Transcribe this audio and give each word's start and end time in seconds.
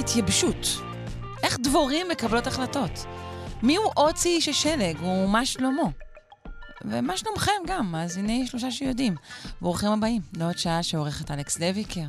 התייבשות? 0.00 0.66
איך 1.42 1.58
דבורים 1.60 2.08
מקבלות 2.08 2.46
החלטות? 2.46 2.90
מי 3.62 3.76
הוא 3.76 3.92
אוצי 3.96 4.28
איש 4.28 4.48
השלג 4.48 5.02
ומה 5.02 5.46
שלמה? 5.46 5.82
ומה 6.84 7.16
שלומכם 7.16 7.52
גם, 7.66 7.92
מאזיני 7.92 8.46
שלושה 8.46 8.70
שיודעים. 8.70 9.14
ברוכים 9.60 9.88
הבאים 9.88 10.22
לעוד 10.36 10.58
שעה 10.58 10.82
שעורכת 10.82 11.30
אלכס 11.30 11.60
לויקר, 11.60 12.04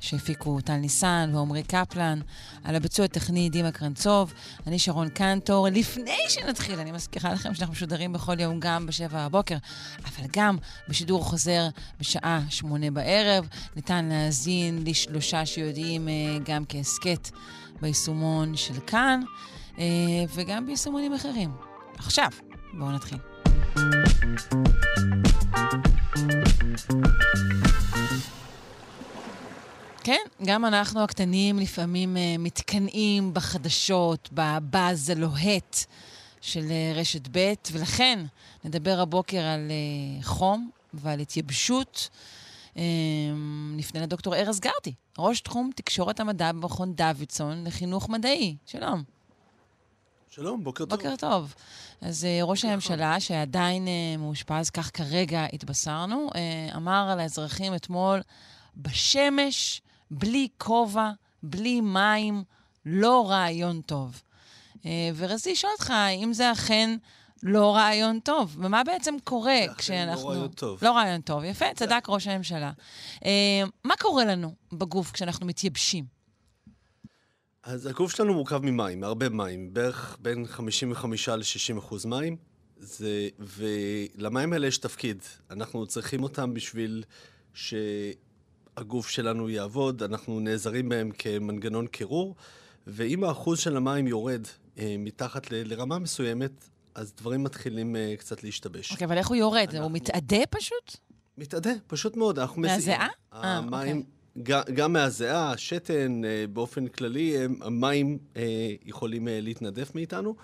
שהפיקו 0.00 0.60
טל 0.60 0.76
ניסן 0.76 1.30
ועמרי 1.34 1.62
קפלן, 1.62 2.20
על 2.64 2.76
הביצוע 2.76 3.04
הטכני 3.04 3.50
דימה 3.50 3.72
קרנצוב, 3.72 4.32
אני 4.66 4.78
שרון 4.78 5.08
קנטור. 5.08 5.68
לפני 5.68 6.18
שנתחיל, 6.28 6.78
אני 6.80 6.92
מזכירה 6.92 7.32
לכם 7.32 7.54
שאנחנו 7.54 7.72
משודרים 7.72 8.12
בכל 8.12 8.40
יום 8.40 8.60
גם 8.60 8.86
בשבע 8.86 9.28
בבוקר, 9.28 9.56
אבל 9.98 10.26
גם 10.32 10.56
בשידור 10.88 11.24
חוזר 11.24 11.68
בשעה 12.00 12.40
שמונה 12.48 12.90
בערב. 12.90 13.48
ניתן 13.76 14.04
להאזין 14.04 14.82
לשלושה 14.86 15.46
שיודעים 15.46 16.08
אה, 16.08 16.12
גם 16.44 16.64
כהסכת 16.68 17.30
ביישומון 17.80 18.56
של 18.56 18.80
כאן, 18.86 19.20
אה, 19.78 19.84
וגם 20.34 20.66
ביישומונים 20.66 21.14
אחרים. 21.14 21.50
עכשיו, 21.98 22.30
בואו 22.72 22.90
נתחיל. 22.90 23.29
כן, 30.04 30.20
גם 30.44 30.64
אנחנו 30.64 31.04
הקטנים 31.04 31.58
לפעמים 31.58 32.16
uh, 32.16 32.18
מתקנאים 32.38 33.34
בחדשות, 33.34 34.28
בבאז 34.32 35.10
הלוהט 35.10 35.76
של 36.40 36.60
uh, 36.60 36.98
רשת 36.98 37.28
ב', 37.32 37.52
ולכן 37.72 38.24
נדבר 38.64 39.00
הבוקר 39.00 39.40
על 39.40 39.70
uh, 39.70 40.24
חום 40.24 40.70
ועל 40.94 41.20
התייבשות. 41.20 42.08
נפנה 43.76 44.02
לדוקטור 44.02 44.34
ארז 44.36 44.60
גרטי, 44.60 44.92
ראש 45.18 45.40
תחום 45.40 45.70
תקשורת 45.76 46.20
המדע 46.20 46.52
במכון 46.52 46.92
דוידסון 46.92 47.64
לחינוך 47.64 48.08
מדעי. 48.08 48.56
שלום. 48.66 49.19
שלום, 50.34 50.64
בוקר 50.64 50.84
טוב. 50.84 50.98
בוקר 50.98 51.16
טוב. 51.16 51.54
אז 52.00 52.24
uh, 52.24 52.44
ראש 52.44 52.64
הממשלה, 52.64 53.20
שעדיין 53.20 53.86
uh, 53.86 54.20
מאושפז, 54.20 54.70
כך 54.70 54.90
כרגע 54.94 55.46
התבשרנו, 55.52 56.28
uh, 56.28 56.76
אמר 56.76 57.08
על 57.12 57.20
האזרחים 57.20 57.74
אתמול, 57.74 58.20
בשמש, 58.76 59.82
בלי 60.10 60.48
כובע, 60.58 61.10
בלי 61.42 61.80
מים, 61.80 62.44
לא 62.86 63.30
רעיון 63.30 63.80
טוב. 63.80 64.22
ורציתי 65.16 65.52
לשאול 65.52 65.72
אותך, 65.72 65.90
האם 65.90 66.32
זה 66.32 66.52
אכן 66.52 66.96
לא 67.42 67.74
רעיון 67.76 68.20
טוב? 68.20 68.56
ומה 68.58 68.84
בעצם 68.84 69.14
קורה 69.24 69.60
זה 69.68 69.74
כשאנחנו... 69.74 70.20
אכן 70.20 70.28
לא 70.28 70.30
רעיון 70.30 70.48
טוב. 70.48 70.78
לא 70.84 70.90
רעיון 70.92 71.20
טוב, 71.20 71.44
יפה, 71.44 71.66
צדק 71.74 72.04
ראש 72.08 72.26
הממשלה. 72.26 72.72
מה 73.84 73.94
קורה 74.00 74.24
לנו 74.24 74.54
בגוף 74.72 75.10
כשאנחנו 75.10 75.46
מתייבשים? 75.46 76.19
אז 77.62 77.86
הגוף 77.86 78.12
שלנו 78.16 78.34
מורכב 78.34 78.58
ממים, 78.64 79.00
מהרבה 79.00 79.28
מים, 79.28 79.74
בערך 79.74 80.16
בין 80.22 80.46
55 80.46 81.28
ל-60 81.28 81.78
אחוז 81.78 82.04
מים, 82.06 82.36
זה, 82.76 83.28
ולמים 83.38 84.52
האלה 84.52 84.66
יש 84.66 84.78
תפקיד. 84.78 85.22
אנחנו 85.50 85.86
צריכים 85.86 86.22
אותם 86.22 86.54
בשביל 86.54 87.04
שהגוף 87.54 89.08
שלנו 89.08 89.48
יעבוד, 89.50 90.02
אנחנו 90.02 90.40
נעזרים 90.40 90.88
בהם 90.88 91.10
כמנגנון 91.18 91.86
קירור, 91.86 92.36
ואם 92.86 93.24
האחוז 93.24 93.58
של 93.58 93.76
המים 93.76 94.06
יורד 94.06 94.42
אה, 94.78 94.96
מתחת 94.98 95.50
ל- 95.50 95.72
לרמה 95.72 95.98
מסוימת, 95.98 96.52
אז 96.94 97.12
דברים 97.16 97.42
מתחילים 97.42 97.96
אה, 97.96 98.14
קצת 98.18 98.44
להשתבש. 98.44 98.92
אוקיי, 98.92 99.04
אבל 99.06 99.18
איך 99.18 99.28
הוא 99.28 99.36
יורד? 99.36 99.60
אנחנו- 99.68 99.82
הוא 99.82 99.90
מתאדה 99.92 100.46
פשוט? 100.50 100.96
מתאדה, 101.38 101.70
פשוט 101.86 102.16
מאוד. 102.16 102.38
אנחנו 102.38 102.62
מזיעים. 102.62 102.78
מהזיעה? 102.78 103.08
אה, 103.32 103.56
המים, 103.56 103.96
גם, 103.96 104.02
גם 104.74 104.92
מהזיעה, 104.92 105.52
השתן, 105.52 106.24
אה, 106.24 106.44
באופן 106.52 106.88
כללי, 106.88 107.38
הם- 107.38 107.58
המים 107.62 108.18
אה, 108.36 108.42
יכולים 108.84 109.28
אה, 109.28 109.40
להתנדף 109.40 109.94
מאיתנו. 109.94 110.34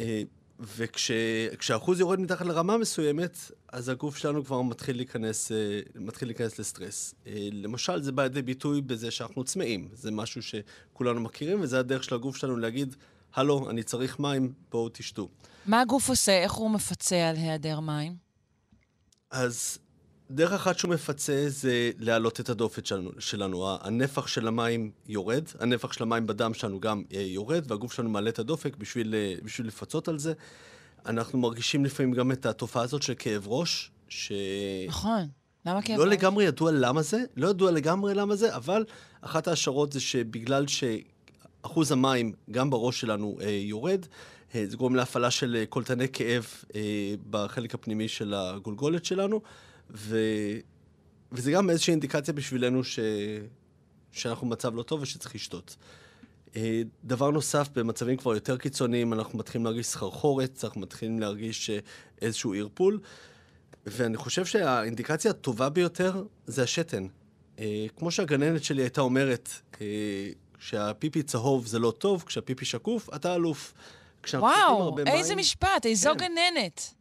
אה, 0.00 0.22
וכשהאחוז 0.60 2.00
יורד 2.00 2.20
מתחת 2.20 2.46
לרמה 2.46 2.78
מסוימת, 2.78 3.38
אז 3.72 3.88
הגוף 3.88 4.16
שלנו 4.16 4.44
כבר 4.44 4.62
מתחיל 4.62 4.96
להיכנס, 4.96 5.52
אה, 5.52 5.56
מתחיל 5.94 6.28
להיכנס 6.28 6.58
לסטרס. 6.58 7.14
אה, 7.26 7.48
למשל, 7.52 8.02
זה 8.02 8.12
בא 8.12 8.22
לידי 8.22 8.42
ביטוי 8.42 8.80
בזה 8.80 9.10
שאנחנו 9.10 9.44
צמאים. 9.44 9.88
זה 9.92 10.10
משהו 10.10 10.40
שכולנו 10.42 11.20
מכירים, 11.20 11.60
וזה 11.60 11.78
הדרך 11.78 12.04
של 12.04 12.14
הגוף 12.14 12.36
שלנו 12.36 12.56
להגיד, 12.56 12.96
הלו, 13.34 13.70
אני 13.70 13.82
צריך 13.82 14.18
מים, 14.20 14.52
בואו 14.70 14.88
תשתו. 14.88 15.28
מה 15.66 15.80
הגוף 15.80 16.08
עושה? 16.08 16.32
איך 16.42 16.52
הוא 16.52 16.70
מפצה 16.70 17.28
על 17.28 17.36
היעדר 17.36 17.80
מים? 17.80 18.12
אז 19.30 19.78
דרך 20.30 20.52
אחת 20.52 20.78
שהוא 20.78 20.90
מפצה 20.90 21.44
זה 21.48 21.90
להעלות 21.98 22.40
את 22.40 22.48
הדופת 22.48 22.86
שלנו. 22.86 23.10
שלנו. 23.18 23.76
הנפח 23.80 24.26
של 24.26 24.48
המים 24.48 24.90
יורד, 25.06 25.44
הנפח 25.60 25.92
של 25.92 26.02
המים 26.02 26.26
בדם 26.26 26.54
שלנו 26.54 26.80
גם 26.80 27.02
אה, 27.14 27.20
יורד, 27.20 27.70
והגוף 27.70 27.92
שלנו 27.92 28.10
מעלה 28.10 28.30
את 28.30 28.38
הדופק 28.38 28.76
בשביל, 28.76 29.14
אה, 29.14 29.34
בשביל 29.44 29.66
לפצות 29.66 30.08
על 30.08 30.18
זה. 30.18 30.32
אנחנו 31.06 31.38
מרגישים 31.38 31.84
לפעמים 31.84 32.12
גם 32.12 32.32
את 32.32 32.46
התופעה 32.46 32.82
הזאת 32.82 33.02
של 33.02 33.14
כאב 33.18 33.48
ראש, 33.48 33.90
ש... 34.08 34.32
נכון. 34.88 35.28
למה 35.66 35.82
כאב 35.82 35.98
לא 35.98 36.04
ראש? 36.04 36.12
לגמרי 36.12 36.44
ידוע 36.44 36.70
למה 36.72 37.02
זה, 37.02 37.24
לא 37.36 37.48
ידוע 37.48 37.70
לגמרי 37.70 38.14
למה 38.14 38.36
זה, 38.36 38.56
אבל 38.56 38.84
אחת 39.20 39.48
ההשערות 39.48 39.92
זה 39.92 40.00
שבגלל 40.00 40.64
שאחוז 40.66 41.92
המים 41.92 42.32
גם 42.50 42.70
בראש 42.70 43.00
שלנו 43.00 43.38
אה, 43.40 43.50
יורד, 43.50 44.06
אה, 44.54 44.64
זה 44.66 44.76
גורם 44.76 44.94
להפעלה 44.94 45.30
של 45.30 45.56
אה, 45.60 45.66
קולטני 45.66 46.08
כאב 46.08 46.46
אה, 46.74 47.14
בחלק 47.30 47.74
הפנימי 47.74 48.08
של 48.08 48.34
הגולגולת 48.34 49.04
שלנו, 49.04 49.40
ו... 49.90 50.18
וזה 51.32 51.50
גם 51.50 51.70
איזושהי 51.70 51.90
אינדיקציה 51.90 52.34
בשבילנו 52.34 52.84
ש... 52.84 52.98
שאנחנו 54.12 54.46
במצב 54.46 54.74
לא 54.74 54.82
טוב 54.82 55.02
ושצריך 55.02 55.34
לשתות. 55.34 55.76
אה, 56.56 56.82
דבר 57.04 57.30
נוסף, 57.30 57.68
במצבים 57.74 58.16
כבר 58.16 58.34
יותר 58.34 58.56
קיצוניים, 58.56 59.12
אנחנו 59.12 59.38
מתחילים 59.38 59.64
להרגיש 59.64 59.86
סחרחורת, 59.86 60.64
אנחנו 60.64 60.80
מתחילים 60.80 61.20
להרגיש 61.20 61.70
אה, 61.70 61.78
איזשהו 62.22 62.54
ערפול. 62.54 63.00
ואני 63.86 64.16
חושב 64.16 64.44
שהאינדיקציה 64.44 65.30
הטובה 65.30 65.68
ביותר 65.68 66.24
זה 66.46 66.62
השתן. 66.62 67.06
אה, 67.58 67.86
כמו 67.96 68.10
שהגננת 68.10 68.64
שלי 68.64 68.82
הייתה 68.82 69.00
אומרת, 69.00 69.48
כשהפיפי 70.58 71.22
צהוב 71.22 71.66
זה 71.66 71.78
לא 71.78 71.90
טוב, 71.90 72.24
כשהפיפי 72.26 72.64
שקוף, 72.64 73.08
אתה 73.14 73.34
אלוף. 73.34 73.74
וואו, 74.34 74.96
איזה 75.06 75.28
מים- 75.28 75.38
משפט, 75.38 75.86
איזו 75.86 76.10
כן. 76.18 76.26
גננת. 76.26 76.94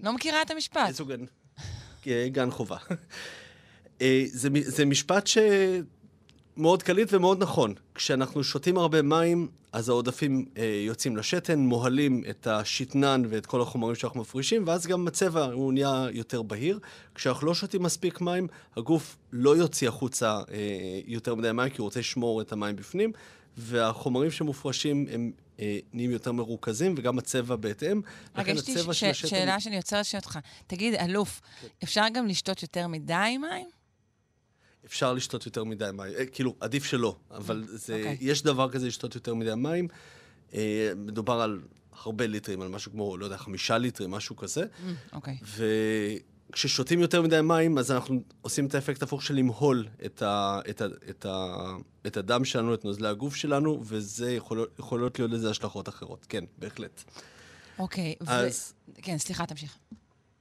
לא 0.00 0.12
מכירה 0.12 0.42
את 0.42 0.50
המשפט. 0.50 0.88
איזו 0.88 1.06
גן... 1.06 1.24
גן 2.32 2.50
חובה. 2.50 2.76
אה, 4.02 4.24
זה, 4.26 4.48
זה 4.64 4.84
משפט 4.84 5.26
שמאוד 5.26 6.82
קליט 6.82 7.12
ומאוד 7.12 7.42
נכון. 7.42 7.74
כשאנחנו 7.94 8.44
שותים 8.44 8.78
הרבה 8.78 9.02
מים, 9.02 9.48
אז 9.72 9.88
העודפים 9.88 10.44
אה, 10.56 10.82
יוצאים 10.86 11.16
לשתן, 11.16 11.58
מוהלים 11.58 12.22
את 12.30 12.46
השתנן 12.46 13.22
ואת 13.28 13.46
כל 13.46 13.60
החומרים 13.60 13.94
שאנחנו 13.94 14.20
מפרישים, 14.20 14.64
ואז 14.66 14.86
גם 14.86 15.06
הצבע 15.08 15.44
הוא 15.44 15.72
נהיה 15.72 16.06
יותר 16.12 16.42
בהיר. 16.42 16.78
כשאנחנו 17.14 17.46
לא 17.46 17.54
שותים 17.54 17.82
מספיק 17.82 18.20
מים, 18.20 18.46
הגוף 18.76 19.16
לא 19.32 19.56
יוציא 19.56 19.88
החוצה 19.88 20.40
אה, 20.50 21.00
יותר 21.06 21.34
מדי 21.34 21.52
מים, 21.52 21.70
כי 21.70 21.76
הוא 21.78 21.84
רוצה 21.84 22.00
לשמור 22.00 22.40
את 22.40 22.52
המים 22.52 22.76
בפנים, 22.76 23.12
והחומרים 23.56 24.30
שמופרשים 24.30 25.06
הם 25.10 25.32
אה, 25.60 25.78
נהיים 25.92 26.10
יותר 26.10 26.32
מרוכזים, 26.32 26.94
וגם 26.98 27.18
הצבע 27.18 27.56
בהתאם. 27.56 28.00
רגע, 28.36 28.52
יש 28.52 28.68
לי 28.68 28.74
ש- 28.94 29.02
השתן- 29.02 29.28
שאלה 29.28 29.60
שאני 29.60 29.76
עוצרת 29.76 30.00
לשאול 30.00 30.18
אותך. 30.20 30.38
תגיד, 30.66 30.94
אלוף, 30.94 31.40
כן. 31.60 31.66
אפשר 31.84 32.04
גם 32.14 32.26
לשתות 32.26 32.62
יותר 32.62 32.86
מדי 32.86 33.36
מים? 33.40 33.66
אפשר 34.86 35.12
לשתות 35.12 35.46
יותר 35.46 35.64
מדי 35.64 35.88
מים, 35.94 36.12
אה, 36.18 36.26
כאילו, 36.26 36.54
עדיף 36.60 36.84
שלא, 36.84 37.16
אבל 37.30 37.64
זה, 37.68 37.94
אוקיי. 37.96 38.16
יש 38.20 38.42
דבר 38.42 38.70
כזה 38.70 38.86
לשתות 38.86 39.14
יותר 39.14 39.34
מדי 39.34 39.54
מים. 39.56 39.88
אה, 40.54 40.92
מדובר 40.96 41.40
על 41.40 41.60
הרבה 42.02 42.26
ליטרים, 42.26 42.60
על 42.60 42.68
משהו 42.68 42.92
כמו, 42.92 43.16
לא 43.16 43.24
יודע, 43.24 43.36
חמישה 43.36 43.78
ליטרים, 43.78 44.10
משהו 44.10 44.36
כזה. 44.36 44.64
אוקיי. 45.12 45.38
וכששותים 46.52 47.00
יותר 47.00 47.22
מדי 47.22 47.40
מים, 47.40 47.78
אז 47.78 47.90
אנחנו 47.90 48.22
עושים 48.40 48.66
את 48.66 48.74
האפקט 48.74 49.02
הפוך 49.02 49.22
של 49.22 49.34
למהול 49.34 49.86
את, 50.04 50.22
ה, 50.22 50.60
את, 50.70 50.80
ה, 50.80 50.86
את, 51.10 51.26
ה, 51.26 51.56
את 52.06 52.16
הדם 52.16 52.44
שלנו, 52.44 52.74
את 52.74 52.84
נוזלי 52.84 53.08
הגוף 53.08 53.34
שלנו, 53.34 53.80
וזה 53.84 54.32
יכול, 54.32 54.66
יכולות 54.78 55.18
להיות 55.18 55.30
לזה 55.30 55.50
השלכות 55.50 55.88
אחרות. 55.88 56.26
כן, 56.28 56.44
בהחלט. 56.58 57.02
אוקיי. 57.78 58.14
ו- 58.20 58.30
אז- 58.30 58.74
כן, 59.02 59.18
סליחה, 59.18 59.46
תמשיך. 59.46 59.78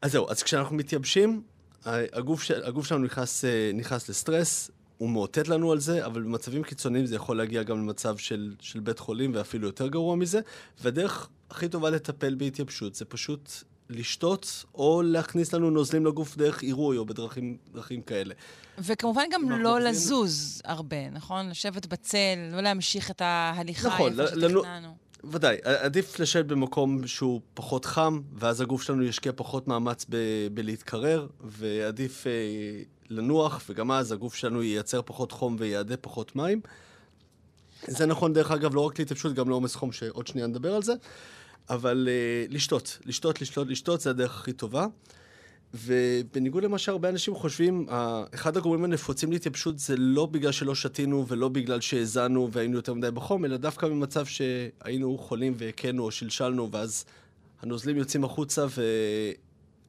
אז 0.02 0.12
זהו, 0.12 0.30
אז 0.30 0.44
כשאנחנו 0.44 0.75
מתייבשים, 0.75 1.42
הגוף, 1.86 2.44
של, 2.44 2.64
הגוף 2.64 2.86
שלנו 2.86 3.04
נכנס, 3.04 3.46
אה, 3.46 3.72
נכנס 3.74 4.10
לסטרס, 4.10 4.72
הוא 4.98 5.10
מאותת 5.10 5.48
לנו 5.48 5.72
על 5.72 5.80
זה, 5.80 6.06
אבל 6.06 6.22
במצבים 6.22 6.64
קיצוניים 6.64 7.06
זה 7.06 7.16
יכול 7.16 7.38
להגיע 7.38 7.64
גם 7.64 7.78
למצב 7.78 8.18
של, 8.18 8.56
של 8.60 8.80
בית 8.80 9.00
חולים 9.00 9.31
ואפילו 9.36 9.68
יותר 9.68 9.88
גרוע 9.88 10.16
מזה. 10.16 10.40
והדרך 10.81 11.30
הכי 11.50 11.69
טובה 11.69 11.90
לטפל 11.90 12.36
בהתייבשות 12.36 12.96
זה 12.96 13.06
פשוט 13.06 13.52
לשתות, 13.92 14.66
או 14.76 15.02
להכניס 15.02 15.54
לנו 15.54 15.70
נוזלים 15.70 16.06
לגוף 16.06 16.38
דרך 16.38 16.62
עירוי 16.62 16.98
או 16.98 17.06
בדרכים 17.06 18.02
כאלה. 18.06 18.34
וכמובן 18.80 19.24
גם 19.32 19.50
לא 19.50 19.72
מרגיזים... 19.72 19.92
לזוז 19.92 20.62
הרבה, 20.66 21.10
נכון? 21.10 21.50
לשבת 21.50 21.86
בצל, 21.86 22.50
לא 22.52 22.62
להמשיך 22.62 23.12
את 23.12 23.22
ההליכה 23.22 23.88
נכון, 23.88 24.20
איפה 24.20 24.28
שתכננו. 24.28 24.64
לנו... 24.64 24.96
ודאי, 25.24 25.58
עדיף 25.64 26.20
לשבת 26.20 26.46
במקום 26.46 27.08
שהוא 27.08 27.42
פחות 27.54 27.86
חם, 27.86 28.22
ואז 28.36 28.62
הגוף 28.62 28.82
שלנו 28.82 29.04
ישקיע 29.04 29.32
פחות 29.36 29.68
מאמץ 29.68 30.06
ב- 30.10 30.48
בלהתקרר, 30.54 31.28
ועדיף 31.44 32.28
אה, 32.28 32.32
לנוח, 33.10 33.62
וגם 33.70 33.92
אז 33.92 34.12
הגוף 34.12 34.36
שלנו 34.36 34.64
ייצר 34.64 35.02
פחות 35.02 35.32
חום 35.32 35.56
ויעדה 35.60 35.98
פחות 35.98 36.36
מים. 36.36 36.62
זה 37.88 38.06
נכון, 38.06 38.34
דרך 38.34 38.52
אגב, 38.52 38.76
לא 38.76 38.82
רק 38.82 39.00
להתייבשות, 39.00 39.34
גם 39.34 39.50
לעומס 39.50 39.76
חום, 39.76 39.92
שעוד 39.92 40.28
שנייה 40.28 40.48
נדבר 40.48 40.76
על 40.76 40.84
זה, 40.84 40.94
אבל 41.71 42.07
אה, 42.12 42.45
לשתות, 42.50 43.00
לשתות, 43.06 43.41
לשתות, 43.41 43.68
לשתות, 43.68 44.01
זה 44.01 44.09
הדרך 44.09 44.39
הכי 44.39 44.53
טובה. 44.53 44.88
ובניגוד 45.73 46.63
למה 46.63 46.77
שהרבה 46.77 47.09
אנשים 47.09 47.35
חושבים, 47.35 47.85
אחד 48.33 48.57
הגורמים 48.57 48.83
הנפוצים 48.83 49.31
להתייבשות 49.31 49.79
זה 49.79 49.95
לא 49.97 50.25
בגלל 50.25 50.51
שלא 50.51 50.75
שתינו 50.75 51.27
ולא 51.27 51.50
בגלל 51.50 51.81
שהאזנו 51.81 52.51
והיינו 52.51 52.75
יותר 52.75 52.94
מדי 52.94 53.12
בחום, 53.12 53.45
אלא 53.45 53.57
דווקא 53.57 53.88
במצב 53.88 54.25
שהיינו 54.25 55.18
חולים 55.18 55.53
והכינו 55.57 56.03
או 56.03 56.12
שלשלנו, 56.12 56.71
ואז 56.71 57.06
הנוזלים 57.62 57.97
יוצאים 57.97 58.23
החוצה 58.23 58.65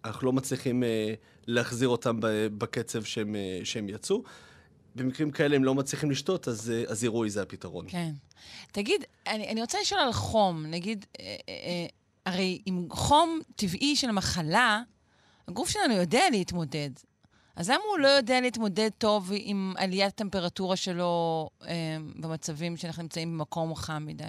ואנחנו 0.05 0.27
לא 0.27 0.33
מצליחים 0.33 0.85
אה, 0.85 1.15
להחזיר 1.47 1.89
אותם 1.89 2.17
בקצב 2.59 3.03
שהם, 3.03 3.37
אה, 3.37 3.61
שהם 3.65 3.89
יצאו. 3.89 4.23
במקרים 4.95 5.31
כאלה 5.31 5.57
הם 5.57 5.65
לא 5.65 5.75
מצליחים 5.75 6.11
לשתות, 6.11 6.49
אז, 6.49 6.71
אה, 6.71 6.85
אז 6.89 7.03
עירוי 7.03 7.31
זה 7.31 7.43
הפתרון. 7.43 7.87
כן. 7.89 8.13
תגיד, 8.73 9.05
אני, 9.27 9.49
אני 9.49 9.61
רוצה 9.61 9.79
לשאול 9.81 10.01
על 10.01 10.13
חום. 10.13 10.67
נגיד, 10.67 11.07
הרי 12.27 12.63
עם 12.67 12.87
חום 12.91 13.41
טבעי 13.57 13.97
של 13.97 14.11
מחלה, 14.11 14.83
הגוף 15.49 15.69
שלנו 15.69 15.95
יודע 15.95 16.23
להתמודד. 16.31 16.91
אז 17.57 17.71
למה 17.71 17.83
הוא 17.91 17.99
לא 17.99 18.09
יודע 18.09 18.41
להתמודד 18.41 18.91
טוב 18.99 19.31
עם 19.35 19.75
עליית 19.77 20.15
הטמפרטורה 20.15 20.77
שלו 20.77 21.49
אה, 21.67 21.97
במצבים 22.17 22.77
שאנחנו 22.77 23.03
נמצאים 23.03 23.39
במקום 23.39 23.75
חם 23.75 24.03
מדי? 24.07 24.25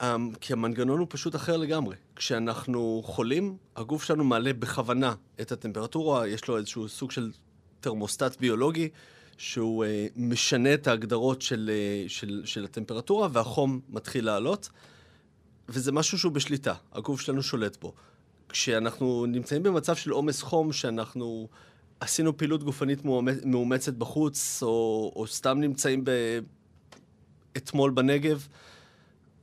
Um, 0.00 0.04
כי 0.40 0.52
המנגנון 0.52 0.98
הוא 0.98 1.06
פשוט 1.10 1.34
אחר 1.34 1.56
לגמרי. 1.56 1.96
כשאנחנו 2.16 3.02
חולים, 3.04 3.56
הגוף 3.76 4.04
שלנו 4.04 4.24
מעלה 4.24 4.52
בכוונה 4.52 5.14
את 5.40 5.52
הטמפרטורה, 5.52 6.28
יש 6.28 6.48
לו 6.48 6.56
איזשהו 6.56 6.88
סוג 6.88 7.10
של 7.10 7.30
תרמוסטט 7.80 8.40
ביולוגי, 8.40 8.88
שהוא 9.38 9.84
uh, 9.84 9.88
משנה 10.16 10.74
את 10.74 10.86
ההגדרות 10.86 11.42
של, 11.42 11.70
uh, 12.06 12.10
של, 12.10 12.42
של 12.44 12.64
הטמפרטורה, 12.64 13.28
והחום 13.32 13.80
מתחיל 13.88 14.24
לעלות, 14.24 14.68
וזה 15.68 15.92
משהו 15.92 16.18
שהוא 16.18 16.32
בשליטה, 16.32 16.74
הגוף 16.92 17.20
שלנו 17.20 17.42
שולט 17.42 17.76
בו. 17.80 17.92
כשאנחנו 18.48 19.26
נמצאים 19.26 19.62
במצב 19.62 19.96
של 19.96 20.10
עומס 20.10 20.42
חום, 20.42 20.72
שאנחנו 20.72 21.48
עשינו 22.00 22.36
פעילות 22.36 22.64
גופנית 22.64 23.04
מאומצת 23.44 23.94
בחוץ, 23.94 24.62
או, 24.62 25.12
או 25.16 25.26
סתם 25.26 25.60
נמצאים 25.60 26.04
ב... 26.04 26.10
אתמול 27.56 27.90
בנגב, 27.90 28.48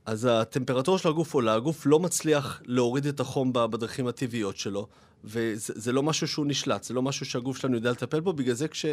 אז 0.06 0.28
הטמפרטורה 0.30 0.98
של 0.98 1.08
הגוף 1.08 1.34
עולה, 1.34 1.54
הגוף 1.54 1.86
לא 1.86 2.00
מצליח 2.00 2.62
להוריד 2.64 3.06
את 3.06 3.20
החום 3.20 3.52
בדרכים 3.52 4.06
הטבעיות 4.06 4.56
שלו, 4.56 4.86
וזה 5.24 5.92
לא 5.92 6.02
משהו 6.02 6.28
שהוא 6.28 6.46
נשלט, 6.46 6.84
זה 6.84 6.94
לא 6.94 7.02
משהו 7.02 7.26
שהגוף 7.26 7.56
שלנו 7.56 7.74
יודע 7.74 7.90
לטפל 7.90 8.20
בו, 8.20 8.32
בגלל 8.32 8.54
זה 8.54 8.68
כש, 8.68 8.86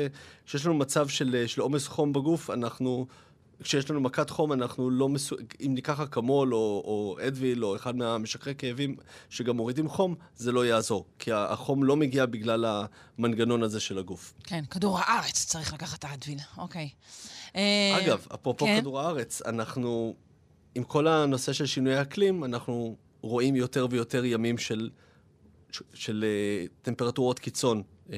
כשיש 0.45 0.65
לנו 0.65 0.75
מצב 0.75 1.07
של, 1.07 1.43
של 1.47 1.61
עומס 1.61 1.87
חום 1.87 2.13
בגוף, 2.13 2.49
אנחנו 2.49 3.07
כשיש 3.63 3.89
לנו 3.89 4.01
מכת 4.01 4.29
חום, 4.29 4.53
אנחנו 4.53 4.89
לא 4.89 5.09
מסו... 5.09 5.35
אם 5.65 5.71
ניקח 5.73 5.99
אקמול 5.99 6.53
או, 6.53 6.59
או 6.85 7.17
אדוויל 7.27 7.65
או 7.65 7.75
אחד 7.75 7.95
מהמשככי 7.95 8.55
כאבים 8.55 8.95
שגם 9.29 9.55
מורידים 9.55 9.89
חום, 9.89 10.15
זה 10.35 10.51
לא 10.51 10.65
יעזור. 10.65 11.05
כי 11.19 11.31
החום 11.33 11.83
לא 11.83 11.95
מגיע 11.95 12.25
בגלל 12.25 12.65
המנגנון 13.17 13.63
הזה 13.63 13.79
של 13.79 13.97
הגוף. 13.97 14.33
כן, 14.43 14.63
כדור 14.71 14.99
הארץ 14.99 15.45
צריך 15.45 15.73
לקחת 15.73 16.03
האדוויל, 16.03 16.39
אוקיי. 16.57 16.89
אה, 17.55 17.97
אגב, 18.03 18.27
אפרופו 18.33 18.65
כן? 18.65 18.79
כדור 18.79 18.99
הארץ, 18.99 19.41
אנחנו, 19.41 20.15
עם 20.75 20.83
כל 20.83 21.07
הנושא 21.07 21.53
של 21.53 21.65
שינוי 21.65 22.01
אקלים, 22.01 22.43
אנחנו 22.43 22.95
רואים 23.21 23.55
יותר 23.55 23.87
ויותר 23.89 24.25
ימים 24.25 24.57
של, 24.57 24.89
של, 25.93 26.25
אה, 26.27 26.65
טמפרטורות 26.81 27.39
קיצון 27.39 27.83
אה, 28.11 28.17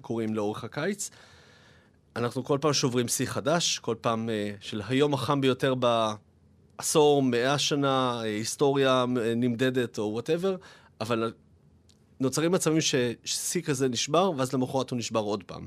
קורים 0.00 0.34
לאורך 0.34 0.64
הקיץ. 0.64 1.10
אנחנו 2.16 2.44
כל 2.44 2.58
פעם 2.60 2.72
שוברים 2.72 3.08
שיא 3.08 3.26
חדש, 3.26 3.78
כל 3.78 3.96
פעם 4.00 4.28
uh, 4.28 4.64
של 4.64 4.82
היום 4.88 5.14
החם 5.14 5.40
ביותר 5.40 5.74
בעשור, 5.74 7.22
מאה 7.22 7.58
שנה, 7.58 8.20
היסטוריה 8.20 9.04
נמדדת 9.36 9.98
או 9.98 10.10
וואטאבר, 10.12 10.56
אבל 11.00 11.32
נוצרים 12.20 12.52
מצבים 12.52 12.80
ששיא 12.80 13.62
כזה 13.62 13.88
נשבר, 13.88 14.30
ואז 14.36 14.52
למחרת 14.52 14.90
הוא 14.90 14.98
נשבר 14.98 15.20
עוד 15.20 15.44
פעם. 15.44 15.66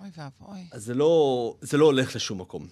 אוי 0.00 0.10
ואבוי. 0.16 0.60
אז 0.72 0.84
זה 0.84 0.94
לא, 0.94 1.54
זה 1.60 1.76
לא 1.76 1.84
הולך 1.84 2.16
לשום 2.16 2.40
מקום. 2.40 2.66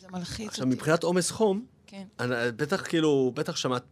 זה 0.00 0.06
מלחיץ 0.12 0.48
עכשיו, 0.48 0.64
אותי. 0.64 0.76
מבחינת 0.76 1.02
עומס 1.02 1.30
חום, 1.30 1.66
כן. 1.94 2.04
אני, 2.20 2.52
בטח 2.56 2.82
כאילו, 2.88 3.32
בטח 3.34 3.56
שמעת 3.56 3.84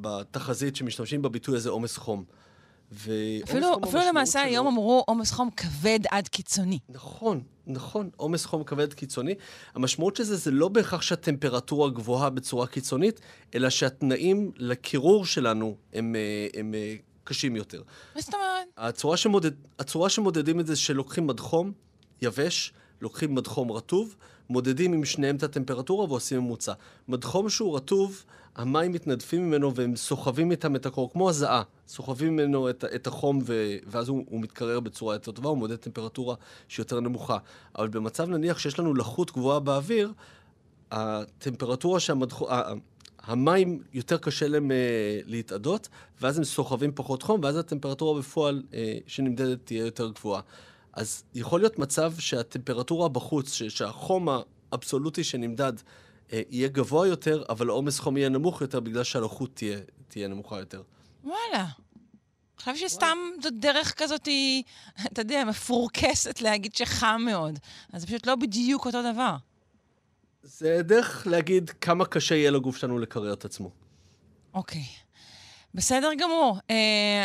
בתחזית 0.00 0.76
שמשתמשים 0.76 1.22
בביטוי 1.22 1.56
הזה 1.56 1.70
עומס 1.70 1.96
חום. 1.96 2.24
אפילו, 2.92 3.80
אפילו 3.84 4.02
למעשה 4.08 4.38
שלו... 4.38 4.48
היום 4.48 4.66
אמרו 4.66 5.04
עומס 5.06 5.30
חום 5.30 5.50
כבד 5.56 5.98
עד 6.10 6.28
קיצוני. 6.28 6.78
נכון, 6.88 7.42
נכון, 7.66 8.10
עומס 8.16 8.44
חום 8.44 8.64
כבד 8.64 8.94
קיצוני. 8.94 9.34
המשמעות 9.74 10.16
של 10.16 10.22
זה 10.22 10.36
זה 10.36 10.50
לא 10.50 10.68
בהכרח 10.68 11.02
שהטמפרטורה 11.02 11.90
גבוהה 11.90 12.30
בצורה 12.30 12.66
קיצונית, 12.66 13.20
אלא 13.54 13.70
שהתנאים 13.70 14.52
לקירור 14.56 15.26
שלנו 15.26 15.76
הם, 15.92 16.16
אה, 16.16 16.48
הם, 16.54 16.66
הם 16.66 16.74
אה, 16.74 16.94
קשים 17.24 17.56
יותר. 17.56 17.82
מה 18.14 18.20
זאת 18.20 18.34
אומרת? 18.34 18.66
הצורה, 18.76 19.16
שמודד, 19.16 19.50
הצורה 19.78 20.08
שמודדים 20.08 20.60
את 20.60 20.66
זה 20.66 20.76
שלוקחים 20.76 21.26
מדחום 21.26 21.72
יבש, 22.22 22.72
לוקחים 23.00 23.34
מדחום 23.34 23.72
רטוב, 23.72 24.16
מודדים 24.50 24.92
עם 24.92 25.04
שניהם 25.04 25.36
את 25.36 25.42
הטמפרטורה 25.42 26.04
ועושים 26.04 26.38
ממוצע. 26.38 26.72
מדחום 27.08 27.48
שהוא 27.48 27.76
רטוב, 27.76 28.24
המים 28.56 28.92
מתנדפים 28.92 29.48
ממנו 29.48 29.74
והם 29.74 29.96
סוחבים 29.96 30.50
איתם 30.50 30.76
את 30.76 30.86
הקור, 30.86 31.12
כמו 31.12 31.28
הזעה, 31.28 31.62
סוחבים 31.88 32.32
ממנו 32.36 32.70
את, 32.70 32.84
את 32.94 33.06
החום 33.06 33.38
ו, 33.46 33.76
ואז 33.86 34.08
הוא, 34.08 34.24
הוא 34.28 34.40
מתקרר 34.40 34.80
בצורה 34.80 35.14
יותר 35.14 35.32
טובה, 35.32 35.48
הוא 35.48 35.58
מודד 35.58 35.76
טמפרטורה 35.76 36.34
שיותר 36.68 37.00
נמוכה. 37.00 37.38
אבל 37.78 37.88
במצב 37.88 38.28
נניח 38.28 38.58
שיש 38.58 38.78
לנו 38.78 38.94
לחות 38.94 39.32
גבוהה 39.32 39.60
באוויר, 39.60 40.12
הטמפרטורה 40.90 42.00
שהמדחום... 42.00 42.48
המים 43.26 43.82
יותר 43.92 44.18
קשה 44.18 44.48
להם 44.48 44.70
uh, 44.70 44.74
להתאדות, 45.26 45.88
ואז 46.20 46.38
הם 46.38 46.44
סוחבים 46.44 46.90
פחות 46.94 47.22
חום, 47.22 47.40
ואז 47.44 47.56
הטמפרטורה 47.56 48.20
בפועל 48.20 48.62
uh, 48.70 48.74
שנמדדת 49.06 49.58
תהיה 49.64 49.84
יותר 49.84 50.10
גבוהה. 50.10 50.40
אז 50.96 51.24
יכול 51.34 51.60
להיות 51.60 51.78
מצב 51.78 52.12
שהטמפרטורה 52.18 53.08
בחוץ, 53.08 53.52
שהחום 53.52 54.28
האבסולוטי 54.72 55.24
שנמדד 55.24 55.72
אה, 56.32 56.42
יהיה 56.50 56.68
גבוה 56.68 57.06
יותר, 57.06 57.44
אבל 57.48 57.68
העומס 57.68 57.98
חום 57.98 58.16
יהיה 58.16 58.28
נמוך 58.28 58.60
יותר 58.60 58.80
בגלל 58.80 59.04
שהלחות 59.04 59.50
תהיה, 59.54 59.78
תהיה 60.08 60.28
נמוכה 60.28 60.58
יותר. 60.58 60.82
וואלה. 61.24 61.64
אני 61.64 62.74
חושב 62.74 62.88
שסתם 62.88 63.18
זאת 63.42 63.52
דרך 63.58 63.94
כזאת, 63.96 64.28
אתה 65.06 65.20
יודע, 65.20 65.44
מפורקסת 65.44 66.40
להגיד 66.40 66.74
שחם 66.74 67.22
מאוד. 67.24 67.58
אז 67.92 68.00
זה 68.00 68.06
פשוט 68.06 68.26
לא 68.26 68.34
בדיוק 68.34 68.86
אותו 68.86 68.98
דבר. 69.12 69.36
זה 70.42 70.80
דרך 70.82 71.26
להגיד 71.26 71.70
כמה 71.70 72.04
קשה 72.04 72.34
יהיה 72.34 72.50
לגוף 72.50 72.76
שלנו 72.76 72.98
לקרר 72.98 73.32
את 73.32 73.44
עצמו. 73.44 73.70
אוקיי. 74.54 74.84
בסדר 75.76 76.08
גמור. 76.18 76.58
Uh, 76.68 76.72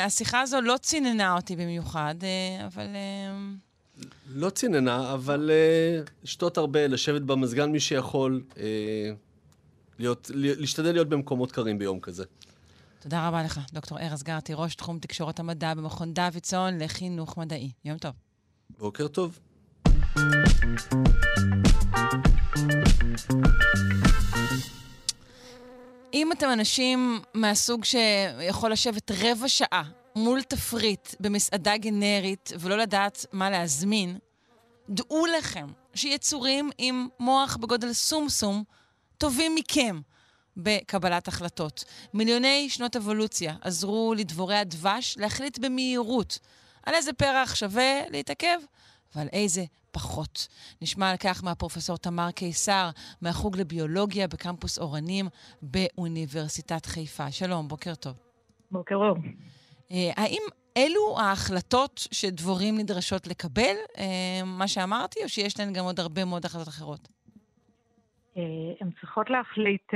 השיחה 0.06 0.42
הזו 0.42 0.62
לא 0.62 0.76
ציננה 0.82 1.36
אותי 1.36 1.56
במיוחד, 1.56 2.16
uh, 2.20 2.66
אבל... 2.66 2.86
Uh... 2.86 4.06
לא 4.34 4.50
ציננה, 4.50 5.14
אבל 5.14 5.52
uh, 6.06 6.10
לשתות 6.24 6.58
הרבה, 6.58 6.88
לשבת 6.88 7.22
במזגן 7.22 7.72
מי 7.72 7.80
שיכול, 7.80 8.44
uh, 8.54 8.58
להיות, 10.00 10.32
להשתדל 10.34 10.92
להיות 10.92 11.10
במקומות 11.10 11.52
קרים 11.52 11.78
ביום 11.78 12.00
כזה. 12.00 12.24
תודה 13.00 13.28
רבה 13.28 13.44
לך, 13.44 13.60
דוקטור 13.74 14.00
ארז 14.00 14.24
גרטי, 14.24 14.54
ראש 14.56 14.76
תחום 14.76 15.00
תקשורת 15.00 15.40
המדע 15.40 15.74
במכון 15.74 16.14
דוידסון 16.14 16.78
לחינוך 16.78 17.38
מדעי. 17.38 17.72
יום 17.86 17.98
טוב. 17.98 18.14
בוקר 18.80 19.08
טוב. 19.08 19.40
אם 26.14 26.32
אתם 26.32 26.50
אנשים 26.54 27.22
מהסוג 27.34 27.86
שיכול 27.86 28.72
לשבת 28.72 29.12
רבע 29.12 29.48
שעה 29.48 29.84
מול 30.16 30.42
תפריט 30.42 31.16
במסעדה 31.20 31.78
גנרית 31.78 32.52
ולא 32.60 32.78
לדעת 32.78 33.26
מה 33.32 33.50
להזמין, 33.50 34.18
דעו 34.90 35.26
לכם 35.26 35.68
שיצורים 35.94 36.70
עם 36.78 37.08
מוח 37.20 37.58
בגודל 37.58 37.94
סומסום 37.94 38.64
טובים 39.18 39.56
מכם 39.56 40.02
בקבלת 40.58 41.28
החלטות. 41.28 41.84
מיליוני 42.14 42.70
שנות 42.70 42.96
אבולוציה 42.96 43.56
עזרו 43.62 44.14
לדבורי 44.18 44.58
הדבש 44.58 45.18
להחליט 45.18 45.58
במהירות 45.58 46.40
על 46.84 46.94
איזה 46.94 47.14
פרח 47.14 47.56
שווה 47.56 48.02
להתעכב 48.10 48.60
ועל 49.16 49.28
איזה 49.34 49.62
פחות. 49.92 50.48
נשמע 50.82 51.10
על 51.10 51.18
כך 51.18 51.44
מהפרופסור 51.44 51.98
תמר 51.98 52.32
קיסר, 52.32 52.90
מהחוג 53.22 53.58
לביולוגיה 53.58 54.28
בקמפוס 54.28 54.80
אורנים 54.80 55.26
באוניברסיטת 55.62 56.86
חיפה. 56.86 57.32
שלום, 57.32 57.68
בוקר 57.68 57.96
טוב. 57.96 58.14
בוקר 58.72 58.96
אור. 58.96 59.18
אה, 59.92 60.12
האם 60.16 60.42
אלו 60.78 61.20
ההחלטות 61.20 62.08
שדבורים 62.12 62.78
נדרשות 62.78 63.28
לקבל, 63.28 63.76
אה, 63.98 64.42
מה 64.46 64.68
שאמרתי, 64.68 65.24
או 65.24 65.30
שיש 65.30 65.60
להן 65.60 65.74
גם 65.74 65.86
עוד 65.86 66.00
הרבה 66.00 66.26
מאוד 66.26 66.46
החלטות 66.46 66.68
אחרות? 66.68 67.08
אה, 68.38 68.44
הן 68.82 68.90
צריכות 69.00 69.30
להחליט 69.30 69.94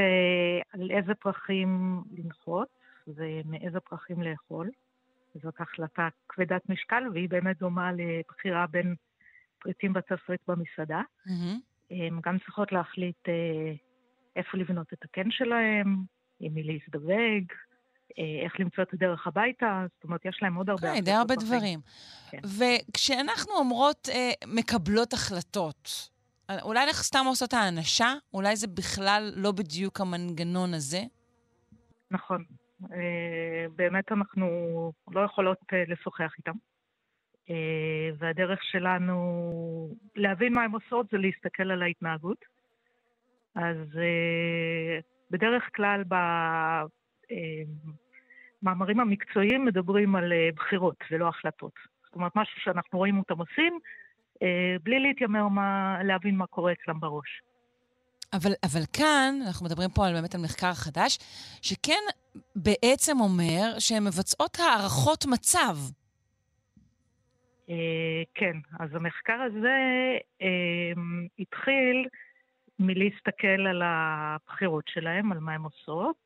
על 0.74 0.91
איזה 0.91 1.13
פרחים 1.15 2.01
לנחות 2.17 2.67
ומאיזה 3.07 3.79
פרחים 3.79 4.22
לאכול. 4.22 4.69
זאת 5.44 5.62
החלטה 5.62 6.08
כבדת 6.30 6.70
משקל, 6.70 7.04
והיא 7.13 7.30
באמת 7.30 7.58
דומה 7.58 7.92
לבחירה 7.92 8.68
בין 8.68 8.96
פריטים 9.60 9.94
בתסריט 9.94 10.42
במסעדה. 10.48 11.01
Mm-hmm. 11.27 11.92
הן 11.92 12.20
גם 12.25 12.38
צריכות 12.39 12.72
להחליט 12.72 13.20
איפה 14.36 14.58
לבנות 14.58 14.94
את 14.94 15.04
הקן 15.04 15.32
שלהם, 15.32 15.96
עם 16.39 16.54
מי 16.54 16.63
להזדווג, 16.63 17.44
אה, 18.20 18.46
איך 18.46 18.60
למצוא 18.60 18.84
את 18.84 18.94
הדרך 18.94 19.27
הביתה, 19.27 19.86
זאת 19.96 20.04
אומרת, 20.04 20.25
יש 20.25 20.39
להם 20.42 20.56
עוד 20.56 20.70
הרבה... 20.70 20.94
כן, 20.96 21.01
די 21.01 21.12
הרבה 21.12 21.36
דברים. 21.36 21.80
כן. 22.32 22.38
וכשאנחנו 22.60 23.54
אומרות 23.54 24.10
אה, 24.12 24.32
מקבלות 24.48 25.13
החלטות, 25.13 26.10
אולי 26.62 26.84
אנחנו 26.84 27.04
סתם 27.04 27.25
עושות 27.27 27.54
האנשה? 27.54 28.13
אולי 28.34 28.56
זה 28.56 28.68
בכלל 28.68 29.34
לא 29.36 29.51
בדיוק 29.51 30.01
המנגנון 30.01 30.74
הזה? 30.74 31.04
נכון. 32.12 32.44
אה, 32.84 33.65
באמת 33.75 34.12
אנחנו 34.12 34.48
לא 35.12 35.20
יכולות 35.20 35.58
אה, 35.74 35.84
לשוחח 35.88 36.34
איתם. 36.38 36.51
אה, 37.50 38.10
והדרך 38.17 38.63
שלנו 38.63 39.96
להבין 40.15 40.53
מה 40.53 40.63
הן 40.63 40.72
עושות 40.72 41.08
זה 41.12 41.17
להסתכל 41.17 41.72
על 41.72 41.82
ההתנהגות. 41.82 42.46
אז 43.55 43.77
בדרך 45.32 45.63
כלל 45.75 46.03
ב... 46.08 46.15
המאמרים 48.62 49.00
המקצועיים 49.00 49.65
מדברים 49.65 50.15
על 50.15 50.34
בחירות 50.55 50.96
ולא 51.12 51.27
החלטות. 51.27 51.72
זאת 52.05 52.15
אומרת, 52.15 52.32
משהו 52.36 52.62
שאנחנו 52.62 53.00
רואים 53.00 53.17
אותם 53.17 53.38
עושים, 53.38 53.79
בלי 54.84 55.00
להתיימר 55.00 55.48
מה, 55.48 55.98
להבין 56.03 56.36
מה 56.38 56.48
קורה 56.48 56.72
אצלם 56.72 57.00
בראש. 57.00 57.41
אבל, 58.34 58.51
אבל 58.63 58.82
כאן, 58.94 59.36
אנחנו 59.48 59.65
מדברים 59.65 59.89
פה 59.89 60.08
על, 60.08 60.13
באמת 60.13 60.36
על 60.36 60.41
מחקר 60.41 60.74
חדש, 60.74 61.17
שכן 61.62 62.03
בעצם 62.55 63.20
אומר 63.20 63.79
שהן 63.79 64.03
מבצעות 64.03 64.58
הערכות 64.60 65.25
מצב. 65.25 65.77
אה, 67.70 68.24
כן, 68.34 68.58
אז 68.79 68.96
המחקר 68.96 69.41
הזה 69.41 69.77
אה, 70.41 70.91
התחיל 71.39 72.08
מלהסתכל 72.79 73.67
על 73.70 73.82
הבחירות 73.86 74.88
שלהם, 74.88 75.32
על 75.32 75.39
מה 75.39 75.53
הן 75.53 75.62
עושות, 75.62 76.24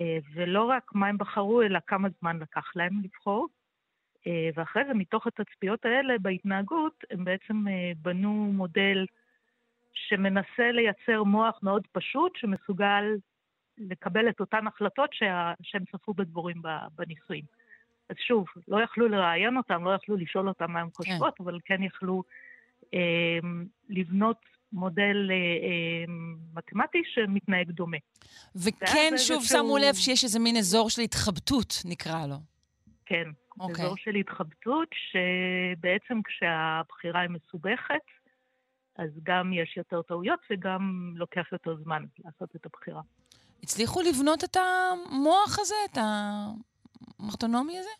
אה, 0.00 0.18
ולא 0.34 0.64
רק 0.64 0.90
מה 0.94 1.06
הם 1.06 1.18
בחרו, 1.18 1.62
אלא 1.62 1.78
כמה 1.86 2.08
זמן 2.20 2.38
לקח 2.38 2.76
להם 2.76 3.00
לבחור. 3.04 3.48
ואחרי 4.54 4.82
זה, 4.88 4.94
מתוך 4.94 5.26
התצפיות 5.26 5.84
האלה 5.84 6.18
בהתנהגות, 6.18 7.04
הם 7.10 7.24
בעצם 7.24 7.64
בנו 8.02 8.52
מודל 8.52 9.06
שמנסה 10.08 10.72
לייצר 10.72 11.22
מוח 11.22 11.58
מאוד 11.62 11.86
פשוט, 11.92 12.36
שמסוגל 12.36 13.04
לקבל 13.78 14.28
את 14.28 14.40
אותן 14.40 14.66
החלטות 14.66 15.10
שה... 15.12 15.52
שהם 15.62 15.84
צפו 15.92 16.14
בדבורים 16.14 16.62
בניסויים. 16.94 17.44
אז 18.10 18.16
שוב, 18.26 18.46
לא 18.68 18.82
יכלו 18.82 19.08
לראיין 19.08 19.56
אותם, 19.56 19.84
לא 19.84 19.90
יכלו 19.90 20.16
לשאול 20.16 20.48
אותם 20.48 20.72
מה 20.72 20.80
הם 20.80 20.86
כן. 20.86 20.92
חושבות, 20.92 21.34
כן. 21.38 21.44
אבל 21.44 21.58
כן 21.64 21.82
יכלו 21.82 22.22
אה, 22.94 23.38
לבנות 23.88 24.36
מודל 24.72 25.30
אה, 25.30 25.34
אה, 25.36 26.14
מתמטי 26.54 27.02
שמתנהג 27.14 27.70
דומה. 27.70 27.96
וכן, 28.56 29.12
שוב, 29.16 29.44
שהוא... 29.44 29.58
שמו 29.58 29.78
לב 29.78 29.94
שיש 29.94 30.24
איזה 30.24 30.38
מין 30.38 30.56
אזור 30.56 30.90
של 30.90 31.02
התחבטות, 31.02 31.74
נקרא 31.84 32.26
לו. 32.26 32.36
כן, 33.06 33.24
okay. 33.28 33.60
אוקיי. 33.60 33.84
אזור 33.84 33.96
של 33.96 34.14
התחבטות, 34.14 34.88
שבעצם 34.92 36.22
כשהבחירה 36.22 37.20
היא 37.20 37.30
מסובכת, 37.30 38.06
אז 38.96 39.10
גם 39.22 39.52
יש 39.52 39.76
יותר 39.76 40.02
טעויות 40.02 40.40
וגם 40.50 41.12
לוקח 41.16 41.52
יותר 41.52 41.76
זמן 41.76 42.04
לעשות 42.24 42.56
את 42.56 42.66
הבחירה. 42.66 43.02
הצליחו 43.62 44.00
לבנות 44.02 44.44
את 44.44 44.56
המוח 44.56 45.58
הזה, 45.58 45.74
את 45.92 45.98
המרטונומי 47.20 47.78
הזה? 47.78 47.90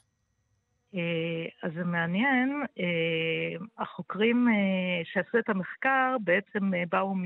אה, 0.94 1.46
אז 1.62 1.72
זה 1.74 1.84
מעניין, 1.84 2.62
אה, 2.80 3.64
החוקרים 3.78 4.48
אה, 4.48 5.04
שעשו 5.04 5.38
את 5.38 5.48
המחקר 5.48 6.16
בעצם 6.24 6.70
באו 6.88 7.14
מ... 7.14 7.24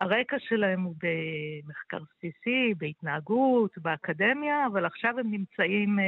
הרקע 0.00 0.36
שלהם 0.38 0.82
הוא 0.82 0.94
במחקר 1.02 1.98
בסיסי, 1.98 2.74
בהתנהגות, 2.78 3.78
באקדמיה, 3.78 4.66
אבל 4.66 4.86
עכשיו 4.86 5.18
הם 5.18 5.30
נמצאים 5.30 5.98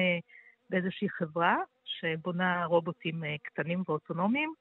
באיזושהי 0.70 1.08
חברה 1.08 1.56
שבונה 1.84 2.64
רובוטים 2.64 3.22
קטנים 3.42 3.82
ואוטונומיים 3.88 4.52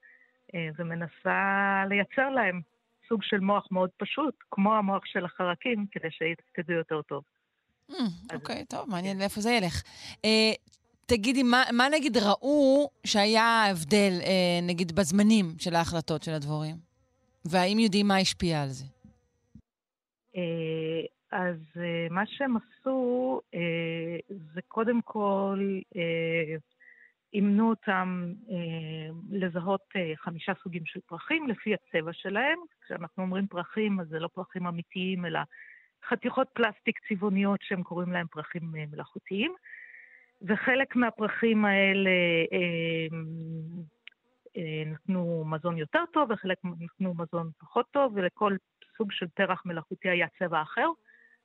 ומנסה 0.78 1.84
לייצר 1.88 2.30
להם 2.30 2.60
סוג 3.08 3.22
של 3.22 3.40
מוח 3.40 3.68
מאוד 3.70 3.90
פשוט, 3.96 4.34
כמו 4.50 4.74
המוח 4.74 5.02
של 5.04 5.24
החרקים, 5.24 5.86
כדי 5.90 6.10
שיתפקדו 6.10 6.72
יותר 6.72 7.02
טוב. 7.02 7.24
אוקיי, 8.34 8.64
טוב, 8.64 8.90
מעניין 8.90 9.14
כן. 9.16 9.20
לאיפה 9.20 9.40
זה 9.40 9.50
ילך. 9.50 9.82
תגידי, 11.06 11.42
מה, 11.42 11.62
מה 11.72 11.88
נגיד 11.88 12.16
ראו 12.16 12.90
שהיה 13.06 13.64
הבדל, 13.70 14.12
אה, 14.22 14.60
נגיד, 14.62 14.92
בזמנים 14.92 15.44
של 15.58 15.74
ההחלטות 15.74 16.22
של 16.22 16.32
הדבורים? 16.32 16.76
והאם 17.44 17.78
יודעים 17.78 18.08
מה 18.08 18.16
השפיע 18.16 18.62
על 18.62 18.68
זה? 18.68 18.84
אה, 20.36 21.02
אז 21.32 21.56
אה, 21.76 22.06
מה 22.10 22.22
שהם 22.26 22.56
עשו, 22.56 23.40
אה, 23.54 24.16
זה 24.54 24.60
קודם 24.68 25.00
כל, 25.02 25.78
אה, 25.96 26.56
אימנו 27.32 27.70
אותם 27.70 28.32
אה, 28.50 29.10
לזהות 29.30 29.84
אה, 29.96 30.12
חמישה 30.16 30.52
סוגים 30.62 30.86
של 30.86 31.00
פרחים 31.06 31.48
לפי 31.48 31.74
הצבע 31.74 32.12
שלהם. 32.12 32.58
כשאנחנו 32.84 33.22
אומרים 33.22 33.46
פרחים, 33.46 34.00
אז 34.00 34.08
זה 34.08 34.18
לא 34.18 34.28
פרחים 34.34 34.66
אמיתיים, 34.66 35.26
אלא 35.26 35.40
חתיכות 36.08 36.48
פלסטיק 36.52 36.98
צבעוניות 37.08 37.60
שהם 37.62 37.82
קוראים 37.82 38.12
להם 38.12 38.26
פרחים 38.26 38.72
אה, 38.76 38.84
מלאכותיים. 38.90 39.54
וחלק 40.42 40.96
מהפרחים 40.96 41.64
האלה 41.64 42.10
אה, 42.52 43.06
אה, 44.56 44.82
נתנו 44.86 45.44
מזון 45.46 45.78
יותר 45.78 46.04
טוב 46.12 46.30
וחלק 46.30 46.58
נתנו 46.64 47.14
מזון 47.14 47.50
פחות 47.58 47.86
טוב, 47.90 48.12
ולכל 48.16 48.56
סוג 48.96 49.12
של 49.12 49.26
פרח 49.28 49.62
מלאכותי 49.66 50.08
היה 50.08 50.26
צבע 50.38 50.62
אחר. 50.62 50.88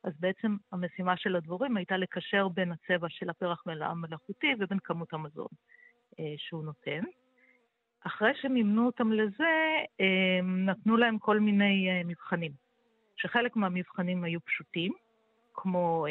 אז 0.04 0.14
בעצם 0.20 0.56
המשימה 0.72 1.18
של 1.18 1.36
הדבורים 1.36 1.78
הייתה 1.78 1.98
לקשר 1.98 2.48
בין 2.48 2.72
הצבע 2.72 3.08
של 3.10 3.30
הפרח 3.30 3.64
המלאכותי 3.68 4.54
ובין 4.60 4.80
כמות 4.84 5.14
המזון 5.14 5.48
אה, 6.20 6.34
שהוא 6.38 6.64
נותן. 6.64 7.02
אחרי 8.06 8.32
שמימנו 8.42 8.86
אותם 8.86 9.12
לזה, 9.12 9.76
אה, 10.02 10.40
נתנו 10.44 10.98
להם 10.98 11.20
כל 11.20 11.40
מיני 11.40 11.90
אה, 11.90 12.02
מבחנים, 12.06 12.52
שחלק 13.16 13.56
מהמבחנים 13.56 14.24
היו 14.24 14.40
פשוטים, 14.46 14.94
כמו 15.54 16.06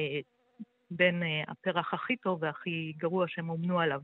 בין 0.91 1.23
הפרח 1.49 1.95
הכי 1.95 2.17
טוב 2.17 2.43
והכי 2.43 2.93
גרוע 2.97 3.29
שהם 3.29 3.51
אומנו 3.51 3.81
עליו, 3.81 4.01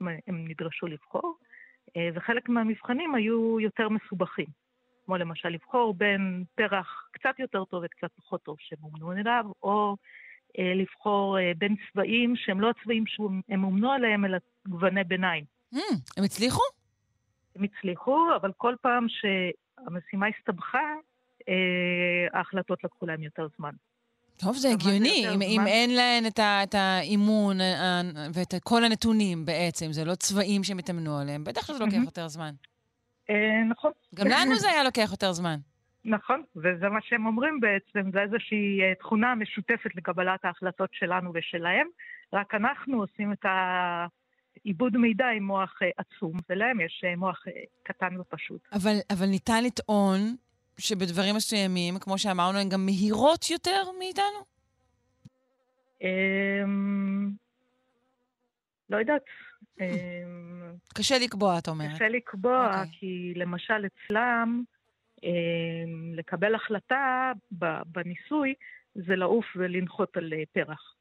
הם 0.00 0.48
נדרשו 0.48 0.86
לבחור, 0.86 1.36
וחלק 2.14 2.48
מהמבחנים 2.48 3.14
היו 3.14 3.60
יותר 3.60 3.88
מסובכים, 3.88 4.46
כמו 5.08 5.16
למשל 5.16 5.48
לבחור 5.48 5.94
בין 5.94 6.44
פרח 6.54 7.08
קצת 7.12 7.38
יותר 7.38 7.64
טוב 7.64 7.82
וקצת 7.84 8.10
פחות 8.16 8.42
טוב 8.42 8.56
שהם 8.60 8.78
אומנו 8.82 9.10
עליו, 9.10 9.44
או 9.62 9.96
uh, 10.48 10.60
לבחור 10.76 11.38
uh, 11.38 11.58
בין 11.58 11.76
צבעים 11.92 12.36
שהם 12.36 12.60
לא 12.60 12.70
הצבעים 12.70 13.04
שהם 13.06 13.64
אומנו 13.64 13.92
עליהם, 13.92 14.24
אלא 14.24 14.38
גווני 14.68 15.04
ביניים. 15.04 15.44
Mm, 15.74 15.78
הם 16.16 16.24
הצליחו? 16.24 16.62
הם 17.56 17.64
הצליחו, 17.64 18.26
אבל 18.36 18.52
כל 18.56 18.74
פעם 18.80 19.06
שהמשימה 19.08 20.26
הסתבכה, 20.26 20.94
ההחלטות 22.32 22.84
לקחו 22.84 23.06
להם 23.06 23.22
יותר 23.22 23.46
זמן. 23.58 23.72
טוב, 24.36 24.56
זה 24.56 24.70
הגיוני, 24.70 25.26
אם, 25.34 25.42
אם 25.42 25.66
אין 25.66 25.94
להן 25.94 26.26
את, 26.26 26.38
ה, 26.38 26.62
את 26.62 26.74
האימון 26.74 27.60
אה, 27.60 28.02
ואת 28.32 28.54
כל 28.64 28.84
הנתונים 28.84 29.44
בעצם, 29.44 29.92
זה 29.92 30.04
לא 30.04 30.14
צבעים 30.14 30.64
שהם 30.64 30.78
התאמנו 30.78 31.18
עליהם, 31.18 31.44
בטח 31.44 31.66
שזה 31.66 31.78
לוקח 31.78 31.96
יותר 32.04 32.28
זמן. 32.28 32.54
אה, 33.30 33.64
נכון. 33.68 33.92
גם 34.14 34.26
לנו 34.26 34.54
זה 34.54 34.68
היה 34.70 34.84
לוקח 34.84 35.08
יותר 35.10 35.32
זמן. 35.32 35.56
נכון, 36.04 36.42
וזה 36.56 36.88
מה 36.88 36.98
שהם 37.02 37.26
אומרים 37.26 37.60
בעצם, 37.60 38.10
זה 38.12 38.20
איזושהי 38.20 38.80
אה, 38.82 38.94
תכונה 38.94 39.34
משותפת 39.34 39.90
לקבלת 39.94 40.44
ההחלטות 40.44 40.90
שלנו 40.92 41.30
ושלהם, 41.34 41.86
רק 42.32 42.54
אנחנו 42.54 43.00
עושים 43.00 43.32
את 43.32 43.44
העיבוד 43.44 44.96
מידע 44.96 45.26
עם 45.26 45.42
מוח 45.42 45.78
עצום, 45.96 46.32
ולהם 46.50 46.80
יש 46.80 47.04
מוח 47.16 47.44
קטן 47.82 48.20
ופשוט. 48.20 48.60
אבל, 48.72 48.96
אבל 49.10 49.26
ניתן 49.26 49.64
לטעון 49.64 50.36
שבדברים 50.78 51.36
מסוימים, 51.36 51.98
כמו 51.98 52.18
שאמרנו, 52.18 52.58
הן 52.58 52.68
גם 52.68 52.86
מהירות 52.86 53.50
יותר 53.50 53.82
מאיתנו? 53.98 54.44
אמ, 56.02 57.30
לא 58.90 58.96
יודעת. 58.96 59.22
אמ, 59.80 60.72
קשה 60.94 61.14
לקבוע, 61.18 61.58
את 61.58 61.68
אומרת. 61.68 61.94
קשה 61.94 62.08
לקבוע, 62.08 62.70
okay. 62.72 62.76
אוקיי. 62.76 62.90
כי 62.92 63.32
למשל 63.36 63.86
אצלם, 63.86 64.62
אה, 65.24 65.30
לקבל 66.14 66.54
החלטה 66.54 67.32
בניסוי 67.86 68.54
זה 68.94 69.16
לעוף 69.16 69.46
ולנחות 69.56 70.16
על 70.16 70.32
אה, 70.32 70.42
פרח. 70.52 70.94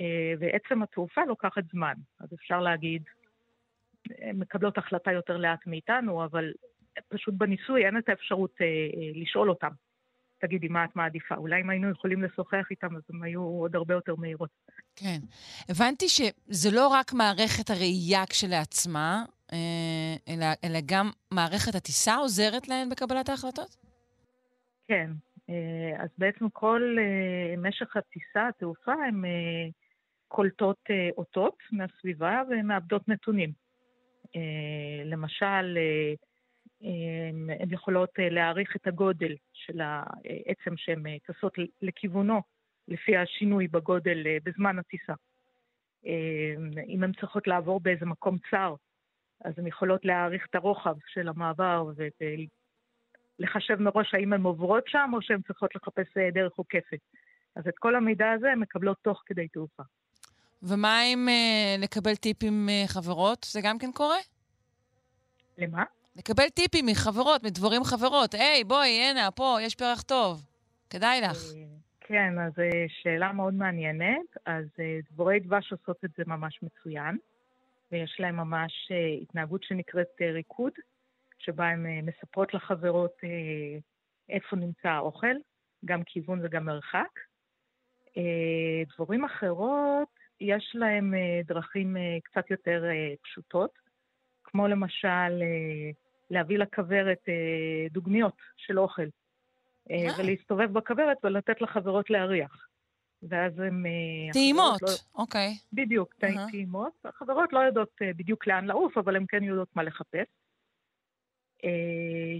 אה, 0.00 0.34
ועצם 0.38 0.82
התעופה 0.82 1.20
לוקחת 1.24 1.62
זמן, 1.72 1.94
אז 2.20 2.34
אפשר 2.34 2.60
להגיד, 2.60 3.02
הן 4.18 4.36
מקבלות 4.36 4.78
החלטה 4.78 5.12
יותר 5.12 5.36
לאט 5.36 5.66
מאיתנו, 5.66 6.24
אבל 6.24 6.52
פשוט 7.08 7.34
בניסוי 7.34 7.86
אין 7.86 7.98
את 7.98 8.08
האפשרות 8.08 8.54
אה, 8.60 8.66
אה, 8.66 9.10
לשאול 9.14 9.48
אותם. 9.50 9.70
תגידי, 10.42 10.68
מה 10.68 10.84
את 10.84 10.96
מעדיפה? 10.96 11.34
אולי 11.34 11.60
אם 11.60 11.70
היינו 11.70 11.90
יכולים 11.90 12.22
לשוחח 12.22 12.66
איתם, 12.70 12.96
אז 12.96 13.02
הם 13.10 13.22
היו 13.22 13.42
עוד 13.42 13.76
הרבה 13.76 13.94
יותר 13.94 14.14
מהירות. 14.14 14.50
כן. 14.96 15.18
הבנתי 15.68 16.08
שזה 16.08 16.70
לא 16.76 16.88
רק 16.88 17.12
מערכת 17.12 17.70
הראייה 17.70 18.26
כשלעצמה, 18.26 19.24
אה, 19.52 20.14
אלא, 20.28 20.46
אלא 20.64 20.78
גם 20.86 21.10
מערכת 21.30 21.74
הטיסה 21.74 22.14
עוזרת 22.14 22.68
להן 22.68 22.88
בקבלת 22.88 23.28
ההחלטות? 23.28 23.76
כן. 24.86 25.10
אז 25.98 26.08
בעצם 26.18 26.48
כל 26.48 26.96
משך 27.58 27.96
הטיסה, 27.96 28.48
התעופה, 28.48 28.92
הן 28.92 29.22
קולטות 30.28 30.80
אותות 31.16 31.56
מהסביבה 31.72 32.42
ומאבדות 32.50 33.08
נתונים. 33.08 33.52
למשל, 35.04 35.78
הן 36.82 37.72
יכולות 37.72 38.10
אה, 38.18 38.28
להעריך 38.28 38.76
את 38.76 38.86
הגודל 38.86 39.34
של 39.52 39.80
העצם 39.80 40.76
שהן 40.76 41.06
אה, 41.06 41.16
טסות 41.26 41.54
לכיוונו 41.82 42.40
לפי 42.88 43.16
השינוי 43.16 43.68
בגודל 43.68 44.26
אה, 44.26 44.36
בזמן 44.44 44.78
הטיסה. 44.78 45.12
אם 46.88 47.02
הן 47.02 47.12
צריכות 47.20 47.46
לעבור 47.46 47.80
באיזה 47.80 48.06
מקום 48.06 48.38
צר, 48.50 48.74
אז 49.44 49.52
הן 49.58 49.66
יכולות 49.66 50.04
להעריך 50.04 50.46
את 50.50 50.54
הרוחב 50.54 50.94
של 51.06 51.28
המעבר 51.28 51.90
ולחשב 53.38 53.76
מראש 53.80 54.14
האם 54.14 54.32
הן 54.32 54.42
עוברות 54.42 54.84
שם 54.86 55.10
או 55.12 55.22
שהן 55.22 55.40
צריכות 55.42 55.74
לחפש 55.74 56.18
דרך 56.34 56.52
עוקפת. 56.56 56.98
אז 57.56 57.68
את 57.68 57.78
כל 57.78 57.96
המידע 57.96 58.30
הזה 58.30 58.52
הן 58.52 58.58
מקבלות 58.58 58.96
תוך 59.02 59.22
כדי 59.26 59.48
תעופה. 59.48 59.82
ומה 60.62 61.02
אם 61.02 61.28
לקבל 61.78 62.16
טיפים 62.16 62.66
מחברות? 62.66 63.46
זה 63.50 63.60
גם 63.64 63.78
כן 63.78 63.92
קורה? 63.92 64.18
למה? 65.58 65.84
לקבל 66.16 66.48
טיפים 66.48 66.86
מחברות, 66.86 67.44
מדבורים 67.44 67.84
חברות. 67.84 68.34
היי, 68.34 68.64
בואי, 68.64 68.88
הנה, 68.88 69.30
פה, 69.30 69.56
יש 69.60 69.74
פרח 69.74 70.02
טוב. 70.02 70.46
כדאי 70.90 71.20
לך. 71.20 71.36
אה, 71.56 71.64
כן, 72.00 72.38
אז 72.38 72.52
אה, 72.58 72.84
שאלה 72.88 73.32
מאוד 73.32 73.54
מעניינת. 73.54 74.36
אז 74.46 74.64
אה, 74.80 74.98
דבורי 75.12 75.40
דבש 75.40 75.72
עושות 75.72 76.04
את 76.04 76.10
זה 76.16 76.22
ממש 76.26 76.60
מצוין, 76.62 77.16
ויש 77.92 78.16
להם 78.20 78.36
ממש 78.36 78.72
התנהגות 79.22 79.62
שנקראת 79.62 80.08
ריקוד, 80.20 80.72
שבה 81.38 81.68
הן 81.68 81.86
מספרות 81.86 82.54
לחברות 82.54 83.16
איפה 84.28 84.56
נמצא 84.56 84.88
האוכל, 84.88 85.36
גם 85.84 86.02
כיוון 86.06 86.40
וגם 86.42 86.64
מרחק. 86.64 87.20
דבורים 88.94 89.24
אחרות, 89.24 90.08
יש 90.40 90.72
להם 90.74 91.14
דרכים 91.44 91.96
קצת 92.24 92.50
יותר 92.50 92.84
פשוטות, 93.22 93.70
כמו 94.44 94.68
למשל 94.68 95.42
להביא 96.32 96.58
לכוורת 96.58 97.28
אה, 97.28 97.86
דוגמיות 97.90 98.36
של 98.56 98.78
אוכל, 98.78 99.06
אה, 99.90 99.96
אה. 99.96 100.18
ולהסתובב 100.18 100.72
בכוורת 100.72 101.16
ולתת 101.24 101.60
לחברות 101.60 102.10
להריח. 102.10 102.68
ואז. 103.22 103.60
אה, 103.60 104.32
טעימות, 104.32 104.82
לא... 104.82 104.88
אוקיי. 105.14 105.54
בדיוק, 105.72 106.14
uh-huh. 106.14 106.50
טעימות. 106.50 106.92
החברות 107.04 107.52
לא 107.52 107.58
יודעות 107.58 107.90
בדיוק 108.00 108.46
לאן 108.46 108.64
לעוף, 108.64 108.98
אבל 108.98 109.16
הן 109.16 109.24
כן 109.28 109.44
יודעות 109.44 109.76
מה 109.76 109.82
לחפש. 109.82 110.26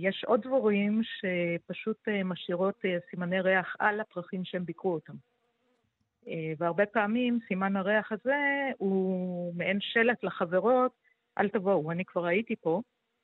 יש 0.00 0.25
עוד 0.26 0.42
דבורים 0.42 1.00
שפשוט 1.02 2.08
משאירות 2.25 2.84
סימני 3.11 3.40
ריח 3.40 3.76
על 3.78 4.00
הפרחים 4.00 4.44
שהם 4.44 4.64
ביקרו 4.64 4.94
אותם. 4.94 5.12
והרבה 6.59 6.87
פעמים 6.87 7.38
סימן 7.48 7.76
הריח 7.76 8.12
הזה 8.12 8.70
הוא 8.78 9.55
מעין 9.55 9.78
שלט 9.81 10.24
לחברות, 10.24 10.92
אל 11.38 11.48
תבואו, 11.48 11.90
אני 11.90 12.05
כבר 12.05 12.26
הייתי 12.26 12.57
פה, 12.57 12.81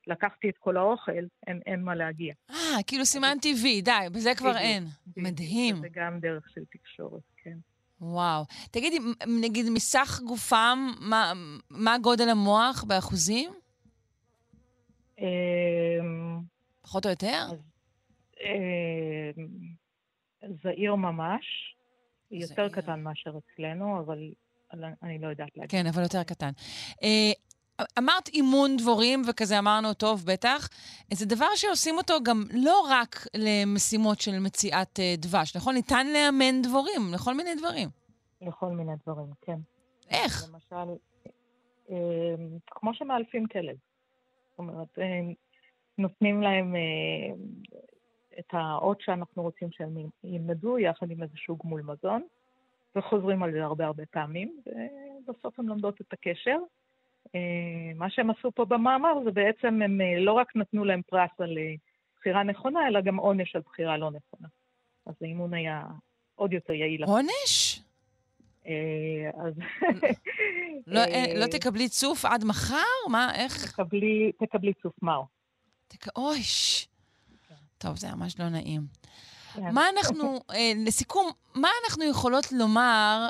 לקחתי 0.09 0.49
את 0.49 0.59
כל 0.59 0.77
האוכל, 0.77 1.13
אין, 1.47 1.61
אין 1.67 1.83
מה 1.83 1.95
להגיע. 1.95 2.35
אה, 2.51 2.83
כאילו 2.87 3.07
סימנתי 3.07 3.55
וי, 3.63 3.83
די, 3.83 3.93
בזה 4.13 4.35
כבר 4.35 4.51
בדיוק, 4.51 4.65
אין. 4.65 4.85
בדיוק, 4.85 5.27
מדהים. 5.27 5.77
זה 5.81 5.89
גם 5.95 6.21
דרך 6.21 6.45
של 6.55 6.65
תקשורת, 6.71 7.23
כן. 7.45 7.57
וואו. 8.01 8.45
תגידי, 8.71 8.99
נגיד 9.41 9.67
מסך 9.71 10.21
גופם, 10.27 10.79
מה, 11.01 11.33
מה 11.71 11.97
גודל 11.99 12.29
המוח 12.29 12.85
באחוזים? 12.85 13.51
אמ, 15.19 15.25
פחות 16.83 17.07
או 17.07 17.11
יותר? 17.11 17.47
אמ, 18.41 19.47
זעיר 20.63 20.95
ממש. 20.95 21.75
יותר 22.31 22.69
קטן 22.69 23.03
מאשר 23.03 23.31
אצלנו, 23.39 24.01
אבל 24.01 24.19
אני 25.03 25.19
לא 25.19 25.29
יודעת 25.29 25.57
להגיד. 25.57 25.71
כן, 25.71 25.87
אבל 25.87 26.03
יותר 26.03 26.23
קטן. 26.23 26.51
אה, 27.81 27.85
אמרת 27.99 28.29
אימון 28.29 28.77
דבורים, 28.77 29.23
וכזה 29.29 29.59
אמרנו, 29.59 29.95
טוב, 29.95 30.25
בטח. 30.27 30.69
זה 31.13 31.27
דבר 31.27 31.49
שעושים 31.55 31.97
אותו 31.97 32.15
גם 32.23 32.45
לא 32.55 32.87
רק 32.91 33.27
למשימות 33.35 34.21
של 34.21 34.39
מציאת 34.39 34.99
uh, 34.99 35.21
דבש, 35.21 35.57
נכון? 35.57 35.75
ניתן 35.75 36.07
לאמן 36.07 36.63
דבורים 36.63 37.01
לכל 37.15 37.35
מיני 37.35 37.55
דברים. 37.55 37.89
לכל 38.41 38.69
מיני 38.69 38.93
דברים, 39.07 39.27
כן. 39.41 39.59
איך? 40.11 40.45
למשל, 40.53 40.93
אה, 41.91 42.35
כמו 42.71 42.95
שמאלפים 42.95 43.47
כלב. 43.47 43.77
זאת 44.51 44.59
אומרת, 44.59 44.99
אה, 44.99 45.21
נותנים 45.99 46.43
להם 46.43 46.77
אה, 46.77 47.35
את 48.39 48.47
האות 48.53 49.01
שאנחנו 49.01 49.43
רוצים 49.43 49.69
שהם 49.73 49.97
ילמדו, 50.25 50.79
יחד 50.79 51.11
עם 51.11 51.23
איזשהו 51.23 51.57
גמול 51.57 51.83
מזון, 51.83 52.23
וחוזרים 52.97 53.43
על 53.43 53.53
זה 53.53 53.65
הרבה 53.65 53.87
הרבה 53.87 54.07
פעמים, 54.07 54.61
ובסוף 55.27 55.59
הם 55.59 55.69
לומדות 55.69 56.01
את 56.01 56.13
הקשר. 56.13 56.59
אה, 57.35 57.95
מה 57.95 58.11
שהם 58.11 58.31
עשו 58.31 58.53
פה 58.53 58.65
במאמר 58.65 59.25
זה 59.25 59.31
בעצם 59.31 59.83
הם 59.83 60.01
אה, 60.01 60.21
לא 60.21 60.33
רק 60.33 60.57
נתנו 60.57 60.85
להם 60.85 61.03
פרס 61.03 61.31
על 61.39 61.59
אה, 61.59 61.75
בחירה 62.17 62.43
נכונה, 62.43 62.89
אלא 62.89 63.01
גם 63.01 63.17
עונש 63.17 63.57
על 63.57 63.63
בחירה 63.67 63.97
לא 63.97 64.11
נכונה. 64.11 64.49
אז 65.07 65.15
האימון 65.23 65.55
היה 65.55 65.83
עוד 66.35 66.53
יותר 66.53 66.73
יעיל. 66.73 67.05
עונש? 67.05 67.81
אז... 69.35 69.55
לא, 70.87 71.01
לא 71.35 71.47
תקבלי 71.47 71.89
צוף 71.89 72.25
עד 72.25 72.45
מחר? 72.45 73.09
מה, 73.09 73.35
איך? 73.35 73.73
תקבלי, 73.73 74.33
תקבלי 74.39 74.73
צוף 74.83 75.03
מר. 75.03 75.23
אויש. 76.17 76.89
כן. 77.49 77.55
טוב, 77.79 77.97
זה 77.97 78.15
ממש 78.15 78.41
לא 78.41 78.49
נעים. 78.49 78.81
כן. 79.55 79.71
מה 79.75 79.83
אנחנו, 79.97 80.41
לסיכום, 80.87 81.31
מה 81.55 81.69
אנחנו 81.85 82.05
יכולות 82.05 82.53
לומר 82.53 83.29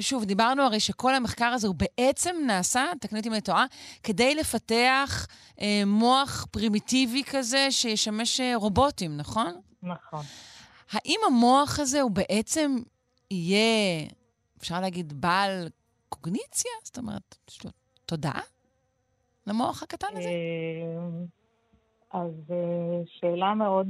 שוב, 0.00 0.24
דיברנו 0.24 0.62
הרי 0.62 0.80
שכל 0.80 1.14
המחקר 1.14 1.44
הזה 1.44 1.66
הוא 1.66 1.74
בעצם 1.74 2.36
נעשה, 2.46 2.84
תקני 3.00 3.18
אותי 3.18 3.28
אם 3.28 3.32
אני 3.32 3.40
טועה, 3.40 3.66
כדי 4.02 4.34
לפתח 4.34 5.26
אה, 5.60 5.82
מוח 5.86 6.46
פרימיטיבי 6.50 7.22
כזה 7.30 7.70
שישמש 7.70 8.40
אה, 8.40 8.52
רובוטים, 8.56 9.16
נכון? 9.16 9.60
נכון. 9.82 10.20
האם 10.92 11.20
המוח 11.26 11.78
הזה 11.78 12.00
הוא 12.00 12.10
בעצם 12.10 12.76
יהיה, 13.30 14.06
אפשר 14.58 14.80
להגיד, 14.80 15.20
בעל 15.20 15.68
קוגניציה? 16.08 16.70
זאת 16.84 16.98
אומרת, 16.98 17.36
יש 17.50 17.64
לו 17.64 17.70
תודעה 18.06 18.40
למוח 19.46 19.82
הקטן 19.82 20.06
הזה? 20.12 20.28
אה, 20.28 22.20
אז 22.20 22.32
אה, 22.50 23.02
שאלה 23.06 23.54
מאוד 23.54 23.88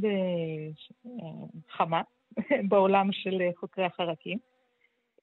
חמה 1.77 2.03
בעולם 2.69 3.13
של 3.13 3.39
חוקרי 3.61 3.85
החרקים. 3.85 4.39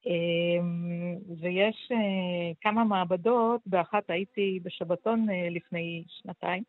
אמ, 0.07 1.15
ויש 1.39 1.91
אה, 1.91 2.51
כמה 2.61 2.83
מעבדות, 2.83 3.61
באחת 3.65 4.09
הייתי 4.09 4.59
בשבתון 4.63 5.29
אה, 5.29 5.49
לפני 5.49 6.03
שנתיים, 6.07 6.63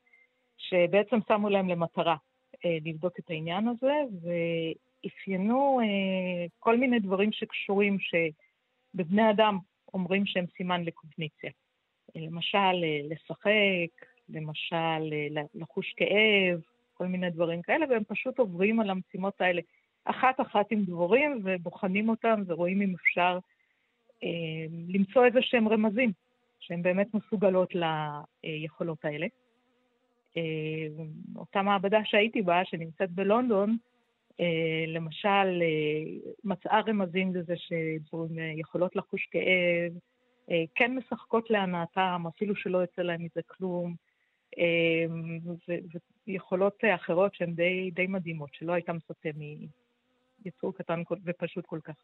שבעצם 0.59 1.19
שמו 1.29 1.49
להם 1.49 1.69
למטרה 1.69 2.17
אה, 2.65 2.79
לבדוק 2.85 3.19
את 3.19 3.31
העניין 3.31 3.69
הזה, 3.69 3.95
ואפיינו 4.23 5.81
כל 6.59 6.77
מיני 6.77 6.99
דברים 7.01 7.33
שקשורים, 7.33 7.99
שבבני 8.01 9.31
אדם 9.31 9.59
אומרים 9.95 10.27
שהם 10.27 10.45
סימן 10.57 10.85
לקוגניציה. 10.85 11.51
למשל, 12.15 12.85
לשחק, 13.11 14.07
למשל, 14.29 15.15
לחוש 15.55 15.95
כאב, 15.97 16.61
כל 16.95 17.07
מיני 17.07 17.31
דברים 17.31 17.63
כאלה, 17.63 17.87
והם 17.91 18.05
פשוט 18.05 18.39
עוברים 18.39 18.81
על 18.81 18.91
המשימות 18.91 19.41
האלה. 19.41 19.63
אחת-אחת 20.11 20.67
עם 20.71 20.85
דבורים 20.85 21.41
ובוחנים 21.45 22.09
אותם 22.09 22.43
ורואים 22.47 22.83
אם 22.83 22.95
אפשר 22.95 23.39
אה, 24.25 24.67
למצוא 24.89 25.25
איזה 25.25 25.39
שהם 25.43 25.69
רמזים 25.69 26.13
שהן 26.61 26.83
באמת 26.83 27.15
מסוגלות 27.15 27.73
ליכולות 28.45 29.05
האלה. 29.05 29.27
אה, 30.37 30.43
אותה 31.37 31.63
מעבדה 31.63 31.99
שהייתי 32.05 32.43
בה, 32.43 32.65
שנמצאת 32.65 33.11
בלונדון, 33.11 33.77
אה, 34.41 34.85
למשל, 34.87 35.63
אה, 35.63 36.33
מצאה 36.45 36.81
רמזים 36.81 37.35
לזה 37.37 37.55
שדבורים 37.57 38.39
אה, 38.39 38.53
יכולות 38.57 38.97
לחוש 38.97 39.29
כאב, 39.31 39.93
אה, 40.51 40.65
כן 40.75 40.97
משחקות 40.97 41.51
להנאתם, 41.51 42.25
אפילו 42.29 42.57
שלא 42.57 42.79
יוצא 42.79 43.03
להם 43.03 43.25
מזה 43.25 43.41
כלום, 43.47 43.95
ויכולות 46.27 46.85
אחרות 46.95 47.35
שהן 47.35 47.55
די, 47.55 47.91
די 47.95 48.07
מדהימות, 48.07 48.51
שלא 48.53 48.73
הייתה 48.73 48.93
מצפה 48.93 49.29
מיצור 50.45 50.75
קטן 50.75 51.03
ופשוט 51.27 51.67
כל 51.67 51.79
כך. 51.85 51.95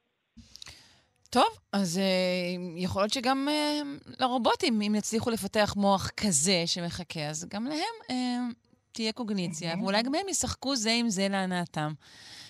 טוב, 1.30 1.58
אז 1.72 1.96
uh, 1.96 2.60
יכול 2.76 3.02
להיות 3.02 3.12
שגם 3.12 3.48
uh, 3.48 4.12
לרובוטים, 4.20 4.82
אם 4.82 4.94
יצליחו 4.94 5.30
לפתח 5.30 5.74
מוח 5.76 6.10
כזה 6.16 6.62
שמחכה, 6.66 7.20
אז 7.20 7.48
גם 7.50 7.64
להם 7.64 7.78
uh, 8.02 8.54
תהיה 8.92 9.12
קוגניציה, 9.12 9.74
ואולי 9.80 10.02
גם 10.02 10.14
הם 10.14 10.28
ישחקו 10.28 10.76
זה 10.76 10.92
עם 10.92 11.08
זה 11.08 11.28
להנאתם. 11.28 11.92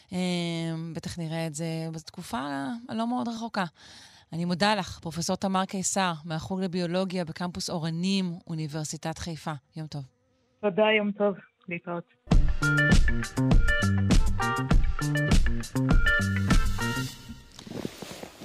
Uh, 0.09 0.14
בטח 0.94 1.18
נראה 1.18 1.47
את 1.47 1.55
זה 1.55 1.66
בתקופה 1.92 2.38
הלא 2.88 3.07
מאוד 3.07 3.29
רחוקה. 3.29 3.64
אני 4.33 4.44
מודה 4.44 4.75
לך, 4.75 4.99
פרופ' 4.99 5.31
תמר 5.40 5.64
קיסר, 5.64 6.12
מהחוג 6.25 6.61
לביולוגיה 6.61 7.25
בקמפוס 7.25 7.70
אורנים, 7.70 8.25
אוניברסיטת 8.47 9.18
חיפה. 9.18 9.53
יום 9.77 9.87
טוב. 9.87 10.03
תודה, 10.61 10.85
יום 10.99 11.12
טוב. 11.12 11.35
להתראות. 11.68 12.05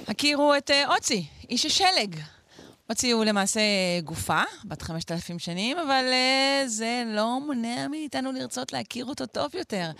הכירו 0.08 0.54
את 0.58 0.70
אה, 0.70 0.94
אוצי, 0.94 1.26
איש 1.50 1.66
השלג. 1.66 2.16
אוצי 2.90 3.10
הוא 3.10 3.24
למעשה 3.24 3.60
גופה, 4.04 4.42
בת 4.64 4.82
5,000 4.82 5.38
שנים, 5.38 5.78
אבל 5.78 6.04
uh, 6.08 6.66
זה 6.66 7.02
לא 7.06 7.40
מונע 7.46 7.88
מאיתנו 7.90 8.32
לרצות 8.32 8.72
להכיר 8.72 9.04
אותו 9.04 9.26
טוב 9.26 9.54
יותר. 9.54 9.90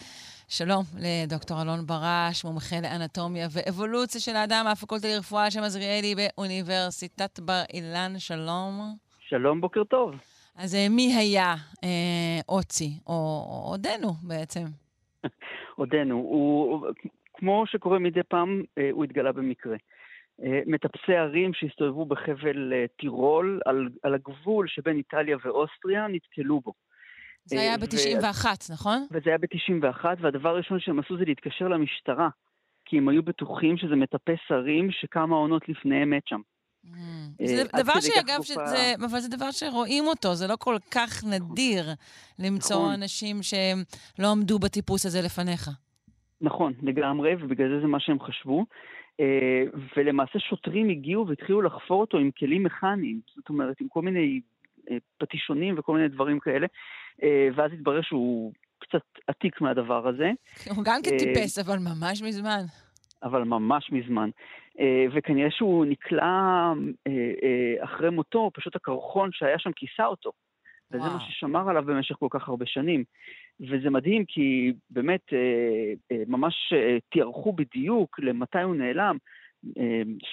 שלום 0.49 0.85
לדוקטור 0.99 1.62
אלון 1.62 1.87
ברש, 1.87 2.44
מומחה 2.44 2.81
לאנטומיה 2.81 3.49
ואבולוציה 3.51 4.20
של 4.20 4.37
האדם 4.37 4.64
מהפקולטה 4.64 5.09
לרפואה 5.09 5.51
שם 5.51 5.62
עזריאלי 5.62 6.14
באוניברסיטת 6.14 7.40
בר 7.40 7.62
אילן. 7.75 8.18
שלום. 8.18 8.96
שלום, 9.29 9.61
בוקר 9.61 9.85
טוב. 9.85 10.11
אז 10.62 10.75
אה, 10.75 10.87
מי 10.90 11.14
היה 11.16 11.55
אה, 11.85 12.40
אוצי, 12.49 12.90
או 13.07 13.44
עודנו 13.70 14.12
בעצם? 14.23 14.64
עודנו. 15.77 16.14
הוא, 16.16 16.87
כמו 17.35 17.64
שקורה 17.66 17.99
מדי 17.99 18.23
פעם, 18.29 18.62
אה, 18.79 18.88
הוא 18.92 19.05
התגלה 19.05 19.33
במקרה. 19.33 19.77
אה, 20.44 20.61
מטפסי 20.66 21.14
ערים 21.14 21.55
שהסתובבו 21.55 22.05
בחבל 22.05 22.73
טירול, 22.99 23.61
על, 23.64 23.88
על 24.03 24.14
הגבול 24.14 24.68
שבין 24.68 24.96
איטליה 24.96 25.37
ואוסטריה, 25.44 26.07
נתקלו 26.09 26.61
בו. 26.61 26.73
זה 27.44 27.61
היה 27.61 27.79
ב-91, 27.79 28.44
ו... 28.46 28.73
נכון? 28.73 29.07
וזה 29.11 29.31
היה 29.31 29.38
ב-91, 29.38 30.05
והדבר 30.20 30.49
הראשון 30.49 30.81
שהם 30.81 30.99
עשו 30.99 31.18
זה 31.18 31.25
להתקשר 31.25 31.68
למשטרה, 31.68 32.29
כי 32.85 32.99
הם 32.99 33.09
היו 33.09 33.23
בטוחים 33.23 33.77
שזה 33.77 33.96
מטפס 33.96 34.51
ערים 34.51 34.90
שכמה 34.90 35.37
עונות 35.37 35.68
לפניהם 35.68 36.11
מת 36.11 36.27
שם. 36.27 36.40
Mm. 36.85 36.88
זה 37.45 37.62
דבר 37.77 38.01
שאגב, 38.01 38.43
שזה, 38.43 38.95
אבל 39.11 39.21
זה 39.21 39.29
דבר 39.37 39.51
שרואים 39.51 40.07
אותו, 40.07 40.35
זה 40.35 40.47
לא 40.47 40.57
כל 40.59 40.77
כך 40.90 41.25
נדיר 41.25 41.85
למצוא 42.38 42.77
נכון. 42.77 42.93
אנשים 42.93 43.37
שלא 43.43 44.33
עמדו 44.33 44.59
בטיפוס 44.59 45.07
הזה 45.07 45.23
לפניך. 45.23 45.71
נכון, 46.40 46.73
לגמרי, 46.83 47.35
ובגלל 47.35 47.69
זה 47.69 47.81
זה 47.81 47.87
מה 47.87 48.01
שהם 48.01 48.21
חשבו. 48.21 48.64
אה, 49.21 49.62
ולמעשה 49.97 50.38
שוטרים 50.38 50.88
הגיעו 50.88 51.29
והתחילו 51.29 51.62
לחפור 51.62 52.01
אותו 52.01 52.19
עם 52.19 52.31
כלים 52.31 52.62
מכניים, 52.64 53.21
זאת 53.37 53.49
אומרת, 53.49 53.81
עם 53.81 53.88
כל 53.88 54.03
מיני 54.03 54.40
אה, 54.90 54.97
פטישונים 55.19 55.75
וכל 55.79 55.97
מיני 55.97 56.09
דברים 56.09 56.38
כאלה, 56.40 56.66
אה, 57.23 57.49
ואז 57.55 57.73
התברר 57.73 58.03
שהוא 58.03 58.53
קצת 58.79 59.03
עתיק 59.27 59.61
מהדבר 59.61 60.09
הזה. 60.09 60.31
הוא 60.77 60.85
גם 60.85 61.01
כן 61.05 61.19
טיפס, 61.19 61.59
אבל 61.59 61.79
ממש 61.79 62.23
מזמן. 62.23 62.61
אבל 63.23 63.45
ממש 63.45 63.90
מזמן. 63.93 64.31
וכנראה 65.12 65.50
שהוא 65.50 65.87
נקלע 65.87 66.72
אחרי 67.80 68.11
מותו, 68.11 68.50
פשוט 68.54 68.76
הקרחון 68.76 69.30
שהיה 69.33 69.59
שם 69.59 69.72
כיסה 69.72 70.06
אותו. 70.06 70.33
וזה 70.90 71.02
וואו. 71.02 71.12
מה 71.12 71.20
ששמר 71.20 71.70
עליו 71.70 71.85
במשך 71.87 72.14
כל 72.14 72.26
כך 72.30 72.48
הרבה 72.48 72.66
שנים. 72.66 73.04
וזה 73.61 73.90
מדהים 73.90 74.24
כי 74.24 74.72
באמת 74.90 75.20
ממש 76.26 76.72
תיארכו 77.11 77.52
בדיוק 77.52 78.20
למתי 78.20 78.62
הוא 78.62 78.76
נעלם, 78.76 79.16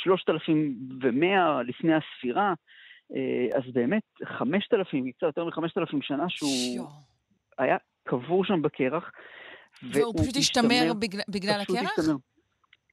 3,100 0.03 1.61
לפני 1.63 1.93
הספירה, 1.93 2.53
אז 3.55 3.63
באמת 3.73 4.03
5,000, 4.23 5.11
קצת 5.11 5.23
יותר 5.23 5.45
מ-5,000 5.45 5.97
שנה 6.01 6.29
שהוא 6.29 6.87
היה 7.57 7.77
קבור 8.03 8.45
שם 8.45 8.61
בקרח. 8.61 9.11
והוא 9.83 10.13
פשוט 10.21 10.37
השתמר 10.37 10.93
בגלל, 10.99 11.21
בגלל 11.29 11.59
הקרח? 11.61 11.99
השתמר. 11.99 12.15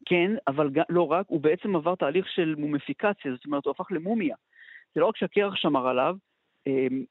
כן, 0.07 0.31
אבל 0.49 0.71
לא 0.88 1.12
רק, 1.12 1.27
הוא 1.29 1.40
בעצם 1.40 1.77
עבר 1.77 1.95
תהליך 1.95 2.29
של 2.29 2.55
מומיפיקציה, 2.59 3.33
זאת 3.33 3.45
אומרת, 3.47 3.64
הוא 3.64 3.71
הפך 3.71 3.93
למומיה. 3.93 4.37
זה 4.95 5.01
לא 5.01 5.07
רק 5.07 5.17
שהקרח 5.17 5.55
שמר 5.57 5.88
עליו, 5.88 6.17
אמ, 6.67 7.05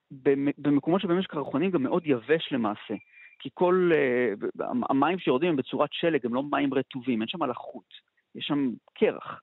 במקומות 0.57 1.01
שבהם 1.01 1.19
יש 1.19 1.25
קרחונים 1.25 1.71
גם 1.71 1.83
מאוד 1.83 2.03
יבש 2.05 2.51
למעשה. 2.51 2.93
כי 3.39 3.49
כל, 3.53 3.91
uh, 3.93 4.63
המים 4.89 5.19
שיורדים 5.19 5.49
הם 5.49 5.55
בצורת 5.55 5.89
שלג, 5.93 6.25
הם 6.25 6.33
לא 6.33 6.43
מים 6.43 6.73
רטובים, 6.73 7.21
אין 7.21 7.27
שם 7.27 7.43
לחות, 7.43 7.93
יש 8.35 8.45
שם 8.45 8.69
קרח. 8.93 9.41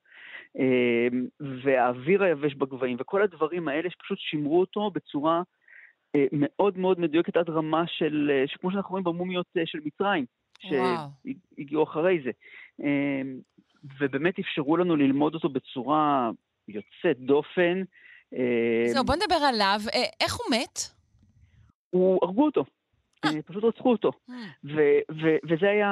Uh, 0.57 1.15
והאוויר 1.41 2.23
היבש 2.23 2.55
בגבהים, 2.55 2.97
וכל 3.01 3.23
הדברים 3.23 3.69
האלה 3.69 3.91
שפשוט 3.91 4.19
שימרו 4.19 4.61
אותו 4.61 4.91
בצורה 4.91 5.43
uh, 6.17 6.21
מאוד 6.33 6.79
מאוד 6.79 7.01
מדויקת 7.01 7.37
עד 7.37 7.51
רמה 7.51 7.87
של, 7.87 8.31
uh, 8.45 8.51
שכמו 8.51 8.71
שאנחנו 8.71 8.91
רואים 8.91 9.05
במומיות 9.05 9.47
של 9.65 9.79
מצרים, 9.85 10.25
שהגיעו 10.61 11.83
אחרי 11.83 12.19
זה. 12.25 12.31
Uh, 12.81 12.85
ובאמת 14.01 14.39
אפשרו 14.39 14.77
לנו 14.77 14.97
ללמוד 14.97 15.35
אותו 15.35 15.49
בצורה 15.49 16.31
יוצאת 16.69 17.19
דופן. 17.19 17.83
זהו, 18.87 19.05
בוא 19.05 19.15
נדבר 19.15 19.45
עליו. 19.49 19.81
איך 20.21 20.35
הוא 20.35 20.57
מת? 20.57 20.79
הוא, 21.91 22.19
הרגו 22.23 22.45
אותו. 22.45 22.65
אה, 23.25 23.43
פשוט 23.43 23.65
רצחו 23.65 23.93
אותו. 23.93 24.11
אה. 24.31 24.35
וזה 25.45 25.71
היה, 25.71 25.89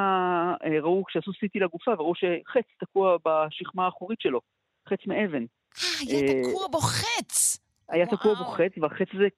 אה, 0.64 0.81
ראו 0.81 1.04
כשעשו 1.04 1.33
סיטי 1.40 1.59
לגופה, 1.59 1.90
וראו 1.90 2.14
שחץ 2.14 2.64
תקוע 2.81 3.16
בשכמה 3.24 3.85
האחורית 3.85 4.20
שלו, 4.20 4.40
חץ 4.88 4.98
מאבן. 5.07 5.42
אה, 5.42 5.88
היה 6.00 6.42
תקוע 6.42 6.66
בו 6.68 6.78
חץ! 6.78 7.58
היה 7.88 8.07
תקוע 8.07 8.35
בו 8.35 8.44
חץ, 8.44 8.72
והחץ 8.81 9.07
הזה, 9.14 9.29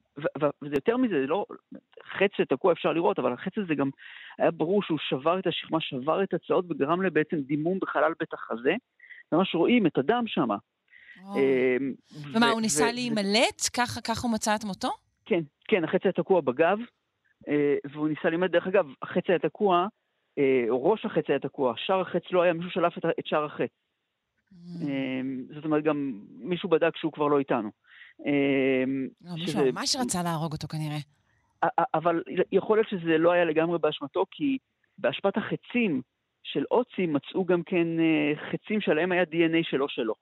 וזה 0.61 0.75
יותר 0.75 0.97
מזה, 0.97 1.21
זה 1.21 1.27
לא, 1.27 1.45
חץ 2.03 2.29
שתקוע 2.37 2.73
אפשר 2.73 2.93
לראות, 2.93 3.19
אבל 3.19 3.33
החץ 3.33 3.57
הזה 3.57 3.75
גם, 3.75 3.89
היה 4.37 4.51
ברור 4.51 4.83
שהוא 4.83 4.97
שבר 5.01 5.39
את 5.39 5.47
השכמה, 5.47 5.81
שבר 5.81 6.23
את 6.23 6.33
הצעות 6.33 6.65
וגרם 6.69 7.01
לבעצם 7.01 7.37
דימום 7.37 7.79
בחלל 7.81 8.13
בית 8.19 8.33
החזה. 8.33 8.75
ממש 9.31 9.55
רואים 9.55 9.87
את 9.87 9.97
הדם 9.97 10.23
שם. 10.27 10.49
ומה, 12.33 12.49
הוא 12.51 12.61
ניסה 12.61 12.91
להימלט? 12.91 13.69
ככה 14.03 14.21
הוא 14.23 14.33
מצא 14.33 14.55
את 14.55 14.63
מותו? 14.63 14.89
כן, 15.25 15.41
כן, 15.67 15.83
החץ 15.83 16.01
היה 16.03 16.11
תקוע 16.11 16.41
בגב, 16.41 16.77
אה, 17.47 17.75
והוא 17.91 18.07
ניסה 18.07 18.29
ללמד, 18.29 18.51
דרך 18.51 18.67
אגב, 18.67 18.85
החץ 19.01 19.23
היה 19.27 19.39
תקוע, 19.39 19.87
אה, 20.37 20.65
ראש 20.69 21.05
החץ 21.05 21.23
היה 21.27 21.39
תקוע, 21.39 21.73
שער 21.77 22.01
החץ 22.01 22.23
לא 22.31 22.41
היה, 22.41 22.53
מישהו 22.53 22.71
שלף 22.71 22.97
את 23.19 23.25
שער 23.25 23.45
החץ. 23.45 23.69
Mm. 24.51 24.87
אה, 24.87 25.21
זאת 25.55 25.65
אומרת, 25.65 25.83
גם 25.83 26.21
מישהו 26.39 26.69
בדק 26.69 26.97
שהוא 26.97 27.11
כבר 27.11 27.27
לא 27.27 27.39
איתנו. 27.39 27.69
לא, 29.21 29.33
מישהו 29.35 29.65
ממש 29.71 29.95
רצה 29.95 30.23
להרוג 30.23 30.53
אותו 30.53 30.67
כנראה. 30.67 30.97
אבל 31.93 32.23
יכול 32.51 32.77
להיות 32.77 32.89
שזה 32.89 33.17
לא 33.17 33.31
היה 33.31 33.45
לגמרי 33.45 33.79
באשמתו, 33.79 34.25
כי 34.31 34.57
באשמת 34.97 35.37
החצים 35.37 36.01
של 36.43 36.63
אוצי 36.71 37.05
מצאו 37.05 37.45
גם 37.45 37.63
כן 37.63 37.87
חצים 38.51 38.81
שעליהם 38.81 39.11
היה 39.11 39.23
DNA 39.23 39.69
שלו 39.69 39.89
שלו. 39.89 40.13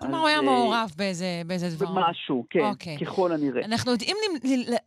כלומר, 0.00 0.18
הוא 0.18 0.28
היה 0.28 0.42
מעורב 0.42 0.90
באיזה, 0.96 1.42
באיזה 1.46 1.76
דבר. 1.76 1.86
במשהו, 1.86 2.46
כן, 2.50 2.60
okay. 2.60 3.04
ככל 3.04 3.32
הנראה. 3.32 3.64
אנחנו 3.64 3.92
יודעים 3.92 4.16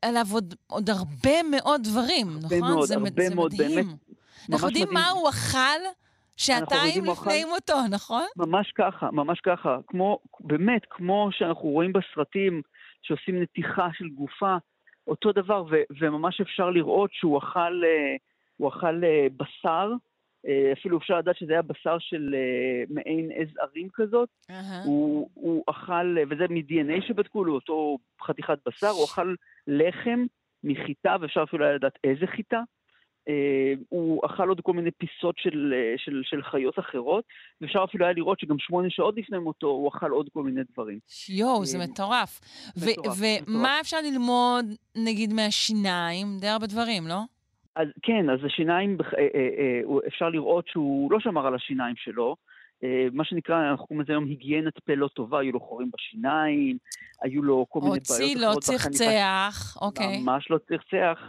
עליו 0.01 0.25
עוד, 0.31 0.55
עוד 0.67 0.89
הרבה 0.89 1.43
מאוד 1.51 1.81
דברים, 1.83 2.27
הרבה 2.43 2.57
נכון? 2.57 2.71
מאוד, 2.71 2.87
זה, 2.87 2.95
הרבה 2.95 3.29
זה 3.29 3.35
מאוד. 3.35 3.53
באמת. 3.57 3.85
אנחנו 4.51 4.67
יודעים 4.67 4.87
מדהים. 4.87 4.93
מה 4.93 5.09
הוא 5.09 5.29
אכל 5.29 5.79
שעתיים 6.39 7.05
לפני 7.05 7.45
מותו, 7.45 7.77
נכון? 7.89 8.25
ממש 8.37 8.71
ככה, 8.75 9.11
ממש 9.11 9.39
ככה. 9.39 9.77
כמו, 9.87 10.19
באמת, 10.39 10.81
כמו 10.89 11.29
שאנחנו 11.31 11.69
רואים 11.69 11.93
בסרטים 11.93 12.61
שעושים 13.01 13.41
נתיחה 13.41 13.87
של 13.93 14.09
גופה, 14.09 14.57
אותו 15.07 15.31
דבר, 15.31 15.63
ו, 15.71 15.75
וממש 15.99 16.41
אפשר 16.41 16.69
לראות 16.69 17.09
שהוא 17.13 17.37
אכל, 17.37 17.83
אה, 17.85 18.15
הוא 18.57 18.69
אכל 18.69 19.03
אה, 19.03 19.27
בשר, 19.37 19.91
אה, 20.47 20.73
אפילו 20.73 20.97
אפשר 20.97 21.17
לדעת 21.17 21.37
שזה 21.37 21.51
היה 21.51 21.61
בשר 21.61 21.97
של 21.99 22.35
מעין 22.89 23.31
עז 23.31 23.47
ערים 23.59 23.87
כזאת. 23.93 24.29
Uh-huh. 24.51 24.53
הוא, 24.85 25.29
הוא 25.33 25.63
אכל, 25.69 26.17
וזה 26.29 26.45
מ-DNA 26.49 27.07
שבדקו 27.07 27.43
לו, 27.43 27.53
אותו 27.53 27.97
חתיכת 28.23 28.57
בשר, 28.67 28.87
הוא 28.87 29.05
אכל 29.05 29.35
לחם 29.67 30.25
מחיטה, 30.63 31.15
ואפשר 31.21 31.43
אפילו 31.43 31.65
היה 31.65 31.73
לדעת 31.73 31.99
איזה 32.03 32.27
חיטה. 32.27 32.61
הוא 33.89 34.25
אכל 34.25 34.49
עוד 34.49 34.61
כל 34.61 34.73
מיני 34.73 34.91
פיסות 34.91 35.35
של, 35.37 35.73
של, 35.97 36.21
של 36.23 36.43
חיות 36.43 36.79
אחרות, 36.79 37.23
ואפשר 37.61 37.83
אפילו 37.83 38.05
היה 38.05 38.13
לראות 38.13 38.39
שגם 38.39 38.55
שמונה 38.59 38.89
שעות 38.89 39.17
לפני 39.17 39.37
מותו 39.37 39.67
הוא 39.67 39.89
אכל 39.89 40.11
עוד 40.11 40.29
כל 40.33 40.43
מיני 40.43 40.61
דברים. 40.73 40.99
יואו, 41.29 41.65
זה 41.65 41.77
מטורף. 41.77 42.39
ומה 43.19 43.77
אפשר 43.81 43.97
ללמוד, 44.11 44.65
נגיד, 44.95 45.33
מהשיניים? 45.33 46.27
די 46.39 46.47
הרבה 46.47 46.67
דברים, 46.67 47.07
לא? 47.07 47.19
אז 47.75 47.87
כן, 48.01 48.29
אז 48.29 48.39
השיניים, 48.45 48.97
אה, 49.01 49.19
אה, 49.19 49.27
אה, 49.35 50.07
אפשר 50.07 50.29
לראות 50.29 50.67
שהוא 50.67 51.11
לא 51.11 51.19
שמר 51.19 51.47
על 51.47 51.55
השיניים 51.55 51.95
שלו, 51.95 52.35
אה, 52.39 52.48
מה 53.11 53.23
שנקרא, 53.23 53.69
אנחנו 53.71 53.87
קוראים 53.87 54.01
לזה 54.01 54.13
היום 54.13 54.25
היגיינת 54.25 54.79
פה 54.79 54.93
לא 54.95 55.07
טובה, 55.07 55.39
היו 55.39 55.51
לו 55.51 55.59
חורים 55.59 55.91
בשיניים, 55.93 56.77
היו 57.21 57.43
לו 57.43 57.65
כל 57.69 57.79
מיני 57.79 57.89
בעיות 57.91 58.07
הוציא, 58.09 58.35
לא 58.37 58.53
צחצח, 58.59 59.77
אוקיי. 59.81 60.21
ממש 60.21 60.51
לא 60.51 60.57
צחצח. 60.57 61.19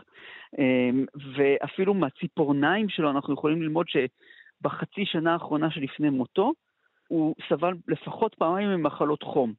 אמ, 0.58 1.04
ואפילו 1.36 1.94
מהציפורניים 1.94 2.88
שלו 2.88 3.10
אנחנו 3.10 3.34
יכולים 3.34 3.62
ללמוד 3.62 3.86
שבחצי 3.88 5.04
שנה 5.04 5.32
האחרונה 5.32 5.70
שלפני 5.70 6.10
מותו, 6.10 6.52
הוא 7.08 7.34
סבל 7.48 7.74
לפחות 7.88 8.34
פעמיים 8.34 8.68
ממחלות 8.68 9.22
חום. 9.22 9.52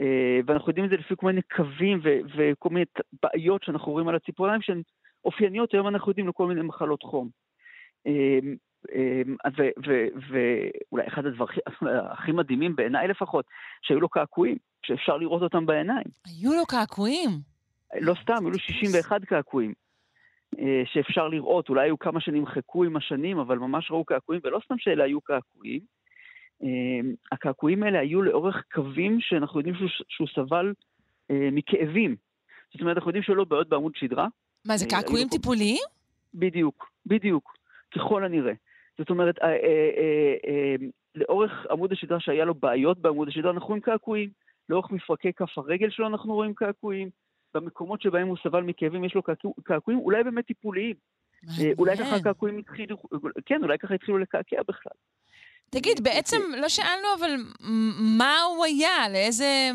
אה, 0.00 0.40
ואנחנו 0.46 0.70
יודעים 0.70 0.84
את 0.84 0.90
זה 0.90 0.96
לפי 0.96 1.14
כל 1.16 1.26
מיני 1.26 1.42
קווים 1.42 2.00
וכל 2.36 2.68
מיני 2.68 2.84
בעיות 3.22 3.62
שאנחנו 3.64 3.92
רואים 3.92 4.08
על 4.08 4.14
הציפורניים 4.14 4.62
שהן 4.62 4.82
אופייניות, 5.24 5.74
היום 5.74 5.88
אנחנו 5.88 6.10
יודעים 6.10 6.28
לכל 6.28 6.46
מיני 6.46 6.62
מחלות 6.62 7.02
חום. 7.02 7.28
אמ, 8.94 9.36
ואולי 10.28 11.06
אחד 11.08 11.26
הדברים 11.26 11.58
הכי 12.12 12.32
מדהימים, 12.32 12.76
בעיניי 12.76 13.08
לפחות, 13.08 13.44
שהיו 13.82 14.00
לו 14.00 14.08
קעקועים, 14.08 14.56
שאפשר 14.86 15.16
לראות 15.16 15.42
אותם 15.42 15.66
בעיניים. 15.66 16.06
היו 16.26 16.52
לו 16.52 16.66
קעקועים? 16.66 17.30
לא 18.00 18.14
סתם, 18.22 18.36
היו 18.40 18.50
לו 18.50 18.58
61 18.58 19.24
קעקועים. 19.24 19.72
אה, 20.58 20.82
שאפשר 20.84 21.28
לראות, 21.28 21.68
אולי 21.68 21.84
היו 21.84 21.98
כמה 21.98 22.20
שנמחקו 22.20 22.84
עם 22.84 22.96
השנים, 22.96 23.38
אבל 23.38 23.58
ממש 23.58 23.90
ראו 23.90 24.04
קעקועים, 24.04 24.40
ולא 24.44 24.60
סתם 24.64 24.74
שאלה 24.78 25.04
היו 25.04 25.20
קעקועים. 25.20 25.80
אמ, 26.62 27.14
הקעקועים 27.32 27.82
האלה 27.82 27.98
היו 27.98 28.22
לאורך 28.22 28.62
קווים 28.72 29.18
שאנחנו 29.20 29.60
יודעים 29.60 29.74
שהוא, 29.74 29.88
שהוא 30.08 30.28
סבל 30.34 30.72
אה, 31.30 31.48
מכאבים. 31.52 32.16
זאת 32.72 32.80
אומרת, 32.80 32.96
אנחנו 32.96 33.08
יודעים 33.08 33.22
שהיו 33.22 33.36
לו 33.36 33.46
בעיות 33.46 33.68
בעמוד 33.68 33.92
שדרה. 33.96 34.26
מה, 34.66 34.76
זה 34.76 34.84
אה, 34.84 34.90
קעקועים 34.90 35.28
טיפוליים? 35.28 35.82
בדיוק, 36.34 36.90
בדיוק, 37.06 37.56
ככל 37.94 38.24
הנראה. 38.24 38.52
זאת 39.02 39.10
אומרת, 39.10 39.34
לאורך 41.14 41.66
עמוד 41.70 41.92
השדרה 41.92 42.20
שהיה 42.20 42.44
לו 42.44 42.54
בעיות 42.54 42.98
בעמוד 42.98 43.28
השדרה, 43.28 43.50
אנחנו 43.50 43.66
רואים 43.66 43.82
קעקועים. 43.82 44.30
לאורך 44.68 44.90
מפרקי 44.90 45.32
כף 45.32 45.58
הרגל 45.58 45.90
שלו 45.90 46.06
אנחנו 46.06 46.34
רואים 46.34 46.54
קעקועים. 46.54 47.10
במקומות 47.54 48.02
שבהם 48.02 48.28
הוא 48.28 48.36
סבל 48.42 48.62
מכאבים 48.62 49.04
יש 49.04 49.14
לו 49.14 49.22
קעקועים, 49.64 50.00
אולי 50.00 50.24
באמת 50.24 50.46
טיפוליים. 50.46 50.94
אולי 51.78 51.96
ככה 51.96 52.16
הקעקועים 52.16 52.58
התחילו, 52.58 52.96
כן, 53.46 53.62
אולי 53.62 53.78
ככה 53.78 53.94
התחילו 53.94 54.18
לקעקע 54.18 54.62
בכלל. 54.68 54.92
תגיד, 55.70 56.00
בעצם 56.02 56.36
לא 56.60 56.68
שאלנו, 56.68 57.08
אבל 57.18 57.30
מה 58.18 58.40
הוא 58.42 58.64
היה? 58.64 59.08
לאיזה... 59.12 59.70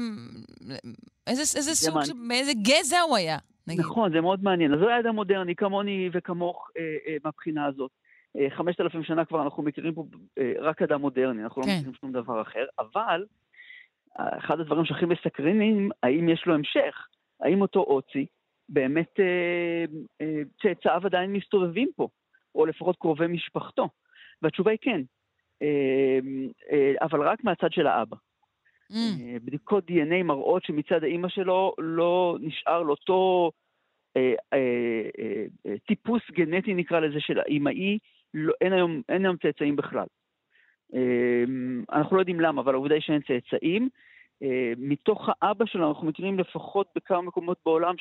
איזה, 1.27 1.41
איזה 1.57 1.75
סוג, 1.75 1.97
מאיזה 2.15 2.51
גזע 2.53 2.99
הוא 2.99 3.17
היה, 3.17 3.37
נגיד. 3.67 3.79
נכון, 3.79 4.11
זה 4.11 4.21
מאוד 4.21 4.43
מעניין. 4.43 4.73
אז 4.73 4.79
הוא 4.79 4.89
היה 4.89 4.99
אדם 4.99 5.15
מודרני, 5.15 5.55
כמוני 5.55 6.09
וכמוך 6.13 6.69
אה, 6.77 6.83
אה, 7.07 7.17
מהבחינה 7.23 7.65
הזאת. 7.65 7.91
אה, 8.35 8.49
חמשת 8.49 8.81
אלפים 8.81 9.03
שנה 9.03 9.25
כבר 9.25 9.41
אנחנו 9.43 9.63
מכירים 9.63 9.93
פה 9.93 10.05
אה, 10.37 10.53
רק 10.59 10.81
אדם 10.81 11.01
מודרני, 11.01 11.43
אנחנו 11.43 11.61
לא 11.61 11.65
כן. 11.65 11.71
לא 11.71 11.77
מכירים 11.77 11.95
שום 12.01 12.11
דבר 12.11 12.41
אחר, 12.41 12.65
אבל 12.79 13.25
אחד 14.17 14.59
הדברים 14.59 14.85
שהכי 14.85 15.05
מסקרנים, 15.05 15.89
האם 16.03 16.29
יש 16.29 16.45
לו 16.45 16.53
המשך? 16.53 17.07
האם 17.39 17.61
אותו 17.61 17.79
אוצי 17.79 18.25
באמת 18.69 19.19
אה, 19.19 19.85
אה, 20.21 20.41
צאצאיו 20.61 21.01
עדיין 21.05 21.33
מסתובבים 21.33 21.89
פה, 21.95 22.07
או 22.55 22.65
לפחות 22.65 22.95
קרובי 22.99 23.27
משפחתו? 23.27 23.89
והתשובה 24.41 24.71
היא 24.71 24.79
כן, 24.81 25.01
אה, 25.61 26.19
אה, 26.71 26.93
אבל 27.01 27.27
רק 27.27 27.43
מהצד 27.43 27.71
של 27.71 27.87
האבא. 27.87 28.15
Mm. 28.91 28.95
אה, 28.95 29.37
בדיקות 29.43 29.83
DNA 29.89 30.23
מראות 30.23 30.63
שמצד 30.63 31.03
האימא 31.03 31.29
שלו 31.29 31.73
לא 31.77 32.37
נשאר 32.41 32.81
לו 32.81 32.89
אותו 32.89 33.51
אה, 34.17 34.33
אה, 34.53 35.09
אה, 35.19 35.45
אה, 35.67 35.77
טיפוס 35.87 36.21
גנטי 36.31 36.73
נקרא 36.73 36.99
לזה 36.99 37.19
של 37.19 37.39
האימאי, 37.39 37.97
לא, 38.39 38.53
אין, 38.61 38.73
היום, 38.73 39.01
אין 39.09 39.25
היום 39.25 39.37
צאצאים 39.37 39.75
בכלל. 39.75 40.05
אה, 40.93 41.43
אנחנו 41.91 42.15
לא 42.15 42.21
יודעים 42.21 42.39
למה, 42.39 42.61
אבל 42.61 42.73
העובדה 42.73 42.95
היא 42.95 43.01
שאין 43.01 43.21
צאצאים. 43.21 43.89
אה, 44.43 44.73
מתוך 44.77 45.29
האבא 45.41 45.65
שלו 45.65 45.89
אנחנו 45.89 46.07
מכירים 46.07 46.39
לפחות 46.39 46.87
בכמה 46.95 47.21
מקומות 47.21 47.57
בעולם 47.65 47.95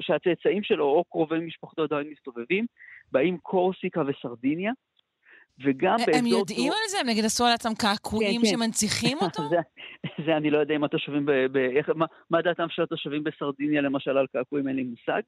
שהצאצאים 0.00 0.62
שלו 0.62 0.84
או 0.84 1.04
קרובי 1.04 1.38
משפחתו 1.38 1.82
עדיין 1.82 2.10
מסתובבים, 2.10 2.66
באים 3.12 3.38
קורסיקה 3.38 4.02
וסרדיניה. 4.06 4.72
וגם 5.64 5.96
באזור... 5.96 6.14
הם 6.14 6.26
יודעים 6.26 6.72
על 6.72 6.88
זה? 6.88 7.00
הם 7.00 7.06
נגיד 7.08 7.24
עשו 7.24 7.44
על 7.44 7.52
עצמם 7.52 7.74
קעקועים 7.74 8.40
כן, 8.40 8.46
כן. 8.46 8.56
שמנציחים 8.56 9.18
אותו? 9.20 9.42
זה, 9.50 9.56
זה 10.26 10.36
אני 10.36 10.50
לא 10.50 10.58
יודע 10.58 10.76
אם 10.76 10.84
התושבים, 10.84 11.26
מה, 12.30 12.42
דעתם 12.42 12.66
של 12.68 12.82
התושבים 12.82 13.24
בסרדיניה 13.24 13.80
למשל 13.80 14.18
על 14.18 14.26
קעקועים, 14.32 14.68
אין 14.68 14.76
לי 14.76 14.82
מושג. 14.82 15.22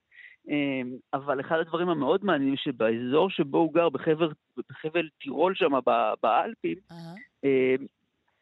אמ, 0.48 0.96
אבל 1.14 1.40
אחד 1.40 1.56
הדברים 1.58 1.88
המאוד 1.88 2.24
מעניינים 2.24 2.56
שבאזור 2.56 3.30
שבו 3.30 3.58
הוא 3.58 3.74
גר, 3.74 3.88
בחבל, 3.88 5.08
טירול 5.22 5.54
שם 5.54 5.70
באלפים, 6.22 6.76
uh-huh. 6.92 7.46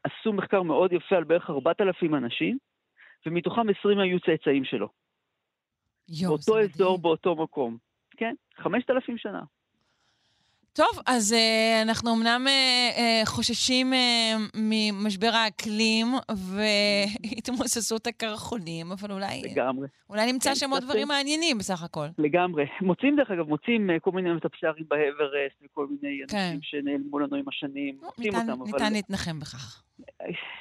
עשו 0.04 0.32
מחקר 0.32 0.62
מאוד 0.62 0.92
יפה 0.92 1.16
על 1.16 1.24
בערך 1.24 1.50
4,000 1.50 2.14
אנשים, 2.14 2.58
ומתוכם 3.26 3.66
20 3.78 3.98
היו 3.98 4.20
צאצאים 4.20 4.64
שלו. 4.64 4.88
יו, 6.08 6.28
באותו 6.28 6.60
אזור, 6.60 6.88
מדהים. 6.88 7.02
באותו 7.02 7.34
מקום. 7.34 7.76
כן, 8.16 8.34
5,000 8.56 9.18
שנה. 9.18 9.42
טוב, 10.78 11.02
אז 11.06 11.32
uh, 11.32 11.82
אנחנו 11.82 12.14
אמנם 12.14 12.46
uh, 12.46 12.96
uh, 12.96 13.26
חוששים 13.26 13.92
uh, 13.92 13.96
ממשבר 14.54 15.30
האקלים 15.34 16.06
והתמוססות 16.30 18.06
הקרחונים, 18.06 18.92
אבל 18.92 19.12
אולי... 19.12 19.42
לגמרי. 19.44 19.88
אולי 20.10 20.32
נמצא 20.32 20.54
שם 20.54 20.70
עוד 20.70 20.82
דברים 20.82 21.08
מעניינים 21.08 21.58
בסך 21.58 21.82
הכל. 21.82 22.06
לגמרי. 22.18 22.64
מוצאים, 22.80 23.16
דרך 23.16 23.30
אגב, 23.30 23.48
מוצאים 23.48 23.90
uh, 23.90 24.00
כל 24.00 24.10
מיני 24.10 24.32
מטפסי 24.32 24.66
ערים 24.66 24.84
באברסט 24.88 25.62
וכל 25.64 25.86
מיני 25.86 26.20
כן. 26.28 26.36
אנשים 26.36 26.60
שנעלמו 26.62 27.18
לנו 27.18 27.36
עם 27.36 27.48
השנים. 27.48 27.96
לא, 28.02 28.06
מוצאים 28.06 28.32
ניתן, 28.34 28.50
אותם, 28.50 28.64
ניתן 28.64 28.84
אבל... 28.84 28.92
להתנחם 28.92 29.40
בכך. 29.40 29.82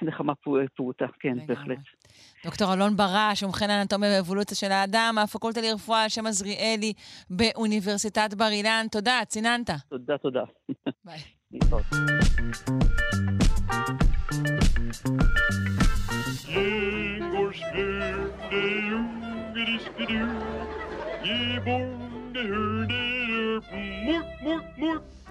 נחמה 0.02 0.34
פרוטה, 0.76 1.06
כן, 1.20 1.30
לגמרי. 1.30 1.46
בהחלט. 1.48 1.78
דוקטור 2.46 2.74
אלון 2.74 2.98
ברש, 2.98 3.44
מומחה 3.44 3.68
לאנטומיה 3.68 4.10
ואבולוציה 4.10 4.58
של 4.58 4.72
האדם, 4.72 5.12
מהפקולטה 5.16 5.62
לרפואה 5.62 6.04
על 6.04 6.10
שם 6.10 6.28
עזריאלי 6.28 6.94
באוניברסיטת 7.30 8.34
בר 8.34 8.50
אילן. 8.50 8.86
תודה, 8.92 9.22
ציננת. 9.28 9.70
תודה, 9.90 10.18
תודה. 10.18 10.44
ביי. 11.06 11.20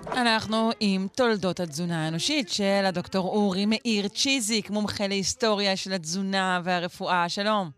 אנחנו 0.05 0.71
עם 0.81 1.07
תולדות 1.17 1.61
התזונה 1.61 2.05
האנושית 2.05 2.49
של 2.49 2.85
הדוקטור 2.89 3.29
אורי 3.29 3.67
מאיר 3.67 4.09
צ'יזיק, 4.09 4.71
מומחה 4.71 5.07
להיסטוריה 5.09 5.77
של 5.77 5.93
התזונה 5.93 6.61
והרפואה. 6.65 7.29
שלום. 7.29 7.71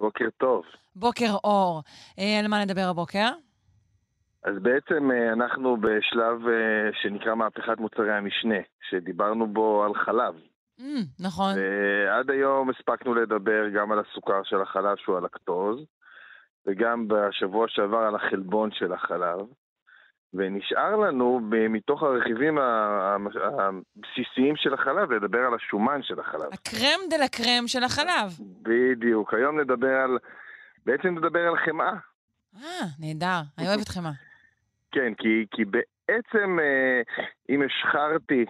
בוקר 0.00 0.28
טוב. 0.38 0.62
בוקר 0.96 1.32
אור. 1.44 1.82
אה, 2.18 2.38
על 2.38 2.48
מה 2.48 2.64
נדבר 2.64 2.86
הבוקר? 2.90 3.28
אז 4.44 4.54
בעצם 4.62 5.10
אה, 5.10 5.32
אנחנו 5.32 5.76
בשלב 5.76 6.48
אה, 6.48 6.90
שנקרא 7.02 7.34
מהפכת 7.34 7.78
מוצרי 7.78 8.12
המשנה, 8.12 8.60
שדיברנו 8.90 9.46
בו 9.46 9.84
על 9.84 9.94
חלב. 9.94 10.34
Mm, 10.80 10.82
נכון. 11.20 11.52
ועד 11.56 12.30
היום 12.30 12.70
הספקנו 12.70 13.14
לדבר 13.14 13.68
גם 13.68 13.92
על 13.92 13.98
הסוכר 13.98 14.40
של 14.44 14.62
החלב 14.62 14.96
שהוא 14.96 15.16
הלקטוז, 15.16 15.78
וגם 16.66 17.08
בשבוע 17.08 17.66
שעבר 17.68 17.98
על 17.98 18.14
החלבון 18.14 18.70
של 18.72 18.92
החלב. 18.92 19.38
ונשאר 20.34 20.96
לנו, 20.96 21.40
מתוך 21.70 22.02
הרכיבים 22.02 22.58
הבסיסיים 22.58 24.56
של 24.56 24.74
החלב, 24.74 25.12
לדבר 25.12 25.38
על 25.38 25.54
השומן 25.54 26.02
של 26.02 26.20
החלב. 26.20 26.52
הקרם 26.52 27.00
דה 27.10 27.16
לה 27.16 27.28
קרם 27.28 27.66
של 27.66 27.84
החלב. 27.84 28.30
בדיוק. 28.62 29.34
היום 29.34 29.60
נדבר 29.60 29.96
על... 29.96 30.18
בעצם 30.86 31.08
נדבר 31.08 31.48
על 31.48 31.56
חמאה. 31.56 31.94
אה, 32.56 32.86
נהדר. 33.00 33.40
אני 33.58 33.68
אוהבת 33.68 33.88
חמאה. 33.88 34.12
כן, 34.92 35.14
כי, 35.14 35.46
כי 35.50 35.64
בעצם, 35.64 36.58
אה, 36.60 37.02
אם 37.48 37.62
השחרתי, 37.62 38.44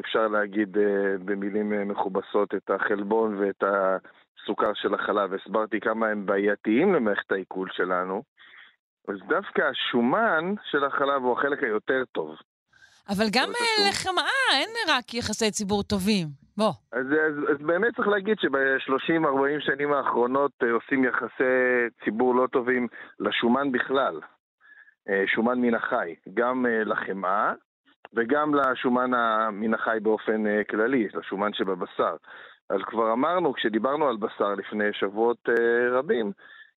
אפשר 0.00 0.28
להגיד 0.28 0.78
אה, 0.78 1.18
במילים 1.24 1.72
אה, 1.72 1.84
מכובסות, 1.84 2.54
את 2.54 2.70
החלבון 2.70 3.38
ואת 3.38 3.62
הסוכר 3.62 4.74
של 4.74 4.94
החלב, 4.94 5.34
הסברתי 5.34 5.80
כמה 5.80 6.08
הם 6.08 6.26
בעייתיים 6.26 6.94
למערכת 6.94 7.32
העיכול 7.32 7.68
שלנו, 7.72 8.22
אז 9.08 9.16
דווקא 9.28 9.62
השומן 9.62 10.54
של 10.70 10.84
החלב 10.84 11.22
הוא 11.22 11.32
החלק 11.38 11.62
היותר 11.62 12.02
טוב. 12.12 12.36
אבל 13.08 13.24
גם 13.32 13.48
לחמאה 13.88 14.48
אין 14.52 14.70
רק 14.88 15.14
יחסי 15.14 15.50
ציבור 15.50 15.82
טובים. 15.82 16.26
בוא. 16.56 16.72
אז, 16.92 17.06
אז, 17.06 17.50
אז 17.50 17.66
באמת 17.66 17.96
צריך 17.96 18.08
להגיד 18.08 18.38
שב-30-40 18.38 19.60
שנים 19.60 19.92
האחרונות 19.92 20.52
אה, 20.62 20.72
עושים 20.72 21.04
יחסי 21.04 21.44
ציבור 22.04 22.34
לא 22.34 22.46
טובים 22.46 22.88
לשומן 23.20 23.72
בכלל. 23.72 24.20
אה, 25.08 25.24
שומן 25.26 25.60
מן 25.60 25.74
החי, 25.74 26.14
גם 26.34 26.66
אה, 26.66 26.84
לחמאה 26.84 27.52
וגם 28.14 28.54
לשומן 28.54 29.10
מן 29.52 29.74
החי 29.74 29.98
באופן 30.02 30.44
כללי, 30.70 31.08
לשומן 31.14 31.52
שבבשר. 31.52 32.16
אז 32.70 32.80
כבר 32.86 33.12
אמרנו, 33.12 33.52
כשדיברנו 33.54 34.08
על 34.08 34.16
בשר 34.16 34.54
לפני 34.54 34.92
שבועות 34.92 35.48
רבים, 35.92 36.32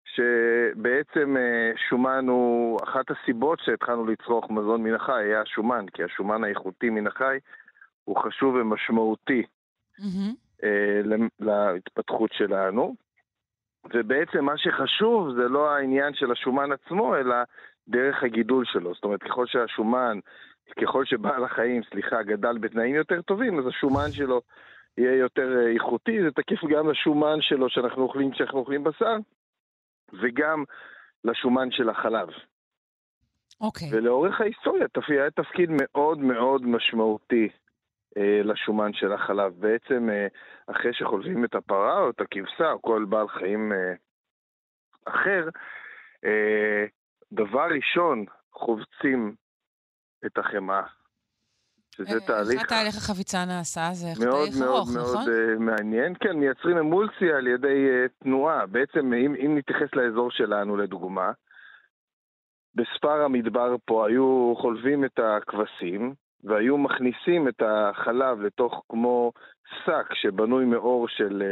שבעצם 0.06 1.38
אה, 1.38 1.72
שומן 1.90 2.26
הוא 2.28 2.80
אחת 2.84 3.06
הסיבות 3.12 3.60
שהתחלנו 3.60 4.06
לצרוך 4.06 4.52
מזון 4.52 4.84
מן 4.84 4.94
החי, 4.94 5.24
היה 5.24 5.42
השומן, 5.42 5.86
כי 5.94 6.04
השומן 6.04 6.44
האיכותי 6.44 6.90
מן 6.90 7.08
החי 7.08 7.38
הוא 8.04 8.18
חשוב 8.18 8.56
ומשמעותי 8.56 9.44
למ- 11.04 11.30
להתפתחות 11.40 12.32
שלנו. 12.34 12.96
ובעצם 13.94 14.46
מה 14.46 14.58
שחשוב 14.58 15.34
זה 15.36 15.48
לא 15.48 15.72
העניין 15.72 16.14
של 16.14 16.32
השומן 16.32 16.72
עצמו, 16.72 17.16
אלא 17.16 17.36
דרך 17.88 18.24
הגידול 18.24 18.66
שלו. 18.66 18.94
זאת 18.94 19.04
אומרת, 19.04 19.24
ככל 19.24 19.46
שהשומן, 19.48 20.20
ככל 20.82 21.06
שבעל 21.06 21.44
החיים, 21.44 21.82
סליחה, 21.90 22.24
גדל 22.24 22.58
בתנאים 22.58 22.96
יותר 22.96 23.22
טובים, 23.22 23.60
אז 23.60 23.68
השומן 23.68 24.12
שלו 24.12 24.42
יהיה 24.98 25.16
יותר 25.16 25.58
אה, 25.58 25.74
איכותי. 25.74 26.22
זה 26.24 26.32
תקף 26.32 26.66
גם 26.70 26.90
לשומן 26.90 27.42
שלו 27.42 27.70
שאנחנו 27.70 28.04
אוכלים 28.04 28.32
כשאנחנו 28.32 28.60
אוכלים 28.60 28.84
בשר, 28.84 29.16
וגם 30.22 30.64
לשומן 31.24 31.72
של 31.72 31.90
החלב. 31.90 32.28
אוקיי. 33.62 33.90
ולאורך 33.92 34.42
ההיסטוריה 34.42 34.88
היה 35.08 35.32
תפקיד 35.32 35.70
מאוד 35.72 36.20
מאוד 36.20 36.66
משמעותי 36.66 37.50
אה, 38.18 38.42
לשומן 38.44 38.94
של 38.94 39.14
החלב. 39.14 39.54
בעצם 39.60 40.10
אה, 40.10 40.28
אחרי 40.68 40.94
שחולבים 40.94 41.46
את 41.46 41.56
הפרה 41.56 42.00
או 42.00 42.10
את 42.10 42.22
הכבשה 42.22 42.72
או 42.72 42.82
כל 42.82 43.06
בעל 43.10 43.28
חיים 43.28 43.72
אה, 43.74 43.94
אחר, 45.06 45.50
אה, 46.26 46.86
דבר 47.32 47.68
ראשון 47.76 48.26
חובצים 48.54 49.36
את 50.26 50.38
החמאה. 50.38 50.84
שזה 51.96 52.14
אה, 52.14 52.20
תהליך 52.20 52.60
איך 52.60 52.70
תהליך 52.70 52.98
החביצה 52.98 53.46
נעשה? 53.46 53.90
זה 53.94 54.26
מאוד 54.26 54.38
תהליך 54.38 54.60
מאוד 54.60 54.76
ארוך, 54.76 54.90
מאוד 54.96 55.18
נכון? 55.18 55.34
אה, 55.34 55.60
מעניין. 55.60 56.14
כן, 56.20 56.38
מייצרים 56.38 56.78
אמולסיה 56.78 57.38
על 57.38 57.48
ידי 57.48 57.88
אה, 57.90 58.06
תנועה. 58.24 58.66
בעצם, 58.66 59.14
אם, 59.14 59.36
אם 59.46 59.58
נתייחס 59.58 59.96
לאזור 59.96 60.32
שלנו 60.32 60.78
לדוגמה, 60.78 61.32
בספר 62.76 63.22
המדבר 63.22 63.76
פה 63.86 64.08
היו 64.08 64.54
חולבים 64.58 65.06
את 65.06 65.20
הכבשים, 65.20 66.14
והיו 66.44 66.78
מכניסים 66.78 67.48
את 67.48 67.62
החלב 67.66 68.42
לתוך 68.42 68.84
כמו 68.90 69.32
שק 69.86 70.14
שבנוי 70.14 70.66
מאור 70.66 71.08
של, 71.08 71.44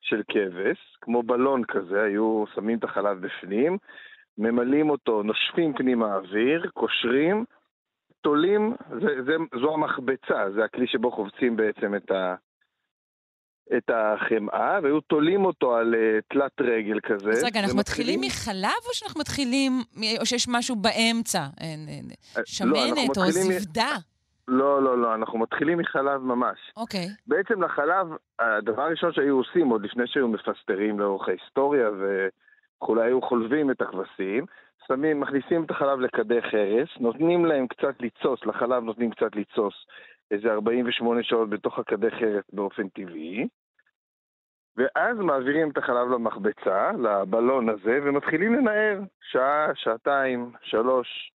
של 0.00 0.22
כבש, 0.28 0.96
כמו 1.00 1.22
בלון 1.22 1.64
כזה, 1.64 2.02
היו 2.02 2.44
שמים 2.54 2.78
את 2.78 2.84
החלב 2.84 3.26
בפנים, 3.26 3.78
ממלאים 4.38 4.90
אותו, 4.90 5.22
נושפים 5.22 5.72
פנימה 5.72 6.14
אוויר, 6.14 6.70
קושרים, 6.74 7.44
תולים, 8.24 8.74
זה, 9.00 9.22
זה, 9.26 9.32
זו 9.60 9.74
המחבצה, 9.74 10.50
זה 10.54 10.64
הכלי 10.64 10.86
שבו 10.86 11.10
חובצים 11.10 11.56
בעצם 11.56 11.94
את, 11.94 12.10
ה, 12.10 12.34
את 13.76 13.90
החמאה, 13.90 14.78
והיו 14.82 15.00
תולים 15.00 15.44
אותו 15.44 15.76
על 15.76 15.94
uh, 15.94 16.22
תלת 16.28 16.60
רגל 16.60 17.00
כזה. 17.00 17.30
אז 17.30 17.44
רגע, 17.44 17.60
אנחנו 17.60 17.78
מתחילים 17.78 18.20
מחלב 18.20 18.80
או 18.88 18.94
שאנחנו 18.94 19.20
מתחילים, 19.20 19.72
או 20.20 20.26
שיש 20.26 20.46
משהו 20.48 20.76
באמצע? 20.76 21.42
אין, 21.60 21.88
אה, 21.88 22.00
לא, 22.36 22.42
שמנת 22.46 22.98
או 22.98 23.22
מתחילים 23.22 23.50
מ- 23.50 23.58
זבדה? 23.58 23.94
לא, 24.48 24.82
לא, 24.82 24.98
לא, 24.98 25.14
אנחנו 25.14 25.38
מתחילים 25.38 25.78
מחלב 25.78 26.20
ממש. 26.20 26.58
אוקיי. 26.76 27.06
בעצם 27.26 27.62
לחלב, 27.62 28.06
הדבר 28.38 28.82
הראשון 28.82 29.12
שהיו 29.12 29.36
עושים, 29.36 29.68
עוד 29.68 29.84
לפני 29.84 30.04
שהיו 30.06 30.28
מפסטרים 30.28 31.00
לאורך 31.00 31.28
ההיסטוריה 31.28 31.88
וכולי, 32.00 33.02
היו 33.02 33.22
חולבים 33.22 33.70
את 33.70 33.80
הכבשים, 33.80 34.46
שמים, 34.88 35.20
מכניסים 35.20 35.64
את 35.64 35.70
החלב 35.70 36.00
לכדי 36.00 36.42
חרס, 36.42 36.88
נותנים 37.00 37.46
להם 37.46 37.66
קצת 37.66 38.00
ליצוס, 38.00 38.40
לחלב 38.46 38.82
נותנים 38.82 39.10
קצת 39.10 39.36
ליצוס 39.36 39.74
איזה 40.30 40.52
48 40.52 41.22
שעות 41.22 41.50
בתוך 41.50 41.78
הכדי 41.78 42.10
חרס 42.10 42.44
באופן 42.52 42.88
טבעי, 42.88 43.48
ואז 44.76 45.18
מעבירים 45.18 45.70
את 45.70 45.78
החלב 45.78 46.08
למחבצה, 46.10 46.90
לבלון 46.92 47.68
הזה, 47.68 47.98
ומתחילים 48.04 48.54
לנער 48.54 49.00
שעה, 49.20 49.66
שעתיים, 49.74 50.52
שלוש. 50.62 51.30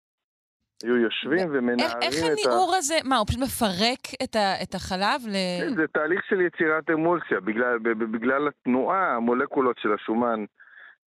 היו 0.82 0.96
יושבים 0.96 1.38
איך, 1.38 1.48
ומנערים 1.52 2.02
איך 2.02 2.14
את 2.18 2.22
ה... 2.22 2.32
הניעור 2.32 2.74
הזה, 2.76 2.94
מה, 3.04 3.16
הוא 3.16 3.26
פשוט 3.26 3.40
מפרק 3.42 4.22
את, 4.24 4.37
ה, 4.37 4.62
את 4.62 4.74
החלב 4.74 5.20
ל... 5.28 5.37
כן, 5.61 5.74
זה 5.76 5.87
תהליך 5.87 6.24
של 6.28 6.40
יצירת 6.40 6.90
אמולסיה. 6.90 7.40
בגלל, 7.40 7.78
בגלל 7.78 8.48
התנועה, 8.48 9.16
המולקולות 9.16 9.78
של 9.78 9.92
השומן 9.92 10.44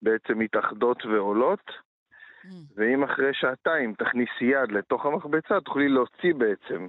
בעצם 0.02 0.40
מתאחדות 0.40 1.06
ועולות. 1.06 1.89
ואם 2.76 3.04
אחרי 3.04 3.34
שעתיים 3.34 3.94
תכניסי 3.94 4.46
יד 4.46 4.72
לתוך 4.72 5.06
המחבצה, 5.06 5.62
תוכלי 5.66 5.90
להוציא 5.90 6.34
בעצם 6.38 6.88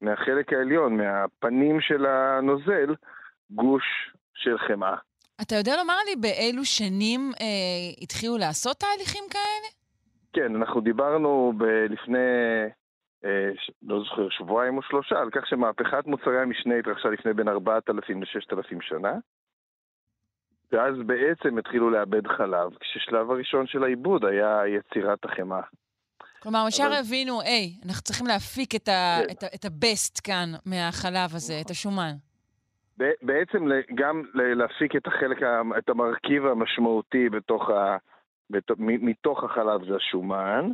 מהחלק 0.00 0.52
העליון, 0.52 0.96
מהפנים 0.96 1.80
של 1.80 2.06
הנוזל, 2.06 2.94
גוש 3.50 3.84
של 4.34 4.58
חמאה. 4.58 4.96
אתה 5.42 5.54
יודע 5.54 5.76
לומר 5.76 5.96
לי 6.06 6.16
באילו 6.16 6.64
שנים 6.64 7.20
אה, 7.40 8.02
התחילו 8.02 8.38
לעשות 8.38 8.76
תהליכים 8.76 9.24
כאלה? 9.30 9.68
כן, 10.32 10.56
אנחנו 10.56 10.80
דיברנו 10.80 11.52
ב- 11.58 11.64
לפני, 11.64 12.18
אה, 13.24 13.50
ש- 13.56 13.70
לא 13.82 13.98
זוכר, 14.00 14.28
שבועיים 14.30 14.76
או 14.76 14.82
שלושה, 14.82 15.18
על 15.18 15.30
כך 15.30 15.46
שמהפכת 15.46 16.06
מוצרי 16.06 16.40
המשנה 16.42 16.74
התרחשה 16.78 17.08
לפני 17.08 17.32
בין 17.32 17.48
4,000 17.48 18.20
ל-6,000 18.22 18.78
שנה. 18.80 19.12
ואז 20.72 20.94
בעצם 21.06 21.58
התחילו 21.58 21.90
לאבד 21.90 22.26
חלב, 22.26 22.70
כששלב 22.80 23.30
הראשון 23.30 23.66
של 23.66 23.84
העיבוד 23.84 24.24
היה 24.24 24.62
יצירת 24.66 25.24
החמאה. 25.24 25.60
כלומר, 26.42 26.64
ישר 26.68 26.86
אבל- 26.86 26.92
הבינו, 26.94 27.40
היי, 27.40 27.72
אנחנו 27.86 28.02
צריכים 28.02 28.26
להפיק 28.26 28.74
את, 28.74 28.88
ה, 28.88 29.18
כן. 29.26 29.30
את, 29.32 29.42
ה, 29.42 29.46
את 29.54 29.64
הבסט 29.64 30.20
כאן 30.26 30.48
מהחלב 30.66 31.34
הזה, 31.34 31.54
את 31.64 31.70
השומן. 31.70 32.12
בעצם 33.22 33.68
גם 33.94 34.22
להפיק 34.34 34.96
את 34.96 35.06
החלק, 35.06 35.38
את 35.78 35.88
המרכיב 35.88 36.46
המשמעותי 36.46 37.28
בתוך 37.28 37.70
ה... 37.70 37.96
בת- 38.50 38.70
מתוך 38.78 39.44
החלב 39.44 39.84
זה 39.88 39.96
השומן, 39.96 40.70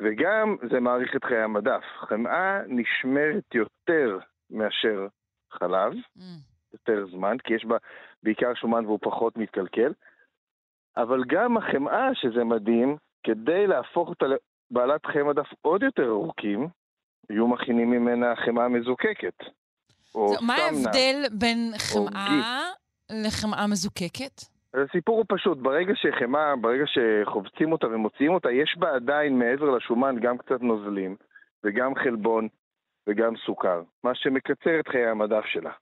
וגם 0.00 0.56
זה 0.70 0.80
מאריך 0.80 1.16
את 1.16 1.24
חיי 1.24 1.42
המדף. 1.42 1.82
חמאה 2.08 2.58
נשמרת 2.66 3.54
יותר 3.54 4.18
מאשר 4.50 5.06
חלב, 5.52 5.92
Mm. 5.92 6.20
יותר 6.72 7.06
זמן, 7.10 7.36
כי 7.44 7.54
יש 7.54 7.64
בה 7.64 7.76
בעיקר 8.22 8.54
שומן 8.54 8.86
והוא 8.86 8.98
פחות 9.02 9.36
מתקלקל, 9.36 9.92
אבל 10.96 11.24
גם 11.26 11.56
החמאה, 11.56 12.08
שזה 12.14 12.44
מדהים, 12.44 12.96
כדי 13.22 13.66
להפוך 13.66 14.08
אותה 14.08 14.26
לבעלת 14.26 15.06
חיי 15.06 15.22
מדף 15.22 15.46
עוד 15.62 15.82
יותר 15.82 16.08
ארוכים, 16.08 16.68
היו 17.28 17.48
מכינים 17.48 17.90
ממנה 17.90 18.36
חמאה 18.36 18.68
מזוקקת. 18.68 19.34
מה. 20.40 20.54
ההבדל 20.54 21.24
בין 21.32 21.72
חמאה 21.78 22.62
לחמאה 23.10 23.66
מזוקקת? 23.66 24.40
אז 24.74 24.80
הסיפור 24.88 25.16
הוא 25.16 25.24
פשוט, 25.28 25.58
ברגע 25.58 25.92
שחמאה, 25.94 26.56
ברגע 26.56 26.84
שחובצים 26.86 27.72
אותה 27.72 27.86
ומוציאים 27.86 28.34
אותה, 28.34 28.50
יש 28.50 28.76
בה 28.78 28.94
עדיין 28.94 29.38
מעבר 29.38 29.70
לשומן 29.70 30.16
גם 30.20 30.38
קצת 30.38 30.60
נוזלים, 30.60 31.16
וגם 31.64 31.94
חלבון, 31.94 32.48
וגם 33.06 33.36
סוכר, 33.46 33.82
מה 34.04 34.14
שמקצר 34.14 34.80
את 34.80 34.88
חיי 34.88 35.06
המדף 35.06 35.44
שלה. 35.44 35.72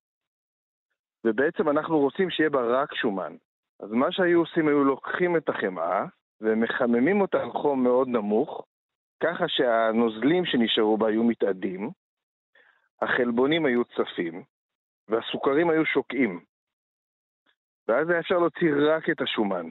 ובעצם 1.25 1.69
אנחנו 1.69 1.99
רוצים 1.99 2.31
שיהיה 2.31 2.51
בה 2.51 2.61
רק 2.83 2.95
שומן. 2.95 3.37
אז 3.81 3.91
מה 3.91 4.07
שהיו 4.13 4.39
עושים, 4.41 4.69
היו 4.69 4.85
לוקחים 4.85 5.37
את 5.37 5.49
החמאה, 5.49 6.05
ומחממים 6.41 7.21
אותה 7.21 7.41
על 7.43 7.51
חום 7.53 7.85
מאוד 7.85 8.09
נמוך, 8.09 8.65
ככה 9.23 9.45
שהנוזלים 9.49 10.45
שנשארו 10.47 10.97
בה 10.99 11.09
היו 11.09 11.25
מתאדים, 11.25 11.91
החלבונים 13.03 13.67
היו 13.67 13.83
צפים, 13.85 14.43
והסוכרים 15.09 15.71
היו 15.71 15.87
שוקעים. 15.87 16.41
ואז 17.89 18.11
היה 18.11 18.21
אפשר 18.21 18.35
להוציא 18.39 18.69
רק 18.97 19.11
את 19.11 19.21
השומן. 19.21 19.67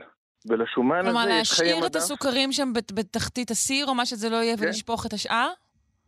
ולשומן 0.50 1.02
כלומר, 1.04 1.20
הזה 1.22 1.30
יש 1.42 1.52
חיי 1.52 1.66
להשאיר 1.68 1.78
מדף. 1.78 1.92
את 1.92 1.96
הסוכרים 1.96 2.52
שם 2.52 2.74
בת- 2.76 2.92
בתחתית 2.92 3.52
הסיר, 3.52 3.86
או 3.88 3.96
מה 3.96 4.06
שזה 4.06 4.30
לא 4.30 4.36
יהיה, 4.36 4.58
כן. 4.58 4.64
ולשפוך 4.66 5.06
את 5.06 5.14
השאר? 5.14 5.50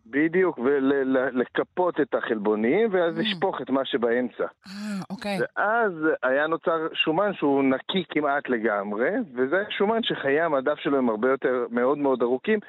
בדיוק, 0.09 0.59
ולקפות 0.59 1.99
את 2.01 2.15
החלבונים, 2.15 2.89
ואז 2.91 3.17
Mm. 3.17 3.19
לשפוך 3.21 3.61
את 3.61 3.69
מה 3.69 3.85
שבאמצע. 3.85 4.43
אה, 4.43 4.71
אוקיי. 5.09 5.37
ואז 5.39 5.91
היה 6.23 6.47
נוצר 6.47 6.87
שומן 6.93 7.33
שהוא 7.33 7.63
נקי 7.63 8.03
כמעט 8.09 8.49
לגמרי, 8.49 9.09
וזה 9.35 9.63
שומן 9.69 10.03
שחיי 10.03 10.41
המדף 10.41 10.79
שלו 10.79 10.97
הם 10.97 11.09
הרבה 11.09 11.29
יותר, 11.29 11.65
מאוד 11.71 11.97
מאוד 11.97 12.21
ארוכים, 12.21 12.59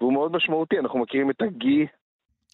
והוא 0.00 0.12
מאוד 0.12 0.32
משמעותי. 0.32 0.78
אנחנו 0.78 0.98
מכירים 0.98 1.30
את 1.30 1.42
הגי 1.42 1.86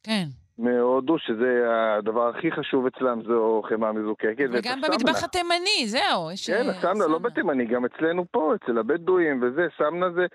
כן. 0.03 0.25
מהודו, 0.59 1.19
שזה 1.19 1.65
הדבר 1.99 2.29
הכי 2.29 2.53
חשוב 2.53 2.87
אצלם, 2.87 3.23
זו 3.23 3.63
חמאה 3.69 3.93
מזוקקת. 3.93 4.47
וגם. 4.53 4.81
במטבח 4.81 5.25
התימני, 5.25 5.87
זהו. 5.87 6.29
כן, 6.47 6.53
אה, 6.53 6.71
הסמנה, 6.71 7.07
לא 7.07 7.19
בתימני, 7.19 7.65
גם 7.67 7.85
אצלנו 7.85 8.25
פה, 8.31 8.55
אצל 8.55 8.79
הבדואים 8.79 9.43
וזה, 9.43 9.67
סמנה 9.79 10.11
זה... 10.11 10.27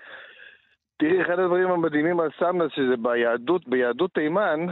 תראי, 0.98 1.22
אחד 1.22 1.38
הדברים 1.38 1.70
המדהימים 1.70 2.20
על 2.20 2.30
סמנה, 2.38 2.64
שזה 2.70 2.96
ביהדות, 3.02 3.68
ביהדות 3.68 4.14
תימן, 4.14 4.66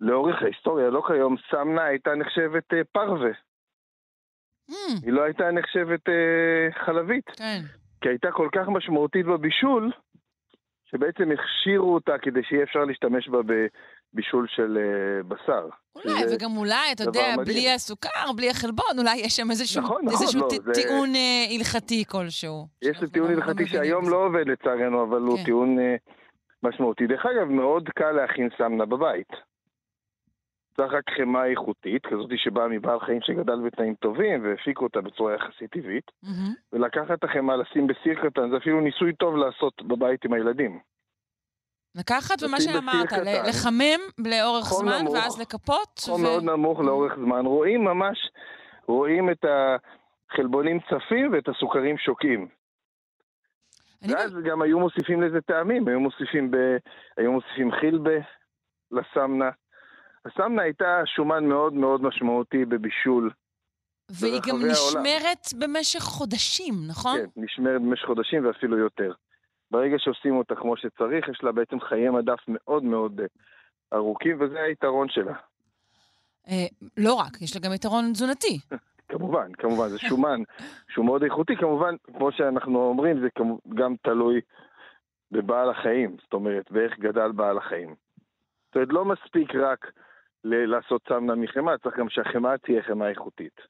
לאורך 0.00 0.42
ההיסטוריה, 0.42 0.90
לא 0.90 1.02
כיום, 1.06 1.36
סמנה 1.50 1.84
הייתה 1.84 2.14
נחשבת 2.14 2.74
אה, 2.74 2.80
פרווה. 2.92 3.30
Mm, 4.70 4.74
היא 5.04 5.12
לא 5.12 5.22
הייתה 5.22 5.50
נחשבת 5.50 6.08
אה, 6.08 6.84
חלבית. 6.84 7.26
כן. 7.26 7.60
כי 8.00 8.08
הייתה 8.08 8.32
כל 8.32 8.48
כך 8.52 8.68
משמעותית 8.68 9.26
בבישול, 9.26 9.92
שבעצם 10.84 11.30
הכשירו 11.32 11.94
אותה 11.94 12.18
כדי 12.18 12.42
שיהיה 12.42 12.62
אפשר 12.62 12.84
להשתמש 12.84 13.28
בה 13.28 13.38
בבישול 14.14 14.46
של 14.48 14.78
אה, 14.78 15.22
בשר. 15.22 15.68
אולי, 15.96 16.22
וגם 16.34 16.56
אולי, 16.56 16.92
אתה 16.92 17.02
יודע, 17.04 17.20
מדהים. 17.32 17.44
בלי 17.44 17.70
הסוכר, 17.70 18.32
בלי 18.36 18.50
החלבון, 18.50 18.98
אולי 18.98 19.16
יש 19.16 19.36
שם 19.36 19.50
איזשהו, 19.50 19.82
נכון, 19.82 20.02
נכון, 20.04 20.22
איזשהו 20.22 20.40
לא, 20.40 20.48
ט- 20.48 20.62
זה- 20.64 20.72
טיעון 20.72 21.14
אה, 21.14 21.46
הלכתי 21.58 22.04
כלשהו. 22.08 22.66
יש 22.82 22.98
טיעון 23.12 23.30
לא- 23.30 23.36
לא 23.36 23.42
הלכתי 23.44 23.66
שהיום 23.66 24.02
בזה. 24.02 24.10
לא 24.10 24.26
עובד 24.26 24.48
לצערנו, 24.48 25.02
אבל 25.04 25.20
הוא 25.20 25.38
כן. 25.38 25.44
טיעון 25.44 25.78
אה, 25.78 25.96
משמעותי. 26.62 27.06
דרך 27.06 27.26
אגב, 27.26 27.48
מאוד 27.48 27.88
קל 27.88 28.10
להכין 28.10 28.48
סמנה 28.58 28.86
בבית. 28.86 29.28
צריך 30.76 30.92
רק 30.92 31.04
חמאה 31.16 31.46
איכותית, 31.46 32.06
כזאת 32.06 32.30
שבאה 32.36 32.68
מבעל 32.68 33.00
חיים 33.00 33.20
שגדל 33.22 33.60
בתנאים 33.66 33.94
טובים 33.94 34.44
והפיקו 34.44 34.84
אותה 34.84 35.00
בצורה 35.00 35.34
יחסית 35.34 35.70
טבעית, 35.70 36.04
מהמם. 36.22 36.54
ולקחת 36.72 37.10
את 37.18 37.24
החמאה, 37.24 37.56
לשים 37.56 37.86
בסיר 37.86 38.14
קטן, 38.14 38.50
זה 38.50 38.56
אפילו 38.56 38.80
ניסוי 38.80 39.12
טוב 39.12 39.36
לעשות 39.36 39.82
בבית 39.82 40.24
עם 40.24 40.32
הילדים. 40.32 40.78
לקחת, 41.94 42.42
ומה 42.42 42.60
שאמרת, 42.60 43.12
לחמם 43.48 44.00
לאורך 44.18 44.64
זמן, 44.64 44.98
נמוך. 45.00 45.14
ואז 45.14 45.40
לקפות. 45.40 45.98
חום 46.00 46.20
ו- 46.20 46.24
מאוד 46.24 46.44
נמוך 46.44 46.80
לאורך 46.80 47.12
זמן, 47.16 47.46
רואים 47.46 47.84
ממש, 47.84 48.18
רואים 48.86 49.30
את 49.30 49.44
החלבונים 50.30 50.78
צפים 50.80 51.32
ואת 51.32 51.48
הסוכרים 51.48 51.98
שוקים. 51.98 52.48
אני 54.02 54.14
ואז 54.14 54.32
גם 54.44 54.62
היו 54.62 54.78
מוסיפים 54.78 55.22
לזה 55.22 55.40
טעמים, 55.40 55.88
היו 55.88 56.00
מוסיפים, 56.00 56.50
ב... 56.50 56.56
היו 57.16 57.32
מוסיפים 57.32 57.70
חילבה 57.80 58.18
לסמנה. 58.90 59.50
הסמנה 60.24 60.62
הייתה 60.62 61.02
שומן 61.06 61.44
מאוד 61.44 61.72
מאוד 61.72 62.02
משמעותי 62.02 62.64
בבישול. 62.64 63.30
והיא 64.10 64.40
גם 64.48 64.58
ברחבי 64.58 64.72
העולם. 64.72 65.02
נשמרת 65.06 65.46
במשך 65.58 66.00
חודשים, 66.00 66.74
נכון? 66.88 67.18
כן, 67.18 67.26
נשמרת 67.36 67.82
במשך 67.82 68.06
חודשים 68.06 68.46
ואפילו 68.46 68.78
יותר. 68.78 69.12
ברגע 69.70 69.96
שעושים 69.98 70.36
אותה 70.36 70.54
כמו 70.54 70.76
שצריך, 70.76 71.28
יש 71.28 71.42
לה 71.42 71.52
בעצם 71.52 71.80
חיי 71.80 72.10
מדף 72.10 72.38
מאוד 72.48 72.84
מאוד 72.84 73.20
אה, 73.20 73.26
ארוכים, 73.98 74.36
וזה 74.40 74.62
היתרון 74.62 75.08
שלה. 75.08 75.34
אה, 76.48 76.66
לא 76.96 77.14
רק, 77.14 77.42
יש 77.42 77.56
לה 77.56 77.62
גם 77.62 77.74
יתרון 77.74 78.12
תזונתי. 78.12 78.58
כמובן, 79.10 79.52
כמובן, 79.52 79.88
זה 79.88 79.98
שומן 79.98 80.40
שהוא 80.88 81.04
מאוד 81.04 81.22
איכותי, 81.22 81.56
כמובן, 81.56 81.94
כמו 82.16 82.32
שאנחנו 82.32 82.88
אומרים, 82.88 83.20
זה 83.20 83.28
גם 83.74 83.94
תלוי 84.02 84.40
בבעל 85.32 85.70
החיים, 85.70 86.16
זאת 86.22 86.32
אומרת, 86.32 86.70
באיך 86.70 86.98
גדל 86.98 87.32
בעל 87.32 87.58
החיים. 87.58 87.94
זאת 88.66 88.74
אומרת, 88.74 88.88
לא 88.92 89.04
מספיק 89.04 89.54
רק 89.54 89.92
ל- 90.44 90.66
לעשות 90.66 91.02
סמנה 91.08 91.34
מחמאה, 91.34 91.78
צריך 91.78 91.98
גם 91.98 92.08
שהחמאה 92.08 92.58
תהיה 92.58 92.82
חמאה 92.82 93.08
איכותית. 93.08 93.60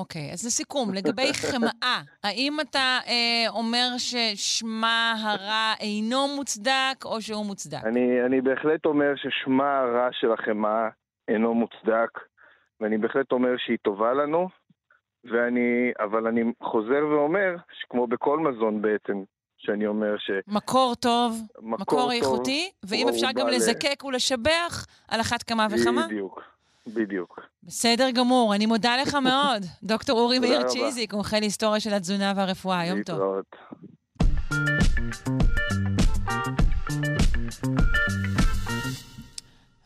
אוקיי, 0.00 0.32
אז 0.32 0.46
לסיכום, 0.46 0.94
לגבי 0.94 1.30
חמאה, 1.34 2.00
האם 2.24 2.60
אתה 2.60 2.98
אה, 3.06 3.44
אומר 3.48 3.88
ששמה 3.98 5.14
הרע 5.22 5.72
אינו 5.80 6.28
מוצדק 6.36 7.04
או 7.04 7.22
שהוא 7.22 7.46
מוצדק? 7.46 7.84
אני, 7.84 8.24
אני 8.26 8.40
בהחלט 8.40 8.86
אומר 8.86 9.12
ששמה 9.16 9.78
הרע 9.78 10.08
של 10.12 10.32
החמאה 10.32 10.88
אינו 11.28 11.54
מוצדק, 11.54 12.10
ואני 12.80 12.98
בהחלט 12.98 13.32
אומר 13.32 13.54
שהיא 13.58 13.78
טובה 13.82 14.12
לנו, 14.12 14.48
ואני, 15.24 15.92
אבל 16.00 16.26
אני 16.26 16.42
חוזר 16.62 17.06
ואומר, 17.10 17.56
שכמו 17.80 18.06
בכל 18.06 18.38
מזון 18.38 18.82
בעצם, 18.82 19.22
שאני 19.58 19.86
אומר 19.86 20.14
שמקור 20.18 20.54
מקור 20.56 20.94
טוב, 20.94 21.40
מקור 21.62 22.00
טוב, 22.00 22.10
איכותי, 22.10 22.70
ואם 22.88 23.06
אפשר 23.08 23.28
גם 23.34 23.48
לזקק 23.48 24.04
ולשבח, 24.04 24.86
על 25.08 25.20
אחת 25.20 25.42
כמה 25.42 25.66
וכמה. 25.70 26.06
בדיוק, 26.06 26.40
בדיוק. 26.86 27.40
בסדר 27.62 28.10
גמור, 28.10 28.54
אני 28.54 28.66
מודה 28.66 28.96
לך 29.02 29.14
מאוד. 29.24 29.62
דוקטור 29.82 30.20
אורי 30.20 30.38
מאיר. 30.38 30.68
צ'יזיק, 30.68 31.14
מומחה 31.14 31.40
להיסטוריה 31.40 31.80
של 31.80 31.94
התזונה 31.94 32.32
והרפואה. 32.36 32.86
יום 32.86 33.02
טוב. 33.02 33.16
להתראות. 33.16 33.56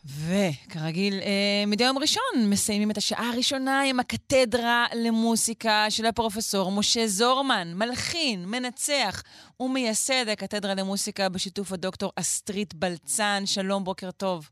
וכרגיל, 0.05 1.13
אה, 1.13 1.63
מדי 1.67 1.83
יום 1.83 1.97
ראשון 1.97 2.23
מסיימים 2.49 2.91
את 2.91 2.97
השעה 2.97 3.29
הראשונה 3.33 3.81
עם 3.81 3.99
הקתדרה 3.99 4.85
למוסיקה 4.95 5.85
של 5.89 6.05
הפרופסור 6.05 6.71
משה 6.71 7.07
זורמן, 7.07 7.67
מלחין, 7.75 8.45
מנצח 8.45 9.23
ומייסד 9.59 10.29
הקתדרה 10.29 10.73
למוסיקה 10.75 11.29
בשיתוף 11.29 11.71
הדוקטור 11.73 12.11
אסטרית 12.15 12.73
בלצן. 12.73 13.41
שלום, 13.45 13.83
בוקר 13.83 14.11
טוב. 14.11 14.49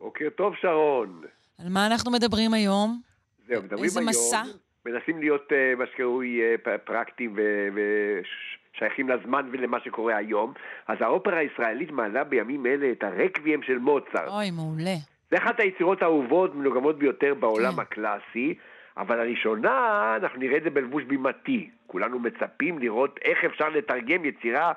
בוקר 0.00 0.24
טוב, 0.36 0.52
שרון. 0.60 1.22
על 1.60 1.68
מה 1.68 1.86
אנחנו 1.86 2.10
מדברים 2.10 2.54
היום? 2.54 3.00
זהו, 3.48 3.62
מדברים 3.62 3.84
איזה 3.84 4.00
היום. 4.00 4.08
מסע? 4.08 4.42
מנסים 4.86 5.18
להיות 5.18 5.48
uh, 5.52 5.78
מה 5.78 5.84
שקרוי 5.92 6.40
uh, 6.54 6.78
פרקטיים 6.84 7.36
ושייכים 7.74 9.08
לזמן 9.08 9.48
ולמה 9.52 9.78
שקורה 9.84 10.16
היום. 10.16 10.52
אז 10.86 10.96
האופרה 11.00 11.38
הישראלית 11.38 11.90
מעלה 11.90 12.24
בימים 12.24 12.66
אלה 12.66 12.92
את 12.92 13.04
הרקבים 13.04 13.62
של 13.62 13.78
מוצרט. 13.78 14.28
אוי, 14.28 14.50
מעולה. 14.50 14.96
זה 15.30 15.36
אחת 15.36 15.60
היצירות 15.60 16.02
האהובות 16.02 16.50
ומנוגמות 16.54 16.98
ביותר 16.98 17.34
בעולם 17.34 17.72
כן. 17.72 17.80
הקלאסי, 17.80 18.54
אבל 18.96 19.20
הראשונה, 19.20 20.16
אנחנו 20.22 20.38
נראה 20.38 20.56
את 20.56 20.62
זה 20.62 20.70
בלבוש 20.70 21.04
בימתי. 21.04 21.70
כולנו 21.86 22.18
מצפים 22.18 22.78
לראות 22.78 23.18
איך 23.24 23.44
אפשר 23.44 23.68
לתרגם 23.68 24.24
יצירה 24.24 24.72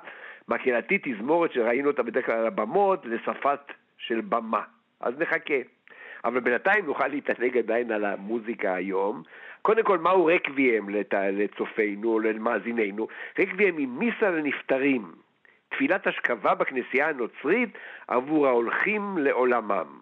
מקהלתית 0.48 1.02
תזמורת 1.04 1.52
שראינו 1.52 1.90
אותה 1.90 2.02
בדרך 2.02 2.26
כלל 2.26 2.34
על 2.34 2.46
הבמות 2.46 3.06
לשפת 3.06 3.60
של 3.98 4.20
במה. 4.20 4.62
אז 5.00 5.14
נחכה. 5.18 5.54
אבל 6.24 6.40
בינתיים 6.40 6.86
נוכל 6.86 7.06
להתענג 7.08 7.58
עדיין 7.58 7.92
על 7.92 8.04
המוזיקה 8.04 8.74
היום. 8.74 9.22
קודם 9.62 9.82
כל, 9.82 9.98
מהו 9.98 10.28
לת- 10.88 11.14
לצופינו, 11.32 12.18
למאזיננו? 12.18 13.08
רקביהם 13.38 13.76
היא 13.76 13.88
מיסה 13.88 14.30
לנפטרים, 14.30 15.12
תפילת 15.68 16.06
השכבה 16.06 16.54
בכנסייה 16.54 17.08
הנוצרית 17.08 17.68
עבור 18.08 18.46
ההולכים 18.46 19.18
לעולמם. 19.18 20.00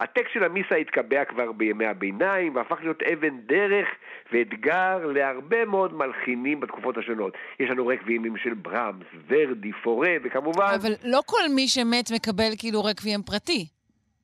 הטקסט 0.00 0.32
של 0.34 0.44
המיסה 0.44 0.74
התקבע 0.74 1.24
כבר 1.24 1.52
בימי 1.52 1.86
הביניים 1.86 2.56
והפך 2.56 2.76
להיות 2.80 3.02
אבן 3.02 3.40
דרך 3.40 3.88
ואתגר 4.32 5.06
להרבה 5.06 5.64
מאוד 5.64 5.94
מלחינים 5.94 6.60
בתקופות 6.60 6.98
השונות. 6.98 7.34
יש 7.60 7.70
לנו 7.70 7.86
רקבימים 7.86 8.36
של 8.36 8.54
ברמס, 8.54 9.06
ורדי, 9.28 9.72
פורה, 9.72 10.10
וכמובן... 10.22 10.72
אבל 10.82 10.92
לא 11.04 11.20
כל 11.26 11.42
מי 11.54 11.68
שמת 11.68 12.10
מקבל 12.14 12.50
כאילו 12.58 12.84
רקבים 12.84 13.22
פרטי. 13.22 13.66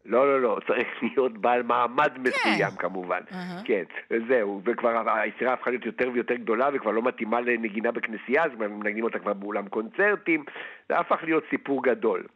לא, 0.06 0.26
לא, 0.26 0.40
לא, 0.40 0.58
צריך 0.66 0.88
להיות 1.02 1.38
בעל 1.38 1.62
מעמד 1.62 2.18
מסוים 2.18 2.70
כמובן. 2.78 3.20
כן, 3.64 3.82
זהו, 4.28 4.60
וכבר 4.64 5.10
היצירה 5.10 5.52
הפכה 5.52 5.70
להיות 5.70 5.86
יותר 5.86 6.10
ויותר 6.12 6.34
גדולה 6.34 6.68
וכבר 6.74 6.90
לא 6.90 7.02
מתאימה 7.02 7.40
לנגינה 7.40 7.92
בכנסייה, 7.92 8.44
אז 8.44 8.50
מנגנים 8.58 9.04
אותה 9.04 9.18
כבר 9.18 9.32
באולם 9.32 9.68
קונצרטים, 9.68 10.44
זה 10.88 10.98
הפך 10.98 11.18
להיות 11.22 11.44
סיפור 11.50 11.82
גדול. 11.82 12.26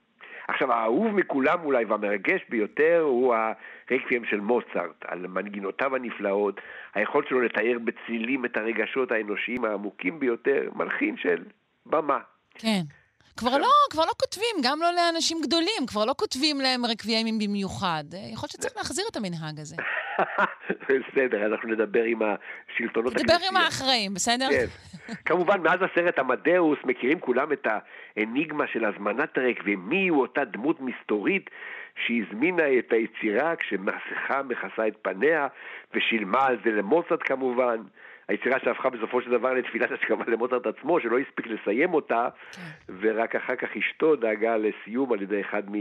עכשיו, 0.48 0.72
האהוב 0.72 1.14
מכולם 1.14 1.58
אולי 1.64 1.84
והמרגש 1.84 2.40
ביותר 2.48 3.00
הוא 3.00 3.34
הרקבים 3.34 4.24
של 4.24 4.40
מוצרט, 4.40 5.04
על 5.04 5.26
מנגינותיו 5.26 5.96
הנפלאות, 5.96 6.60
היכולת 6.94 7.28
שלו 7.28 7.40
לתאר 7.40 7.76
בצלילים 7.84 8.44
את 8.44 8.56
הרגשות 8.56 9.12
האנושיים 9.12 9.64
העמוקים 9.64 10.20
ביותר, 10.20 10.68
מלחין 10.74 11.16
של 11.16 11.44
במה. 11.86 12.18
כן. 12.54 12.80
כבר 13.36 13.58
לא, 13.58 13.68
כבר 13.90 14.04
לא 14.04 14.12
כותבים, 14.20 14.56
גם 14.62 14.78
לא 14.82 14.92
לאנשים 14.94 15.38
גדולים, 15.42 15.86
כבר 15.86 16.04
לא 16.04 16.14
כותבים 16.16 16.60
להם 16.60 16.86
רקביימים 16.86 17.38
במיוחד. 17.38 18.04
אה, 18.14 18.18
יכול 18.32 18.46
להיות 18.46 18.50
שצריך 18.50 18.76
להחזיר 18.76 19.04
את 19.10 19.16
המנהג 19.16 19.60
הזה. 19.60 19.76
בסדר, 20.88 21.46
אנחנו 21.46 21.68
נדבר 21.68 22.02
עם 22.02 22.18
השלטונות 22.22 23.12
תדבר 23.12 23.36
עם 23.50 23.56
האחראים, 23.56 24.14
בסדר? 24.14 24.48
כן. 24.50 24.66
כמובן, 25.24 25.60
מאז 25.60 25.80
הסרט 25.82 26.18
עמדאוס 26.18 26.78
מכירים 26.84 27.20
כולם 27.20 27.52
את 27.52 27.66
האניגמה 28.16 28.64
של 28.72 28.84
הזמנת 28.84 29.38
הרקבים, 29.38 29.88
מי 29.88 30.08
הוא 30.08 30.20
אותה 30.20 30.44
דמות 30.44 30.80
מסתורית 30.80 31.50
שהזמינה 32.06 32.78
את 32.78 32.92
היצירה 32.92 33.56
כשמסכה 33.56 34.42
מכסה 34.42 34.88
את 34.88 34.94
פניה 35.02 35.46
ושילמה 35.94 36.46
על 36.46 36.58
זה 36.64 36.70
למוצרט 36.70 37.20
כמובן. 37.24 37.76
היצירה 38.28 38.58
שהפכה 38.60 38.90
בסופו 38.90 39.22
של 39.22 39.30
דבר 39.30 39.54
לתפילת 39.54 39.90
השכבה 39.92 40.24
למוצרט 40.26 40.66
עצמו, 40.66 41.00
שלא 41.00 41.18
הספיק 41.18 41.46
לסיים 41.46 41.94
אותה, 41.94 42.28
כן. 42.52 42.62
ורק 43.00 43.36
אחר 43.36 43.56
כך 43.56 43.76
אשתו 43.76 44.16
דאגה 44.16 44.56
לסיום 44.56 45.12
על 45.12 45.22
ידי 45.22 45.40
אחד 45.40 45.62
מ... 45.70 45.74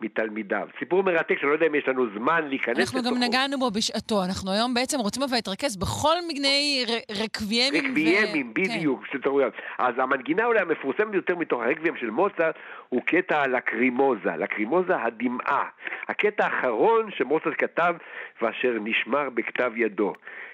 מתלמידיו. 0.00 0.68
סיפור 0.78 1.02
מרתק 1.02 1.38
שאני 1.38 1.48
לא 1.48 1.54
יודע 1.54 1.66
אם 1.66 1.74
יש 1.74 1.88
לנו 1.88 2.06
זמן 2.18 2.48
להיכנס 2.48 2.78
אנחנו 2.78 3.02
גם 3.02 3.14
לתוכו. 3.14 3.28
נגענו 3.28 3.58
בו 3.58 3.70
בשעתו. 3.70 4.24
אנחנו 4.24 4.50
היום 4.52 4.74
בעצם 4.74 4.98
רוצים 4.98 5.22
אבל 5.22 5.34
להתרכז 5.36 5.76
בכל 5.76 6.14
מיני 6.26 6.84
רקביימים. 7.24 7.84
ו- 7.84 7.88
רקביימים, 7.88 8.52
כן. 8.54 8.62
בדיוק, 8.62 9.06
של 9.12 9.20
טעויות. 9.20 9.52
אז 9.78 9.94
המנגינה 9.98 10.44
אולי 10.44 10.60
המפורסמת 10.60 11.08
ביותר 11.08 11.36
מתוך 11.36 11.62
הרקביים 11.62 11.96
של 11.96 12.10
מוצרט 12.10 12.54
הוא 12.88 13.02
קטע 13.02 13.46
לקרימוזה, 13.46 14.36
לקרימוזה 14.38 14.96
הדמעה. 14.96 15.64
הקטע 16.08 16.44
האחרון 16.46 17.10
שמוצרט 17.16 17.54
כתב 17.58 17.94
ואשר 18.42 18.76
נשמר 18.80 19.30
בכתב 19.30 19.72
ידו. 19.76 20.12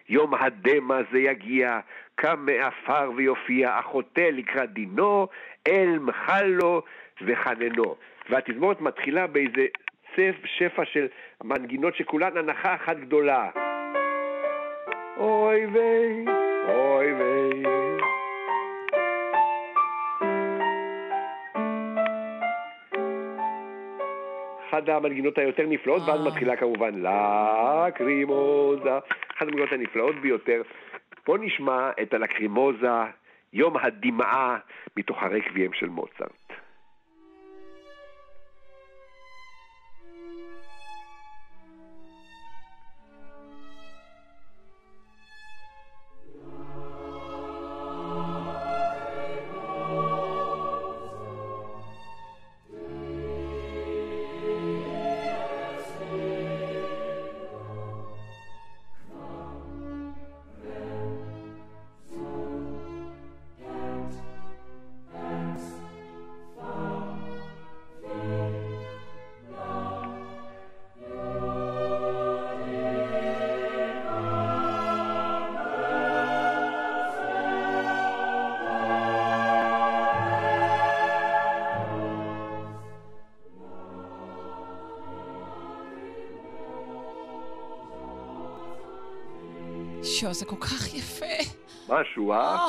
יום 0.08 0.34
הדמע 0.34 0.98
זה 1.12 1.18
יגיע, 1.18 1.78
קם 2.14 2.46
מעפר 2.46 3.10
ויופיע, 3.16 3.78
החוטא 3.78 4.28
לקראת 4.32 4.72
דינו, 4.72 5.28
אל 5.68 5.98
מחל 6.00 6.44
לו 6.46 6.82
וחננו. 7.26 7.94
והתזמורת 8.30 8.80
מתחילה 8.80 9.26
באיזה 9.26 9.66
צף 10.16 10.34
שפע 10.44 10.84
של 10.84 11.06
מנגינות 11.44 11.96
שכולן 11.96 12.36
הנחה 12.36 12.74
אחת 12.74 12.96
גדולה. 12.96 13.50
אוי 15.16 15.66
ויי, 15.66 16.24
אוי 16.68 17.14
ויי. 17.14 17.62
אחת 24.68 24.88
המנגינות 24.88 25.38
היותר 25.38 25.66
נפלאות, 25.66 26.02
ואז 26.06 26.20
אה. 26.20 26.26
מתחילה 26.26 26.56
כמובן 26.56 26.94
לקרימוזה, 26.94 28.98
אחת 29.36 29.42
המנגינות 29.42 29.72
הנפלאות 29.72 30.14
ביותר. 30.14 30.62
בואו 31.26 31.36
נשמע 31.36 31.90
את 32.02 32.14
הלקרימוזה, 32.14 32.88
יום 33.52 33.76
הדמעה, 33.76 34.58
מתוך 34.96 35.22
הרקבים 35.22 35.72
של 35.72 35.88
מוצרט. 35.88 36.43
שו, 90.24 90.32
זה 90.32 90.46
כל 90.46 90.56
כך 90.56 90.94
יפה. 90.94 91.52
משהו, 91.88 92.32
אה? 92.32 92.66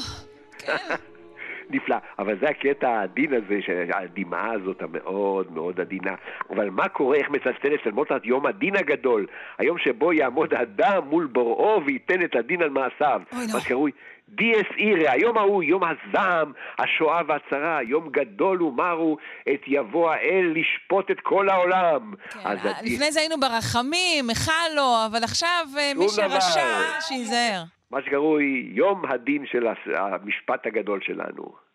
כן. 0.57 0.95
נפלא. 1.69 1.95
אבל 2.19 2.39
זה 2.39 2.49
הקטע 2.49 2.89
העדין 2.89 3.33
הזה, 3.33 3.59
הדמעה 3.93 4.51
הזאת 4.51 4.81
המאוד 4.81 5.51
מאוד 5.51 5.79
עדינה. 5.79 6.15
אבל 6.49 6.69
מה 6.69 6.87
קורה, 6.89 7.17
איך 7.17 7.29
מצלצל 7.29 7.75
אצל 7.75 7.91
מוצרט 7.91 8.25
יום 8.25 8.45
הדין 8.45 8.75
הגדול? 8.75 9.25
היום 9.57 9.77
שבו 9.77 10.13
יעמוד 10.13 10.53
אדם 10.53 11.03
מול 11.09 11.25
בוראו 11.25 11.81
וייתן 11.85 12.23
את 12.23 12.35
הדין 12.35 12.61
על 12.61 12.69
מעשיו. 12.69 13.21
אוי. 13.33 13.45
מה 13.53 13.59
שקרוי 13.59 13.91
דיאס 14.29 14.65
אירה, 14.77 15.11
היום 15.11 15.37
ההוא, 15.37 15.63
יום 15.63 15.81
הזעם, 15.83 16.53
השואה 16.77 17.21
והצרה, 17.27 17.79
יום 17.83 18.09
גדול 18.09 18.63
ומר 18.63 18.91
הוא, 18.91 19.17
את 19.53 19.61
יבוא 19.67 20.11
האל 20.11 20.53
לשפוט 20.55 21.11
את 21.11 21.19
כל 21.19 21.49
העולם. 21.49 22.13
כן, 22.29 22.39
אז 22.43 22.65
אה, 22.65 22.71
לפני 22.83 23.11
זה 23.11 23.19
היינו 23.19 23.39
ברחמים, 23.39 24.29
החל 24.29 24.69
לו, 24.75 24.95
אבל 25.05 25.23
עכשיו 25.23 25.65
אה, 25.77 25.91
מי. 25.95 26.09
שרשע, 26.09 26.99
שייזהר. 26.99 27.63
מה 27.91 28.01
שקרוי 28.01 28.71
יום 28.73 29.05
הדין 29.05 29.45
של 29.45 29.67
המשפט 29.95 30.67
הגדול 30.67 30.99
שלנו. 31.01 31.65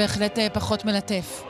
בהחלט 0.00 0.38
אה, 0.38 0.50
פחות 0.54 0.84
מלטף. 0.84 1.42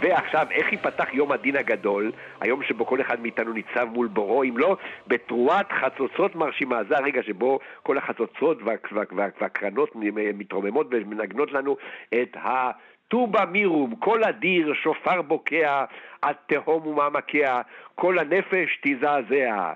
ועכשיו, 0.00 0.46
איך 0.50 0.72
ייפתח 0.72 1.08
יום 1.12 1.32
הדין 1.32 1.56
הגדול, 1.56 2.12
היום 2.40 2.62
שבו 2.62 2.86
כל 2.86 3.00
אחד 3.00 3.20
מאיתנו 3.20 3.52
ניצב 3.52 3.84
מול 3.84 4.06
בורו, 4.06 4.42
אם 4.42 4.58
לא 4.58 4.76
בתרועת 5.06 5.66
חצוצרות 5.72 6.34
מרשימה. 6.34 6.84
זה 6.88 6.96
הרגע 6.96 7.22
שבו 7.22 7.58
כל 7.82 7.98
החצוצרות 7.98 8.58
וה- 8.62 8.74
וה- 8.92 9.02
וה- 9.12 9.28
והקרנות 9.40 9.90
מתרוממות 10.34 10.86
ומנגנות 10.90 11.52
לנו 11.52 11.76
את 12.22 12.36
ה... 12.36 12.70
טובה 13.08 13.44
מירום, 13.44 13.94
כל 13.96 14.24
אדיר, 14.24 14.74
שופר 14.74 15.22
בוקע, 15.22 15.84
עד 16.22 16.36
תהום 16.46 16.86
ומעמקיה, 16.86 17.60
כל 17.94 18.18
הנפש 18.18 18.80
תזעזע. 18.82 19.72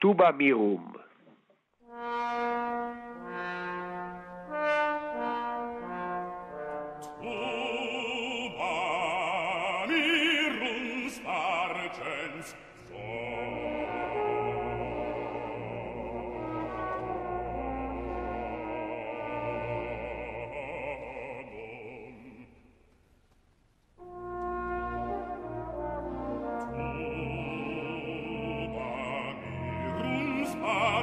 טובה 0.00 0.30
מירום. 0.30 0.92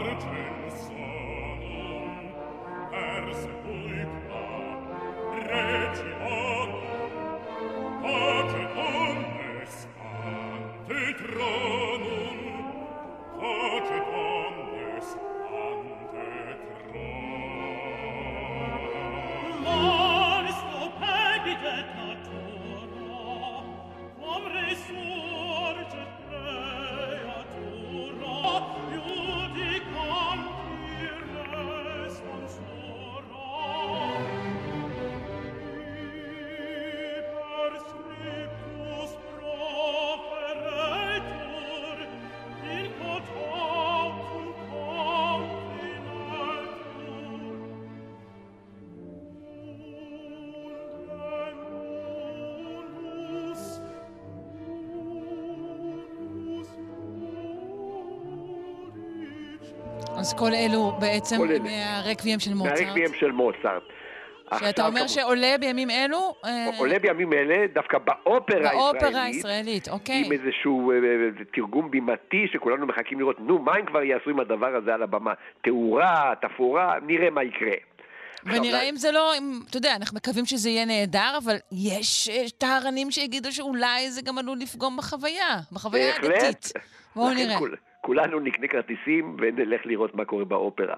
return 0.08 0.65
אז 60.26 60.34
כל 60.34 60.54
אלו 60.54 60.92
בעצם 61.00 61.38
כל 61.38 61.52
אלה. 61.52 61.60
מהרקבים 61.60 62.40
של 62.40 62.54
מוצרט. 62.54 62.80
מהרקבים 62.82 63.14
של 63.20 63.32
מוצרט. 63.32 63.84
שאתה 64.60 64.88
אומר 64.88 65.00
כמובן, 65.00 65.08
שעולה 65.08 65.56
בימים 65.60 65.90
אלו? 65.90 66.36
אה, 66.46 66.70
עולה 66.78 67.00
בימים 67.00 67.34
אלה 67.34 67.68
דווקא 67.74 67.98
באופרה 67.98 68.60
באופרה 68.60 69.24
הישראלית. 69.24 69.36
הישראלית, 69.36 69.90
אוקיי. 69.90 70.24
עם 70.26 70.32
איזשהו 70.32 70.92
אה, 70.92 70.96
אה, 70.96 71.46
תרגום 71.54 71.92
בימתי 71.92 72.48
שכולנו 72.54 72.86
מחכים 72.86 73.20
לראות, 73.20 73.40
נו, 73.40 73.60
מה 73.60 73.72
הם 73.76 73.86
כבר 73.86 74.04
יעשו 74.04 74.30
עם 74.30 74.40
הדבר 74.40 74.76
הזה 74.76 74.94
על 74.94 75.04
הבמה? 75.04 75.34
תאורה, 75.64 76.34
תפאורה, 76.42 76.94
נראה 77.08 77.30
מה 77.30 77.44
יקרה. 77.44 77.76
ונראה 78.46 78.82
אם 78.82 78.96
זה 78.96 79.12
לא, 79.12 79.38
אם, 79.38 79.60
אתה 79.70 79.78
יודע, 79.78 79.96
אנחנו 79.96 80.16
מקווים 80.18 80.46
שזה 80.46 80.70
יהיה 80.70 80.86
נהדר, 80.86 81.38
אבל 81.44 81.56
יש 81.72 82.30
אה, 82.30 82.46
טהרנים 82.58 83.12
שיגידו 83.12 83.52
שאולי 83.52 84.12
זה 84.12 84.22
גם 84.22 84.38
עלול 84.38 84.58
לפגום 84.58 84.98
בחוויה, 84.98 85.60
בחוויה. 85.72 86.16
הדתית. 86.16 86.72
בואו 87.16 87.34
נראה. 87.34 87.58
כול- 88.06 88.18
כולנו 88.20 88.40
נקנה 88.40 88.68
כרטיסים 88.68 89.36
ונלך 89.40 89.86
לראות 89.86 90.16
מה 90.16 90.26
קורה 90.26 90.46
באופרה. 90.46 90.96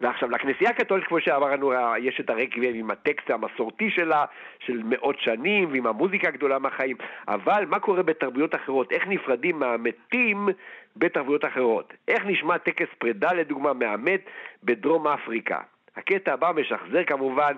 ועכשיו, 0.00 0.30
לכנסייה 0.30 0.70
הקתולית, 0.70 1.04
כמו 1.04 1.20
שאמרנו, 1.20 1.72
יש 1.98 2.20
את 2.20 2.30
הרקבים 2.30 2.74
עם 2.74 2.90
הטקסט 2.90 3.30
המסורתי 3.30 3.90
שלה, 3.90 4.24
של 4.58 4.82
מאות 4.84 5.20
שנים, 5.20 5.72
ועם 5.72 5.86
המוזיקה 5.86 6.28
הגדולה 6.28 6.58
מהחיים, 6.58 6.96
אבל 7.28 7.64
מה 7.68 7.78
קורה 7.78 8.02
בתרבויות 8.02 8.54
אחרות? 8.54 8.92
איך 8.92 9.06
נפרדים 9.06 9.58
מהמתים 9.58 10.48
בתרבויות 10.96 11.44
אחרות? 11.44 11.92
איך 12.08 12.26
נשמע 12.26 12.58
טקס 12.58 12.88
פרידה, 12.98 13.32
לדוגמה, 13.32 13.72
מהמת 13.72 14.20
בדרום 14.64 15.06
אפריקה? 15.06 15.58
הקטע 15.98 16.32
הבא 16.32 16.52
משחזר 16.56 17.04
כמובן 17.06 17.52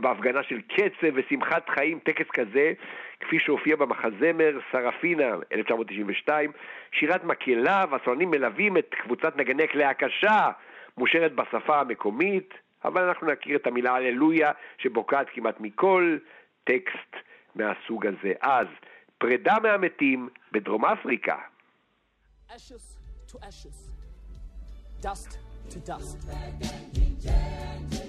בהפגנה 0.00 0.42
של 0.42 0.60
קצב 0.60 1.12
ושמחת 1.14 1.68
חיים, 1.68 1.98
טקס 1.98 2.26
כזה, 2.32 2.72
כפי 3.20 3.38
שהופיע 3.38 3.76
במחזמר 3.76 4.58
סרפינה, 4.72 5.34
1992, 5.52 6.52
שירת 6.92 7.24
מקהלה 7.24 7.84
והסולנים 7.90 8.30
מלווים 8.30 8.76
את 8.76 8.94
קבוצת 9.02 9.36
נגני 9.36 9.68
כלי 9.68 9.84
הקשה, 9.84 10.50
מושרת 10.98 11.32
בשפה 11.32 11.80
המקומית, 11.80 12.54
אבל 12.84 13.02
אנחנו 13.02 13.26
נכיר 13.26 13.56
את 13.56 13.66
המילה 13.66 13.94
הללויה 13.94 14.52
שבוקעת 14.78 15.26
כמעט 15.32 15.60
מכל 15.60 16.18
טקסט 16.64 17.16
מהסוג 17.54 18.06
הזה. 18.06 18.32
אז, 18.40 18.66
פרידה 19.18 19.54
מהמתים 19.62 20.28
בדרום 20.52 20.84
אפריקה. 20.84 21.36
ashes 22.50 22.96
to 23.28 23.36
ashes, 23.48 23.90
dust 25.02 25.38
to 25.70 25.78
dust. 25.80 27.03
Stand 27.24 28.03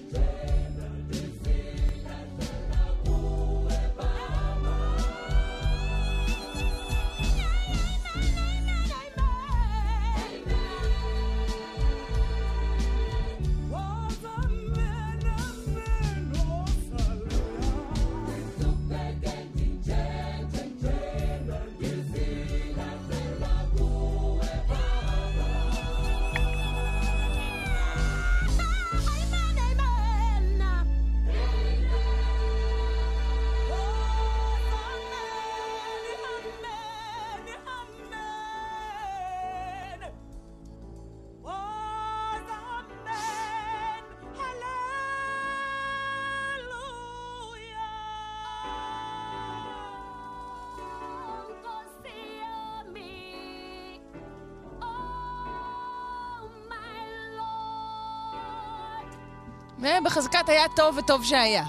ובחזקת 59.85 60.49
היה 60.49 60.63
טוב 60.75 60.97
וטוב 60.97 61.23
שהיה. 61.23 61.63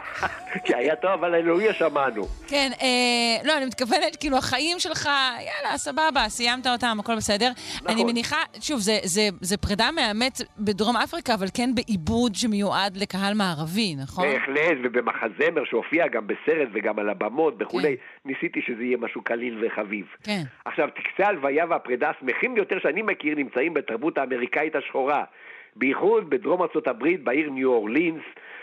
כי 0.64 0.74
היה 0.74 0.96
טוב, 0.96 1.10
אבל 1.10 1.34
אלוהיה 1.34 1.72
שמענו. 1.72 2.22
כן, 2.48 2.70
אה, 2.82 3.46
לא, 3.48 3.56
אני 3.56 3.66
מתכוונת, 3.66 4.16
כאילו, 4.20 4.36
החיים 4.36 4.78
שלך, 4.78 5.08
יאללה, 5.40 5.78
סבבה, 5.78 6.28
סיימת 6.28 6.66
אותם, 6.66 6.96
הכל 7.00 7.16
בסדר. 7.16 7.50
נכון. 7.50 7.90
אני 7.90 8.04
מניחה, 8.04 8.36
שוב, 8.60 8.78
זה, 8.78 8.98
זה, 9.02 9.28
זה 9.40 9.56
פרידה 9.56 9.90
מהאמת 9.90 10.40
בדרום 10.58 10.96
אפריקה, 10.96 11.34
אבל 11.34 11.46
כן 11.54 11.70
בעיבוד 11.74 12.34
שמיועד 12.34 12.96
לקהל 12.96 13.34
מערבי, 13.34 13.94
נכון? 14.02 14.24
בהחלט, 14.28 14.78
ובמחזמר 14.84 15.64
שהופיע 15.64 16.08
גם 16.08 16.26
בסרט 16.26 16.68
וגם 16.72 16.98
על 16.98 17.08
הבמות 17.08 17.54
וכולי, 17.58 17.96
ניסיתי 18.24 18.60
שזה 18.66 18.82
יהיה 18.82 18.96
משהו 18.96 19.22
קליל 19.22 19.64
וחביב. 19.66 20.06
כן. 20.24 20.42
עכשיו, 20.64 20.88
טקסי 20.88 21.22
ההלוויה 21.22 21.66
והפרידה 21.68 22.10
השמחים 22.10 22.54
ביותר 22.54 22.76
שאני 22.82 23.02
מכיר 23.02 23.34
נמצאים 23.36 23.74
בתרבות 23.74 24.18
האמריקאית 24.18 24.76
השחורה. 24.76 25.24
בייחוד 25.76 26.30
בדרום 26.30 26.62
ארצות 26.62 26.88
הברית, 26.88 27.24
בעיר 27.24 27.50
ניו 27.50 27.70
אורלינס, 27.70 28.22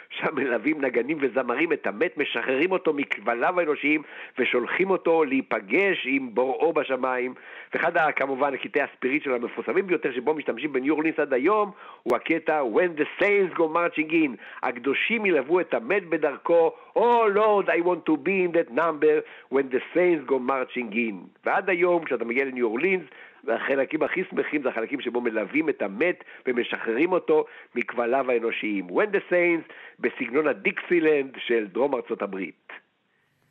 שם 0.09 0.35
מלווים 0.35 0.81
נגנים 0.81 1.17
וזמרים 1.21 1.73
את 1.73 1.87
המת, 1.87 2.17
משחררים 2.17 2.71
אותו 2.71 2.93
מכבליו 2.93 3.59
האנושיים 3.59 4.01
ושולחים 4.39 4.89
אותו 4.89 5.23
להיפגש 5.23 6.05
עם 6.05 6.35
בוראו 6.35 6.73
בשמיים. 6.73 7.33
ואחד, 7.73 8.11
כמובן, 8.11 8.53
הקטעי 8.53 8.81
הספיריט 8.81 9.23
של 9.23 9.33
המפורסמים 9.33 9.87
ביותר 9.87 10.11
שבו 10.11 10.33
משתמשים 10.33 10.73
בניו 10.73 10.93
אורלינס 10.93 11.19
עד 11.19 11.33
היום, 11.33 11.71
הוא 12.03 12.15
הקטע 12.15 12.61
When 12.61 12.99
the 12.99 13.23
Saints 13.23 13.57
go 13.57 13.61
marching 13.61 14.11
in. 14.11 14.31
הקדושים 14.63 15.25
ילוו 15.25 15.59
את 15.59 15.73
המת 15.73 16.09
בדרכו, 16.09 16.71
Oh 16.95 17.27
Lord, 17.35 17.69
I 17.69 17.81
want 17.85 18.05
to 18.05 18.17
be 18.17 18.43
in 18.45 18.51
that 18.51 18.73
number 18.73 19.21
when 19.53 19.69
the 19.69 19.81
saints 19.93 20.29
go 20.29 20.39
marching 20.39 20.93
in. 20.93 21.15
ועד 21.45 21.69
היום, 21.69 22.05
כשאתה 22.05 22.25
מגיע 22.25 22.45
לניו 22.45 22.67
אורלינס, 22.67 23.03
והחלקים 23.43 24.03
הכי 24.03 24.21
שמחים 24.29 24.63
זה 24.63 24.69
החלקים 24.69 25.01
שבו 25.01 25.21
מלווים 25.21 25.69
את 25.69 25.81
המת 25.81 26.23
ומשחררים 26.47 27.11
אותו 27.11 27.45
מכבליו 27.75 28.31
האנושיים. 28.31 28.87
When 28.89 29.15
the 29.15 29.31
Saints 29.31 29.73
בסגנון 29.99 30.47
הדיקסילנד 30.47 31.35
של 31.37 31.67
דרום 31.67 31.95
ארצות 31.95 32.21
הברית. 32.21 32.69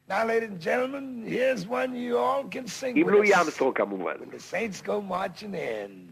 Now, 0.09 0.25
ladies 0.25 0.49
and 0.49 0.61
gentlemen, 0.61 1.25
here's 1.27 1.67
one 1.67 1.95
you 1.95 2.17
all 2.17 2.45
can 2.45 2.67
sing 2.67 2.97
עם 2.97 3.07
with 3.07 3.11
לואי 3.11 3.73
כמובן. 3.75 4.15
The 4.33 4.41
saints 4.41 4.81
go 4.81 5.03
marching 5.03 5.55
in. 5.55 6.09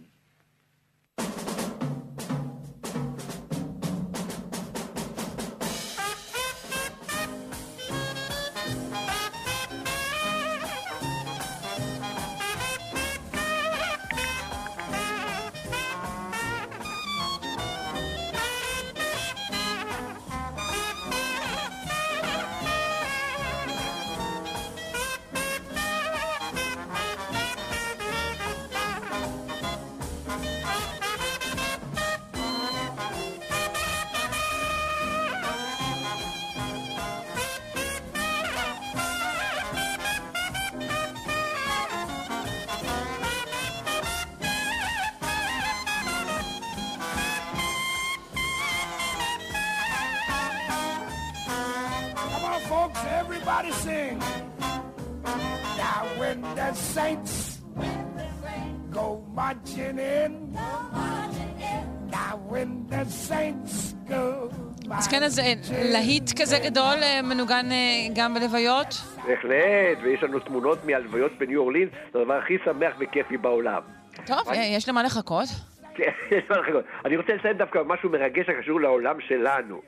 להיט 65.92 66.40
כזה 66.40 66.56
גדול 66.64 67.02
אה, 67.02 67.22
מנוגן 67.22 67.66
אה, 67.72 68.06
גם 68.14 68.34
בלוויות? 68.34 68.86
בהחלט, 69.26 69.98
ויש 70.02 70.22
לנו 70.22 70.38
תמונות 70.38 70.84
מהלוויות 70.84 71.32
בניו 71.38 71.60
אורלינס, 71.60 71.90
זה 72.12 72.20
הדבר 72.20 72.34
הכי 72.34 72.56
שמח 72.64 72.94
וכיפי 73.00 73.36
בעולם. 73.36 73.82
טוב, 74.26 74.48
אה, 74.48 74.56
יש 74.56 74.88
למה 74.88 75.02
לחכות. 75.02 75.48
כן, 75.96 76.10
יש 76.30 76.44
מה 76.50 76.58
לחכות. 76.58 76.84
אני 77.04 77.16
רוצה 77.16 77.34
לציין 77.34 77.56
דווקא 77.56 77.78
משהו 77.86 78.10
מרגש 78.10 78.48
הקשור 78.48 78.80
לעולם 78.80 79.20
שלנו. 79.20 79.80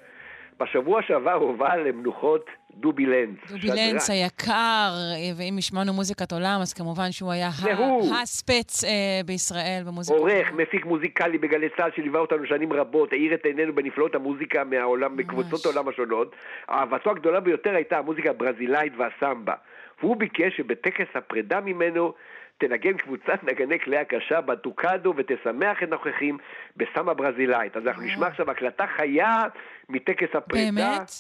בשבוע 0.61 1.03
שעבר 1.03 1.33
הובא 1.33 1.75
למנוחות 1.75 2.47
דובי 2.75 3.07
לנץ. 3.07 3.53
דובי 3.53 3.69
לנץ 3.69 4.11
היקר, 4.11 4.93
אה, 5.15 5.31
ואם 5.37 5.55
השמענו 5.59 5.93
מוזיקת 5.93 6.33
עולם, 6.33 6.59
אז 6.63 6.73
כמובן 6.73 7.13
שהוא 7.13 7.33
היה 7.33 7.49
ה-. 7.49 8.23
הספץ 8.23 8.85
אה, 8.85 9.21
בישראל 9.27 9.83
במוזיקת 9.87 10.19
עורך, 10.19 10.53
מפיק 10.53 10.85
מוזיקלי 10.85 11.39
בגלי 11.39 11.69
צה"ל 11.77 11.91
שליווה 11.97 12.21
אותנו 12.21 12.47
שנים 12.47 12.73
רבות, 12.73 13.13
האיר 13.13 13.35
את 13.35 13.45
עינינו 13.45 13.75
בנפלאות 13.75 14.15
המוזיקה 14.15 14.65
מהעולם, 14.65 15.17
בקבוצות 15.17 15.65
העולם 15.65 15.89
השונות. 15.89 16.37
אהבתו 16.71 17.11
הגדולה 17.11 17.41
ביותר 17.41 17.75
הייתה 17.75 17.99
המוזיקה 17.99 18.31
הברזילאית 18.31 18.93
והסמבה. 18.97 19.55
והוא 20.03 20.17
ביקש 20.17 20.57
שבטקס 20.57 21.07
הפרידה 21.15 21.61
ממנו 21.61 22.13
תנגן 22.59 22.97
קבוצת 22.97 23.39
נגני 23.43 23.79
כלי 23.85 23.97
הקשה 23.99 24.41
בטוקדו 24.41 25.15
ותשמח 25.17 25.79
את 25.83 25.89
הנוכחים 25.89 26.39
בסמבה 26.77 27.15
ברזילאית. 27.15 27.77
אז 27.77 27.83
אנחנו 27.87 28.03
נשמע 28.03 28.27
עכשיו 28.27 28.51
הקלטה 28.51 28.85
חיה 28.97 29.43
מטקס 29.89 30.29
הפרידה. 30.35 30.71
באמת? 30.73 31.11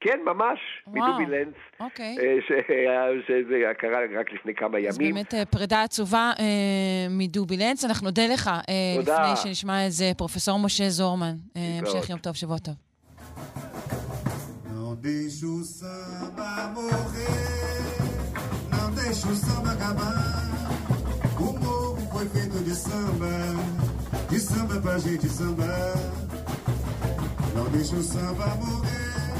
כן, 0.00 0.18
ממש, 0.24 0.58
וואו. 0.86 1.08
מדובי 1.08 1.26
לנץ. 1.26 1.54
אוקיי. 1.80 2.16
אה, 2.20 2.36
ש- 2.48 3.26
שזה 3.28 3.54
קרה 3.78 3.98
רק 4.20 4.32
לפני 4.32 4.54
כמה 4.54 4.78
אז 4.78 4.96
ימים. 5.00 5.14
באמת 5.14 5.34
אה, 5.34 5.44
פרידה 5.44 5.82
עצובה 5.82 6.32
אה, 6.38 6.44
מדובי 7.10 7.56
לנץ. 7.56 7.84
אנחנו 7.84 8.04
נודה 8.06 8.22
לך 8.32 8.48
אה, 8.48 8.62
תודה. 8.96 9.22
לפני 9.32 9.36
שנשמע 9.36 9.86
את 9.86 9.92
זה, 9.92 10.04
פרופסור 10.16 10.58
משה 10.58 10.88
זורמן. 10.88 11.34
אה. 11.56 11.62
המשך 11.80 12.10
יום 12.10 12.18
טוב, 12.18 12.34
שבוע 12.36 12.58
טוב. 12.58 12.74
Não 14.70 14.94
deixa 15.02 15.46
o 15.46 15.62
samba 15.78 16.50
morrer, 16.74 17.78
não 18.72 18.88
deixa 19.00 19.26
o 19.28 19.34
samba 19.44 19.70
acabar. 19.76 20.47
Foi 22.18 22.28
feito 22.30 22.64
de 22.64 22.74
samba, 22.74 23.30
de 24.28 24.40
samba 24.40 24.80
pra 24.80 24.98
gente 24.98 25.28
sambar. 25.28 25.94
Não 27.54 27.64
deixa 27.70 27.94
o 27.94 28.02
samba 28.02 28.56
morrer, 28.56 29.34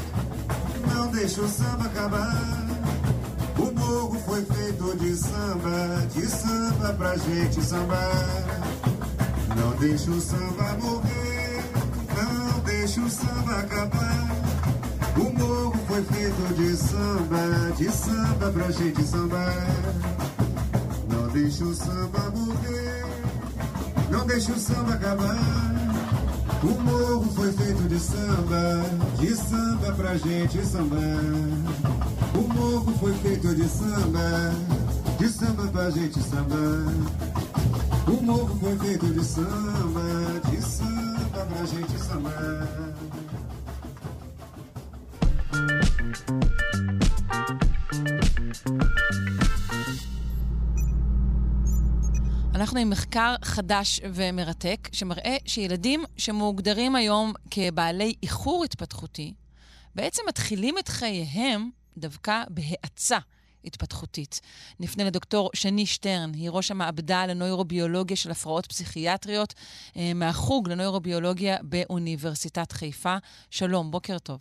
não 0.87 1.07
deixa 1.07 1.41
o 1.41 1.49
samba 1.49 1.87
acabar. 1.87 2.67
O 3.57 3.77
morro 3.77 4.17
foi 4.25 4.45
feito 4.45 4.95
de 4.95 5.13
samba, 5.13 6.07
de 6.15 6.25
samba 6.25 6.93
pra 6.93 7.17
gente 7.17 7.61
sambar. 7.61 8.61
Não 9.57 9.71
deixa 9.75 10.09
o 10.11 10.21
samba 10.21 10.77
morrer, 10.81 11.61
não 12.15 12.59
deixa 12.61 13.01
o 13.01 13.09
samba 13.09 13.57
acabar. 13.57 14.29
O 15.17 15.37
morro 15.37 15.77
foi 15.85 16.01
feito 16.03 16.53
de 16.55 16.77
samba, 16.77 17.73
de 17.75 17.91
samba 17.91 18.49
pra 18.53 18.71
gente 18.71 19.03
sambar. 19.03 20.28
Não 21.29 21.35
deixa 21.35 21.63
o 21.63 21.75
samba 21.75 22.31
morrer, 22.35 23.05
não 24.09 24.25
deixa 24.25 24.51
o 24.51 24.57
samba 24.57 24.95
acabar. 24.95 25.37
O 26.63 26.81
morro 26.81 27.31
foi 27.35 27.53
feito 27.53 27.83
de 27.87 27.99
samba, 27.99 28.83
de 29.19 29.35
samba 29.35 29.91
pra 29.93 30.17
gente 30.17 30.65
sambar. 30.65 31.21
O 32.33 32.51
morro 32.51 32.91
foi 32.99 33.13
feito 33.13 33.53
de 33.53 33.69
samba, 33.69 34.55
de 35.19 35.29
samba 35.29 35.67
pra 35.67 35.91
gente 35.91 36.19
sambar. 36.19 36.95
O 38.07 38.23
morro 38.23 38.59
foi 38.59 38.75
feito 38.79 39.05
de 39.05 39.23
samba, 39.23 40.41
de 40.49 40.61
samba 40.63 41.45
pra 41.45 41.63
gente 41.63 41.99
sambar. 41.99 43.08
אנחנו 52.59 52.79
עם 52.79 52.89
מחקר 52.89 53.35
חדש 53.43 53.99
ומרתק, 54.13 54.89
שמראה 54.91 55.37
שילדים 55.45 56.03
שמוגדרים 56.17 56.95
היום 56.95 57.33
כבעלי 57.51 58.13
איחור 58.23 58.63
התפתחותי, 58.63 59.33
בעצם 59.95 60.21
מתחילים 60.27 60.77
את 60.77 60.87
חייהם 60.87 61.69
דווקא 61.97 62.43
בהאצה 62.49 63.17
התפתחותית. 63.65 64.41
נפנה 64.79 65.03
לדוקטור 65.03 65.49
שני 65.53 65.85
שטרן, 65.85 66.31
היא 66.33 66.49
ראש 66.49 66.71
המעבדה 66.71 67.25
לנוירוביולוגיה 67.25 68.17
של 68.17 68.31
הפרעות 68.31 68.65
פסיכיאטריות 68.65 69.53
אה, 69.97 70.11
מהחוג 70.15 70.69
לנוירוביולוגיה 70.69 71.57
באוניברסיטת 71.63 72.71
חיפה. 72.71 73.15
שלום, 73.49 73.91
בוקר 73.91 74.19
טוב. 74.19 74.39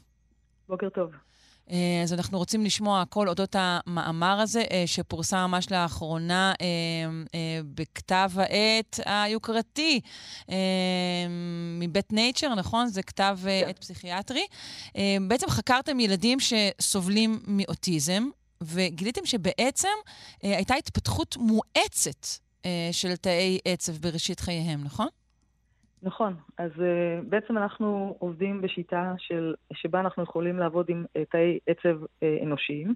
בוקר 0.68 0.88
טוב. 0.88 1.27
אה, 1.70 2.00
אז 2.02 2.12
אנחנו 2.12 2.38
רוצים 2.38 2.64
לשמוע 2.64 3.00
הכל 3.00 3.28
אודות 3.28 3.56
המאמר 3.58 4.40
הזה, 4.40 4.64
אה, 4.70 4.82
שפורסם 4.86 5.36
ממש 5.36 5.70
לאחרונה 5.70 6.52
אה, 6.60 6.66
בכתב 7.74 8.30
העת 8.36 9.00
היוקרתי 9.04 10.00
מבית 11.78 12.12
נייצ'ר, 12.12 12.54
נכון? 12.54 12.88
זה 12.88 13.02
כתב 13.02 13.38
כן. 13.42 13.68
עת 13.68 13.78
פסיכיאטרי. 13.78 14.46
בעצם 15.28 15.50
חקרתם 15.50 16.00
ילדים 16.00 16.38
שסובלים 16.40 17.40
מאוטיזם, 17.46 18.28
וגיליתם 18.60 19.26
שבעצם 19.26 19.88
הייתה 20.42 20.74
התפתחות 20.74 21.36
מואצת 21.36 22.26
של 22.92 23.16
תאי 23.16 23.58
עצב 23.64 23.92
בראשית 23.92 24.40
חייהם, 24.40 24.84
נכון? 24.84 25.08
נכון. 26.02 26.34
אז 26.58 26.70
uh, 26.76 27.24
בעצם 27.28 27.58
אנחנו 27.58 28.16
עובדים 28.18 28.62
בשיטה 28.62 29.14
של, 29.18 29.54
שבה 29.72 30.00
אנחנו 30.00 30.22
יכולים 30.22 30.58
לעבוד 30.58 30.86
עם 30.88 31.04
uh, 31.04 31.20
תאי 31.30 31.58
עצב 31.66 32.04
uh, 32.04 32.42
אנושיים. 32.42 32.94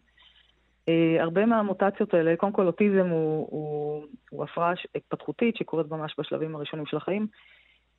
Uh, 0.91 0.93
הרבה 1.21 1.47
מהמוטציות 1.47 2.15
האלה, 2.15 2.37
קודם 2.37 2.53
כל 2.53 2.67
אוטיזם 2.67 3.09
הוא, 3.09 3.47
הוא, 3.51 4.05
הוא 4.31 4.45
הפרעה 4.45 4.73
התפתחותית 4.95 5.57
שקורית 5.57 5.91
ממש 5.91 6.15
בשלבים 6.19 6.57
הראשונים 6.57 6.87
של 6.87 6.97
החיים, 6.97 7.27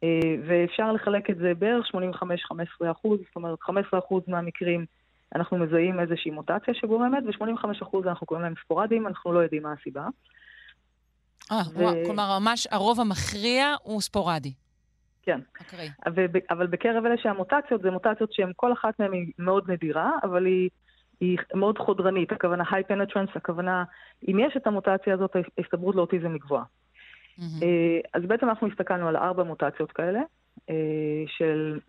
uh, 0.01 0.05
ואפשר 0.47 0.91
לחלק 0.91 1.29
את 1.29 1.37
זה 1.37 1.53
בערך 1.59 1.85
85-15 2.83 2.91
אחוז, 2.91 3.19
זאת 3.19 3.35
אומרת 3.35 3.61
15 3.61 3.99
אחוז 3.99 4.23
מהמקרים 4.27 4.85
אנחנו 5.35 5.57
מזהים 5.57 5.99
איזושהי 5.99 6.31
מוטציה 6.31 6.73
שגורמת, 6.73 7.23
ו-85 7.25 7.83
אחוז 7.83 8.05
אנחנו 8.05 8.27
קוראים 8.27 8.43
להם 8.45 8.53
ספורדיים, 8.65 9.07
אנחנו 9.07 9.33
לא 9.33 9.39
יודעים 9.39 9.63
מה 9.63 9.73
הסיבה. 9.79 10.07
אה, 11.51 11.61
ו... 11.73 11.83
כלומר, 12.05 12.39
ממש 12.39 12.67
הרוב 12.71 12.99
המכריע 12.99 13.75
הוא 13.83 14.01
ספורדי. 14.01 14.53
כן. 15.23 15.39
אקראי. 15.61 15.89
אבל, 16.05 16.25
אבל 16.49 16.67
בקרב 16.67 17.05
אלה 17.05 17.17
שהמוטציות, 17.17 17.81
זה 17.81 17.91
מוטציות 17.91 18.33
שהן, 18.33 18.51
כל 18.55 18.73
אחת 18.73 18.99
מהן 18.99 19.13
היא 19.13 19.31
מאוד 19.39 19.71
נדירה, 19.71 20.11
אבל 20.23 20.45
היא, 20.45 20.69
היא 21.19 21.37
מאוד 21.53 21.77
חודרנית. 21.77 22.31
הכוונה 22.31 22.63
high 22.63 22.91
penetrance, 22.91 23.31
הכוונה, 23.35 23.83
אם 24.27 24.39
יש 24.39 24.57
את 24.57 24.67
המוטציה 24.67 25.13
הזאת, 25.13 25.35
ההסתברות 25.57 25.95
לאוטיזם 25.95 26.31
היא 26.31 26.41
גבוהה. 26.41 26.63
Mm-hmm. 26.63 27.63
אז 28.13 28.23
בעצם 28.23 28.49
אנחנו 28.49 28.67
הסתכלנו 28.67 29.07
על 29.07 29.15
ארבע 29.17 29.43
מוטציות 29.43 29.91
כאלה, 29.91 30.19
אה, 30.69 30.75
של... 31.27 31.79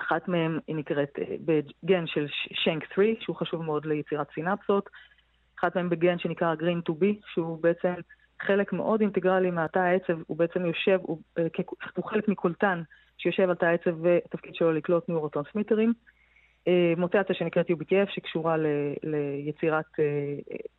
אחת 0.00 0.28
מהן 0.28 0.58
היא 0.66 0.76
נקראת 0.76 1.18
אה, 1.18 1.36
בגן 1.44 2.06
של 2.06 2.26
שנק 2.52 2.92
3, 2.94 3.08
שהוא 3.20 3.36
חשוב 3.36 3.62
מאוד 3.62 3.86
ליצירת 3.86 4.26
סינפסות. 4.34 4.90
אחת 5.58 5.76
מהן 5.76 5.88
בגן 5.88 6.18
שנקרא 6.18 6.54
Green 6.54 6.90
to 6.90 6.92
be, 6.92 7.30
שהוא 7.32 7.62
בעצם 7.62 7.94
חלק 8.40 8.72
מאוד 8.72 9.00
אינטגרלי 9.00 9.50
מהתא 9.50 9.78
העצב, 9.78 10.18
הוא 10.26 10.36
בעצם 10.36 10.66
יושב, 10.66 10.98
הוא, 11.02 11.18
אה, 11.38 11.46
הוא 11.96 12.04
חלק 12.04 12.28
מקולטן 12.28 12.82
שיושב 13.18 13.48
על 13.48 13.54
תא 13.54 13.64
העצב 13.64 13.94
ותפקיד 14.02 14.54
שלו 14.54 14.72
לקלוט 14.72 15.08
נורוטרנסמיטרים. 15.08 15.92
אה, 16.68 16.92
מוטציה 16.96 17.34
שנקראת 17.34 17.70
UBTF 17.70 18.14
שקשורה 18.14 18.56
ל, 18.56 18.66
ליצירת 19.02 19.84
אה, 19.98 20.04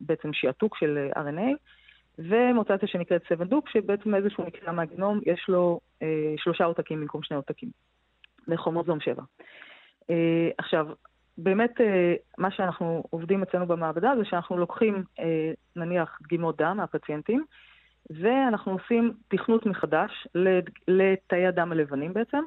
בעצם 0.00 0.32
שעתוק 0.32 0.76
של 0.76 1.08
RNA, 1.16 1.56
ומוטציה 2.18 2.88
שנקראת 2.88 3.22
7 3.28 3.44
דוק, 3.44 3.68
שבעצם 3.68 4.14
איזשהו 4.14 4.46
מקרה 4.46 4.72
מהגנום 4.72 5.20
יש 5.26 5.44
לו 5.48 5.80
שלושה 6.36 6.64
עותקים 6.64 7.00
במקום 7.00 7.22
שני 7.22 7.36
עותקים, 7.36 7.68
לכרומוזום 8.48 8.98
7. 9.00 9.22
עכשיו, 10.58 10.86
באמת, 11.38 11.80
אה, 11.80 12.14
מה 12.38 12.50
שאנחנו 12.50 13.04
עובדים 13.10 13.42
אצלנו 13.42 13.66
במעבדה 13.66 14.12
זה 14.18 14.24
שאנחנו 14.24 14.58
לוקחים, 14.58 15.04
אה, 15.20 15.52
נניח, 15.76 16.18
דגימות 16.22 16.56
דם 16.56 16.76
מהפציינטים, 16.76 17.44
ואנחנו 18.10 18.72
עושים 18.72 19.12
תכנות 19.28 19.66
מחדש 19.66 20.10
לתאי 20.88 21.46
הדם 21.46 21.72
הלבנים 21.72 22.12
בעצם, 22.12 22.42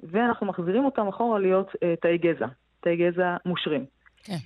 ואנחנו 0.00 0.46
מחזירים 0.46 0.84
אותם 0.84 1.08
אחורה 1.08 1.38
להיות 1.38 1.68
אה, 1.82 1.94
תאי 2.02 2.18
גזע, 2.18 2.46
תאי 2.80 2.96
גזע 2.96 3.36
מושרים. 3.46 3.84
כן. 4.22 4.36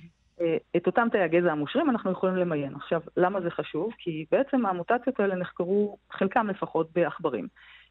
את 0.77 0.87
אותם 0.87 1.07
תאי 1.11 1.21
הגזע 1.21 1.51
המושרים 1.51 1.89
אנחנו 1.89 2.11
יכולים 2.11 2.35
למיין. 2.35 2.75
עכשיו, 2.75 3.01
למה 3.17 3.41
זה 3.41 3.51
חשוב? 3.51 3.93
כי 3.97 4.25
בעצם 4.31 4.65
המוטציות 4.65 5.19
האלה 5.19 5.35
נחקרו, 5.35 5.97
חלקם 6.11 6.47
לפחות, 6.47 6.87
בעכברים. 6.93 7.47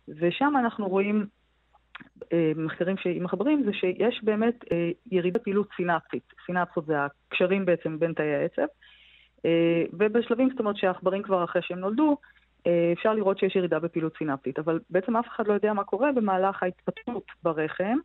ושם 0.09 0.53
אנחנו 0.57 0.89
רואים 0.89 1.27
מחקרים 2.57 2.97
שמחברים 2.97 3.63
זה 3.65 3.73
שיש 3.73 4.21
באמת 4.25 4.55
אה, 4.73 4.91
ירידה 5.13 5.39
פעילות 5.39 5.69
סינפטית. 5.77 6.33
סינפסות 6.47 6.87
זה 6.87 6.95
הקשרים 7.05 7.65
בעצם 7.65 7.99
בין 7.99 8.13
תאי 8.13 8.35
העצב. 8.35 8.67
אה, 9.45 9.85
ובשלבים, 9.93 10.51
זאת 10.51 10.61
אומרת 10.61 10.77
שהעכברים 10.77 11.23
כבר 11.23 11.45
אחרי 11.45 11.63
שהם 11.63 11.79
נולדו, 11.79 12.17
אפשר 12.93 13.13
לראות 13.15 13.39
שיש 13.39 13.57
ירידה 13.57 13.79
בפעילות 13.79 14.17
סינפטית. 14.19 14.59
אבל 14.59 14.81
בעצם 14.91 15.17
אף 15.17 15.27
אחד 15.29 15.47
לא 15.47 15.53
יודע 15.53 15.73
מה 15.73 15.85
קורה 15.85 16.13
במהלך 16.13 16.63
ההתפתחות 16.63 17.25
ברחם 17.43 17.97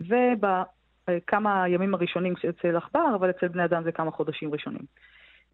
ובכמה 0.00 1.62
הימים 1.62 1.94
הראשונים 1.94 2.34
אצל 2.48 2.76
עכבר, 2.76 3.14
אבל 3.14 3.30
אצל 3.30 3.48
בני 3.48 3.64
אדם 3.64 3.82
זה 3.84 3.92
כמה 3.92 4.10
חודשים 4.10 4.52
ראשונים. 4.52 4.82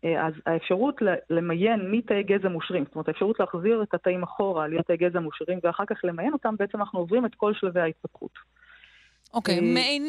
אה, 0.04 0.26
אז 0.26 0.32
האפשרות 0.46 0.94
למיין 1.30 1.90
מתאי 1.90 2.22
גזע 2.22 2.48
מושרים, 2.48 2.84
זאת 2.84 2.94
אומרת 2.94 3.08
האפשרות 3.08 3.40
להחזיר 3.40 3.82
את 3.82 3.94
התאים 3.94 4.22
אחורה 4.22 4.68
להיות 4.68 4.86
תאי 4.86 4.96
גזע 4.96 5.20
מושרים 5.20 5.58
ואחר 5.62 5.84
כך 5.86 5.96
למיין 6.04 6.32
אותם, 6.32 6.54
בעצם 6.58 6.80
אנחנו 6.80 6.98
עוברים 6.98 7.26
את 7.26 7.34
כל 7.34 7.54
שלבי 7.54 7.80
ההתפתחות. 7.80 8.30
אוקיי, 9.34 9.58
okay, 9.58 9.62
אה, 9.62 9.74
מעין 9.74 10.02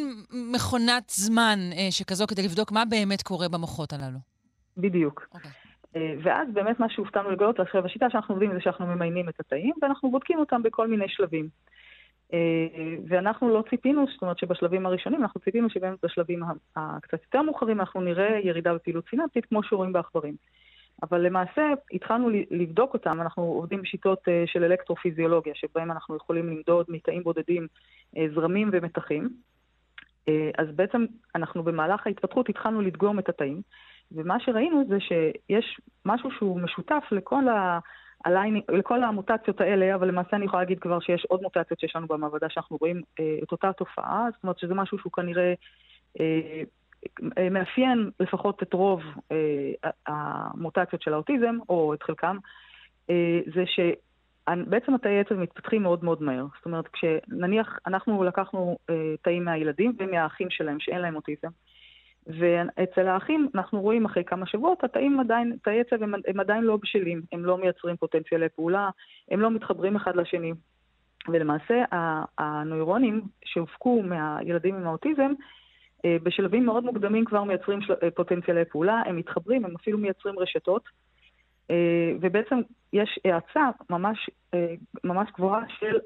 מכונת 0.54 1.10
זמן 1.10 1.60
אה, 1.78 1.88
שכזו 1.92 2.28
כדי 2.28 2.44
לבדוק 2.44 2.72
מה 2.72 2.84
באמת 2.86 3.22
קורה 3.22 3.50
במוחות 3.50 3.94
הללו. 3.94 4.18
בדיוק. 4.78 5.28
Okay. 5.32 5.36
אוקיי. 5.36 5.52
ואז 6.24 6.48
באמת 6.54 6.80
מה 6.80 6.90
שהופתענו 6.90 7.32
לגלות, 7.32 7.60
עכשיו 7.60 7.86
השיטה 7.86 8.06
שאנחנו 8.10 8.36
עובדים 8.36 8.54
זה 8.54 8.62
שאנחנו 8.62 8.86
ממיינים 8.86 9.30
את 9.30 9.40
התאים 9.40 9.74
ואנחנו 9.82 10.12
בודקים 10.12 10.40
אותם 10.40 10.64
בכל 10.64 10.88
מיני 10.88 11.06
שלבים. 11.08 11.50
אה, 12.34 12.96
ואנחנו 13.08 13.50
לא 13.50 13.64
ציפינו, 13.70 14.06
זאת 14.14 14.22
אומרת 14.22 14.38
שבשלבים 14.38 14.86
הראשונים, 14.86 15.22
אנחנו 15.22 15.42
ציפינו 15.42 15.70
שבאמת 15.70 15.98
בשלבים 16.04 16.44
הקצת 16.76 17.24
יותר 17.24 17.42
מאוחרים 17.42 17.80
אנחנו 17.80 18.02
נראה 18.02 18.40
ירידה 18.44 18.74
בפעילות 18.74 19.06
סינפטית 19.10 19.46
כמו 19.46 19.64
שרואים 19.64 19.94
בעכברים. 19.94 20.36
אבל 21.04 21.22
למעשה 21.22 21.74
התחלנו 21.94 22.30
לבדוק 22.52 22.94
אותם, 22.94 23.22
אנחנו 23.22 23.44
עובדים 23.44 23.82
בשיטות 23.82 24.20
אה, 24.28 24.44
של 24.48 24.64
אלקטרופיזיולוגיה, 24.64 25.54
שבהם 25.56 25.92
אנחנו 25.92 26.16
יכולים 26.16 26.50
למדוד 26.50 26.86
מתאים 26.90 27.24
בודדים 27.24 27.68
אה, 28.18 28.26
זרמים 28.36 28.70
ומתחים. 28.74 29.30
אז 30.58 30.68
בעצם 30.76 31.06
אנחנו 31.36 31.64
במהלך 31.64 32.08
ההתפתחות 32.08 32.50
התחלנו 32.50 32.82
לדגום 32.82 33.20
את 33.20 33.30
התאים, 33.30 33.62
ומה 34.12 34.40
שראינו 34.40 34.84
זה 34.88 35.00
שיש 35.00 35.82
משהו 36.06 36.32
שהוא 36.32 36.62
משותף 36.62 37.04
לכל 37.12 37.48
ה... 37.48 37.80
ה 38.26 38.31
lining, 38.31 38.64
לכל 38.72 39.04
המוטציות 39.04 39.62
האלה, 39.62 39.96
אבל 39.96 40.08
למעשה 40.08 40.38
אני 40.38 40.46
יכולה 40.46 40.62
להגיד 40.64 40.80
כבר 40.80 41.00
שיש 41.00 41.26
עוד 41.26 41.42
מוטציות 41.42 41.80
שיש 41.80 41.96
לנו 41.96 42.08
במעבדה 42.08 42.50
שאנחנו 42.50 42.78
רואים 42.82 43.02
אה, 43.20 43.40
את 43.44 43.52
אותה 43.52 43.74
תופעה, 43.74 44.28
זאת 44.34 44.44
אומרת 44.44 44.60
שזה 44.60 44.74
משהו 44.74 45.00
שהוא 45.00 45.12
כנראה 45.12 45.54
אה, 46.20 46.62
אה, 47.38 47.50
מאפיין 47.50 48.10
לפחות 48.20 48.64
את 48.64 48.74
רוב 48.74 49.02
אה, 49.32 49.90
המוטציות 50.08 51.02
של 51.02 51.14
האוטיזם, 51.14 51.58
או 51.70 51.94
את 51.94 52.04
חלקם, 52.04 52.38
אה, 53.10 53.40
זה 53.56 53.64
שבעצם 53.66 54.94
התאי 54.94 55.20
עצב 55.20 55.36
מתפתחים 55.36 55.84
מאוד 55.84 56.04
מאוד 56.04 56.24
מהר. 56.24 56.46
זאת 56.58 56.66
אומרת, 56.66 56.88
כשנניח 56.88 57.80
אנחנו 57.88 58.24
לקחנו 58.24 58.78
אה, 58.90 59.14
תאים 59.22 59.46
מהילדים 59.46 59.94
ומהאחים 60.00 60.50
שלהם 60.50 60.80
שאין 60.80 61.02
להם 61.02 61.16
אוטיזם, 61.16 61.50
ואצל 62.30 63.08
האחים 63.08 63.50
אנחנו 63.56 63.82
רואים 63.82 64.06
אחרי 64.06 64.24
כמה 64.24 64.46
שבועות, 64.46 64.84
התאים 64.84 65.20
עדיין, 65.20 65.58
תאי 65.64 65.80
עצב 65.80 66.04
הם, 66.04 66.14
הם 66.28 66.40
עדיין 66.40 66.64
לא 66.64 66.78
בשלים, 66.78 67.22
הם 67.32 67.46
לא 67.46 67.58
מייצרים 67.58 67.98
פוטנציאלי 67.98 68.50
פעולה, 68.50 68.90
הם 69.32 69.40
לא 69.40 69.52
מתחברים 69.52 69.96
אחד 69.96 70.16
לשני. 70.16 70.54
ולמעשה 71.28 71.84
הנוירונים 72.38 73.22
שהופקו 73.46 74.04
מהילדים 74.04 74.76
עם 74.76 74.88
האוטיזם, 74.88 75.32
אה, 76.06 76.18
בשלבים 76.24 76.66
מאוד 76.66 76.84
מוקדמים 76.84 77.26
כבר 77.26 77.44
מייצרים 77.44 77.80
אה, 78.04 78.12
פוטנציאלי 78.12 78.66
פעולה, 78.66 79.02
הם 79.06 79.18
מתחברים, 79.18 79.66
הם 79.66 79.76
אפילו 79.76 79.98
מייצרים 79.98 80.40
רשתות, 80.40 80.84
ובעצם 82.22 82.60
יש 82.94 83.20
האצה 83.26 83.70
ממש, 83.90 84.30
ממש 85.04 85.30
גבוהה 85.38 85.62
של, 85.80 85.98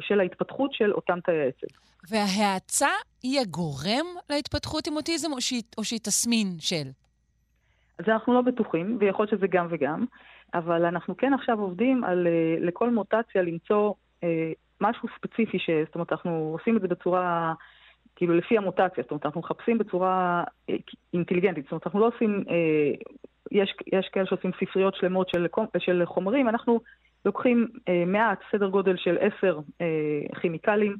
של 0.00 0.20
ההתפתחות 0.20 0.72
של 0.72 0.92
אותם 0.92 1.20
תאי 1.20 1.48
עצב. 1.48 1.66
וההאצה 2.10 2.88
היא 3.22 3.40
הגורם 3.40 4.06
להתפתחות 4.30 4.86
עם 4.86 4.96
אוטיזם, 4.96 5.32
או 5.32 5.40
שהיא, 5.40 5.62
או 5.78 5.84
שהיא 5.84 6.00
תסמין 6.00 6.46
של? 6.58 6.88
אז 7.98 8.08
אנחנו 8.08 8.34
לא 8.34 8.40
בטוחים, 8.40 8.96
ויכול 9.00 9.22
להיות 9.22 9.40
שזה 9.40 9.46
גם 9.46 9.66
וגם, 9.70 10.04
אבל 10.54 10.84
אנחנו 10.84 11.16
כן 11.16 11.34
עכשיו 11.34 11.60
עובדים 11.60 12.04
על 12.04 12.26
אה, 12.26 12.66
לכל 12.66 12.90
מוטציה 12.90 13.42
למצוא 13.42 13.92
אה, 14.24 14.52
משהו 14.80 15.08
ספציפי, 15.16 15.58
ש... 15.58 15.70
זאת 15.86 15.94
אומרת, 15.94 16.12
אנחנו 16.12 16.56
עושים 16.58 16.76
את 16.76 16.82
זה 16.82 16.88
בצורה, 16.88 17.54
כאילו 18.16 18.34
לפי 18.34 18.58
המוטציה, 18.58 19.02
זאת 19.02 19.10
אומרת, 19.10 19.26
אנחנו 19.26 19.40
מחפשים 19.40 19.78
בצורה 19.78 20.44
אה, 20.70 20.74
אינטליגנטית, 21.14 21.64
זאת 21.64 21.72
אומרת, 21.72 21.86
אנחנו 21.86 22.00
לא 22.00 22.10
עושים, 22.14 22.44
אה, 22.50 22.92
יש, 23.50 23.74
יש 23.92 24.08
כאלה 24.12 24.26
שעושים 24.26 24.50
ספריות 24.60 24.94
שלמות 24.94 25.28
של, 25.28 25.46
של 25.78 26.02
חומרים, 26.04 26.48
אנחנו 26.48 26.80
לוקחים 27.24 27.68
אה, 27.88 28.04
מעט, 28.06 28.40
סדר 28.52 28.68
גודל 28.68 28.96
של 28.96 29.18
עשר 29.20 29.58
אה, 29.80 30.40
כימיקלים, 30.40 30.96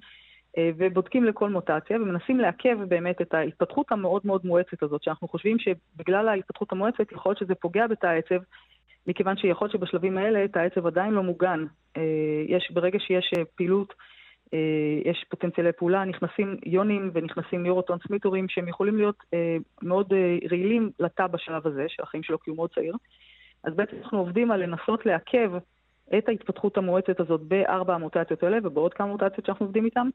אה, 0.58 0.70
ובודקים 0.76 1.24
לכל 1.24 1.50
מוטציה 1.50 1.96
ומנסים 1.96 2.40
לעכב 2.40 2.78
באמת 2.88 3.20
את 3.20 3.34
ההתפתחות 3.34 3.92
המאוד 3.92 4.22
מאוד 4.24 4.40
מואצת 4.44 4.82
הזאת, 4.82 5.02
שאנחנו 5.02 5.28
חושבים 5.28 5.56
שבגלל 5.58 6.28
ההתפתחות 6.28 6.72
המואצת 6.72 7.12
יכול 7.12 7.30
להיות 7.30 7.38
שזה 7.38 7.54
פוגע 7.54 7.86
בתא 7.86 8.06
העצב, 8.06 8.42
מכיוון 9.06 9.36
שיכול 9.36 9.66
להיות 9.66 9.72
שבשלבים 9.72 10.18
האלה 10.18 10.48
תא 10.48 10.58
העצב 10.58 10.86
עדיין 10.86 11.12
לא 11.12 11.22
מוגן. 11.22 11.64
אה, 11.96 12.02
יש, 12.48 12.70
ברגע 12.70 12.98
שיש 13.00 13.30
אה, 13.38 13.42
פעילות 13.56 13.94
יש 15.04 15.24
פוטנציאלי 15.28 15.72
פעולה, 15.72 16.04
נכנסים 16.04 16.56
יונים 16.66 17.10
ונכנסים 17.14 17.62
ניורוטרנסמיטורים 17.62 18.48
שהם 18.48 18.68
יכולים 18.68 18.96
להיות 18.96 19.16
אה, 19.34 19.56
מאוד 19.82 20.12
אה, 20.12 20.38
רעילים 20.50 20.90
לתא 21.00 21.26
בשלב 21.26 21.66
הזה, 21.66 21.84
של 21.88 22.02
החיים 22.02 22.22
שלו 22.22 22.40
כי 22.40 22.50
הוא 22.50 22.56
מאוד 22.56 22.70
צעיר. 22.74 22.94
אז 23.64 23.74
בעצם 23.74 23.96
אנחנו 24.02 24.18
עובדים 24.18 24.50
על 24.50 24.62
לנסות 24.62 25.06
לעכב 25.06 25.52
את 26.18 26.28
ההתפתחות 26.28 26.78
המואצת 26.78 27.20
הזאת 27.20 27.40
בארבע 27.40 27.94
המוטציות 27.94 28.42
האלה 28.42 28.58
ובעוד 28.62 28.94
כמה 28.94 29.06
מוטציות 29.06 29.46
שאנחנו 29.46 29.66
עובדים 29.66 29.84
איתן, 29.84 30.08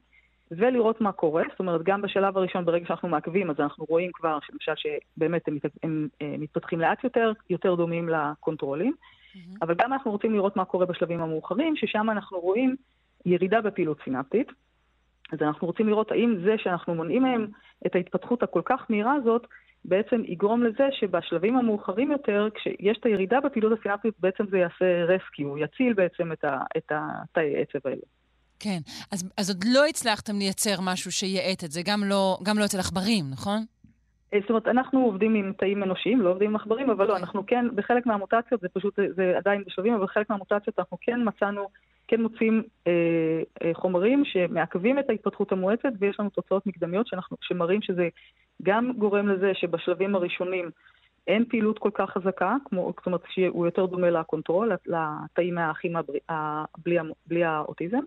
ולראות 0.50 1.00
מה 1.00 1.12
קורה. 1.12 1.42
זאת 1.50 1.58
אומרת, 1.58 1.82
גם 1.82 2.02
בשלב 2.02 2.38
הראשון, 2.38 2.64
ברגע 2.64 2.86
שאנחנו 2.86 3.08
מעכבים, 3.08 3.50
אז 3.50 3.56
אנחנו 3.60 3.84
רואים 3.88 4.10
כבר, 4.14 4.38
למשל, 4.52 4.72
שבאמת 4.76 5.48
הם, 5.48 5.58
הם, 5.82 6.08
הם 6.20 6.40
מתפתחים 6.40 6.80
לאט 6.80 7.04
יותר, 7.04 7.32
יותר 7.50 7.74
דומים 7.74 8.08
ל 8.08 8.16
controls. 8.16 8.92
Mm-hmm. 8.92 9.58
אבל 9.62 9.74
גם 9.74 9.92
אנחנו 9.92 10.10
רוצים 10.10 10.34
לראות 10.34 10.56
מה 10.56 10.64
קורה 10.64 10.86
בשלבים 10.86 11.20
המאוחרים, 11.20 11.76
ששם 11.76 12.10
אנחנו 12.10 12.40
רואים 12.40 12.76
ירידה 13.24 13.60
בפעילות 13.60 13.98
סינפטית. 14.04 14.48
אז 15.32 15.38
אנחנו 15.42 15.66
רוצים 15.66 15.88
לראות 15.88 16.10
האם 16.10 16.36
זה 16.44 16.54
שאנחנו 16.58 16.94
מונעים 16.94 17.22
מהם 17.22 17.46
את 17.86 17.94
ההתפתחות 17.94 18.42
הכל 18.42 18.62
כך 18.64 18.86
מהירה 18.88 19.14
הזאת, 19.14 19.46
בעצם 19.84 20.22
יגרום 20.24 20.62
לזה 20.62 20.88
שבשלבים 20.92 21.56
המאוחרים 21.56 22.12
יותר, 22.12 22.48
כשיש 22.54 22.98
את 23.00 23.06
הירידה 23.06 23.40
בפעילות 23.40 23.78
הסינפטית, 23.78 24.14
בעצם 24.20 24.44
זה 24.50 24.58
יעשה 24.58 25.04
רסקיו, 25.04 25.58
יציל 25.58 25.92
בעצם 25.92 26.32
את 26.76 26.92
התאי 26.92 27.62
עצב 27.62 27.88
האלה. 27.88 28.02
כן, 28.60 28.78
אז, 29.12 29.30
אז 29.38 29.50
עוד 29.50 29.64
לא 29.72 29.86
הצלחתם 29.86 30.38
לייצר 30.38 30.80
משהו 30.82 31.12
שיאט 31.12 31.64
את 31.64 31.70
זה, 31.70 31.80
גם 31.84 32.04
לא, 32.04 32.38
גם 32.42 32.58
לא 32.58 32.64
אצל 32.64 32.78
עכברים, 32.78 33.24
נכון? 33.30 33.58
אה, 34.34 34.38
זאת 34.40 34.50
אומרת, 34.50 34.68
אנחנו 34.68 35.00
עובדים 35.00 35.34
עם 35.34 35.52
תאים 35.58 35.82
אנושיים, 35.82 36.20
לא 36.20 36.30
עובדים 36.30 36.50
עם 36.50 36.56
עכברים, 36.56 36.90
אבל 36.90 37.04
לא, 37.06 37.12
אוקיי. 37.12 37.22
אנחנו 37.22 37.46
כן, 37.46 37.64
בחלק 37.74 38.06
מהמוטציות, 38.06 38.60
זה 38.60 38.68
פשוט, 38.68 38.98
זה 39.16 39.34
עדיין 39.36 39.62
בשלבים, 39.66 39.94
אבל 39.94 40.04
בחלק 40.04 40.30
מהמוטציות 40.30 40.78
אנחנו 40.78 40.98
כן 41.00 41.20
מצאנו, 41.24 41.68
כן 42.08 42.22
מוצאים 42.22 42.62
אה, 42.86 42.92
אה, 43.62 43.70
חומרים 43.74 44.24
שמעכבים 44.24 44.98
את 44.98 45.10
ההתפתחות 45.10 45.52
המואצת, 45.52 45.88
ויש 45.98 46.20
לנו 46.20 46.30
תוצאות 46.30 46.66
מקדמיות 46.66 47.06
שאנחנו, 47.06 47.36
שמראים 47.40 47.82
שזה 47.82 48.08
גם 48.62 48.92
גורם 48.98 49.28
לזה 49.28 49.52
שבשלבים 49.54 50.14
הראשונים 50.14 50.70
אין 51.26 51.44
פעילות 51.48 51.78
כל 51.78 51.90
כך 51.94 52.10
חזקה, 52.10 52.56
כמו, 52.64 52.92
זאת 52.96 53.06
אומרת 53.06 53.20
שהוא 53.28 53.66
יותר 53.66 53.86
דומה 53.86 54.10
לקונטרול, 54.10 54.72
לתאים 54.86 55.54
מהאחים 55.54 55.96
בלי, 56.84 56.98
בלי 57.26 57.44
האוטיזם, 57.44 58.00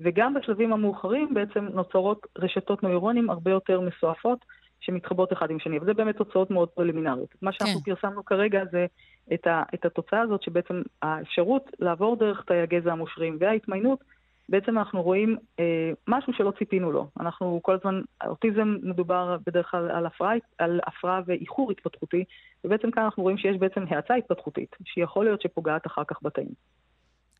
וגם 0.00 0.34
בשלבים 0.34 0.72
המאוחרים 0.72 1.34
בעצם 1.34 1.64
נוצרות 1.64 2.26
רשתות 2.38 2.82
נוירונים 2.82 3.30
הרבה 3.30 3.50
יותר 3.50 3.80
מסועפות. 3.80 4.44
שמתחברות 4.80 5.32
אחד 5.32 5.50
עם 5.50 5.58
שני, 5.58 5.78
וזה 5.78 5.94
באמת 5.94 6.16
תוצאות 6.16 6.50
מאוד 6.50 6.68
פרלימינריות. 6.68 7.34
מה 7.42 7.52
שאנחנו 7.52 7.80
כן. 7.80 7.94
פרסמנו 7.94 8.24
כרגע 8.24 8.64
זה 8.70 8.86
את, 9.34 9.46
ה, 9.46 9.62
את 9.74 9.84
התוצאה 9.84 10.20
הזאת, 10.20 10.42
שבעצם 10.42 10.82
האפשרות 11.02 11.70
לעבור 11.78 12.16
דרך 12.16 12.44
תאי 12.46 12.60
הגזע 12.60 12.92
המושרים 12.92 13.36
וההתמיינות, 13.40 14.04
בעצם 14.48 14.78
אנחנו 14.78 15.02
רואים 15.02 15.36
אה, 15.60 15.90
משהו 16.08 16.32
שלא 16.32 16.52
ציפינו 16.58 16.92
לו. 16.92 17.08
אנחנו 17.20 17.60
כל 17.62 17.74
הזמן, 17.74 18.00
אוטיזם 18.26 18.76
מדובר 18.82 19.36
בדרך 19.46 19.70
כלל 19.70 19.90
על 19.90 20.06
הפרעה, 20.06 20.34
על 20.58 20.80
הפרעה 20.86 21.20
ואיחור 21.26 21.70
התפתחותי, 21.70 22.24
ובעצם 22.64 22.90
כאן 22.90 23.02
אנחנו 23.02 23.22
רואים 23.22 23.38
שיש 23.38 23.56
בעצם 23.56 23.84
האצה 23.88 24.14
התפתחותית, 24.14 24.76
שיכול 24.84 25.24
להיות 25.24 25.42
שפוגעת 25.42 25.86
אחר 25.86 26.02
כך 26.04 26.16
בתאים. 26.22 26.48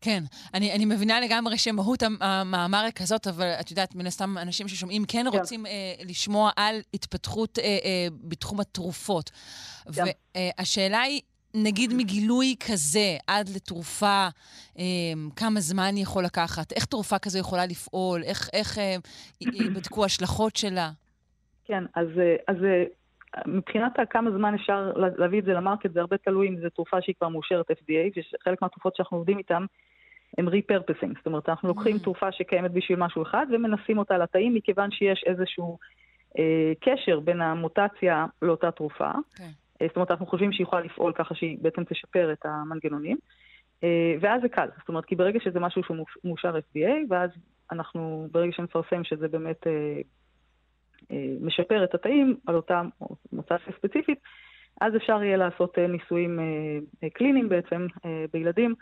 כן, 0.01 0.23
אני, 0.53 0.73
אני 0.73 0.85
מבינה 0.85 1.21
לגמרי 1.21 1.57
שמהות 1.57 2.03
המאמר 2.21 2.83
היא 2.83 2.91
כזאת, 2.91 3.27
אבל 3.27 3.51
את 3.59 3.69
יודעת, 3.71 3.95
מן 3.95 4.07
הסתם 4.07 4.37
אנשים 4.37 4.67
ששומעים 4.67 5.05
כן, 5.07 5.25
כן. 5.31 5.37
רוצים 5.37 5.65
אה, 5.65 5.71
לשמוע 6.05 6.51
על 6.55 6.81
התפתחות 6.93 7.59
אה, 7.59 7.63
אה, 7.63 8.07
בתחום 8.23 8.59
התרופות. 8.59 9.31
כן. 9.93 10.03
והשאלה 10.35 11.01
היא, 11.01 11.21
נגיד 11.53 11.93
מגילוי 11.97 12.55
כזה 12.67 13.17
עד 13.27 13.49
לתרופה, 13.55 14.27
אה, 14.79 14.83
כמה 15.35 15.59
זמן 15.59 15.97
יכול 15.97 16.23
לקחת? 16.23 16.73
איך 16.73 16.85
תרופה 16.85 17.19
כזו 17.19 17.39
יכולה 17.39 17.65
לפעול? 17.65 18.23
איך, 18.23 18.49
איך 18.53 18.77
אה, 18.77 18.95
בדקו 19.75 20.05
השלכות 20.05 20.55
שלה? 20.55 20.89
כן, 21.65 21.83
אז, 21.95 22.07
אה, 22.19 22.35
אז 22.47 22.55
אה, 22.63 22.83
מבחינת 23.45 23.93
כמה 24.09 24.31
זמן 24.31 24.53
אפשר 24.53 24.91
להביא 25.17 25.39
את 25.39 25.45
זה 25.45 25.53
ל 25.53 25.58
market, 25.58 25.93
זה 25.93 25.99
הרבה 25.99 26.17
תלוי 26.17 26.47
אם 26.47 26.55
זו 26.61 26.69
תרופה 26.69 27.01
שהיא 27.01 27.15
כבר 27.19 27.29
מאושרת 27.29 27.71
FDA, 27.71 28.19
וחלק 28.41 28.61
מהתרופות 28.61 28.95
שאנחנו 28.95 29.17
עובדים 29.17 29.37
איתן 29.37 29.65
הם 30.37 30.49
repurposing. 30.49 31.17
זאת 31.17 31.25
אומרת, 31.25 31.49
אנחנו 31.49 31.67
לוקחים 31.67 31.95
mm. 31.95 32.03
תרופה 32.03 32.31
שקיימת 32.31 32.71
בשביל 32.71 32.99
משהו 32.99 33.23
אחד 33.23 33.45
ומנסים 33.51 33.97
אותה 33.97 34.17
לתאים, 34.17 34.53
מכיוון 34.53 34.91
שיש 34.91 35.23
איזשהו 35.25 35.77
אה, 36.39 36.71
קשר 36.81 37.19
בין 37.19 37.41
המוטציה 37.41 38.25
לאותה 38.41 38.71
תרופה. 38.71 39.11
Okay. 39.11 39.68
אה, 39.81 39.87
זאת 39.87 39.95
אומרת, 39.95 40.11
אנחנו 40.11 40.25
חושבים 40.25 40.51
שהיא 40.51 40.65
יכולה 40.65 40.81
לפעול 40.81 41.13
ככה 41.13 41.35
שהיא 41.35 41.57
בעצם 41.61 41.83
תשפר 41.83 42.31
את 42.31 42.45
המנגנונים. 42.45 43.17
אה, 43.83 44.15
ואז 44.21 44.41
זה 44.41 44.49
קל, 44.49 44.67
זאת 44.79 44.89
אומרת, 44.89 45.05
כי 45.05 45.15
ברגע 45.15 45.39
שזה 45.39 45.59
משהו 45.59 45.83
שהוא 45.83 45.97
מאושר 46.23 46.55
FDA, 46.57 46.89
ואז 47.09 47.29
אנחנו, 47.71 48.27
ברגע 48.31 48.51
שנפרסם 48.51 49.03
שזה 49.03 49.27
באמת 49.27 49.67
אה, 49.67 50.01
משפר 51.41 51.83
את 51.83 51.95
התאים 51.95 52.37
על 52.47 52.55
אותה 52.55 52.81
מוטציה 53.31 53.73
ספציפית, 53.77 54.19
אז 54.81 54.95
אפשר 54.95 55.23
יהיה 55.23 55.37
לעשות 55.37 55.77
ניסויים 55.77 56.39
קליניים 57.13 57.49
בעצם 57.49 57.87
בילדים. 58.31 58.75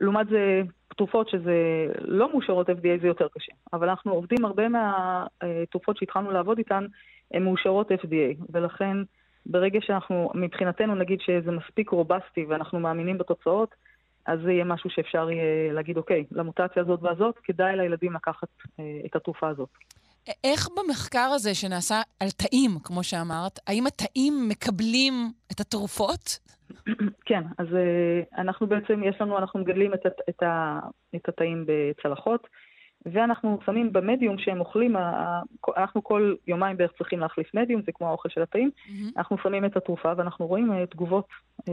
לעומת 0.00 0.28
זה, 0.28 0.62
תרופות 0.96 1.28
שזה 1.28 1.86
לא 2.00 2.32
מאושרות 2.32 2.68
FDA 2.68 3.00
זה 3.00 3.06
יותר 3.06 3.28
קשה. 3.34 3.52
אבל 3.72 3.88
אנחנו 3.88 4.12
עובדים, 4.12 4.44
הרבה 4.44 4.68
מהתרופות 4.68 5.96
שהתחלנו 5.96 6.30
לעבוד 6.30 6.58
איתן, 6.58 6.86
הן 7.34 7.42
מאושרות 7.42 7.90
FDA, 7.90 8.44
ולכן 8.52 8.96
ברגע 9.46 9.78
שאנחנו, 9.82 10.30
מבחינתנו 10.34 10.94
נגיד 10.94 11.20
שזה 11.20 11.50
מספיק 11.50 11.90
רובסטי 11.90 12.44
ואנחנו 12.44 12.80
מאמינים 12.80 13.18
בתוצאות, 13.18 13.74
אז 14.26 14.38
זה 14.44 14.52
יהיה 14.52 14.64
משהו 14.64 14.90
שאפשר 14.90 15.30
יהיה 15.30 15.72
להגיד, 15.72 15.96
אוקיי, 15.96 16.24
למוטציה 16.30 16.82
הזאת 16.82 17.02
והזאת, 17.02 17.38
כדאי 17.44 17.76
לילדים 17.76 18.12
לקחת 18.12 18.48
את 19.06 19.16
התרופה 19.16 19.48
הזאת. 19.48 19.68
איך 20.44 20.68
במחקר 20.76 21.30
הזה 21.34 21.54
שנעשה 21.54 22.00
על 22.20 22.28
תאים, 22.30 22.70
כמו 22.84 23.02
שאמרת, 23.02 23.58
האם 23.66 23.86
התאים 23.86 24.48
מקבלים 24.48 25.14
את 25.52 25.60
התרופות? 25.60 26.38
כן, 27.28 27.42
אז 27.58 27.66
uh, 27.66 28.40
אנחנו 28.40 28.66
בעצם, 28.66 29.02
יש 29.04 29.16
לנו, 29.20 29.38
אנחנו 29.38 29.60
מגדלים 29.60 29.94
את, 29.94 30.06
את, 30.28 30.42
את 31.16 31.28
התאים 31.28 31.66
בצלחות, 31.66 32.46
ואנחנו 33.06 33.58
שמים 33.66 33.92
במדיום 33.92 34.38
שהם 34.38 34.60
אוכלים, 34.60 34.96
אנחנו 35.76 36.04
כל 36.04 36.34
יומיים 36.46 36.76
בערך 36.76 36.92
צריכים 36.98 37.20
להחליף 37.20 37.54
מדיום, 37.54 37.82
זה 37.86 37.92
כמו 37.92 38.08
האוכל 38.08 38.28
של 38.28 38.42
התאים, 38.42 38.70
mm-hmm. 38.76 39.12
אנחנו 39.16 39.36
שמים 39.42 39.64
את 39.64 39.76
התרופה 39.76 40.12
ואנחנו 40.16 40.46
רואים 40.46 40.72
uh, 40.72 40.86
תגובות, 40.90 41.26
uh, 41.60 41.64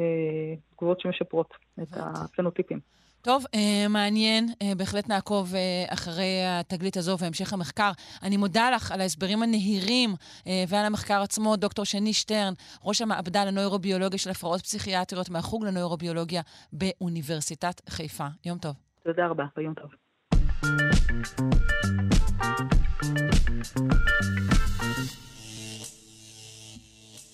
תגובות 0.76 1.00
שמשפרות 1.00 1.54
את 1.82 1.88
הפנוטיפים. 1.94 2.80
טוב, 3.22 3.46
אה, 3.56 3.88
מעניין, 3.90 4.46
אה, 4.62 4.72
בהחלט 4.78 5.10
נעקוב 5.10 5.56
אה, 5.56 5.86
אחרי 5.94 6.44
התגלית 6.48 6.98
הזו 6.98 7.18
והמשך 7.20 7.54
המחקר. 7.54 7.92
אני 8.24 8.38
מודה 8.38 8.72
לך 8.72 8.92
על 8.92 9.02
ההסברים 9.02 9.44
הנהירים 9.44 10.10
אה, 10.48 10.64
ועל 10.68 10.86
המחקר 10.86 11.22
עצמו, 11.22 11.56
דוקטור 11.56 11.86
שני 11.86 12.14
שטרן, 12.14 12.54
ראש 12.84 13.02
המעבדה 13.02 13.46
לנוירוביולוגיה 13.46 14.20
של 14.20 14.30
הפרעות 14.30 14.62
פסיכיאטריות 14.62 15.30
מהחוג 15.30 15.66
לנוירוביולוגיה 15.66 16.42
באוניברסיטת 16.74 17.90
חיפה. 17.90 18.28
יום 18.46 18.58
טוב. 18.58 18.74
תודה 19.04 19.28
רבה, 19.28 19.46
ויום 19.58 19.74
טוב. 19.74 20.07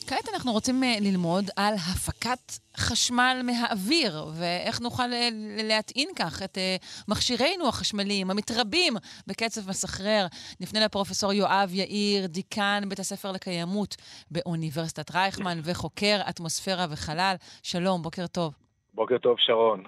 כעת 0.08 0.30
אנחנו 0.34 0.52
רוצים 0.52 0.84
אה, 0.84 0.96
ללמוד 1.02 1.46
על 1.56 1.74
הפקת 1.74 2.52
חשמל 2.78 3.42
מהאוויר, 3.44 4.26
ואיך 4.40 4.82
נוכל 4.82 5.14
אה, 5.14 5.30
להטעין 5.64 6.10
כך 6.16 6.44
את 6.44 6.58
אה, 6.58 6.76
מכשירינו 7.08 7.68
החשמליים, 7.68 8.32
המתרבים 8.32 8.94
בקצב 9.28 9.70
מסחרר. 9.70 10.26
נפנה 10.60 10.86
לפרופסור 10.86 11.34
יואב 11.34 11.70
יאיר, 11.74 12.28
דיקן 12.28 12.84
בית 12.88 13.00
הספר 13.00 13.32
לקיימות 13.32 13.96
באוניברסיטת 14.32 15.16
רייכמן 15.16 15.60
וחוקר 15.64 16.22
אטמוספירה 16.30 16.86
וחלל. 16.90 17.36
שלום, 17.64 18.02
בוקר 18.02 18.28
טוב. 18.28 18.54
בוקר 18.94 19.18
טוב, 19.18 19.36
שרון. 19.40 19.84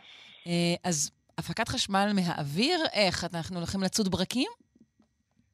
אז 0.83 1.11
הפקת 1.37 1.67
חשמל 1.67 2.07
מהאוויר, 2.15 2.79
איך? 2.93 3.23
אנחנו 3.33 3.57
הולכים 3.57 3.81
לצוד 3.83 4.07
ברקים? 4.07 4.51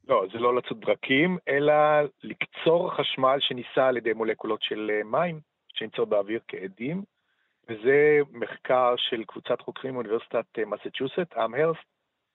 לא, 0.08 0.24
זה 0.32 0.38
לא 0.38 0.56
לצוד 0.56 0.80
ברקים, 0.80 1.38
אלא 1.48 1.74
לקצור 2.22 2.90
חשמל 2.96 3.36
שנישא 3.40 3.82
על 3.82 3.96
ידי 3.96 4.12
מולקולות 4.12 4.62
של 4.62 4.90
אה, 4.94 5.04
מים 5.04 5.40
שנמצאות 5.74 6.08
באוויר 6.08 6.40
כעדים, 6.48 7.02
וזה 7.68 8.18
מחקר 8.30 8.94
של 8.96 9.24
קבוצת 9.24 9.60
חוקרים 9.60 9.94
מאוניברסיטת 9.94 10.44
אה, 10.58 10.64
מסצ'וסט, 10.64 11.36
אמהרסט, 11.44 11.84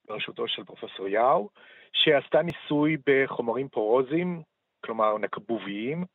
בראשותו 0.08 0.48
של 0.48 0.64
פרופסור 0.64 1.08
יאו, 1.08 1.50
שעשתה 1.94 2.42
ניסוי 2.42 2.98
בחומרים 3.08 3.70
פורוזיים, 3.70 4.42
כלומר 4.86 5.18
נקבוביים, 5.18 6.06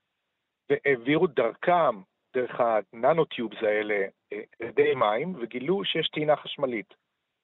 והעבירו 0.70 1.26
דרכם, 1.26 2.00
דרך 2.34 2.60
הננוטיובס 2.60 3.62
האלה, 3.62 4.06
אה, 4.32 4.94
מים, 4.94 5.34
וגילו 5.40 5.84
שיש 5.84 6.08
טעינה 6.08 6.36
חשמלית. 6.36 7.01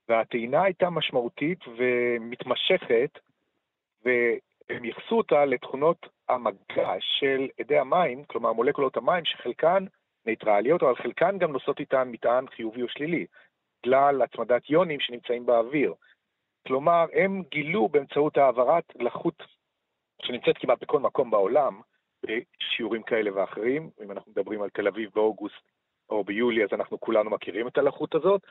והטעינה 0.08 0.62
הייתה 0.62 0.90
משמעותית 0.90 1.58
ומתמשכת 1.76 3.18
והם 4.04 4.84
ייחסו 4.84 5.18
אותה 5.18 5.44
לתכונות 5.44 6.06
המגע 6.28 6.94
של 7.00 7.48
אדי 7.60 7.78
המים, 7.78 8.24
כלומר 8.24 8.52
מולקולות 8.52 8.96
המים, 8.96 9.24
שחלקן 9.24 9.84
ניטרליות, 10.26 10.82
אבל 10.82 10.96
חלקן 10.96 11.38
גם 11.38 11.52
נושאות 11.52 11.80
איתן 11.80 12.08
מטען 12.08 12.46
חיובי 12.46 12.82
או 12.82 12.88
שלילי, 12.88 13.26
בגלל 13.82 14.22
הצמדת 14.22 14.70
יונים 14.70 15.00
שנמצאים 15.00 15.46
באוויר. 15.46 15.94
כלומר, 16.66 17.06
הם 17.12 17.42
גילו 17.50 17.88
באמצעות 17.88 18.36
העברת 18.36 18.84
לחות 18.94 19.42
שנמצאת 20.22 20.58
כמעט 20.58 20.82
בכל 20.82 21.00
מקום 21.00 21.30
בעולם, 21.30 21.80
בשיעורים 22.22 23.02
כאלה 23.02 23.30
ואחרים, 23.34 23.90
אם 24.04 24.12
אנחנו 24.12 24.32
מדברים 24.32 24.62
על 24.62 24.68
תל 24.70 24.88
אביב 24.88 25.10
באוגוסט 25.14 25.62
או 26.10 26.24
ביולי, 26.24 26.64
אז 26.64 26.68
אנחנו 26.72 27.00
כולנו 27.00 27.30
מכירים 27.30 27.68
את 27.68 27.78
הלחות 27.78 28.14
הזאת, 28.14 28.42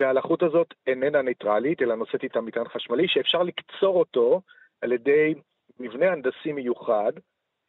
והלחות 0.00 0.42
הזאת 0.42 0.74
איננה 0.86 1.22
ניטרלית, 1.22 1.82
אלא 1.82 1.94
נושאת 1.94 2.22
איתה 2.22 2.40
מטען 2.40 2.68
חשמלי, 2.68 3.08
שאפשר 3.08 3.42
לקצור 3.42 3.98
אותו 3.98 4.40
על 4.80 4.92
ידי 4.92 5.34
מבנה 5.80 6.12
הנדסי 6.12 6.52
מיוחד 6.52 7.12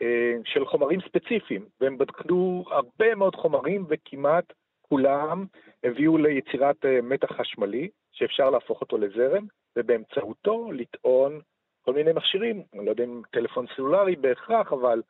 אה, 0.02 0.34
של 0.46 0.66
חומרים 0.66 1.00
ספציפיים, 1.02 1.66
והם 1.82 1.98
בדקו 1.98 2.64
הרבה 2.68 3.16
מאוד 3.16 3.36
חומרים 3.36 3.86
וכמעט 3.90 4.54
כולם 4.82 5.46
הביאו 5.84 6.18
ליצירת 6.18 6.86
אה, 6.86 7.02
מתח 7.02 7.32
חשמלי, 7.32 7.90
שאפשר 8.12 8.50
להפוך 8.50 8.82
אותו 8.82 8.98
לזרם, 8.98 9.46
ובאמצעותו 9.78 10.72
לטעון 10.72 11.42
כל 11.82 11.94
מיני 11.94 12.14
מכשירים, 12.14 12.64
אני 12.74 12.86
לא 12.86 12.90
יודע 12.90 13.04
אם 13.04 13.22
טלפון 13.32 13.66
סלולרי 13.76 14.16
בהכרח, 14.16 14.74
אבל 14.74 15.02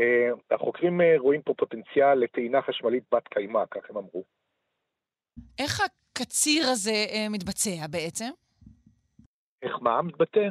אה, 0.00 0.30
החוקרים 0.50 1.00
אה, 1.00 1.14
רואים 1.18 1.42
פה 1.42 1.54
פוטנציאל 1.54 2.14
לטעינה 2.14 2.62
חשמלית 2.62 3.04
בת 3.12 3.28
קיימא, 3.28 3.64
כך 3.70 3.90
הם 3.90 3.96
אמרו. 3.96 4.24
איך 5.58 5.80
הקציר 6.16 6.66
הזה 6.66 7.04
אה, 7.12 7.26
מתבצע 7.30 7.86
בעצם? 7.90 8.30
איך 9.62 9.76
מה 9.80 10.02
מתבטא? 10.02 10.48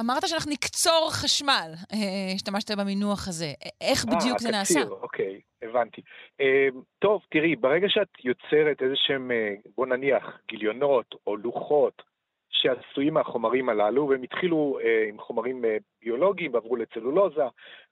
אמרת 0.00 0.22
שאנחנו 0.26 0.52
נקצור 0.52 1.10
חשמל, 1.12 1.70
אה, 1.92 2.32
השתמשת 2.34 2.70
במינוח 2.70 3.28
הזה. 3.28 3.52
איך 3.80 4.04
אה, 4.04 4.16
בדיוק 4.16 4.38
זה 4.38 4.50
נעשה? 4.50 4.80
הקציר, 4.80 4.96
אוקיי, 5.02 5.40
הבנתי. 5.62 6.02
אה, 6.40 6.68
טוב, 6.98 7.22
תראי, 7.30 7.56
ברגע 7.56 7.88
שאת 7.88 8.08
יוצרת 8.24 8.82
איזה 8.82 8.94
שהם, 8.96 9.30
אה, 9.30 9.54
בוא 9.76 9.86
נניח, 9.86 10.38
גיליונות 10.48 11.14
או 11.26 11.36
לוחות 11.36 12.02
שעשויים 12.50 13.14
מהחומרים 13.14 13.68
הללו, 13.68 14.08
והם 14.08 14.22
התחילו 14.22 14.78
אה, 14.84 15.08
עם 15.08 15.18
חומרים 15.18 15.64
אה, 15.64 15.76
ביולוגיים 16.02 16.54
ועברו 16.54 16.76
לצלולוזה, 16.76 17.44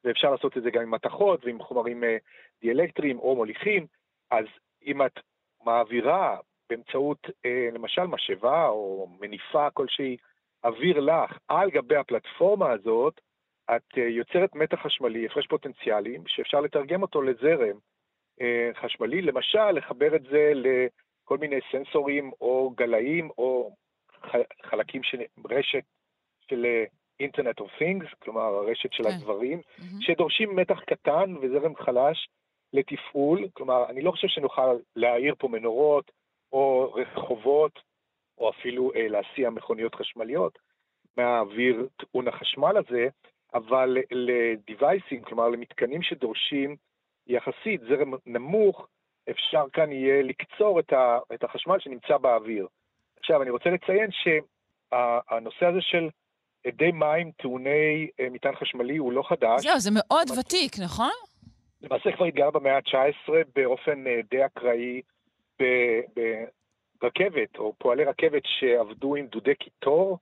ואפשר 0.04 0.30
לעשות 0.30 0.56
את 0.56 0.62
זה 0.62 0.70
גם 0.70 0.82
עם 0.82 0.90
מתכות 0.90 1.44
ועם 1.44 1.62
חומרים 1.62 2.04
אה, 2.04 2.16
דיאלקטריים 2.62 3.18
או 3.18 3.36
מוליכים, 3.36 3.86
אז 4.30 4.44
אם 4.86 5.06
את 5.06 5.20
מעבירה 5.64 6.36
באמצעות 6.72 7.26
אה, 7.46 7.68
למשל 7.72 8.02
משאבה 8.02 8.68
או 8.68 9.08
מניפה 9.20 9.70
כלשהי, 9.70 10.16
אוויר 10.64 11.00
לך 11.00 11.38
על 11.48 11.70
גבי 11.70 11.96
הפלטפורמה 11.96 12.70
הזאת, 12.70 13.20
את 13.76 13.98
אה, 13.98 14.02
יוצרת 14.02 14.54
מתח 14.54 14.78
חשמלי, 14.82 15.26
הפרש 15.26 15.46
פוטנציאלים, 15.46 16.22
שאפשר 16.26 16.60
לתרגם 16.60 17.02
אותו 17.02 17.22
לזרם 17.22 17.78
אה, 18.40 18.70
חשמלי, 18.74 19.22
למשל 19.22 19.70
לחבר 19.70 20.16
את 20.16 20.22
זה 20.22 20.52
לכל 20.54 21.38
מיני 21.38 21.56
סנסורים 21.72 22.30
או 22.40 22.72
גלאים 22.76 23.30
או 23.38 23.70
חלקים 24.62 25.02
של 25.02 25.18
רשת 25.50 25.84
של 26.50 26.66
אינטרנט 27.20 27.60
אוף 27.60 27.70
תינגס, 27.78 28.08
כלומר 28.18 28.42
הרשת 28.42 28.92
של 28.92 29.06
הדברים, 29.06 29.60
שדורשים 30.00 30.56
מתח 30.56 30.80
קטן 30.80 31.34
וזרם 31.36 31.76
חלש 31.76 32.28
לתפעול, 32.72 33.48
כלומר 33.52 33.90
אני 33.90 34.02
לא 34.02 34.10
חושב 34.10 34.28
שנוכל 34.28 34.76
להאיר 34.96 35.34
פה 35.38 35.48
מנורות 35.48 36.10
או 36.52 36.94
רחובות 36.94 37.78
או 38.38 38.50
אפילו 38.50 38.92
אה, 38.94 39.08
להסיע 39.08 39.50
מכוניות 39.50 39.94
חשמליות 39.94 40.58
מהאוויר 41.16 41.88
טעון 41.96 42.28
החשמל 42.28 42.76
הזה, 42.76 43.08
אבל 43.54 43.98
לדיווייסים, 44.10 45.22
כלומר 45.22 45.48
למתקנים 45.48 46.02
שדורשים 46.02 46.76
יחסית 47.26 47.80
זרם 47.80 48.14
נמוך, 48.26 48.86
אפשר 49.30 49.64
כאן 49.72 49.92
יהיה 49.92 50.22
לקצור 50.22 50.80
את, 50.80 50.92
ה, 50.92 51.18
את 51.34 51.44
החשמל 51.44 51.78
שנמצא 51.78 52.16
באוויר. 52.16 52.66
עכשיו, 53.18 53.42
אני 53.42 53.50
רוצה 53.50 53.70
לציין 53.70 54.10
שהנושא 54.10 55.66
הזה 55.66 55.80
של 55.80 56.08
אדי 56.68 56.92
מים 56.92 57.30
טעוני 57.30 58.08
אה, 58.20 58.26
מטען 58.30 58.54
חשמלי 58.54 58.96
הוא 58.96 59.12
לא 59.12 59.22
חדש. 59.22 59.62
זהו, 59.62 59.78
זה 59.80 59.90
מאוד 59.94 60.30
ותיק, 60.38 60.72
נכון? 60.84 61.12
למעשה 61.82 62.12
כבר 62.16 62.24
התגלה 62.24 62.50
במאה 62.50 62.76
ה-19 62.76 63.32
באופן 63.54 64.06
אה, 64.06 64.20
די 64.30 64.46
אקראי 64.46 65.00
ברכבת, 67.00 67.58
או 67.58 67.74
פועלי 67.78 68.04
רכבת 68.04 68.42
שעבדו 68.44 69.16
עם 69.16 69.26
דודי 69.26 69.54
קיטור, 69.54 70.18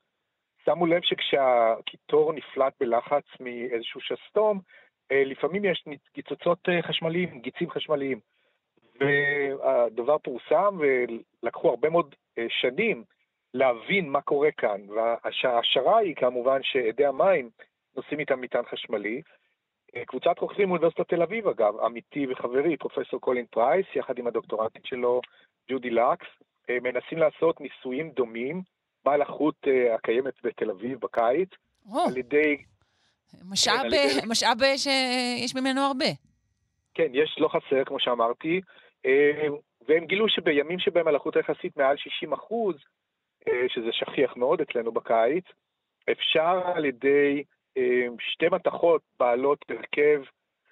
שמו 0.65 0.87
לב 0.87 1.03
שכשהקיטור 1.03 2.33
נפלט 2.33 2.73
בלחץ 2.81 3.25
מאיזשהו 3.41 4.01
שסתום, 4.01 4.61
אה, 5.13 5.25
לפעמים 5.25 5.65
יש 5.65 5.85
ניצוצות 6.15 6.69
חשמליים, 6.83 7.41
גיצים 7.41 7.71
חשמליים. 7.71 8.21
והדבר 9.01 10.19
פורסם 10.19 10.79
ולקחו 10.79 11.69
הרבה 11.69 11.91
מאוד 11.91 12.15
אה, 12.39 12.47
שנים 12.49 13.05
להבין 13.55 14.09
מה 14.09 14.21
קורה 14.21 14.51
כאן, 14.51 14.81
וההשערה 14.89 15.99
היא 15.99 16.15
כמובן 16.17 16.63
שאדי 16.63 17.07
המים 17.07 17.51
נושאים 17.97 18.21
איתם 18.21 18.41
מטען 18.41 18.65
חשמלי. 18.65 19.23
אה, 19.97 20.05
קבוצת 20.05 20.39
חוקרים 20.39 20.69
מאוניברסיטת 20.69 21.09
תל 21.09 21.23
אביב, 21.23 21.49
אגב, 21.49 21.81
עמיתי 21.81 22.27
וחברי, 22.31 22.77
פרופסור 22.77 23.21
קולין 23.21 23.47
פרייס, 23.51 23.87
יחד 23.95 24.19
עם 24.19 24.27
הדוקטורטית 24.27 24.87
שלו, 24.87 25.21
ג'ודי 25.71 25.91
לקס, 25.91 26.27
אה, 26.71 26.77
מנסים 26.83 27.19
לעשות 27.19 27.61
ניסויים 27.61 28.11
דומים 28.11 28.63
בלחות 29.05 29.55
הקיימת 29.95 30.35
בתל 30.45 30.71
אביב 30.71 30.99
בקיץ, 31.01 31.49
או, 31.93 32.01
על 32.09 32.17
ידי... 32.17 32.57
משאב, 33.51 33.75
כן, 33.75 33.81
על 33.87 33.93
ידי- 33.95 34.27
משאב 34.29 34.57
שיש 34.77 35.55
ממנו 35.57 35.81
הרבה. 35.81 36.07
כן, 36.95 37.09
יש 37.13 37.37
לא 37.39 37.49
חסר, 37.49 37.85
כמו 37.85 38.01
שאמרתי, 38.01 38.61
אה, 39.07 39.47
והם 39.89 40.05
גילו 40.07 40.29
שבימים 40.29 40.79
שבהם 40.79 41.09
הלחות 41.09 41.37
היחסית 41.37 41.77
מעל 41.77 41.97
60 41.97 42.33
אחוז, 42.33 42.77
אה, 43.49 43.65
שזה 43.69 43.89
שכיח 43.93 44.37
מאוד 44.37 44.61
אצלנו 44.61 44.93
בקיץ, 44.93 45.45
אפשר 46.11 46.61
על 46.75 46.85
ידי 46.85 47.37
אה, 47.37 47.43
שתי 48.19 48.49
מתכות 48.53 49.03
בעלות 49.19 49.65
הרכב 49.69 50.23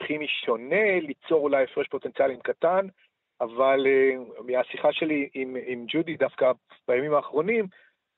כימי 0.06 0.26
שונה 0.28 1.00
ליצור 1.00 1.40
אולי 1.40 1.64
הפרש 1.64 1.88
פוטנציאלים 1.88 2.40
קטן, 2.40 2.86
אבל 3.40 3.86
אה, 3.86 4.16
מהשיחה 4.44 4.92
שלי 4.92 5.28
עם, 5.34 5.56
עם 5.66 5.84
ג'ודי 5.88 6.16
דווקא 6.16 6.52
בימים 6.88 7.14
האחרונים, 7.14 7.66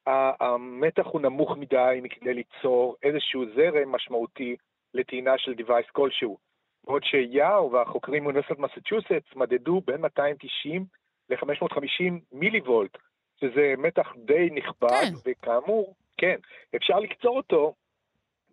המתח 0.07 1.07
הוא 1.07 1.21
נמוך 1.21 1.57
מדי 1.57 2.01
מכדי 2.03 2.35
ליצור 2.35 2.97
איזשהו 3.03 3.45
זרם 3.55 3.93
משמעותי 3.93 4.57
לטעינה 4.95 5.39
של 5.39 5.53
device 5.53 5.91
כלשהו. 5.93 6.39
בעוד 6.85 7.05
שיאו 7.05 7.73
והחוקרים 7.73 8.23
מאוניברסיטת 8.23 8.59
מסצ'וסטס 8.59 9.37
מדדו 9.37 9.81
בין 9.87 10.01
290 10.01 10.85
ל-550 11.31 12.13
מילי 12.33 12.61
וולט, 12.61 12.99
שזה 13.41 13.75
מתח 13.79 14.13
די 14.17 14.49
נכבד, 14.53 14.89
כן. 14.89 15.31
וכאמור, 15.31 15.95
כן, 16.17 16.37
אפשר 16.77 16.99
לקצור 16.99 17.37
אותו 17.37 17.75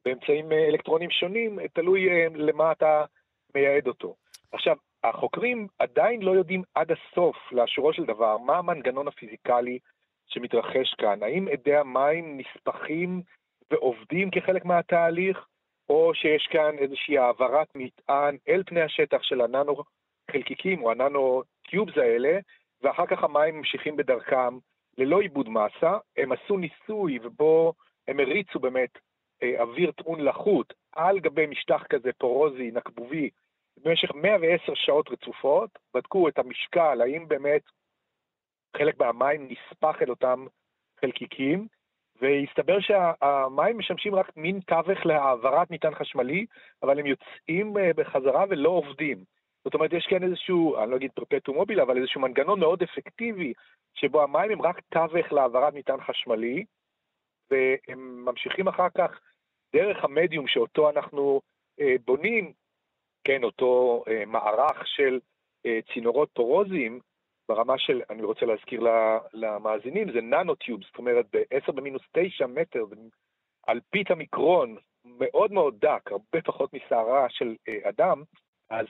באמצעים 0.08 0.52
אה, 0.52 0.68
אלקטרונים 0.68 1.12
שונים, 1.12 1.60
תלוי 1.74 2.10
אה, 2.10 2.28
למה 2.36 2.72
אתה 2.72 3.06
מייעד 3.56 3.88
אותו. 3.88 4.16
עכשיו, 4.52 4.76
החוקרים 5.04 5.68
עדיין 5.80 6.22
לא 6.22 6.32
יודעים 6.32 6.64
עד 6.76 6.92
הסוף, 6.92 7.36
לאשורו 7.52 7.94
של 7.94 8.06
דבר, 8.06 8.38
מה 8.38 8.58
המנגנון 8.58 9.08
הפיזיקלי 9.08 9.80
שמתרחש 10.28 10.94
כאן. 10.98 11.24
האם 11.24 11.48
אדי 11.48 11.76
המים 11.76 12.38
נספחים 12.38 13.22
ועובדים 13.72 14.32
כחלק 14.32 14.66
מהתהליך, 14.66 15.46
או 15.90 16.12
שיש 16.14 16.48
כאן 16.52 16.78
איזושהי 16.78 17.18
העברת 17.18 17.68
מטען 17.76 18.38
אל 18.50 18.64
פני 18.66 18.82
השטח 18.82 19.24
של 19.24 19.42
הננו 19.42 19.76
חלקיקים 20.32 20.84
או 20.84 20.92
הננו 20.92 21.44
טיובס 21.70 21.98
האלה, 21.98 22.40
ואחר 22.82 23.06
כך 23.06 23.24
המים 23.24 23.58
ממשיכים 23.58 23.96
בדרכם 23.96 24.58
ללא 24.98 25.22
עיבוד 25.22 25.50
מסה. 25.50 25.98
הם 26.18 26.32
עשו 26.32 26.58
ניסוי 26.58 27.20
ובו 27.24 27.74
הם 28.08 28.20
הריצו 28.20 28.60
באמת 28.60 28.90
אה, 28.96 29.02
אוויר 29.44 29.92
טעון 29.92 30.20
לחות 30.20 30.74
על 30.92 31.20
גבי 31.20 31.46
משטח 31.46 31.84
כזה 31.90 32.10
פורוזי, 32.18 32.72
נקבובי, 32.72 33.30
במשך 33.84 34.12
110 34.16 34.74
שעות 34.76 35.10
רצופות, 35.10 35.70
בדקו 35.94 36.28
את 36.28 36.40
המשקל, 36.40 37.02
האם 37.02 37.28
באמת 37.28 37.62
חלק 38.78 39.00
מהמים 39.00 39.48
נספח 39.50 40.02
אל 40.02 40.10
אותם 40.10 40.46
חלקיקים, 41.02 41.68
והסתבר 42.22 42.80
שהמים 42.80 43.78
משמשים 43.78 44.16
רק 44.16 44.38
מין 44.38 44.60
תווך 44.60 45.06
להעברת 45.06 45.72
מטען 45.72 45.96
חשמלי, 45.96 46.46
אבל 46.84 47.00
הם 47.00 47.06
יוצאים 47.06 47.78
אה, 47.78 47.92
בחזרה 47.96 48.46
ולא 48.50 48.70
עובדים. 48.70 49.24
זאת 49.64 49.74
אומרת, 49.74 49.94
יש 49.94 50.08
כאן 50.10 50.24
איזשהו, 50.24 50.78
אני 50.78 50.92
לא 50.92 50.96
אגיד 50.96 51.12
פרפטו 51.12 51.54
מוביל, 51.54 51.82
אבל 51.82 51.98
איזשהו 51.98 52.22
מנגנון 52.22 52.60
מאוד 52.60 52.84
אפקטיבי, 52.84 53.54
שבו 53.94 54.24
המים 54.24 54.52
הם 54.52 54.62
רק 54.62 54.82
תווך 54.90 55.34
להעברת 55.34 55.74
מטען 55.74 56.02
חשמלי, 56.02 56.66
והם 57.52 58.26
ממשיכים 58.26 58.68
אחר 58.68 58.88
כך 58.98 59.20
דרך 59.76 60.04
המדיום 60.04 60.48
שאותו 60.48 60.90
אנחנו 60.90 61.42
אה, 61.80 61.96
בונים, 62.06 62.54
כן, 63.24 63.44
אותו 63.44 64.04
אה, 64.08 64.26
מערך 64.26 64.88
של 64.88 65.20
אה, 65.66 65.80
צינורות 65.94 66.30
פורוזיים, 66.34 67.00
ברמה 67.50 67.78
של, 67.78 68.02
אני 68.10 68.24
רוצה 68.24 68.46
להזכיר 68.46 68.84
למאזינים, 69.34 70.12
זה 70.12 70.22
ננו-טיוב, 70.22 70.84
זאת 70.84 70.98
אומרת 70.98 71.26
ב-10 71.34 71.72
במינוס 71.72 72.02
9 72.14 72.48
מטר, 72.48 72.84
על 73.68 73.80
פית 73.90 74.12
המיקרון, 74.12 74.78
מאוד 75.06 75.52
מאוד 75.52 75.76
דק, 75.80 76.12
הרבה 76.12 76.42
פחות 76.46 76.74
משערה 76.74 77.30
של 77.30 77.56
אה, 77.68 77.90
אדם, 77.90 78.24
אז 78.70 78.86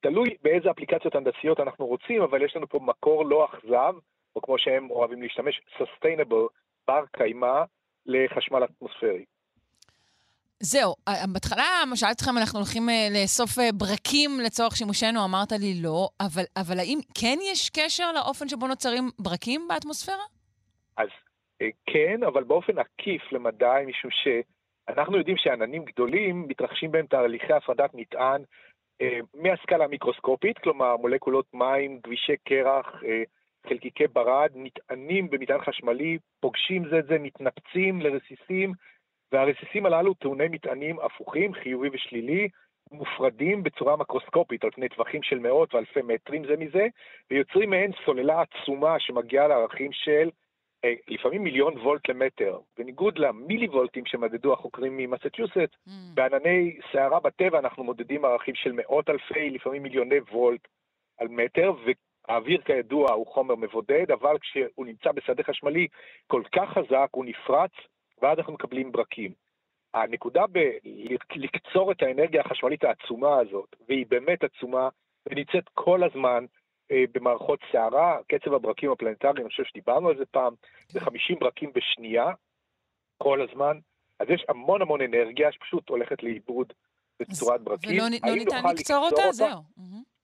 תלוי 0.00 0.36
באיזה 0.42 0.70
אפליקציות 0.70 1.14
הנדסיות 1.14 1.60
אנחנו 1.60 1.86
רוצים, 1.86 2.22
אבל 2.22 2.42
יש 2.42 2.56
לנו 2.56 2.68
פה 2.68 2.78
מקור 2.82 3.24
לא 3.24 3.44
אכזב, 3.44 3.94
או 4.36 4.42
כמו 4.42 4.58
שהם 4.58 4.90
אוהבים 4.90 5.22
להשתמש, 5.22 5.60
sustainable, 5.78 6.48
בר 6.86 7.04
קיימא, 7.12 7.62
לחשמל 8.08 8.64
אטמוספרי. 8.64 9.24
זהו, 10.62 10.94
אה, 11.08 11.12
בהתחלה 11.32 11.64
שאלתי 11.94 12.14
אתכם, 12.14 12.38
אנחנו 12.38 12.58
הולכים 12.58 12.88
אה, 12.88 13.08
לאסוף 13.14 13.58
אה, 13.58 13.72
ברקים 13.72 14.30
לצורך 14.44 14.76
שימושנו, 14.76 15.24
אמרת 15.24 15.52
לי 15.52 15.82
לא, 15.82 16.08
אבל, 16.20 16.42
אבל 16.56 16.78
האם 16.78 16.98
כן 17.20 17.38
יש 17.52 17.70
קשר 17.70 18.12
לאופן 18.12 18.48
שבו 18.48 18.66
נוצרים 18.66 19.04
ברקים 19.18 19.68
באטמוספירה? 19.68 20.24
אז 20.96 21.08
כן, 21.86 22.22
אבל 22.26 22.44
באופן 22.44 22.78
עקיף 22.78 23.22
למדי, 23.32 23.84
משום 23.86 24.10
שאנחנו 24.10 25.18
יודעים 25.18 25.36
שעננים 25.36 25.84
גדולים, 25.84 26.48
מתרחשים 26.48 26.92
בהם 26.92 27.06
תהליכי 27.06 27.52
הפרדת 27.52 27.90
מטען 27.94 28.42
מהסקאלה 29.34 29.84
המיקרוסקופית, 29.84 30.58
כלומר 30.58 30.96
מולקולות 30.96 31.46
מים, 31.54 32.00
גבישי 32.04 32.36
קרח, 32.44 32.86
חלקיקי 33.68 34.06
ברד, 34.06 34.50
נטענים 34.54 35.30
במטען 35.30 35.60
חשמלי, 35.60 36.18
פוגשים 36.40 36.88
זה 36.88 36.98
את 36.98 37.06
זה, 37.06 37.18
מתנפצים 37.18 38.00
לרסיסים, 38.00 38.72
והרסיסים 39.32 39.86
הללו 39.86 40.14
טעוני 40.14 40.48
מטענים 40.48 41.00
הפוכים, 41.00 41.54
חיובי 41.54 41.88
ושלילי, 41.92 42.48
מופרדים 42.92 43.62
בצורה 43.62 43.96
מקרוסקופית 43.96 44.64
על 44.64 44.70
פני 44.70 44.88
טווחים 44.88 45.22
של 45.22 45.38
מאות 45.38 45.74
ואלפי 45.74 46.02
מטרים 46.02 46.46
זה 46.46 46.56
מזה, 46.56 46.86
ויוצרים 47.30 47.70
מהן 47.70 47.90
סוללה 48.04 48.42
עצומה 48.42 49.00
שמגיעה 49.00 49.48
לערכים 49.48 49.92
של 49.92 50.30
אה, 50.84 50.94
לפעמים 51.08 51.44
מיליון 51.44 51.78
וולט 51.78 52.08
למטר. 52.08 52.58
בניגוד 52.78 53.18
למילי 53.18 53.66
וולטים 53.66 54.06
שמדדו 54.06 54.52
החוקרים 54.52 54.96
ממסצ'וסט, 54.96 55.56
mm. 55.56 55.90
בענני 56.14 56.78
סערה 56.92 57.20
בטבע 57.20 57.58
אנחנו 57.58 57.84
מודדים 57.84 58.24
ערכים 58.24 58.54
של 58.54 58.72
מאות 58.72 59.10
אלפי, 59.10 59.50
לפעמים 59.50 59.82
מיליוני 59.82 60.18
וולט 60.32 60.68
על 61.18 61.28
מטר, 61.28 61.72
והאוויר 62.28 62.60
כידוע 62.60 63.12
הוא 63.12 63.26
חומר 63.26 63.54
מבודד, 63.54 64.10
אבל 64.10 64.38
כשהוא 64.38 64.86
נמצא 64.86 65.12
בשדה 65.12 65.42
חשמלי 65.42 65.88
כל 66.26 66.42
כך 66.52 66.68
חזק 66.70 67.08
הוא 67.10 67.24
נפרץ 67.24 67.70
ואז 68.22 68.38
אנחנו 68.38 68.52
מקבלים 68.52 68.92
ברקים. 68.92 69.32
הנקודה 69.94 70.44
בלקצור 70.46 71.92
את 71.92 72.02
האנרגיה 72.02 72.40
החשמלית 72.40 72.84
העצומה 72.84 73.38
הזאת, 73.38 73.76
והיא 73.88 74.06
באמת 74.08 74.44
עצומה, 74.44 74.88
ונמצאת 75.26 75.64
כל 75.74 76.04
הזמן 76.04 76.44
אה, 76.90 77.04
במערכות 77.12 77.60
סערה, 77.72 78.18
קצב 78.28 78.54
הברקים 78.54 78.90
הפלנטריים, 78.90 79.36
אני 79.36 79.48
חושב 79.48 79.64
שדיברנו 79.64 80.08
על 80.08 80.16
זה 80.16 80.26
פעם, 80.26 80.54
זה 80.88 81.00
50 81.00 81.38
ברקים 81.38 81.72
בשנייה, 81.74 82.32
כל 83.18 83.42
הזמן. 83.42 83.78
אז 84.18 84.30
יש 84.30 84.44
המון 84.48 84.82
המון 84.82 85.00
אנרגיה 85.00 85.52
שפשוט 85.52 85.88
הולכת 85.88 86.22
לאיבוד 86.22 86.72
בצורת 87.20 87.60
ברקים. 87.60 87.90
ולא 87.90 88.04
לא 88.26 88.34
ניתן 88.34 88.62
לקצור 88.70 89.04
אותה? 89.04 89.16
אותה? 89.16 89.32
זהו. 89.32 89.60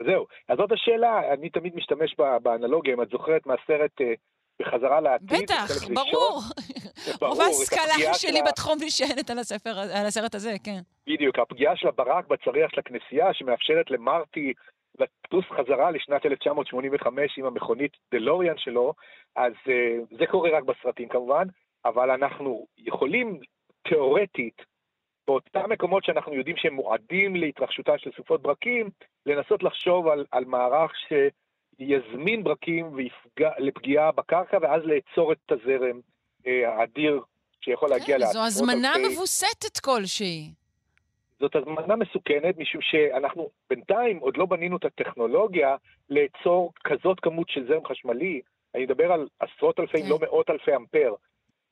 זהו. 0.02 0.26
אז 0.48 0.58
זאת 0.58 0.72
השאלה, 0.72 1.32
אני 1.32 1.50
תמיד 1.50 1.76
משתמש 1.76 2.16
באנלוגיה, 2.42 2.94
אם 2.94 3.02
את 3.02 3.08
זוכרת 3.08 3.46
מהסרט 3.46 4.00
אה, 4.00 4.12
בחזרה 4.60 5.00
לעתיד. 5.00 5.42
בטח, 5.42 5.88
ברור. 5.98 6.40
רוב 7.20 7.40
ההשכלה 7.40 8.14
שלי 8.14 8.42
בתחום 8.48 8.78
נשענת 8.86 9.30
על, 9.30 9.38
הספר, 9.38 9.78
על 9.78 10.06
הסרט 10.06 10.34
הזה, 10.34 10.54
כן. 10.64 10.80
בדיוק, 11.06 11.38
הפגיעה 11.38 11.76
של 11.76 11.88
הברק 11.88 12.26
בצריח 12.26 12.70
של 12.70 12.80
הכנסייה, 12.80 13.34
שמאפשרת 13.34 13.90
למרטי 13.90 14.52
לטוס 14.98 15.44
חזרה 15.44 15.90
לשנת 15.90 16.26
1985 16.26 17.38
עם 17.38 17.44
המכונית 17.44 17.92
דלוריאן 18.12 18.58
שלו, 18.58 18.92
אז 19.36 19.52
uh, 19.52 20.16
זה 20.18 20.26
קורה 20.26 20.50
רק 20.58 20.64
בסרטים 20.64 21.08
כמובן, 21.08 21.46
אבל 21.84 22.10
אנחנו 22.10 22.66
יכולים 22.78 23.40
תיאורטית, 23.88 24.62
באותם 25.26 25.70
מקומות 25.70 26.04
שאנחנו 26.04 26.34
יודעים 26.34 26.56
שהם 26.56 26.74
מועדים 26.74 27.36
להתרחשותה 27.36 27.98
של 27.98 28.10
סופות 28.16 28.42
ברקים, 28.42 28.90
לנסות 29.26 29.62
לחשוב 29.62 30.08
על, 30.08 30.24
על 30.30 30.44
מערך 30.44 30.92
ש... 30.96 31.12
יזמין 31.78 32.44
ברקים 32.44 32.92
ויפגע 32.92 33.50
לפגיעה 33.58 34.12
בקרקע, 34.12 34.58
ואז 34.62 34.82
לאצור 34.84 35.32
את 35.32 35.52
הזרם 35.52 36.00
אה, 36.46 36.74
האדיר 36.74 37.20
שיכול 37.60 37.88
כן, 37.88 37.94
להגיע 37.94 38.16
אלפי... 38.16 38.32
זו 38.32 38.44
הזמנה 38.44 38.94
אלפי... 38.96 39.08
מבוסתת 39.08 39.78
כלשהי. 39.78 40.50
זאת 41.40 41.56
הזמנה 41.56 41.96
מסוכנת, 41.96 42.58
משום 42.58 42.80
שאנחנו 42.82 43.50
בינתיים 43.70 44.18
עוד 44.18 44.36
לא 44.36 44.46
בנינו 44.46 44.76
את 44.76 44.84
הטכנולוגיה 44.84 45.76
לאצור 46.10 46.72
כזאת 46.84 47.20
כמות 47.20 47.48
של 47.48 47.66
זרם 47.68 47.86
חשמלי. 47.86 48.40
אני 48.74 48.84
מדבר 48.84 49.12
על 49.12 49.28
עשרות 49.40 49.80
אלפי, 49.80 50.02
כן. 50.02 50.08
לא 50.08 50.18
מאות 50.20 50.50
אלפי 50.50 50.76
אמפר. 50.76 51.14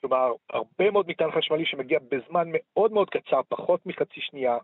כלומר, 0.02 0.32
הרבה 0.50 0.90
מאוד 0.90 1.08
מטען 1.08 1.30
חשמלי 1.30 1.66
שמגיע 1.66 1.98
בזמן 2.10 2.48
מאוד 2.52 2.92
מאוד 2.92 3.10
קצר, 3.10 3.40
פחות 3.48 3.86
מחצי 3.86 4.20
שנייה. 4.20 4.58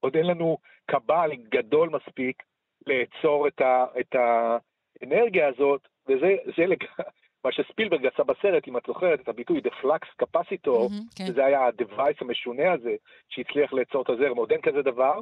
עוד 0.00 0.16
אין 0.16 0.26
לנו 0.26 0.58
קבל 0.86 1.30
גדול 1.48 1.88
מספיק 1.88 2.42
לאצור 2.86 3.48
את, 3.48 3.60
ה, 3.60 3.84
את 4.00 4.14
האנרגיה 4.14 5.48
הזאת, 5.48 5.88
וזה 6.08 6.66
לג... 6.66 6.84
מה 7.44 7.52
שספילברג 7.52 8.06
עשה 8.06 8.24
בסרט, 8.24 8.68
אם 8.68 8.76
את 8.76 8.82
זוכרת 8.86 9.20
את 9.20 9.28
הביטוי 9.28 9.60
The 9.60 9.84
Flux 9.84 10.24
Capacitor, 10.24 10.90
mm-hmm, 10.90 11.16
כן. 11.16 11.26
שזה 11.26 11.44
היה 11.44 11.60
ה-device 11.60 12.18
המשונה 12.20 12.72
הזה 12.72 12.94
שהצליח 13.28 13.72
לאצור 13.72 14.02
את 14.02 14.10
הזרם, 14.10 14.36
עוד 14.36 14.52
אין 14.52 14.60
כזה 14.60 14.82
דבר. 14.82 15.20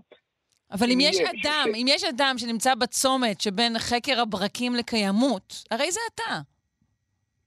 אבל 0.72 0.86
אם 0.90 0.98
יש 1.00 1.20
אדם, 1.20 1.68
ש... 1.72 1.76
אם 1.76 1.86
יש 1.88 2.04
אדם 2.04 2.34
שנמצא 2.38 2.74
בצומת 2.74 3.40
שבין 3.40 3.78
חקר 3.78 4.20
הברקים 4.20 4.74
לקיימות, 4.74 5.64
הרי 5.70 5.90
זה 5.90 6.00
אתה. 6.14 6.55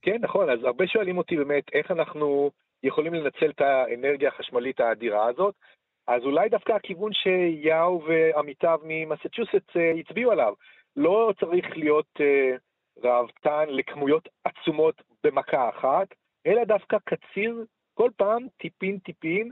כן, 0.01 0.17
נכון, 0.21 0.49
אז 0.49 0.63
הרבה 0.63 0.87
שואלים 0.87 1.17
אותי 1.17 1.35
באמת 1.35 1.63
איך 1.73 1.91
אנחנו 1.91 2.51
יכולים 2.83 3.13
לנצל 3.13 3.49
את 3.49 3.61
האנרגיה 3.61 4.29
החשמלית 4.29 4.79
האדירה 4.79 5.25
הזאת, 5.25 5.55
אז 6.07 6.23
אולי 6.23 6.49
דווקא 6.49 6.71
הכיוון 6.71 7.13
שיאו 7.13 8.01
ועמיתיו 8.07 8.79
ממסצ'וסטס 8.83 9.77
אה, 9.77 9.91
הצביעו 9.99 10.31
עליו. 10.31 10.53
לא 10.95 11.33
צריך 11.39 11.77
להיות 11.77 12.19
uh, 12.19 12.59
ראוותן 13.03 13.65
לכמויות 13.69 14.29
עצומות 14.43 15.01
במכה 15.23 15.69
אחת, 15.69 16.07
אלא 16.47 16.63
דווקא 16.63 16.97
קציר 17.05 17.65
כל 17.93 18.09
פעם 18.17 18.47
טיפין 18.57 18.99
טיפין 18.99 19.51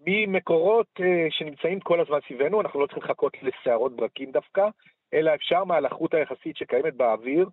ממקורות 0.00 0.86
uh, 1.00 1.02
שנמצאים 1.30 1.80
כל 1.80 2.00
הזמן 2.00 2.18
סביבנו, 2.28 2.60
אנחנו 2.60 2.80
לא 2.80 2.86
צריכים 2.86 3.04
לחכות 3.04 3.36
לסערות 3.42 3.96
ברקים 3.96 4.32
דווקא, 4.32 4.68
אלא 5.14 5.34
אפשר 5.34 5.64
מהלחות 5.64 6.14
היחסית 6.14 6.56
שקיימת 6.56 6.94
באוויר, 6.94 7.48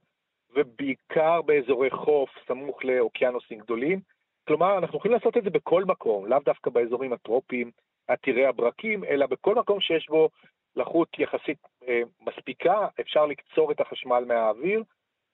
ובעיקר 0.56 1.41
באזורי 1.41 1.90
חוף 1.91 2.30
סמוך 2.48 2.86
לאוקיינוסים 2.86 3.60
גדולים. 3.60 3.99
כלומר, 4.48 4.77
אנחנו 4.77 4.98
יכולים 4.98 5.18
לעשות 5.18 5.38
את 5.38 5.44
זה 5.44 5.49
בכל 5.49 5.84
מקום, 5.86 6.26
לאו 6.26 6.40
דווקא 6.45 6.69
באזורים 6.69 7.14
הטרופיים, 7.14 7.72
עתירי 8.07 8.45
הברקים, 8.45 9.03
אלא 9.03 9.26
בכל 9.26 9.56
מקום 9.56 9.82
שיש 9.82 10.07
בו 10.10 10.30
לחות 10.76 11.10
יחסית 11.19 11.57
אה, 11.88 12.02
מספיקה, 12.22 12.88
אפשר 13.02 13.26
לקצור 13.26 13.72
את 13.72 13.82
החשמל 13.82 14.23
מהאוויר. 14.27 14.84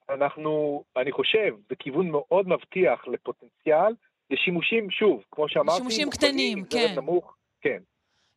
אנחנו, 0.09 0.83
אני 0.97 1.11
חושב, 1.11 1.55
בכיוון 1.69 2.09
מאוד 2.09 2.47
מבטיח 2.47 3.07
לפוטנציאל 3.07 3.93
לשימושים, 4.29 4.91
שוב, 4.91 5.23
כמו 5.31 5.49
שאמרתי, 5.49 5.77
שימושים 5.77 6.09
קטנים, 6.09 6.63
כן. 6.69 6.93
נמוך, 6.95 7.35
כן. 7.61 7.77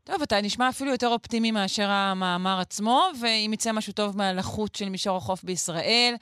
טוב, 0.05 0.23
אתה 0.23 0.37
נשמע 0.43 0.69
אפילו 0.69 0.91
יותר 0.91 1.09
אופטימי 1.09 1.51
מאשר 1.51 1.87
המאמר 1.89 2.59
עצמו, 2.61 3.03
ואם 3.21 3.51
יצא 3.53 3.73
משהו 3.73 3.93
טוב 3.93 4.17
מהלחות 4.17 4.75
של 4.75 4.89
מישור 4.89 5.17
החוף 5.17 5.45
בישראל, 5.45 6.15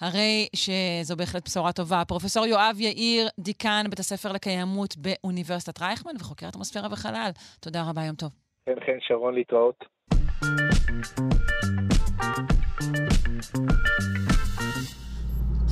הרי 0.00 0.48
שזו 0.56 1.16
בהחלט 1.16 1.44
בשורה 1.48 1.72
טובה. 1.72 2.02
פרופסור 2.08 2.46
יואב 2.46 2.76
יאיר, 2.78 3.28
דיקן 3.38 3.84
בית 3.90 3.98
הספר 3.98 4.32
לקיימות 4.32 4.96
באוניברסיטת 4.96 5.82
רייכמן 5.82 6.12
וחוקר 6.20 6.48
אטמוספירה 6.48 6.88
וחלל. 6.90 7.30
תודה 7.60 7.90
רבה, 7.90 8.04
יום 8.04 8.16
טוב. 8.16 8.30
כן, 8.66 8.74
כן, 8.86 8.98
שרון, 9.00 9.34
להתראות. 9.34 9.84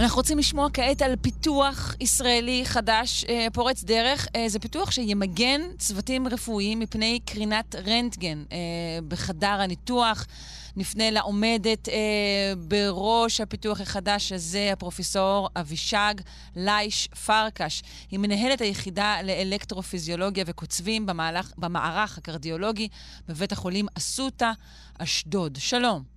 אנחנו 0.00 0.16
רוצים 0.16 0.38
לשמוע 0.38 0.68
כעת 0.72 1.02
על 1.02 1.16
פיתוח 1.16 1.94
ישראלי 2.00 2.62
חדש 2.64 3.24
אה, 3.28 3.46
פורץ 3.52 3.84
דרך. 3.84 4.28
אה, 4.36 4.48
זה 4.48 4.58
פיתוח 4.58 4.90
שימגן 4.90 5.60
צוותים 5.78 6.28
רפואיים 6.28 6.78
מפני 6.78 7.20
קרינת 7.26 7.74
רנטגן 7.74 8.38
אה, 8.52 8.98
בחדר 9.08 9.60
הניתוח. 9.60 10.26
נפנה 10.76 11.10
לעומדת 11.10 11.88
אה, 11.88 11.94
בראש 12.68 13.40
הפיתוח 13.40 13.80
החדש 13.80 14.32
הזה, 14.32 14.70
הפרופסור 14.72 15.48
אבישג 15.56 16.14
לייש 16.56 17.08
פרקש. 17.08 17.82
היא 18.10 18.18
מנהלת 18.18 18.60
היחידה 18.60 19.16
לאלקטרופיזיולוגיה 19.24 20.44
וקוצבים 20.46 21.06
במהלך, 21.06 21.52
במערך 21.58 22.18
הקרדיולוגי 22.18 22.88
בבית 23.28 23.52
החולים 23.52 23.86
אסותא, 23.98 24.50
אשדוד. 24.98 25.56
שלום. 25.60 26.14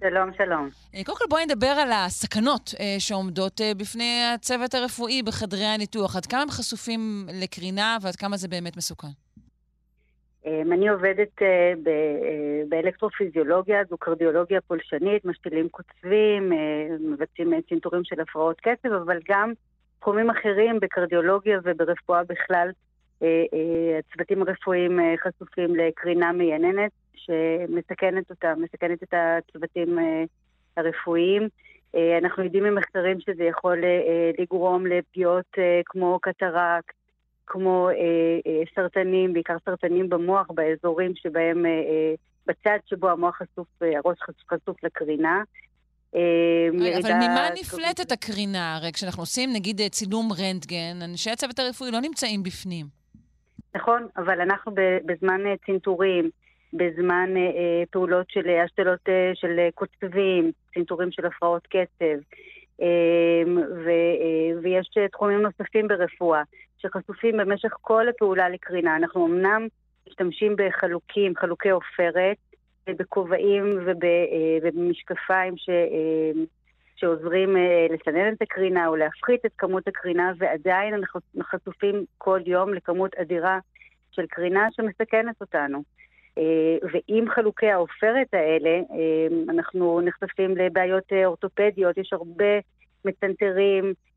שלום, 0.00 0.30
שלום. 0.36 0.68
אה, 0.94 1.04
קודם 1.04 1.18
כל 1.18 1.24
בואי 1.30 1.46
נדבר 1.46 1.66
על 1.66 1.92
הסכנות 1.92 2.74
אה, 2.80 2.96
שעומדות 2.98 3.60
אה, 3.60 3.74
בפני 3.74 4.22
הצוות 4.34 4.74
הרפואי 4.74 5.22
בחדרי 5.22 5.66
הניתוח. 5.66 6.16
עד 6.16 6.26
כמה 6.26 6.42
הם 6.42 6.50
חשופים 6.50 7.26
לקרינה 7.32 7.98
ועד 8.02 8.16
כמה 8.16 8.36
זה 8.36 8.48
באמת 8.48 8.76
מסוכן? 8.76 9.08
אמ, 10.46 10.72
אני 10.72 10.88
עובדת 10.88 11.42
אה, 11.42 11.72
אה, 11.86 12.62
באלקטרופיזיולוגיה, 12.68 13.84
זו 13.90 13.96
קרדיולוגיה 13.98 14.60
פולשנית, 14.60 15.24
משתילים 15.24 15.68
קוצבים, 15.68 16.52
אה, 16.52 16.96
מבצעים 17.00 17.52
צנתורים 17.68 18.04
של 18.04 18.20
הפרעות 18.20 18.60
קצב, 18.60 18.92
אבל 18.92 19.18
גם 19.28 19.52
תחומים 20.00 20.30
אחרים 20.30 20.80
בקרדיולוגיה 20.80 21.58
וברפואה 21.64 22.24
בכלל. 22.24 22.70
הצוותים 23.98 24.42
הרפואיים 24.42 24.98
חשופים 25.16 25.76
לקרינה 25.76 26.32
מייננת 26.32 26.90
שמסכנת 27.14 28.30
אותם, 28.30 28.62
מסכנת 28.62 29.02
את 29.02 29.14
הצוותים 29.14 29.98
הרפואיים. 30.76 31.48
אנחנו 32.18 32.44
יודעים 32.44 32.64
ממחקרים 32.64 33.20
שזה 33.20 33.44
יכול 33.44 33.82
לגרום 34.38 34.86
לפגיעות 34.86 35.56
כמו 35.86 36.18
קטרקט, 36.22 36.94
כמו 37.52 37.88
אה, 37.88 37.94
אה, 38.46 38.62
סרטנים, 38.74 39.32
בעיקר 39.32 39.56
סרטנים 39.64 40.08
במוח, 40.08 40.46
באזורים 40.50 41.12
שבהם, 41.14 41.66
אה, 41.66 41.70
אה, 41.70 42.14
בצד 42.46 42.78
שבו 42.86 43.08
המוח 43.08 43.36
חשוף, 43.36 43.66
הראש 43.80 44.18
חשוף 44.50 44.84
לקרינה. 44.84 45.42
אבל 47.02 47.12
ממה 47.14 47.48
נפלטת 47.60 48.12
הקרינה? 48.12 48.76
הרי 48.76 48.92
כשאנחנו 48.92 49.22
עושים 49.22 49.50
נגיד 49.52 49.80
צילום 49.90 50.28
רנטגן, 50.32 51.02
אנשי 51.04 51.30
הצוות 51.30 51.58
הרפואי 51.58 51.90
לא 51.90 52.00
נמצאים 52.00 52.42
בפנים. 52.42 52.86
נכון, 53.74 54.06
אבל 54.16 54.40
אנחנו 54.40 54.72
בזמן 55.06 55.40
צנתורים, 55.66 56.30
בזמן 56.72 57.36
אה, 57.36 57.82
פעולות 57.90 58.26
של 58.30 58.48
השתלות 58.64 59.00
אה, 59.08 59.30
של 59.34 59.68
קוצבים, 59.74 60.52
צנתורים 60.74 61.12
של 61.12 61.26
הפרעות 61.26 61.66
קצב, 61.66 62.20
אה, 62.82 63.42
ו, 63.84 63.88
אה, 63.90 64.60
ויש 64.62 64.90
תחומים 65.12 65.42
נוספים 65.42 65.88
ברפואה 65.88 66.42
שחשופים 66.82 67.36
במשך 67.36 67.72
כל 67.80 68.08
הפעולה 68.08 68.48
לקרינה. 68.48 68.96
אנחנו 68.96 69.26
אמנם 69.26 69.66
משתמשים 70.08 70.56
בחלוקים, 70.56 71.36
חלוקי 71.36 71.70
עופרת, 71.70 72.36
בכובעים 72.86 73.78
ובמשקפיים 74.62 75.56
ש, 75.56 75.70
שעוזרים 76.96 77.56
לסנן 77.90 78.32
את 78.32 78.42
הקרינה 78.42 78.86
או 78.86 78.96
להפחית 78.96 79.46
את 79.46 79.52
כמות 79.58 79.88
הקרינה, 79.88 80.32
ועדיין 80.38 80.94
אנחנו 80.94 81.20
חשופים 81.42 82.04
כל 82.18 82.40
יום 82.46 82.74
לכמות 82.74 83.14
אדירה 83.14 83.58
של 84.10 84.26
קרינה 84.26 84.68
שמסכנת 84.70 85.40
אותנו. 85.40 85.82
ועם 86.82 87.30
חלוקי 87.30 87.70
העופרת 87.70 88.34
האלה, 88.34 88.80
אנחנו 89.48 90.00
נחשפים 90.00 90.56
לבעיות 90.56 91.12
אורתופדיות, 91.24 91.98
יש 91.98 92.12
הרבה 92.12 92.58
מצנתרים, 93.04 93.84
אה, 93.84 94.09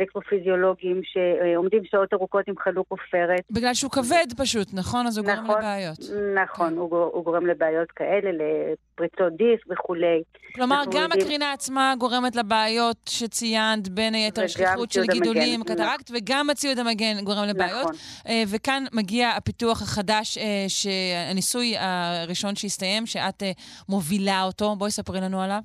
אלקטרופיזיולוגים 0.00 1.00
שעומדים 1.04 1.82
שעות 1.84 2.14
ארוכות 2.14 2.48
עם 2.48 2.54
חלוק 2.58 2.86
עופרת. 2.88 3.44
בגלל 3.50 3.74
שהוא 3.74 3.90
כבד 3.90 4.26
פשוט, 4.36 4.68
נכון? 4.72 5.06
אז 5.06 5.18
הוא 5.18 5.26
נכון, 5.26 5.46
גורם 5.46 5.58
לבעיות. 5.58 5.98
נכון, 6.44 6.70
כן. 6.70 6.76
הוא, 6.76 6.98
הוא 7.12 7.24
גורם 7.24 7.46
לבעיות 7.46 7.90
כאלה, 7.90 8.30
לפריצות 8.32 9.32
דיסק 9.36 9.70
וכולי. 9.70 10.22
כלומר, 10.54 10.82
גם 10.90 11.02
יודעים... 11.02 11.22
הקרינה 11.22 11.52
עצמה 11.52 11.94
גורמת 11.98 12.36
לבעיות 12.36 12.96
שציינת, 13.08 13.88
בין 13.88 14.14
היתר 14.14 14.46
שכיחות 14.46 14.92
של 14.92 15.02
גידולים, 15.06 15.64
קטרקט, 15.64 16.10
וגם 16.14 16.50
הציוד 16.50 16.78
המגן 16.78 17.24
גורם 17.24 17.44
לבעיות. 17.44 17.82
נכון. 17.82 17.94
אה, 18.28 18.42
וכאן 18.48 18.84
מגיע 18.92 19.28
הפיתוח 19.28 19.82
החדש, 19.82 20.38
אה, 20.38 21.30
הניסוי 21.30 21.74
הראשון 21.78 22.56
שהסתיים, 22.56 23.06
שאת 23.06 23.42
מובילה 23.88 24.42
אותו. 24.42 24.76
בואי 24.76 24.90
ספרי 24.90 25.20
לנו 25.20 25.42
עליו. 25.42 25.60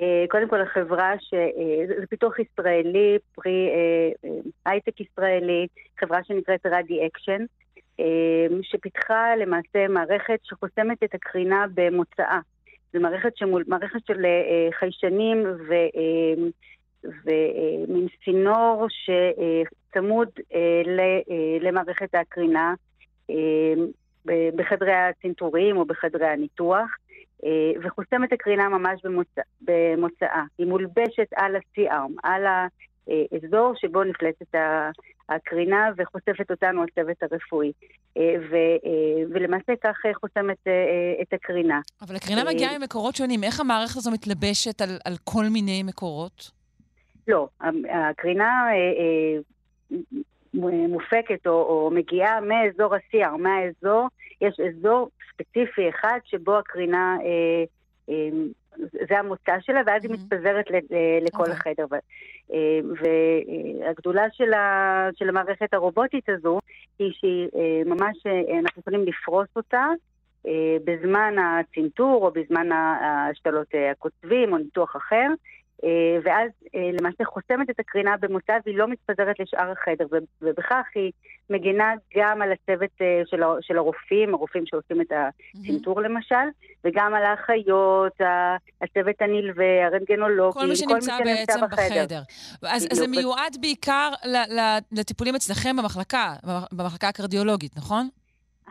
אה, 0.00 0.24
קודם 0.28 0.48
כל 0.48 0.60
החברה, 0.60 1.12
ש... 1.18 1.34
אה, 1.34 1.86
זה 1.86 2.06
פיתוח 2.06 2.38
ישראלי, 2.38 3.18
פרי 3.34 3.68
אה, 3.68 4.30
הייטק 4.66 5.00
ישראלי, 5.00 5.66
חברה 6.00 6.24
שנקראת 6.24 6.66
רדי 6.66 7.06
אקשן, 7.06 7.44
שפיתחה 8.62 9.36
למעשה 9.36 9.88
מערכת 9.88 10.38
שחוסמת 10.42 11.02
את 11.04 11.14
הקרינה 11.14 11.66
במוצאה. 11.74 12.38
זו 12.92 13.00
מערכת, 13.00 13.36
שמול, 13.36 13.64
מערכת 13.66 14.06
של 14.06 14.24
חיישנים 14.78 15.46
ו, 15.68 15.74
ומין 17.04 18.06
צינור 18.24 18.86
שצמוד 18.90 20.28
למערכת 21.60 22.14
הקרינה 22.14 22.74
בחדרי 24.26 24.92
הצנתורים 24.92 25.76
או 25.76 25.84
בחדרי 25.84 26.26
הניתוח. 26.26 26.96
אה, 27.44 27.80
וחוסם 27.82 28.24
את 28.24 28.32
הקרינה 28.32 28.68
ממש 28.68 29.00
במוצא, 29.04 29.40
במוצאה. 29.60 30.42
היא 30.58 30.66
מולבשת 30.66 31.28
על 31.36 31.56
ה-C-arm, 31.56 32.12
על 32.22 32.44
האזור 32.46 33.72
שבו 33.76 34.04
נפלטת 34.04 34.54
הקרינה 35.28 35.90
וחושפת 35.96 36.50
אותנו 36.50 36.84
הצוות 36.84 37.22
הרפואי. 37.22 37.72
אה, 38.16 38.34
ו, 38.50 38.54
אה, 38.56 39.22
ולמעשה 39.30 39.72
כך 39.84 39.96
חוסמת 40.20 40.66
את 41.22 41.32
הקרינה. 41.32 41.80
אבל 42.02 42.16
הקרינה 42.16 42.44
מגיעה 42.44 42.78
ממקורות 42.78 43.16
שונים. 43.16 43.44
איך 43.44 43.60
המערכת 43.60 43.96
הזו 43.96 44.10
מתלבשת 44.10 44.80
על, 44.80 44.98
על 45.04 45.14
כל 45.24 45.44
מיני 45.50 45.82
מקורות? 45.82 46.50
לא, 47.28 47.48
הקרינה 47.90 48.68
מופקת 50.54 51.46
או, 51.46 51.52
או 51.52 51.90
מגיעה 51.94 52.40
מאזור 52.40 52.94
ה-CR, 52.94 53.36
מהאזור, 53.38 54.08
יש 54.40 54.60
אזור 54.60 55.10
ספציפי 55.32 55.88
אחד 55.88 56.18
שבו 56.24 56.58
הקרינה, 56.58 57.16
אה, 57.22 57.64
אה, 58.08 58.28
זה 59.08 59.18
המוצא 59.18 59.52
שלה, 59.60 59.80
ואז 59.86 60.04
mm-hmm. 60.04 60.08
היא 60.08 60.18
מתפזרת 60.20 60.64
לכל 61.20 61.44
okay. 61.44 61.50
אוקיי. 61.50 61.52
החדר. 61.52 61.86
אה, 62.52 62.80
והגדולה 63.00 64.26
של, 64.32 64.52
ה, 64.52 65.08
של 65.16 65.28
המערכת 65.28 65.74
הרובוטית 65.74 66.28
הזו 66.28 66.60
היא 66.98 67.12
שממש 67.12 68.26
אה, 68.26 68.58
אנחנו 68.58 68.80
יכולים 68.80 69.04
לפרוס 69.04 69.48
אותה. 69.56 69.86
אה, 70.46 70.76
בזמן 70.84 71.34
הצנתור 71.38 72.26
או 72.26 72.30
בזמן 72.30 72.68
השתלות 73.02 73.66
הקוצבים 73.90 74.52
או 74.52 74.58
ניתוח 74.58 74.96
אחר, 74.96 75.26
אה, 75.26 75.34
ואז 76.24 76.50
אה, 76.74 76.90
למעשה 77.00 77.24
חוסמת 77.24 77.70
את 77.70 77.80
הקרינה 77.80 78.16
במוצא 78.20 78.52
והיא 78.64 78.78
לא 78.78 78.88
מתפזרת 78.88 79.40
לשאר 79.40 79.70
החדר, 79.70 80.06
ובכך 80.42 80.86
היא 80.94 81.12
מגינה 81.50 81.92
גם 82.16 82.42
על 82.42 82.52
הצוות 82.52 82.90
אה, 83.00 83.22
של 83.60 83.76
הרופאים, 83.76 84.34
הרופאים 84.34 84.66
שעושים 84.66 85.00
את 85.00 85.12
הצנתור 85.12 86.00
למשל, 86.00 86.34
וגם 86.84 87.14
על 87.14 87.22
האחיות, 87.24 88.12
הצוות 88.80 89.14
הנלווה, 89.20 89.86
הרנטגנולוגים, 89.86 90.62
כל 90.62 90.68
מי 90.68 90.76
שנמצא 90.76 91.18
כל 91.18 91.24
מי 91.24 91.36
שנמצא 91.36 91.54
בעצם 91.54 91.66
בחדר. 91.66 92.04
בחדר. 92.04 92.22
אז, 92.62 92.88
אז 92.92 92.98
זה 92.98 93.08
מיועד 93.08 93.56
בעיקר 93.60 94.10
לטיפולים 94.92 95.34
אצלכם 95.34 95.76
במחלקה, 95.76 96.34
במחלקה 96.72 97.08
הקרדיולוגית, 97.08 97.76
נכון? 97.76 98.08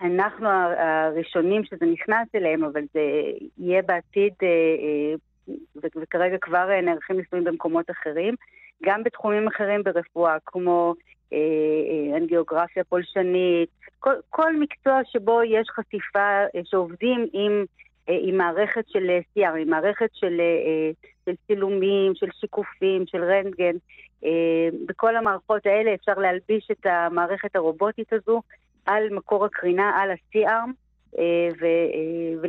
אנחנו 0.02 0.50
הראשונים 0.78 1.64
שזה 1.64 1.86
נכנס 1.86 2.28
אליהם, 2.36 2.64
אבל 2.64 2.82
זה 2.94 3.02
יהיה 3.58 3.82
בעתיד 3.82 4.34
וכרגע 5.76 6.38
כבר 6.42 6.72
אה, 6.72 6.82
נערכים 6.82 7.18
ניסויים 7.18 7.46
במקומות 7.46 7.92
אחרים, 7.92 8.36
גם 8.84 9.04
בתחומים 9.04 9.48
אחרים 9.48 9.84
ברפואה, 9.84 10.38
כמו 10.46 10.94
אה, 11.34 11.38
אה, 11.38 12.18
אנגיוגרפיה 12.18 12.84
פולשנית, 12.84 13.70
כל, 14.00 14.14
כל 14.30 14.56
מקצוע 14.56 15.00
שבו 15.06 15.44
יש 15.44 15.68
חשיפה, 15.70 16.44
שעובדים 16.64 17.28
עם, 17.34 17.66
עם 18.08 18.38
מערכת 18.38 18.84
של 18.88 19.10
CR, 19.38 19.58
עם 19.60 19.70
מערכת 19.70 20.10
של, 20.14 20.42
של 21.26 21.32
צילומים, 21.48 22.16
של 22.16 22.28
שיקופים, 22.40 23.04
של 23.08 23.24
רנטגן. 23.24 23.76
בכל 24.86 25.16
המערכות 25.16 25.66
האלה 25.66 25.94
אפשר 25.94 26.14
להלביש 26.14 26.68
את 26.72 26.86
המערכת 26.86 27.56
הרובוטית 27.56 28.14
הזו 28.14 28.42
על 28.86 29.10
מקור 29.12 29.46
הקרינה, 29.46 29.92
על 30.02 30.12
ה-C-arm. 30.12 30.89
אה, 31.18 31.50
אה, 31.64 32.42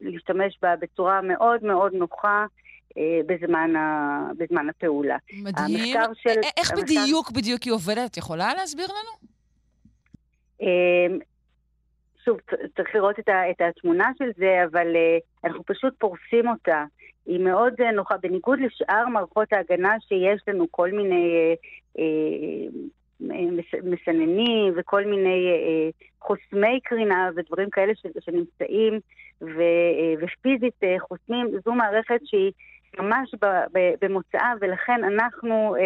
ולהשתמש 0.00 0.58
בה 0.62 0.76
בצורה 0.76 1.20
מאוד 1.20 1.64
מאוד 1.64 1.92
נוחה. 1.94 2.46
אה, 2.98 3.20
בזמן, 3.26 3.76
ה, 3.76 4.26
בזמן 4.38 4.68
הפעולה. 4.68 5.16
מדהים. 5.32 5.94
של, 6.14 6.40
איך 6.56 6.70
המחקר... 6.70 6.82
בדיוק 6.82 7.30
בדיוק 7.30 7.62
היא 7.62 7.72
עובדת? 7.72 8.10
את 8.10 8.16
יכולה 8.16 8.54
להסביר 8.54 8.86
לנו? 8.86 9.28
שוב, 12.24 12.38
צריך 12.76 12.94
לראות 12.94 13.18
את, 13.18 13.28
ה, 13.28 13.50
את 13.50 13.60
התמונה 13.60 14.10
של 14.18 14.30
זה, 14.36 14.64
אבל 14.64 14.86
אנחנו 15.44 15.64
פשוט 15.66 15.94
פורסים 15.98 16.48
אותה. 16.48 16.84
היא 17.26 17.40
מאוד 17.40 17.74
נוחה, 17.94 18.16
בניגוד 18.16 18.58
לשאר 18.60 19.08
מערכות 19.08 19.52
ההגנה 19.52 19.96
שיש 20.08 20.42
לנו, 20.48 20.66
כל 20.70 20.90
מיני 20.90 21.54
מסננים 23.82 24.72
וכל 24.76 25.04
מיני 25.04 25.48
אה, 25.50 25.90
חוסמי 26.20 26.80
קרינה 26.80 27.30
ודברים 27.36 27.70
כאלה 27.70 27.92
שנמצאים 28.20 29.00
אה, 29.42 29.48
ופיזית 30.20 30.84
אה, 30.84 30.96
חוסמים, 31.00 31.50
זו 31.64 31.72
מערכת 31.72 32.20
שהיא 32.24 32.52
ממש 32.98 33.34
במוצאה 34.00 34.52
ולכן 34.60 35.04
אנחנו 35.04 35.76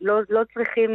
לא, 0.00 0.20
לא 0.28 0.40
צריכים 0.54 0.90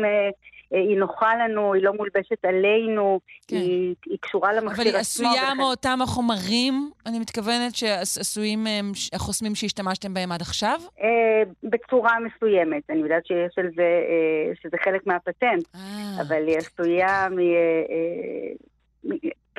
היא 0.71 0.97
נוחה 0.97 1.35
לנו, 1.35 1.73
היא 1.73 1.83
לא 1.83 1.93
מולבשת 1.93 2.45
עלינו, 2.45 3.19
כן. 3.47 3.55
היא, 3.55 3.95
היא 4.05 4.17
קשורה 4.21 4.53
למכשיר 4.53 4.71
עצמו. 4.71 4.81
אבל 4.81 4.95
היא 4.95 5.01
עשויה 5.01 5.43
ולכן... 5.43 5.57
מאותם 5.57 5.99
החומרים, 6.01 6.91
אני 7.05 7.19
מתכוונת, 7.19 7.75
שעשויים 7.75 8.67
החוסמים 9.13 9.55
שהשתמשתם 9.55 10.13
בהם 10.13 10.31
עד 10.31 10.41
עכשיו? 10.41 10.79
אה, 11.01 11.43
בצורה 11.63 12.11
מסוימת. 12.19 12.83
אני 12.89 12.99
יודעת 12.99 13.25
שיש 13.25 13.57
על 13.57 13.69
זה, 13.75 13.81
אה, 13.81 14.55
שזה 14.61 14.77
חלק 14.83 15.07
מהפטנט, 15.07 15.65
אה, 15.75 16.21
אבל 16.21 16.47
היא 16.47 16.57
עשויה 16.57 17.27
מ... 17.31 17.39
אה, 17.39 18.53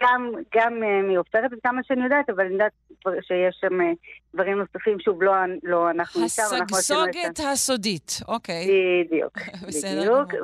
גם, 0.01 0.33
גם 0.55 0.83
אה, 0.83 1.03
מעופרת, 1.03 1.51
כמה 1.65 1.81
שאני 1.83 2.05
יודעת, 2.05 2.31
אבל 2.31 2.45
אני 2.45 2.53
יודעת 2.53 2.73
שיש 3.21 3.57
שם 3.61 3.81
אה, 3.81 3.93
דברים 4.35 4.59
נוספים, 4.59 5.01
שוב, 5.01 5.23
לא, 5.23 5.33
לא 5.63 5.91
אנחנו 5.91 6.25
נשאר, 6.25 6.45
אנחנו 6.45 6.77
עשינו 6.77 7.05
את 7.05 7.13
זה. 7.13 7.19
הסגסוגת 7.21 7.53
הסודית, 7.53 8.21
אוקיי. 8.29 8.67
בדיוק, 9.05 9.39
בדיוק. 9.69 10.35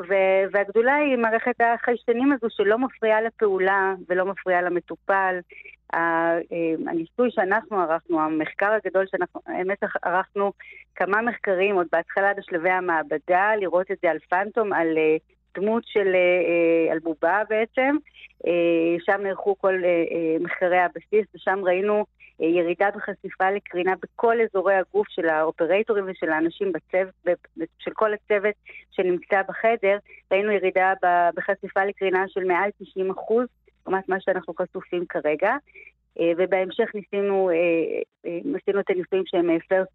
והגדולה 0.52 0.94
היא 0.94 1.16
מערכת 1.16 1.54
החיישנים 1.60 2.32
הזו 2.32 2.46
שלא 2.50 2.78
מפריעה 2.78 3.20
לפעולה 3.20 3.94
ולא 4.08 4.24
מפריעה 4.24 4.62
למטופל. 4.62 5.38
אה, 5.94 6.38
הניסוי 6.86 7.30
שאנחנו 7.30 7.80
ערכנו, 7.80 8.20
המחקר 8.20 8.72
הגדול 8.72 9.04
שאנחנו, 9.10 9.40
האמת 9.46 9.78
ערכנו 10.02 10.52
כמה 10.94 11.22
מחקרים 11.22 11.74
עוד 11.74 11.86
בהתחלה 11.92 12.34
בשלבי 12.34 12.70
המעבדה, 12.70 13.50
לראות 13.60 13.90
את 13.90 13.96
זה 14.02 14.10
על 14.10 14.18
פנטום, 14.30 14.72
על 14.72 14.98
דמות 15.58 15.82
של 15.86 16.16
על 16.90 16.98
בובה 16.98 17.42
בעצם. 17.48 17.96
שם 18.98 19.20
נערכו 19.22 19.58
כל 19.58 19.74
מחקרי 20.40 20.78
הבסיס, 20.78 21.26
ושם 21.34 21.60
ראינו 21.64 22.04
ירידה 22.40 22.88
בחשיפה 22.96 23.50
לקרינה 23.50 23.92
בכל 24.02 24.36
אזורי 24.40 24.74
הגוף 24.74 25.08
של 25.08 25.28
האופרטורים 25.28 26.04
ושל 26.08 26.30
האנשים 26.30 26.72
בצוות, 26.72 27.14
של 27.78 27.90
כל 27.90 28.14
הצוות 28.14 28.54
שנמצא 28.90 29.42
בחדר. 29.48 29.98
ראינו 30.32 30.52
ירידה 30.52 30.92
בחשיפה 31.36 31.84
לקרינה 31.84 32.24
של 32.28 32.44
מעל 32.44 32.70
90 32.78 33.10
אחוז, 33.10 33.46
לעומת 33.86 34.08
מה 34.08 34.20
שאנחנו 34.20 34.54
חשופים 34.54 35.04
כרגע. 35.08 35.56
אה, 36.20 36.32
ובהמשך 36.36 36.90
ניסינו, 36.94 37.50
אה, 37.50 37.54
אה, 38.26 38.38
עשינו 38.38 38.80
את 38.80 38.90
הניסויים 38.90 39.24
שהם 39.26 39.50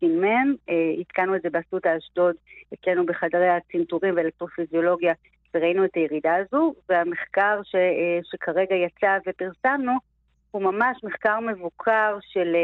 in 0.05 0.23
man, 0.23 0.73
התקנו 1.01 1.35
את 1.35 1.41
זה 1.41 1.49
באסותא 1.49 1.97
אשדוד, 1.97 2.35
אצלנו 2.73 3.05
בחדרי 3.05 3.49
הצנתורים 3.49 4.15
ואלקטרופיזיולוגיה, 4.15 5.13
וראינו 5.55 5.85
את 5.85 5.95
הירידה 5.95 6.35
הזו, 6.35 6.73
והמחקר 6.89 7.59
ש, 7.63 7.75
שכרגע 8.23 8.75
יצא 8.75 9.17
ופרסמנו, 9.27 9.91
הוא 10.51 10.61
ממש 10.61 11.03
מחקר 11.03 11.39
מבוקר 11.39 12.17
של 12.21 12.55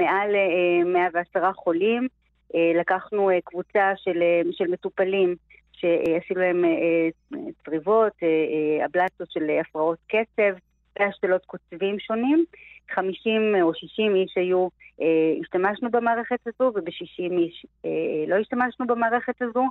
מעל 0.00 0.30
110 0.84 1.52
חולים. 1.52 2.08
לקחנו 2.54 3.30
קבוצה 3.44 3.92
של, 3.96 4.22
של 4.52 4.70
מטופלים 4.70 5.36
שעשינו 5.72 6.40
להם 6.40 6.64
צריבות, 7.64 8.12
אבלציות 8.84 9.30
של 9.30 9.50
הפרעות 9.60 9.98
קצב, 10.06 10.58
השתלות 11.00 11.44
קוצבים 11.46 11.98
שונים. 11.98 12.44
50 12.94 13.54
או 13.62 13.74
60 13.74 14.14
איש 14.14 14.32
היו, 14.36 14.68
אה, 15.00 15.06
השתמשנו 15.40 15.90
במערכת 15.90 16.38
הזו, 16.46 16.72
וב-60 16.74 17.32
איש 17.38 17.66
אה, 17.84 17.90
לא 18.28 18.36
השתמשנו 18.36 18.86
במערכת 18.86 19.42
הזו, 19.42 19.64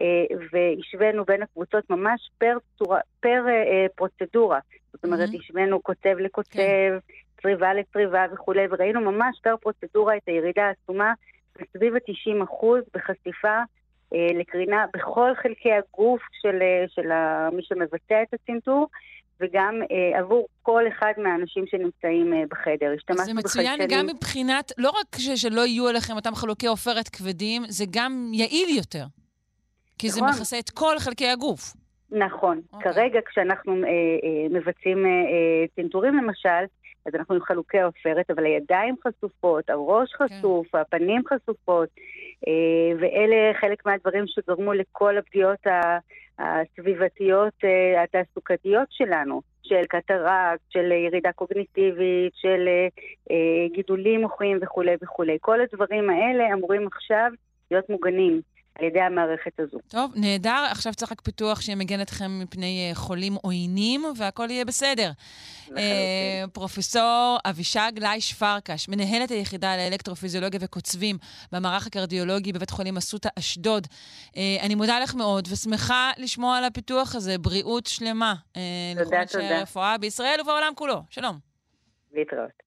אה, 0.00 0.36
והשווינו 0.52 1.24
בין 1.24 1.42
הקבוצות 1.42 1.90
ממש 1.90 2.30
פר, 2.38 2.56
צורה, 2.78 3.00
פר 3.20 3.44
אה, 3.48 3.86
פרוצדורה. 3.94 4.58
זאת 4.92 5.04
אומרת, 5.04 5.28
mm-hmm. 5.28 5.38
השווינו 5.38 5.80
קוצב 5.80 6.18
לקוצב, 6.18 6.58
כן. 6.58 6.98
צריבה 7.42 7.74
לצריבה 7.74 8.24
וכולי, 8.32 8.66
וראינו 8.70 9.00
ממש 9.00 9.40
פר 9.42 9.56
פרוצדורה 9.56 10.16
את 10.16 10.22
הירידה 10.26 10.62
העצומה 10.62 11.12
בסביב 11.60 11.94
ה-90 11.94 12.44
אחוז 12.44 12.82
בחשיפה 12.94 13.58
אה, 14.14 14.28
לקרינה 14.34 14.84
בכל 14.94 15.34
חלקי 15.42 15.72
הגוף 15.72 16.22
של, 16.42 16.62
אה, 16.62 16.84
של 16.88 17.08
מי 17.52 17.62
שמבצע 17.62 18.22
את 18.22 18.34
הצנתור, 18.34 18.88
וגם 19.40 19.80
אה, 19.90 20.18
עבור 20.18 20.46
כל 20.62 20.84
אחד 20.88 21.12
מהאנשים 21.18 21.64
שנמצאים 21.66 22.34
אה, 22.34 22.42
בחדר. 22.50 22.92
השתמשנו 22.96 23.24
זה 23.24 23.34
מצוין 23.34 23.74
בחיישנים. 23.74 23.98
גם 23.98 24.06
מבחינת, 24.16 24.72
לא 24.78 24.90
רק 24.90 25.18
ש, 25.18 25.28
שלא 25.28 25.66
יהיו 25.66 25.88
עליכם 25.88 26.16
אותם 26.16 26.34
חלוקי 26.34 26.66
עופרת 26.66 27.08
כבדים, 27.08 27.62
זה 27.68 27.84
גם 27.90 28.30
יעיל 28.32 28.76
יותר. 28.76 29.04
כי 29.98 30.08
נכון. 30.08 30.32
זה 30.32 30.38
מכסה 30.38 30.58
את 30.58 30.70
כל 30.70 30.98
חלקי 30.98 31.28
הגוף. 31.28 31.72
נכון. 32.10 32.60
Okay. 32.72 32.76
אוקיי. 32.76 32.92
כרגע 32.92 33.20
כשאנחנו 33.26 33.72
אה, 33.72 33.88
אה, 33.88 34.48
מבצעים 34.50 35.06
אה, 35.06 35.10
אה, 35.10 35.64
צנתורים 35.76 36.14
למשל, 36.14 36.64
אז 37.06 37.14
אנחנו 37.14 37.34
עם 37.34 37.40
חלוקי 37.40 37.80
עופרת, 37.80 38.30
אבל 38.30 38.44
הידיים 38.44 38.94
חשופות, 39.06 39.70
הראש 39.70 40.12
כן. 40.12 40.24
חשוף, 40.24 40.74
okay. 40.74 40.78
הפנים 40.78 41.22
חשופות, 41.26 41.88
אה, 42.48 42.98
ואלה 43.00 43.52
חלק 43.60 43.86
מהדברים 43.86 44.24
שגרמו 44.26 44.72
לכל 44.72 45.18
הפגיעות 45.18 45.66
הסביבתיות 46.42 47.52
אה, 47.64 48.02
התעסוקתיות 48.02 48.88
שלנו, 48.90 49.40
של 49.62 49.84
קטרקט, 49.88 50.60
של 50.70 50.92
ירידה 50.92 51.32
קוגניטיבית, 51.32 52.32
של 52.34 52.68
אה, 53.30 53.68
גידולים 53.74 54.20
מוחיים 54.20 54.58
וכולי 54.62 54.94
וכולי. 55.02 55.38
כל 55.40 55.58
הדברים 55.60 56.10
האלה 56.10 56.54
אמורים 56.54 56.86
עכשיו 56.86 57.30
להיות 57.70 57.90
מוגנים. 57.90 58.40
על 58.78 58.84
ידי 58.84 59.00
המערכת 59.00 59.60
הזו. 59.60 59.78
טוב, 59.88 60.12
נהדר. 60.16 60.66
עכשיו 60.70 60.94
צריך 60.94 61.12
רק 61.12 61.20
פיתוח 61.20 61.60
שמגן 61.60 62.00
אתכם 62.00 62.38
מפני 62.42 62.88
אה, 62.88 62.94
חולים 62.94 63.34
עוינים, 63.34 64.04
והכל 64.16 64.50
יהיה 64.50 64.64
בסדר. 64.64 65.10
אה, 65.76 66.44
פרופסור 66.52 67.38
אבישג 67.44 67.92
לייש 67.96 68.34
פרקש, 68.34 68.88
מנהלת 68.88 69.30
היחידה 69.30 69.76
לאלקטרופיזיולוגיה 69.76 70.60
וקוצבים 70.62 71.16
במערך 71.52 71.86
הקרדיולוגי 71.86 72.52
בבית 72.52 72.70
חולים 72.70 72.96
אסותא 72.96 73.28
אשדוד. 73.38 73.86
אה, 74.36 74.56
אני 74.62 74.74
מודה 74.74 75.00
לך 75.00 75.14
מאוד 75.14 75.48
ושמחה 75.52 76.10
לשמוע 76.18 76.58
על 76.58 76.64
הפיתוח 76.64 77.14
הזה. 77.14 77.38
בריאות 77.38 77.86
שלמה. 77.86 78.34
אה, 78.56 78.62
תודה, 79.04 79.26
תודה. 79.26 79.44
לכל 79.44 79.54
הרפואה 79.54 79.98
בישראל 79.98 80.40
ובעולם 80.40 80.72
כולו. 80.76 81.02
שלום. 81.10 81.38
להתראות. 82.12 82.62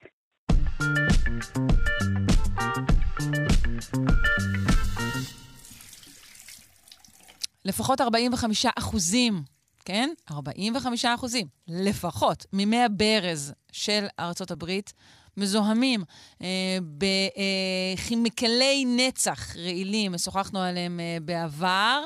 לפחות 7.66 8.02
45 8.02 8.66
אחוזים, 8.80 9.44
כן? 9.86 10.10
45 10.32 11.06
אחוזים, 11.06 11.48
לפחות, 11.68 12.46
ממי 12.54 12.84
הברז 12.84 13.54
של 13.72 14.06
ארצות 14.20 14.52
הברית 14.52 14.94
מזוהמים 15.38 16.04
אה, 16.42 16.78
בכימיקלי 17.98 18.86
נצח 18.88 19.56
רעילים, 19.56 20.18
שוחחנו 20.18 20.60
עליהם 20.60 21.00
אה, 21.00 21.18
בעבר. 21.22 22.06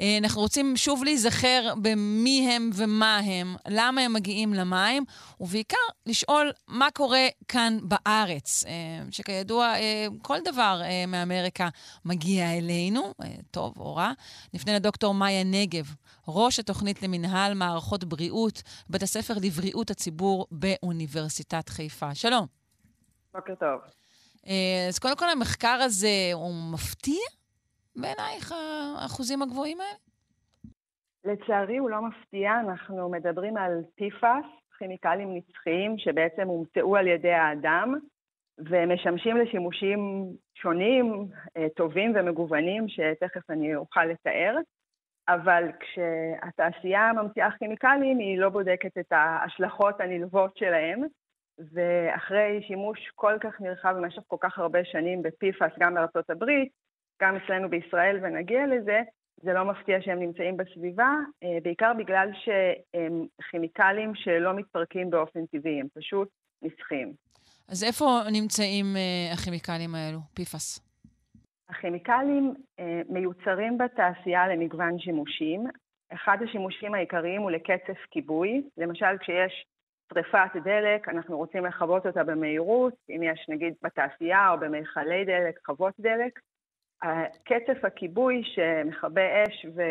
אה, 0.00 0.18
אנחנו 0.18 0.40
רוצים 0.40 0.76
שוב 0.76 1.04
להיזכר 1.04 1.74
במי 1.82 2.48
הם 2.50 2.70
ומה 2.74 3.18
הם, 3.18 3.56
למה 3.68 4.00
הם 4.00 4.12
מגיעים 4.12 4.54
למים, 4.54 5.04
ובעיקר 5.40 5.76
לשאול 6.06 6.52
מה 6.68 6.88
קורה 6.94 7.26
כאן 7.48 7.78
בארץ, 7.82 8.64
אה, 8.66 8.72
שכידוע, 9.10 9.66
אה, 9.66 10.06
כל 10.22 10.38
דבר 10.44 10.80
מאמריקה 11.08 11.68
מגיע 12.04 12.52
אלינו, 12.52 13.14
טוב 13.50 13.74
או 13.78 13.94
רע. 13.94 14.12
נפנה 14.54 14.74
לדוקטור 14.74 15.14
מאיה 15.14 15.44
נגב, 15.44 15.94
ראש 16.28 16.58
התוכנית 16.58 17.02
למנהל 17.02 17.54
מערכות 17.54 18.04
בריאות, 18.04 18.62
בית 18.90 19.02
הספר 19.02 19.34
לבריאות 19.42 19.90
הציבור 19.90 20.46
באוניברסיטת 20.50 21.68
חיפה. 21.68 22.14
שלום. 22.14 22.46
בוקר 23.34 23.54
טוב. 23.54 23.80
אז 24.88 24.98
קודם 24.98 25.16
כל, 25.16 25.30
המחקר 25.30 25.78
הזה 25.82 26.30
הוא 26.32 26.54
מפתיע? 26.54 27.35
בעינייך 27.96 28.52
האחוזים 28.98 29.42
הגבוהים 29.42 29.78
האלה? 29.80 29.98
לצערי 31.24 31.76
הוא 31.76 31.90
לא 31.90 32.02
מפתיע, 32.02 32.60
אנחנו 32.60 33.08
מדברים 33.08 33.56
על 33.56 33.82
PFAS, 34.00 34.46
כימיקלים 34.78 35.34
נצחיים 35.36 35.98
שבעצם 35.98 36.48
הומצאו 36.48 36.96
על 36.96 37.06
ידי 37.06 37.32
האדם 37.32 37.94
ומשמשים 38.58 39.36
לשימושים 39.36 40.26
שונים, 40.54 41.28
אה, 41.56 41.66
טובים 41.76 42.12
ומגוונים, 42.14 42.88
שתכף 42.88 43.50
אני 43.50 43.76
אוכל 43.76 44.04
לתאר. 44.04 44.56
אבל 45.28 45.64
כשהתעשייה 45.80 47.12
ממציאה 47.12 47.50
כימיקלים, 47.58 48.18
היא 48.18 48.38
לא 48.38 48.48
בודקת 48.48 48.98
את 48.98 49.12
ההשלכות 49.12 50.00
הנלוות 50.00 50.56
שלהם, 50.56 51.02
ואחרי 51.72 52.62
שימוש 52.66 53.10
כל 53.14 53.36
כך 53.40 53.60
נרחב 53.60 53.94
במשך 53.96 54.22
כל 54.26 54.36
כך 54.40 54.58
הרבה 54.58 54.84
שנים 54.84 55.22
ב-PFAS, 55.22 55.74
גם 55.80 55.94
בארצות 55.94 56.30
הברית, 56.30 56.72
גם 57.22 57.36
אצלנו 57.36 57.70
בישראל, 57.70 58.18
ונגיע 58.22 58.66
לזה, 58.66 59.00
זה 59.42 59.52
לא 59.52 59.64
מפתיע 59.64 60.00
שהם 60.00 60.18
נמצאים 60.18 60.56
בסביבה, 60.56 61.10
אה, 61.42 61.58
בעיקר 61.62 61.92
בגלל 61.98 62.30
שהם 62.44 63.26
כימיקלים 63.50 64.14
שלא 64.14 64.56
מתפרקים 64.56 65.10
באופן 65.10 65.46
טבעי, 65.46 65.80
הם 65.80 65.86
פשוט 65.94 66.28
נסחים. 66.62 67.12
אז 67.68 67.84
איפה 67.84 68.04
נמצאים 68.32 68.86
אה, 68.96 69.32
הכימיקלים 69.32 69.94
האלו, 69.94 70.18
PFAS? 70.40 70.80
הכימיקלים 71.68 72.54
אה, 72.78 73.00
מיוצרים 73.08 73.78
בתעשייה 73.78 74.48
למגוון 74.48 74.98
שימושים. 74.98 75.66
אחד 76.12 76.38
השימושים 76.44 76.94
העיקריים 76.94 77.42
הוא 77.42 77.50
לקצף 77.50 77.98
כיבוי. 78.10 78.62
למשל, 78.76 79.18
כשיש 79.20 79.66
שריפת 80.12 80.50
דלק, 80.64 81.08
אנחנו 81.08 81.36
רוצים 81.36 81.66
לכבות 81.66 82.06
אותה 82.06 82.24
במהירות, 82.24 82.94
אם 83.10 83.22
יש 83.22 83.46
נגיד 83.48 83.74
בתעשייה 83.82 84.50
או 84.50 84.60
במכלי 84.60 85.24
דלק, 85.24 85.58
חוות 85.66 85.94
דלק, 86.00 86.40
קצף 87.44 87.84
הכיבוי 87.84 88.42
שמכבה 88.44 89.42
אש 89.42 89.66
ו, 89.74 89.82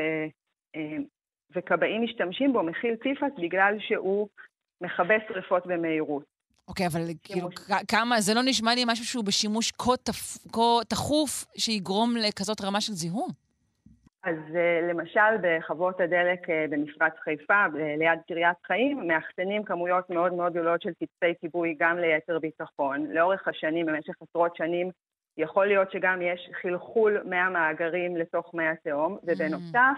אה, 0.76 0.98
וכבאים 1.56 2.04
משתמשים 2.04 2.54
בו 2.54 2.64
מכיל 2.64 2.96
טיפאס 2.96 3.32
בגלל 3.38 3.76
שהוא 3.80 4.28
מכבה 4.82 5.16
שריפות 5.28 5.68
במהירות. 5.68 6.24
אוקיי, 6.68 6.86
okay, 6.86 6.90
אבל 6.90 7.02
כאילו, 7.24 7.50
כמה, 7.88 8.22
זה 8.22 8.34
לא 8.34 8.42
נשמע 8.46 8.76
לי 8.76 8.84
משהו 8.88 9.06
שהוא 9.06 9.24
בשימוש 9.26 9.72
כה, 9.72 9.98
תפ, 10.04 10.38
כה 10.54 10.84
תכוף 10.90 11.46
שיגרום 11.58 12.16
לכזאת 12.18 12.62
רמה 12.62 12.82
של 12.82 12.94
זיהום. 12.94 13.30
אז 14.24 14.36
uh, 14.50 14.90
למשל 14.90 15.36
בחוות 15.42 16.00
הדלק 16.00 16.50
uh, 16.50 16.52
במפרץ 16.70 17.14
חיפה, 17.24 17.66
ליד 17.98 18.20
קריית 18.28 18.58
חיים, 18.68 19.08
מאחסנים 19.08 19.64
כמויות 19.64 20.10
מאוד 20.10 20.34
מאוד 20.34 20.54
גדולות 20.54 20.82
של 20.82 20.90
קצפי 20.90 21.34
כיבוי 21.42 21.76
גם 21.80 21.98
ליתר 21.98 22.40
ביטחון. 22.40 23.06
לאורך 23.12 23.48
השנים, 23.48 23.86
במשך 23.86 24.14
עשרות 24.22 24.56
שנים, 24.56 24.90
יכול 25.38 25.66
להיות 25.66 25.92
שגם 25.92 26.22
יש 26.22 26.50
חלחול 26.62 27.22
מהמאגרים 27.26 28.18
לתוך 28.18 28.54
מי 28.54 28.68
התהום, 28.68 29.18
ובנוסף, 29.24 29.98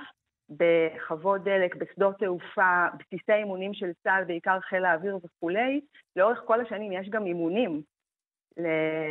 בחוות 0.49 1.43
דלק, 1.43 1.75
בשדות 1.75 2.19
תעופה, 2.19 2.85
בסיסי 2.99 3.33
אימונים 3.33 3.73
של 3.73 3.91
צה"ל, 4.03 4.23
בעיקר 4.23 4.59
חיל 4.59 4.85
האוויר 4.85 5.19
וכולי, 5.23 5.81
לאורך 6.15 6.41
כל 6.45 6.61
השנים 6.61 6.91
יש 6.91 7.09
גם 7.09 7.25
אימונים 7.25 7.81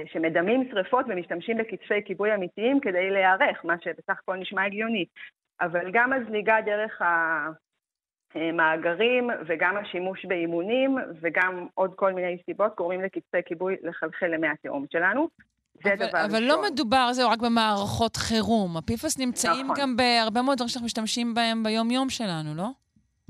שמדמים 0.06 0.68
שריפות 0.70 1.06
ומשתמשים 1.08 1.56
בקצפי 1.56 2.04
כיבוי 2.04 2.34
אמיתיים 2.34 2.80
כדי 2.80 3.10
להיערך, 3.10 3.64
מה 3.64 3.74
שבסך 3.80 4.18
הכל 4.22 4.36
נשמע 4.36 4.64
הגיוני. 4.64 5.04
אבל 5.60 5.90
גם 5.92 6.12
הזליגה 6.12 6.56
דרך 6.66 7.02
המאגרים 8.34 9.30
וגם 9.46 9.76
השימוש 9.76 10.24
באימונים 10.24 10.98
וגם 11.20 11.66
עוד 11.74 11.94
כל 11.94 12.12
מיני 12.12 12.38
סיבות 12.46 12.76
גורמים 12.76 13.00
לקצפי 13.00 13.42
כיבוי 13.46 13.76
לחלחל 13.82 14.26
למי 14.26 14.48
התהום 14.48 14.86
שלנו. 14.92 15.28
זה 15.84 15.94
אבל, 15.94 16.08
דבר 16.08 16.24
אבל. 16.24 16.42
לא 16.42 16.62
מדובר, 16.62 17.08
זהו, 17.12 17.30
רק 17.30 17.38
במערכות 17.38 18.16
חירום. 18.16 18.76
הפיפוס 18.76 19.18
נמצאים 19.18 19.64
נכון. 19.66 19.76
גם 19.80 19.96
בהרבה 19.96 20.42
מאוד 20.42 20.56
דברים 20.56 20.68
שאנחנו 20.68 20.86
משתמשים 20.86 21.34
בהם 21.34 21.62
ביום-יום 21.62 22.10
שלנו, 22.10 22.54
לא? 22.54 22.68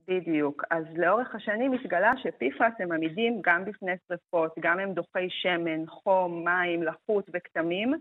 בדיוק. 0.09 0.65
אז 0.71 0.85
לאורך 0.97 1.35
השנים 1.35 1.73
התגלה 1.73 2.13
שפיפאס 2.23 2.73
הם 2.79 2.93
עמידים 2.93 3.41
גם 3.45 3.65
בפני 3.65 3.93
שרפות, 4.09 4.55
גם 4.61 4.79
הם 4.79 4.93
דוחים 4.93 5.27
שמן, 5.31 5.87
חום, 5.87 6.45
מים, 6.45 6.83
לחות 6.83 7.25
וכתמים, 7.35 7.95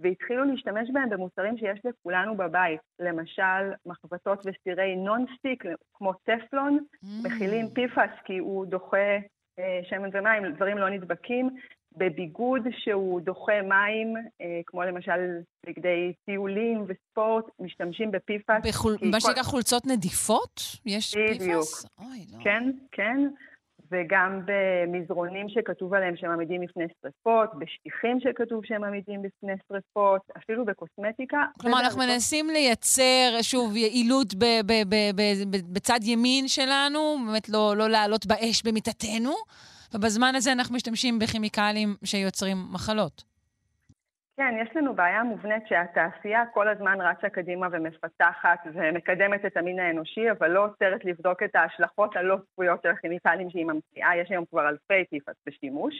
והתחילו 0.00 0.44
להשתמש 0.44 0.90
בהם 0.92 1.10
במוצרים 1.10 1.56
שיש 1.58 1.80
לכולנו 1.84 2.36
בבית. 2.36 2.80
למשל, 2.98 3.72
מחבתות 3.86 4.46
וסירי 4.46 4.96
נון-סטיק, 4.96 5.64
כמו 5.94 6.12
טפלון, 6.12 6.78
מכילים 7.24 7.68
פיפאס 7.74 8.10
כי 8.24 8.38
הוא 8.38 8.66
דוחה 8.66 9.18
אה, 9.58 9.80
שמן 9.88 10.08
ומים, 10.12 10.52
דברים 10.52 10.78
לא 10.78 10.90
נדבקים. 10.90 11.50
בביגוד 11.96 12.62
שהוא 12.78 13.20
דוחה 13.20 13.62
מים, 13.62 14.16
אה, 14.40 14.60
כמו 14.66 14.82
למשל 14.82 15.20
בגדי 15.66 16.12
טיולים 16.26 16.84
וספורט, 16.88 17.44
משתמשים 17.60 18.10
בפיפאס. 18.10 18.62
בחול... 18.68 18.96
מה 19.02 19.12
כל- 19.12 19.20
שנקרא 19.20 19.42
חולצות 19.42 19.86
נידפות? 19.86 20.60
יש 20.86 21.14
בדיוק. 21.16 21.40
פיפס? 21.64 21.86
אוי, 21.98 22.24
לא. 22.32 22.44
כן, 22.44 22.70
כן. 22.92 23.28
וגם 23.92 24.40
במזרונים 24.46 25.46
שכתוב 25.48 25.94
עליהם 25.94 26.16
שהם 26.16 26.30
עמידים 26.30 26.60
בפני 26.60 26.84
שרפות, 27.02 27.50
בשטיחים 27.58 28.18
שכתוב 28.20 28.64
שהם 28.64 28.84
עמידים 28.84 29.22
בפני 29.22 29.52
שרפות, 29.68 30.20
אפילו 30.36 30.64
בקוסמטיקה. 30.64 31.36
כלומר, 31.60 31.80
אנחנו 31.80 31.98
מנסים 31.98 32.50
לייצר, 32.50 33.38
שוב, 33.42 33.76
יעילות 33.76 34.34
בצד 35.72 35.98
ימין 36.02 36.48
שלנו, 36.48 37.16
באמת 37.26 37.48
לא, 37.48 37.74
לא 37.76 37.88
לעלות 37.88 38.26
באש 38.26 38.62
במיטתנו, 38.62 39.32
ובזמן 39.94 40.32
הזה 40.36 40.52
אנחנו 40.52 40.76
משתמשים 40.76 41.18
בכימיקלים 41.18 41.88
שיוצרים 42.04 42.56
מחלות. 42.72 43.24
כן, 44.36 44.54
יש 44.62 44.76
לנו 44.76 44.94
בעיה 44.94 45.22
מובנית 45.22 45.62
שהתעשייה 45.66 46.42
כל 46.54 46.68
הזמן 46.68 47.00
רצה 47.00 47.28
קדימה 47.28 47.68
ומפתחת 47.72 48.58
ומקדמת 48.74 49.44
את 49.44 49.56
המין 49.56 49.78
האנושי, 49.78 50.30
אבל 50.30 50.50
לא 50.50 50.64
עוצרת 50.64 51.04
לבדוק 51.04 51.42
את 51.42 51.56
ההשלכות 51.56 52.16
הלא 52.16 52.36
צפויות 52.52 52.82
של 52.82 52.88
הכימיקלים 52.88 53.50
שהיא 53.50 53.66
ממציאה. 53.66 54.16
יש 54.16 54.30
היום 54.30 54.44
כבר 54.50 54.68
אלפי 54.68 55.04
טיפס 55.04 55.34
בשימוש. 55.46 55.94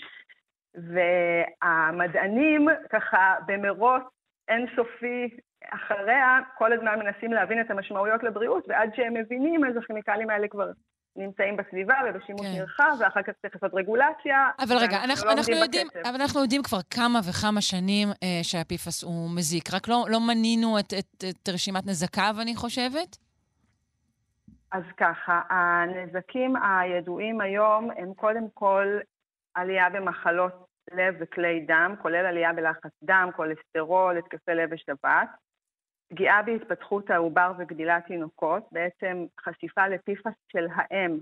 והמדענים, 0.75 2.69
ככה, 2.91 3.35
במרוץ 3.47 4.03
אינסופי 4.49 5.29
אחריה, 5.71 6.39
כל 6.59 6.73
הזמן 6.73 6.99
מנסים 6.99 7.33
להבין 7.33 7.61
את 7.61 7.71
המשמעויות 7.71 8.23
לבריאות, 8.23 8.65
ועד 8.69 8.91
שהם 8.95 9.15
מבינים 9.15 9.65
אז 9.65 9.77
הכימיקלים 9.77 10.31
האלה 10.31 10.49
כבר 10.49 10.71
נמצאים 11.17 11.57
בסביבה 11.57 11.95
ובשימוש 12.09 12.47
כן. 12.47 12.53
נרחב, 12.59 12.97
ואחר 13.01 13.23
כך 13.23 13.33
צריך 13.43 13.55
לעשות 13.55 13.75
רגולציה. 13.75 14.51
אבל 14.59 14.77
רגע, 14.77 15.05
אנחנו, 15.05 15.27
לא 15.27 15.33
אנחנו, 15.33 15.55
יודעים, 15.55 15.87
בקצב. 15.87 16.09
אבל 16.09 16.21
אנחנו 16.21 16.41
יודעים 16.41 16.63
כבר 16.63 16.79
כמה 16.91 17.21
וכמה 17.29 17.61
שנים 17.61 18.09
אה, 18.09 18.41
שהפיפס 18.43 19.03
הוא 19.03 19.31
מזיק. 19.37 19.75
רק 19.75 19.89
לא, 19.89 20.05
לא 20.09 20.21
מנינו 20.21 20.79
את, 20.79 20.93
את, 20.99 21.25
את 21.31 21.49
רשימת 21.49 21.87
נזקיו, 21.87 22.35
אני 22.43 22.57
חושבת. 22.57 23.17
אז 24.73 24.83
ככה, 24.97 25.41
הנזקים 25.51 26.57
הידועים 26.57 27.41
היום 27.41 27.91
הם 27.97 28.15
קודם 28.15 28.45
כל 28.55 28.99
עלייה 29.55 29.91
במחלות 29.91 30.53
לב 30.93 31.15
וכלי 31.21 31.65
דם, 31.69 31.95
כולל 32.03 32.27
עלייה 32.27 32.53
בלחץ 32.53 32.93
דם, 33.03 33.31
כולסטרול, 33.37 34.19
התקפי 34.19 34.55
לב 34.55 34.69
ושבת, 34.73 35.29
פגיעה 36.11 36.43
בהתפתחות 36.43 37.11
העובר 37.11 37.53
וגדילת 37.59 38.07
תינוקות, 38.07 38.63
בעצם 38.73 39.27
חשיפה 39.41 39.89
לפיפס 39.89 40.33
של 40.53 40.67
האם. 40.75 41.19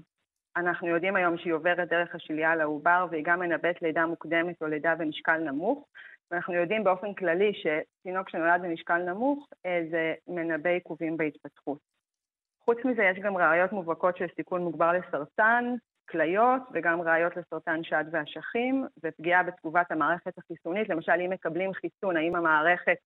אנחנו 0.57 0.89
יודעים 0.89 1.17
היום 1.17 1.39
שהיא 1.39 1.53
עוברת 1.53 1.89
דרך 1.89 2.15
השליה 2.15 2.57
לעובר 2.57 3.07
והיא 3.11 3.25
גם 3.25 3.41
מנבאת 3.41 3.83
לידה 3.83 4.07
מוקדמת 4.07 4.63
או 4.63 4.67
לידה 4.67 4.95
במשקל 4.95 5.39
נמוך, 5.39 5.89
ואנחנו 6.31 6.55
יודעים 6.55 6.85
באופן 6.85 7.15
כללי 7.15 7.53
שתינוק 7.55 8.29
שנולד 8.29 8.63
במשקל 8.63 8.99
נמוך 8.99 9.49
אה, 9.67 9.81
זה 9.91 10.15
מנבא 10.29 10.71
עיכובים 10.71 11.17
בהתפתחות. 11.17 11.79
חוץ 12.65 12.79
מזה, 12.85 13.03
יש 13.03 13.19
גם 13.19 13.37
ראיות 13.37 13.73
מובהקות 13.73 14.17
של 14.17 14.27
סיכון 14.37 14.63
מוגבר 14.63 14.93
לסרטן, 14.93 15.75
כליות, 16.11 16.63
וגם 16.73 17.01
ראיות 17.01 17.37
לסרטן 17.37 17.85
שד 17.85 18.05
ואשכים, 18.11 18.87
ופגיעה 19.05 19.43
בתגובת 19.43 19.93
המערכת 19.93 20.39
החיסונית. 20.39 20.89
למשל, 20.89 21.13
אם 21.13 21.31
מקבלים 21.31 21.73
חיסון, 21.75 22.17
האם 22.17 22.37
המערכת 22.37 22.97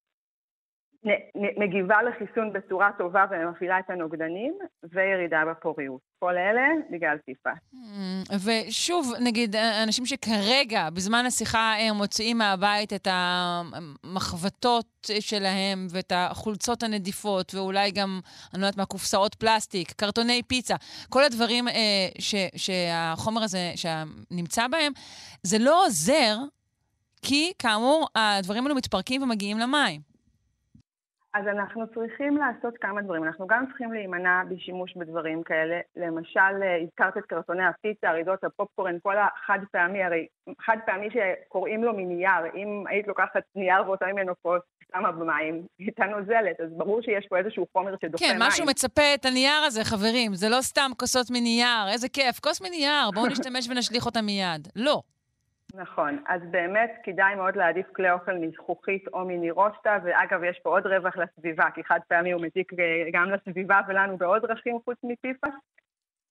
מגיבה 1.59 2.03
לחיסון 2.03 2.53
בצורה 2.53 2.91
טובה 2.99 3.25
ומפעילה 3.31 3.79
את 3.79 3.91
הנוגדנים, 3.91 4.59
וירידה 4.93 5.43
בפוריות. 5.51 6.01
כל 6.19 6.37
אלה 6.39 6.69
בגלל 6.91 7.19
טיפה. 7.19 7.51
Mm, 7.51 7.77
ושוב, 8.45 9.13
נגיד, 9.21 9.57
אנשים 9.57 10.07
שכרגע, 10.07 10.91
בזמן 10.91 11.25
השיחה, 11.27 11.75
הם 11.79 11.97
מוציאים 11.97 12.39
מהבית 12.39 12.93
את 12.93 13.09
המחבטות 13.11 14.87
שלהם 15.21 15.87
ואת 15.91 16.13
החולצות 16.15 16.83
הנדיפות, 16.83 17.55
ואולי 17.55 17.91
גם, 17.91 18.21
אני 18.55 18.61
לא 18.61 18.67
יודעת 18.67 18.79
מה, 18.79 18.87
קופסאות 18.87 19.35
פלסטיק, 19.35 19.93
קרטוני 19.93 20.43
פיצה, 20.43 20.75
כל 21.09 21.25
הדברים 21.25 21.69
אה, 21.69 22.09
ש, 22.19 22.35
שהחומר 22.57 23.43
הזה 23.43 23.73
שנמצא 23.77 24.69
בהם, 24.69 24.93
זה 25.43 25.59
לא 25.59 25.87
עוזר, 25.87 26.37
כי 27.23 27.53
כאמור, 27.59 28.09
הדברים 28.15 28.63
האלו 28.63 28.75
מתפרקים 28.75 29.23
ומגיעים 29.23 29.59
למים. 29.59 30.12
אז 31.35 31.47
אנחנו 31.47 31.85
צריכים 31.95 32.37
לעשות 32.37 32.75
כמה 32.81 33.03
דברים. 33.03 33.25
אנחנו 33.25 33.47
גם 33.47 33.67
צריכים 33.67 33.93
להימנע 33.93 34.43
בשימוש 34.49 34.97
בדברים 34.97 35.43
כאלה. 35.43 35.81
למשל, 35.97 36.63
אה, 36.63 36.77
הזכרת 36.83 37.17
את 37.17 37.27
קרטוני 37.27 37.65
הפיצה, 37.67 38.11
אריזות 38.11 38.45
הפופקורן, 38.45 38.97
כל 39.03 39.17
החד 39.19 39.59
פעמי, 39.73 40.05
הרי 40.05 40.27
חד 40.61 40.77
פעמי 40.87 41.09
שקוראים 41.11 41.85
לו 41.85 41.93
מנייר. 41.93 42.45
אם 42.55 42.85
היית 42.89 43.09
לוקחת 43.09 43.43
נייר 43.57 43.83
ועושה 43.87 44.07
ממנו 44.13 44.33
כוס, 44.43 44.61
שמה 44.93 45.13
במים, 45.13 45.63
הייתה 45.79 46.05
נוזלת, 46.05 46.61
אז 46.61 46.69
ברור 46.77 47.03
שיש 47.03 47.27
פה 47.29 47.39
איזשהו 47.39 47.67
חומר 47.73 47.95
שדוחה 48.03 48.25
כן, 48.25 48.39
מים. 48.39 48.49
משהו 48.49 48.67
מצפה 48.67 49.15
את 49.15 49.25
הנייר 49.25 49.63
הזה, 49.67 49.85
חברים. 49.85 50.35
זה 50.35 50.49
לא 50.49 50.61
סתם 50.61 50.91
כוסות 50.97 51.27
מנייר, 51.31 51.89
איזה 51.93 52.09
כיף. 52.09 52.41
כוס 52.41 52.61
מנייר, 52.61 53.11
בואו 53.15 53.27
נשתמש 53.27 53.69
ונשליך 53.69 54.07
אותה 54.07 54.23
מיד. 54.23 54.69
לא. 54.77 55.03
נכון, 55.75 56.19
אז 56.27 56.41
באמת 56.51 56.93
כדאי 57.03 57.35
מאוד 57.35 57.57
להעדיף 57.57 57.87
כלי 57.93 58.11
אוכל 58.11 58.35
מזכוכית 58.35 59.09
או 59.09 59.25
מנירוסטה, 59.25 59.99
ואגב, 60.05 60.45
יש 60.45 60.61
פה 60.63 60.71
עוד 60.71 60.87
רווח 60.87 61.17
לסביבה, 61.17 61.71
כי 61.75 61.85
חד 61.85 62.01
פעמי 62.09 62.33
הוא 62.33 62.43
מזיק 62.43 62.73
גם 63.13 63.31
לסביבה 63.31 63.81
ולנו 63.89 64.17
בעוד 64.17 64.47
דרכים 64.47 64.79
חוץ 64.85 64.99
מפיפס. 65.03 65.55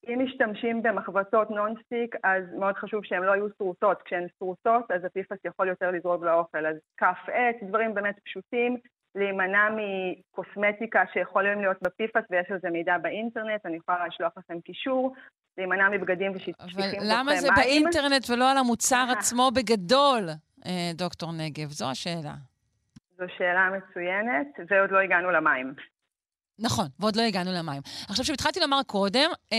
אם 0.07 0.19
משתמשים 0.23 0.84
במחבטות 0.84 1.51
נונסטיק, 1.51 2.15
אז 2.23 2.43
מאוד 2.59 2.76
חשוב 2.76 3.05
שהן 3.05 3.23
לא 3.23 3.31
יהיו 3.31 3.47
שרוטות. 3.57 4.01
כשהן 4.01 4.27
שרוטות, 4.39 4.91
אז 4.91 5.05
הפיפס 5.05 5.38
יכול 5.45 5.68
יותר 5.68 5.91
לזרוק 5.91 6.23
לאוכל. 6.23 6.65
אז 6.65 6.76
כף 6.97 7.30
עץ, 7.34 7.55
דברים 7.63 7.93
באמת 7.93 8.19
פשוטים, 8.26 8.77
להימנע 9.15 9.69
מקוסמטיקה 9.76 11.03
שיכולים 11.13 11.61
להיות 11.61 11.77
בפיפס, 11.81 12.23
ויש 12.30 12.51
על 12.51 12.59
זה 12.59 12.69
מידע 12.69 12.97
באינטרנט, 12.97 13.65
אני 13.65 13.77
יכולה 13.77 14.07
לשלוח 14.07 14.38
לכם 14.38 14.61
קישור. 14.61 15.15
להימנע 15.57 15.90
מבגדים 15.90 16.32
ושטיחים 16.36 16.53
אבל 16.76 16.98
למה 17.03 17.36
זה 17.36 17.48
מים. 17.52 17.56
באינטרנט 17.56 18.30
ולא 18.30 18.52
על 18.52 18.57
המוצר 18.57 19.06
עצמו 19.18 19.52
בגדול, 19.56 20.30
אה, 20.65 20.91
דוקטור 20.94 21.32
נגב? 21.32 21.69
זו 21.69 21.90
השאלה. 21.90 22.34
זו 23.18 23.26
שאלה 23.38 23.69
מצוינת, 23.78 24.69
ועוד 24.69 24.91
לא 24.91 24.99
הגענו 24.99 25.32
למים. 25.32 25.73
נכון, 26.60 26.86
ועוד 26.99 27.15
לא 27.15 27.22
הגענו 27.22 27.52
למים. 27.52 27.82
עכשיו, 28.10 28.26
שהתחלתי 28.26 28.60
לומר 28.60 28.84
קודם, 28.88 29.30
אה, 29.53 29.57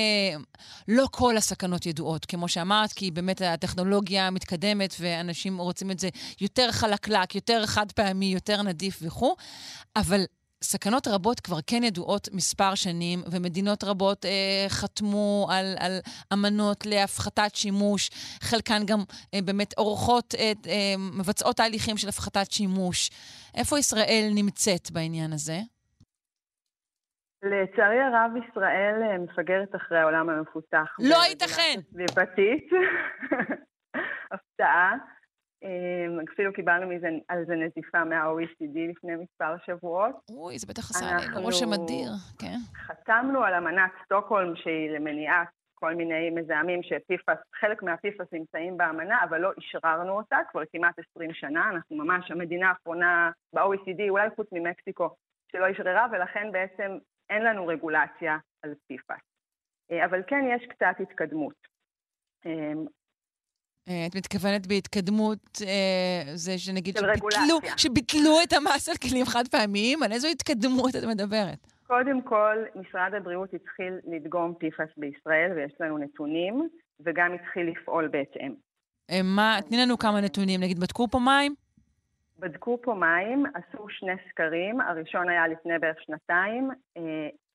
לא 0.89 1.06
כל 1.10 1.36
הסכנות 1.36 1.86
ידועות, 1.86 2.24
כמו 2.27 2.48
שאמרת, 2.48 2.93
כי 2.93 3.10
באמת 3.10 3.40
הטכנולוגיה 3.40 4.31
מתקדמת 4.31 4.94
ואנשים 5.01 5.59
רוצים 5.59 5.90
את 5.90 5.98
זה 5.98 6.09
יותר 6.40 6.73
חלקלק, 6.73 7.35
יותר 7.35 7.66
חד 7.66 7.93
פעמי, 7.93 8.27
יותר 8.27 8.62
נדיף 8.62 8.98
וכו', 9.02 9.36
אבל 9.97 10.20
סכנות 10.62 11.09
רבות 11.09 11.40
כבר 11.40 11.56
כן 11.66 11.82
ידועות 11.82 12.28
מספר 12.32 12.74
שנים, 12.74 13.18
ומדינות 13.32 13.84
רבות 13.84 14.24
אה, 14.24 14.66
חתמו 14.68 15.47
על, 15.51 15.66
על 15.80 15.93
אמנות 16.32 16.86
להפחתת 16.86 17.55
שימוש, 17.55 18.10
חלקן 18.43 18.82
גם 18.86 18.98
אה, 19.34 19.39
באמת 19.47 19.74
עורכות, 19.78 20.34
את, 20.34 20.66
אה, 20.66 20.94
מבצעות 21.18 21.56
תהליכים 21.56 21.97
של 21.97 22.09
הפחתת 22.09 22.51
שימוש. 22.51 23.10
איפה 23.56 23.78
ישראל 23.78 24.30
נמצאת 24.34 24.90
בעניין 24.90 25.32
הזה? 25.32 25.59
לצערי 27.43 28.01
הרב, 28.01 28.30
ישראל 28.36 29.02
אה, 29.02 29.18
מפגרת 29.18 29.74
אחרי 29.76 29.98
העולם 29.98 30.30
המפותח. 30.30 30.97
לא 30.98 31.16
ייתכן! 31.28 31.80
סביבתית. 31.93 32.70
הפתעה. 34.32 34.93
אה, 35.64 36.22
אפילו 36.34 36.52
קיבלנו 36.52 36.89
מזה, 36.89 37.09
על 37.28 37.44
זה 37.47 37.55
נזיפה 37.55 38.05
מה-OECD 38.05 38.90
לפני 38.90 39.16
מספר 39.16 39.55
שבועות. 39.66 40.14
אוי, 40.30 40.59
זה 40.59 40.66
בטח 40.66 40.90
עשה 40.90 41.16
רושם 41.36 41.72
אדיר, 41.72 42.10
כן. 42.39 42.56
חתמנו 42.76 43.44
על 43.44 43.55
אמנת 43.55 43.90
סטוקהולם 44.05 44.56
שהיא 44.56 44.90
למניעת 44.90 45.48
כל 45.74 45.94
מיני 45.94 46.30
מזהמים 46.30 46.82
שפיפס, 46.82 47.39
חלק 47.60 47.82
מהפיפס 47.82 48.26
נמצאים 48.32 48.76
באמנה, 48.76 49.24
אבל 49.24 49.39
לא 49.40 49.51
אשררנו 49.59 50.12
אותה 50.12 50.36
כבר 50.51 50.62
כמעט 50.72 50.94
20 51.14 51.34
שנה. 51.34 51.70
אנחנו 51.70 51.97
ממש 51.97 52.30
המדינה 52.30 52.68
האחרונה 52.68 53.30
ב-OECD, 53.55 54.09
אולי 54.09 54.28
חוץ 54.36 54.48
ממקסיקו, 54.52 55.09
שלא 55.52 55.70
אשררה, 55.70 56.06
ולכן 56.12 56.52
בעצם 56.52 56.98
אין 57.30 57.44
לנו 57.44 57.66
רגולציה 57.66 58.39
על 58.62 58.74
PFAS. 58.93 59.22
אה, 59.90 60.05
אבל 60.05 60.22
כן 60.26 60.44
יש 60.56 60.66
קצת 60.66 61.01
התקדמות. 61.01 61.55
אה, 63.88 63.92
אה, 63.92 64.06
את 64.06 64.16
מתכוונת 64.16 64.66
בהתקדמות, 64.66 65.38
זה 66.34 66.59
שנגיד 66.59 66.96
שביטלו. 66.96 67.59
שביטלו 67.76 68.42
את 68.42 68.52
המס 68.52 68.88
על 68.88 68.94
כלים 68.96 69.26
חד 69.26 69.44
פעמיים? 69.50 70.02
על 70.02 70.12
איזו 70.12 70.28
התקדמות 70.28 70.96
את 70.96 71.04
מדברת? 71.04 71.66
קודם 71.86 72.22
כל, 72.22 72.56
משרד 72.74 73.14
הבריאות 73.14 73.54
התחיל 73.54 73.94
לדגום 74.04 74.54
PFAS 74.60 74.92
בישראל, 74.96 75.52
ויש 75.56 75.72
לנו 75.80 75.98
נתונים, 75.98 76.68
וגם 77.00 77.32
התחיל 77.32 77.70
לפעול 77.70 78.09
בהתאם. 78.09 78.54
מה, 79.24 79.59
תני 79.68 79.76
לנו 79.76 79.98
כמה 79.98 80.20
נתונים. 80.20 80.60
נגיד, 80.60 80.78
בדקו 80.78 81.09
פה 81.09 81.18
מים? 81.18 81.54
בדקו 82.38 82.78
פה 82.82 82.94
מים, 82.94 83.44
עשו 83.54 83.86
שני 83.88 84.12
סקרים, 84.28 84.80
הראשון 84.80 85.28
היה 85.28 85.48
לפני 85.48 85.78
בערך 85.78 85.96
שנתיים. 86.00 86.70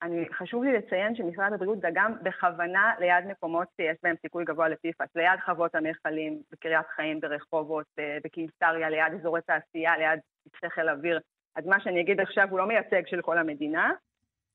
אני, 0.01 0.25
חשוב 0.33 0.63
לי 0.63 0.73
לציין 0.73 1.15
שמשרד 1.15 1.53
הבריאות 1.53 1.79
דגם 1.79 2.13
בכוונה 2.23 2.93
ליד 2.99 3.25
מקומות 3.27 3.67
שיש 3.75 3.97
בהם 4.03 4.15
סיכוי 4.21 4.45
גבוה 4.45 4.69
לפיפאס, 4.69 5.09
ליד 5.15 5.39
חוות 5.45 5.75
המכלים, 5.75 6.41
בקריית 6.51 6.87
חיים, 6.95 7.19
ברחובות, 7.19 7.85
אה, 7.99 8.17
בקיסריה, 8.23 8.89
ליד 8.89 9.13
אזורי 9.19 9.41
תעשייה, 9.41 9.97
ליד 9.97 10.19
בסיסי 10.43 10.69
חיל 10.69 10.89
אוויר. 10.89 11.19
אז 11.55 11.65
מה 11.65 11.79
שאני 11.79 12.01
אגיד 12.01 12.19
עכשיו 12.19 12.47
הוא 12.49 12.59
לא 12.59 12.67
מייצג 12.67 13.07
של 13.07 13.21
כל 13.21 13.37
המדינה. 13.37 13.91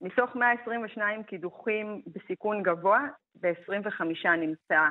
מתוך 0.01 0.35
122 0.35 1.23
קידוחים 1.23 2.01
בסיכון 2.07 2.63
גבוה, 2.63 3.07
ב-25 3.41 4.29
נמצא 4.37 4.87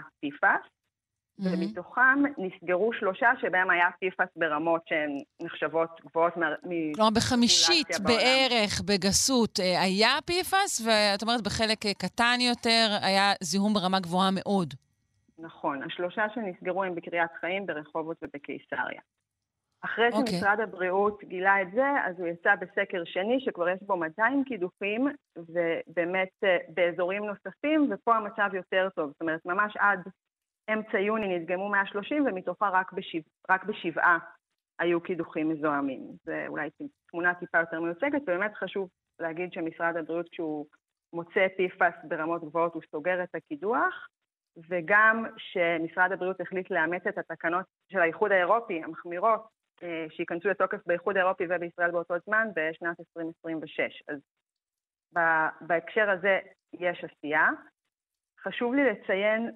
פיפאס. 1.37 1.53
ומתוכם 1.59 2.23
נסגרו 2.39 2.93
שלושה 2.93 3.31
שבהם 3.41 3.71
היה 3.71 3.89
פיפאס 4.01 4.29
ברמות 4.37 4.83
שהן 4.89 5.19
נחשבות 5.43 6.01
גבוהות 6.05 6.37
מ... 6.37 6.95
כלומר, 6.95 7.11
בחמישית 7.11 7.89
בערך, 8.07 8.81
בגסות, 8.87 9.61
אה, 9.61 9.83
היה 9.83 10.19
פיפאס, 10.27 10.87
ואת 10.87 11.23
אומרת 11.23 11.43
בחלק 11.43 11.87
אה, 11.87 11.95
קטן 11.95 12.37
יותר 12.41 12.87
היה 13.03 13.33
זיהום 13.41 13.75
ברמה 13.75 14.01
גבוהה 14.01 14.31
מאוד. 14.33 14.75
נכון. 15.39 15.83
השלושה 15.83 16.27
שנסגרו 16.35 16.85
הם 16.85 16.95
בקריית 16.95 17.31
חיים, 17.41 17.67
ברחובות 17.67 18.17
ובקיסריה. 18.23 19.01
אחרי 19.85 20.09
okay. 20.09 20.17
אוקיי. 20.17 20.35
שמשרד 20.35 20.61
הבריאות 20.61 21.25
גילה 21.25 21.63
את 21.63 21.67
זה, 21.75 21.87
אז 22.05 22.21
הוא 22.21 22.29
יצא 22.29 22.55
בסקר 22.55 23.03
שני, 23.05 23.41
שכבר 23.41 23.69
יש 23.69 23.79
בו 23.83 23.97
200 23.97 24.45
קידוחים, 24.45 25.09
ובאמת 25.37 26.29
אה, 26.45 26.57
באזורים 26.69 27.25
נוספים, 27.25 27.89
ופה 27.91 28.17
המצב 28.17 28.55
יותר 28.55 28.89
טוב. 28.95 29.11
זאת 29.11 29.21
אומרת, 29.21 29.41
ממש 29.47 29.77
עד 29.79 30.01
אמצע 30.73 30.99
יוני 30.99 31.39
נדגמו 31.39 31.69
130 31.69 32.27
ומתוכה 32.27 32.69
רק, 32.69 32.93
בשבע, 32.93 33.31
רק 33.51 33.65
בשבעה 33.65 34.19
היו 34.79 35.01
קידוחים 35.01 35.49
מזוהמים. 35.49 36.01
זה 36.25 36.45
אולי 36.49 36.69
תמונה 37.11 37.35
טיפה 37.35 37.59
יותר 37.61 37.81
מיוצגת, 37.81 38.23
ובאמת 38.23 38.55
חשוב 38.55 38.89
להגיד 39.19 39.53
שמשרד 39.53 39.97
הבריאות 39.97 40.29
כשהוא 40.33 40.67
מוצא 41.13 41.47
PFAS 41.59 42.07
ברמות 42.09 42.45
גבוהות 42.45 42.75
הוא 42.75 42.83
סוגר 42.91 43.23
את 43.23 43.35
הקידוח, 43.35 44.09
וגם 44.69 45.25
שמשרד 45.37 46.13
הבריאות 46.13 46.41
החליט 46.41 46.71
לאמץ 46.71 47.07
את 47.07 47.19
התקנות 47.19 47.67
של 47.93 47.99
האיחוד 47.99 48.33
האירופי 48.33 48.83
המחמירות, 48.83 49.47
אה, 49.83 50.07
שייכנסו 50.11 50.49
לתוקף 50.49 50.87
באיחוד 50.87 51.17
האירופי 51.17 51.45
ובישראל 51.51 51.91
באותו 51.91 52.15
זמן 52.27 52.49
בשנת 52.55 53.01
2026. 53.01 54.03
אז 54.09 54.19
בהקשר 55.61 56.11
הזה 56.11 56.39
יש 56.73 57.05
עשייה. 57.05 57.49
חשוב 58.41 58.75
לי 58.75 58.85
לציין 58.91 59.51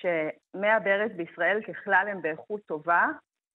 שמי 0.00 0.68
הברז 0.68 1.10
בישראל 1.16 1.60
ככלל 1.62 2.06
הם 2.10 2.22
באיכות 2.22 2.60
טובה 2.66 3.06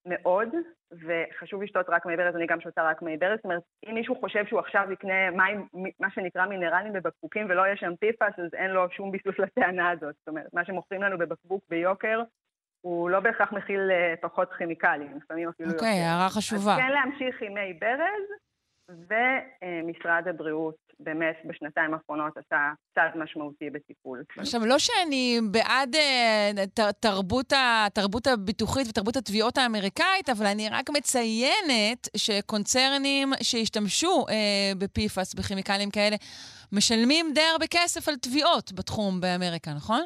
מאוד, 0.05 0.49
וחשוב 0.91 1.63
לשתות 1.63 1.85
רק 1.89 2.05
מי 2.05 2.17
ברז, 2.17 2.35
אני 2.35 2.47
גם 2.47 2.61
שותה 2.61 2.83
רק 2.83 3.01
מי 3.01 3.17
ברז. 3.17 3.35
זאת 3.35 3.45
אומרת, 3.45 3.61
אם 3.89 3.95
מישהו 3.95 4.15
חושב 4.19 4.45
שהוא 4.45 4.59
עכשיו 4.59 4.91
יקנה 4.91 5.31
מים, 5.31 5.67
מה 5.99 6.07
שנקרא 6.11 6.45
מינרלים 6.45 6.93
בבקבוקים 6.93 7.45
ולא 7.49 7.61
יהיה 7.61 7.77
שם 7.77 7.95
פיפס, 7.99 8.39
אז 8.39 8.53
אין 8.53 8.71
לו 8.71 8.89
שום 8.89 9.11
ביסוס 9.11 9.39
לטענה 9.39 9.89
הזאת. 9.89 10.15
זאת 10.15 10.27
אומרת, 10.27 10.53
מה 10.53 10.65
שמוכרים 10.65 11.01
לנו 11.03 11.17
בבקבוק 11.17 11.63
ביוקר, 11.69 12.21
הוא 12.81 13.09
לא 13.09 13.19
בהכרח 13.19 13.51
מכיל 13.51 13.91
אה, 13.91 14.13
פחות 14.21 14.53
כימיקלים, 14.53 15.17
לפעמים 15.17 15.49
אפילו 15.49 15.69
okay. 15.69 15.73
אוקיי, 15.73 15.99
הערה 15.99 16.29
חשובה. 16.29 16.73
אז 16.73 16.79
כן 16.79 16.91
להמשיך 16.91 17.41
עם 17.41 17.53
מי 17.53 17.73
ברז, 17.73 18.25
ומשרד 18.89 20.27
הבריאות 20.27 20.75
באמת 20.99 21.35
בשנתיים 21.45 21.93
האחרונות 21.93 22.37
עשה 22.37 22.71
צעד 22.95 23.17
משמעותי 23.17 23.69
בטיפול. 23.69 24.23
עכשיו, 24.37 24.65
לא 24.65 24.79
שאני 24.79 25.39
בעד 25.51 25.95
uh, 25.95 26.81
תרבות, 26.99 27.53
התרבות 27.55 28.27
הביטוחית 28.27 28.87
ותרבות 28.89 29.15
התביעות 29.15 29.57
האמריקאית, 29.57 30.29
אבל 30.29 30.45
אני 30.45 30.69
רק 30.69 30.89
מציינת 30.89 32.07
שקונצרנים 32.17 33.29
שהשתמשו 33.41 34.25
uh, 34.27 34.31
ב-PFAS, 34.77 35.37
בכימיקלים 35.37 35.89
כאלה, 35.91 36.15
משלמים 36.71 37.25
די 37.33 37.41
הרבה 37.51 37.65
כסף 37.67 38.07
על 38.07 38.15
תביעות 38.15 38.73
בתחום 38.73 39.21
באמריקה, 39.21 39.71
נכון? 39.75 40.01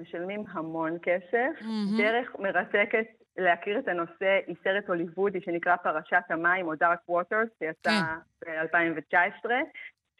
משלמים 0.00 0.44
המון 0.52 0.98
כסף. 1.02 1.60
Mm-hmm. 1.60 1.98
דרך 1.98 2.28
מרתקת 2.38 3.21
להכיר 3.36 3.78
את 3.78 3.88
הנושא 3.88 4.40
היא 4.46 4.56
סרט 4.64 4.88
הוליוודי 4.88 5.40
שנקרא 5.40 5.76
פרשת 5.76 6.22
המים, 6.30 6.66
או 6.66 6.72
Dark 6.72 7.10
Waters, 7.10 7.48
שיצא 7.58 7.90
ב-2019, 8.44 9.50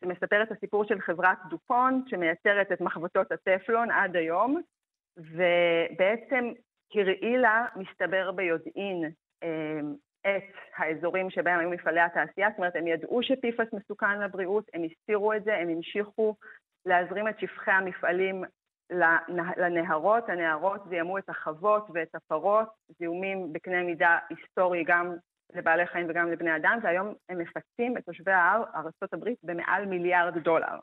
שמספר 0.01 0.43
את 0.43 0.53
הסיפור 0.53 0.85
של 0.85 1.01
חברת 1.01 1.39
דופונט, 1.51 2.09
שמייצרת 2.09 2.73
את 2.73 2.81
מחבטות 2.81 3.33
הטפלון 3.33 3.91
עד 3.91 4.17
היום, 4.17 4.61
ובעצם 5.17 6.51
הרעילה, 6.95 7.67
מסתבר 7.77 8.33
ביודעין, 8.33 9.11
אמ, 9.43 9.95
את 10.21 10.55
האזורים 10.77 11.31
שבהם 11.31 11.61
היו 11.61 11.71
מפעלי 11.71 12.01
התעשייה, 12.01 12.49
זאת 12.51 12.59
אומרת, 12.59 12.77
הם 12.77 12.87
ידעו 12.87 13.23
שפיפס 13.23 13.67
מסוכן 13.73 14.21
לבריאות, 14.21 14.65
הם 14.75 14.83
הסתירו 14.85 15.33
את 15.33 15.45
זה, 15.45 15.57
הם 15.57 15.69
המשיכו 15.69 16.37
להזרים 16.87 17.29
את 17.29 17.41
שפכי 17.41 17.71
המפעלים 17.71 18.45
לנהרות, 19.57 20.29
הנהרות 20.29 20.81
זיהמו 20.89 21.19
את 21.19 21.29
החוות 21.29 21.87
ואת 21.95 22.15
הפרות, 22.15 22.69
זיהומים 22.99 23.53
בקנה 23.53 23.83
מידה 23.83 24.19
היסטורי 24.29 24.85
גם 24.87 25.13
לבעלי 25.55 25.87
חיים 25.87 26.07
וגם 26.09 26.33
לבני 26.33 26.57
אדם, 26.57 26.79
והיום 26.83 27.15
הם 27.29 27.39
מפצים 27.39 27.97
את 27.99 28.05
תושבי 28.05 28.33
ההר, 28.33 28.65
ארה"ב, 28.75 29.29
במעל 29.43 29.87
מיליארד 29.87 30.39
דולר. 30.39 30.79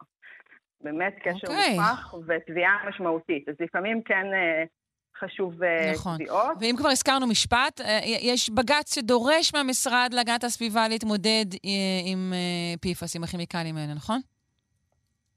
באמת 0.81 1.15
קשר 1.23 1.47
okay. 1.47 1.51
אוקיי. 1.51 1.79
מוכח 1.79 2.13
ותביעה 2.27 2.77
משמעותית. 2.89 3.49
אז 3.49 3.55
לפעמים 3.59 4.01
כן 4.03 4.25
אה, 4.33 4.63
חשוב 5.19 5.63
אה, 5.63 5.91
נכון. 5.93 6.15
תביעות. 6.15 6.57
ואם 6.61 6.75
כבר 6.77 6.89
הזכרנו 6.89 7.27
משפט, 7.27 7.81
אה, 7.81 7.99
יש 8.03 8.49
בג"ץ 8.49 8.95
שדורש 8.95 9.53
מהמשרד 9.53 10.09
להגנת 10.13 10.43
הסביבה 10.43 10.87
להתמודד 10.87 11.45
עם 12.05 12.33
PFAS, 12.85 13.11
עם 13.15 13.23
הכימיקלים 13.23 13.77
האלה, 13.77 13.93
נכון? 13.93 14.19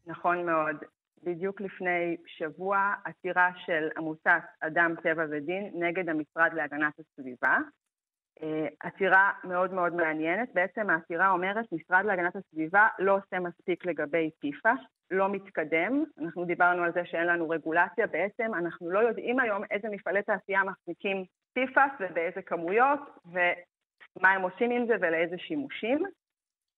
נכון 0.06 0.46
מאוד. 0.46 0.76
בדיוק 1.22 1.60
לפני 1.60 2.16
שבוע 2.26 2.94
עתירה 3.04 3.50
של 3.56 3.88
עמותת 3.96 4.42
אדם, 4.60 4.94
טבע 5.02 5.24
ודין 5.30 5.70
נגד 5.74 6.08
המשרד 6.08 6.50
להגנת 6.54 6.92
הסביבה. 6.98 7.58
אה, 8.42 8.66
עתירה 8.80 9.30
מאוד 9.44 9.72
מאוד 9.72 9.94
מעניינת. 9.94 10.48
בעצם 10.54 10.90
העתירה 10.90 11.30
אומרת, 11.30 11.64
משרד 11.72 12.04
להגנת 12.04 12.36
הסביבה 12.36 12.88
לא 12.98 13.16
עושה 13.16 13.40
מספיק 13.40 13.86
לגבי 13.86 14.30
PFAS, 14.44 14.80
לא 15.10 15.32
מתקדם. 15.32 16.04
אנחנו 16.20 16.44
דיברנו 16.44 16.82
על 16.82 16.92
זה 16.92 17.00
שאין 17.04 17.26
לנו 17.26 17.48
רגולציה. 17.48 18.06
בעצם 18.06 18.54
אנחנו 18.54 18.90
לא 18.90 18.98
יודעים 18.98 19.40
היום 19.40 19.62
איזה 19.70 19.88
מפעלי 19.88 20.22
תעשייה 20.22 20.60
מחזיקים 20.64 21.24
PFAS 21.58 21.92
ובאיזה 22.00 22.42
כמויות, 22.42 23.00
ומה 23.26 24.30
הם 24.30 24.42
עושים 24.42 24.70
עם 24.70 24.86
זה 24.86 24.94
ולאיזה 25.00 25.38
שימושים. 25.38 26.02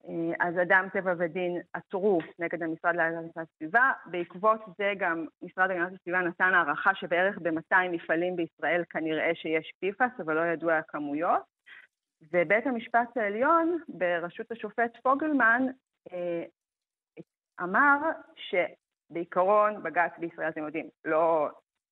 אה, 0.09 0.47
אז 0.48 0.55
אדם 0.62 0.89
טבע 0.93 1.14
ודין 1.18 1.60
עתרו 1.72 2.18
נגד 2.39 2.62
המשרד 2.62 2.97
להגנת 2.97 3.39
הסביבה. 3.39 3.93
בעקבות 4.06 4.60
זה 4.78 4.93
גם 4.98 5.26
משרד 5.43 5.68
להגנת 5.68 5.93
הסביבה 5.93 6.20
נתן 6.20 6.55
הערכה 6.55 6.94
שבערך 6.94 7.39
ב-200 7.39 7.89
מפעלים 7.90 8.36
בישראל 8.36 8.85
כנראה 8.90 9.31
שיש 9.35 9.72
פיפס, 9.81 10.20
אבל 10.24 10.35
לא 10.35 10.52
ידוע 10.52 10.76
הכמויות. 10.76 11.43
ובית 12.32 12.66
המשפט 12.66 13.16
העליון, 13.16 13.78
בראשות 13.89 14.52
השופט 14.52 14.97
פוגלמן, 15.02 15.62
אה, 16.12 16.44
אמר 17.62 17.98
שבעיקרון 18.36 19.82
בג"ץ 19.82 20.12
בישראל, 20.18 20.48
אתם 20.48 20.64
יודעים, 20.64 20.89
לא, 21.05 21.48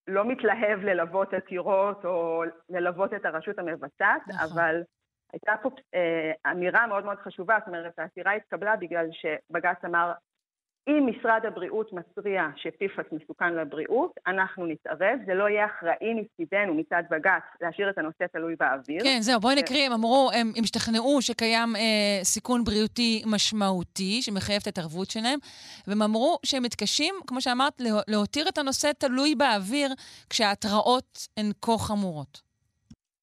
לא 0.07 0.25
מתלהב 0.25 0.79
ללוות 0.83 1.35
עתירות 1.35 2.05
או 2.05 2.43
ללוות 2.69 3.15
את 3.15 3.25
הרשות 3.25 3.59
המבצעת, 3.59 4.23
נכון. 4.29 4.59
אבל 4.59 4.83
הייתה 5.33 5.53
פה 5.63 5.71
אה, 5.95 6.51
אמירה 6.53 6.87
מאוד 6.87 7.05
מאוד 7.05 7.19
חשובה, 7.19 7.57
זאת 7.59 7.69
אומרת, 7.69 7.99
העתירה 7.99 8.33
התקבלה 8.33 8.77
בגלל 8.77 9.07
שבג"ץ 9.13 9.85
אמר, 9.85 10.13
אם 10.89 11.07
משרד 11.07 11.41
הבריאות 11.45 11.93
מתריע 11.93 12.47
שפיפס 12.57 13.05
מסוכן 13.13 13.55
לבריאות, 13.55 14.13
אנחנו 14.27 14.67
נתערב, 14.67 15.19
זה 15.27 15.35
לא 15.35 15.49
יהיה 15.49 15.67
אחראי 15.67 16.15
מצידנו, 16.15 16.75
מצד 16.75 17.03
בג"ץ, 17.11 17.43
להשאיר 17.61 17.91
את 17.91 17.99
הנושא 17.99 18.25
תלוי 18.33 18.57
באוויר. 18.61 19.03
כן, 19.03 19.19
זהו, 19.21 19.41
בואי 19.41 19.55
נקריא, 19.55 19.87
הם 19.87 19.93
אמרו, 19.93 20.31
הם, 20.35 20.53
הם 20.57 20.65
השתכנעו 20.65 21.23
שקיים 21.23 21.77
אה, 21.77 22.25
סיכון 22.25 22.65
בריאותי 22.65 23.23
משמעותי, 23.27 24.23
שמחייב 24.23 24.59
את 24.61 24.67
ההתערבות 24.67 25.11
שלהם, 25.11 25.39
והם 25.87 26.03
אמרו 26.03 26.39
שהם 26.47 26.63
מתקשים, 26.63 27.15
כמו 27.27 27.41
שאמרת, 27.41 27.81
להותיר 28.09 28.49
את 28.49 28.59
הנושא 28.59 28.91
תלוי 28.99 29.35
באוויר, 29.35 29.93
כשההתראות 30.31 31.29
הן 31.37 31.51
כה 31.63 31.79
חמורות. 31.79 32.52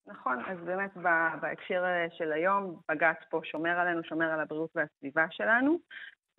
נכון, 0.10 0.40
אז 0.45 0.57
באמת 0.65 0.98
בהקשר 1.41 1.84
אה, 1.86 2.07
של 2.10 2.31
היום, 2.31 2.80
בג"ץ 2.91 3.18
פה 3.30 3.41
שומר 3.44 3.80
עלינו, 3.80 4.03
שומר 4.03 4.31
על 4.31 4.40
הבריאות 4.40 4.69
והסביבה 4.76 5.26
שלנו. 5.31 5.80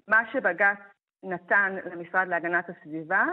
מה 0.09 0.33
שבג"ץ 0.33 0.79
נתן 1.23 1.77
למשרד 1.85 2.29
להגנת 2.29 2.69
הסביבה, 2.69 3.25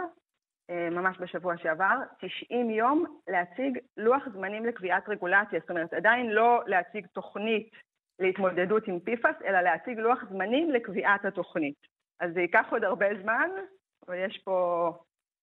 אה, 0.70 0.90
ממש 0.90 1.18
בשבוע 1.20 1.56
שעבר, 1.56 1.96
90 2.20 2.70
יום 2.70 3.20
להציג 3.28 3.78
לוח 3.96 4.22
זמנים 4.32 4.66
לקביעת 4.66 5.08
רגולציה. 5.08 5.60
זאת 5.60 5.70
אומרת, 5.70 5.92
עדיין 5.92 6.30
לא 6.30 6.62
להציג 6.66 7.06
תוכנית 7.06 7.70
להתמודדות 8.18 8.88
עם 8.88 8.98
PFAS, 9.08 9.44
אלא 9.44 9.60
להציג 9.60 9.98
לוח 9.98 10.24
זמנים 10.30 10.70
לקביעת 10.70 11.24
התוכנית. 11.24 11.76
אז 12.20 12.34
זה 12.34 12.40
ייקח 12.40 12.66
עוד 12.70 12.84
הרבה 12.84 13.06
זמן, 13.22 13.50
אבל 14.06 14.16
יש 14.16 14.38
פה 14.44 14.90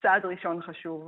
צעד 0.02 0.26
ראשון 0.26 0.62
חשוב. 0.62 1.08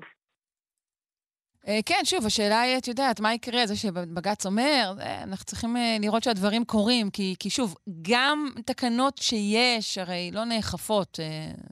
אה, 1.68 1.80
כן, 1.86 2.00
שוב, 2.04 2.26
השאלה 2.26 2.62
היא, 2.62 2.78
את 2.78 2.88
יודעת, 2.88 3.20
מה 3.20 3.34
יקרה? 3.34 3.68
זה 3.68 3.76
שבג"ץ 3.76 4.46
אומר, 4.46 4.96
אה, 5.00 5.24
אנחנו 5.24 5.46
צריכים 5.46 5.78
אה, 5.78 5.98
לראות 6.00 6.24
שהדברים 6.24 6.66
קורים, 6.66 7.10
כי, 7.10 7.36
כי 7.40 7.50
שוב, 7.50 7.76
גם 8.02 8.50
תקנות 8.66 9.18
שיש, 9.18 9.98
הרי 9.98 10.32
לא 10.34 10.44
נאכפות, 10.44 11.20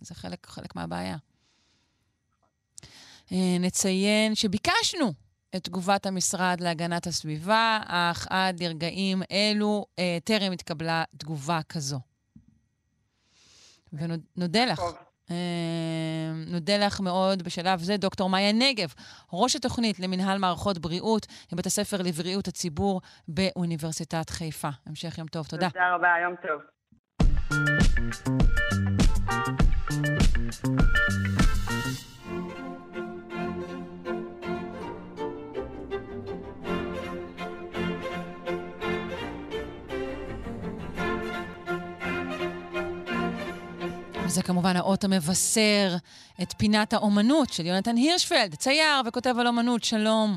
זה 0.01 0.15
חלק, 0.15 0.47
חלק 0.49 0.75
מהבעיה. 0.75 1.17
נציין 3.59 4.35
שביקשנו 4.35 5.13
את 5.55 5.63
תגובת 5.63 6.05
המשרד 6.05 6.61
להגנת 6.61 7.07
הסביבה, 7.07 7.79
אך 7.85 8.27
עד 8.29 8.63
לרגעים 8.63 9.21
אלו 9.31 9.85
טרם 10.23 10.51
התקבלה 10.51 11.03
תגובה 11.17 11.59
כזו. 11.69 11.99
ונודה 13.93 14.65
לך. 14.65 14.79
טוב. 14.79 15.04
אה, 15.31 15.35
נודה 16.47 16.77
לך 16.77 16.99
מאוד 16.99 17.43
בשלב 17.43 17.79
זה, 17.79 17.97
דוקטור 17.97 18.29
מאיה 18.29 18.51
נגב, 18.51 18.93
ראש 19.33 19.55
התוכנית 19.55 19.99
למנהל 19.99 20.37
מערכות 20.37 20.77
בריאות 20.77 21.27
בבית 21.51 21.65
הספר 21.65 21.97
לבריאות 22.01 22.47
הציבור 22.47 23.01
באוניברסיטת 23.27 24.29
חיפה. 24.29 24.69
המשך 24.85 25.17
יום 25.17 25.27
טוב, 25.27 25.47
תודה. 25.47 25.69
תודה 25.69 25.95
רבה, 25.95 26.13
יום 26.23 26.35
טוב. 26.41 26.61
וזה 44.35 44.43
כמובן 44.43 44.75
האות 44.75 45.03
המבשר 45.03 45.95
את 46.41 46.53
פינת 46.57 46.93
האומנות 46.93 47.49
של 47.49 47.65
יונתן 47.65 47.95
הירשפלד, 47.95 48.55
צייר 48.55 49.01
וכותב 49.05 49.35
על 49.39 49.47
אומנות, 49.47 49.83
שלום. 49.83 50.29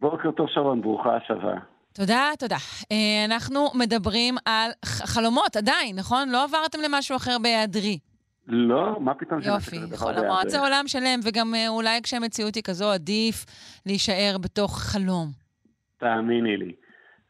בוקר 0.00 0.30
טוב 0.30 0.46
שרון, 0.48 0.82
ברוכה 0.82 1.16
השבה. 1.16 1.54
תודה, 1.92 2.30
תודה. 2.38 2.56
אה, 2.92 3.24
אנחנו 3.24 3.66
מדברים 3.74 4.34
על 4.44 4.70
חלומות 4.84 5.56
עדיין, 5.56 5.96
נכון? 5.96 6.28
לא 6.28 6.44
עברתם 6.44 6.78
למשהו 6.84 7.16
אחר 7.16 7.36
בהיעדרי. 7.42 7.98
לא, 8.46 9.00
מה 9.00 9.14
פתאום 9.14 9.40
יופי, 9.42 9.76
חלומות 9.96 10.50
זה 10.50 10.60
עולם 10.60 10.84
שלם, 10.86 11.20
וגם 11.22 11.54
אה, 11.54 11.68
אולי 11.68 12.02
כשהמציאות 12.02 12.54
היא 12.54 12.62
כזו, 12.62 12.90
עדיף 12.90 13.44
להישאר 13.86 14.36
בתוך 14.40 14.78
חלום. 14.78 15.28
תאמיני 15.98 16.56
לי. 16.56 16.72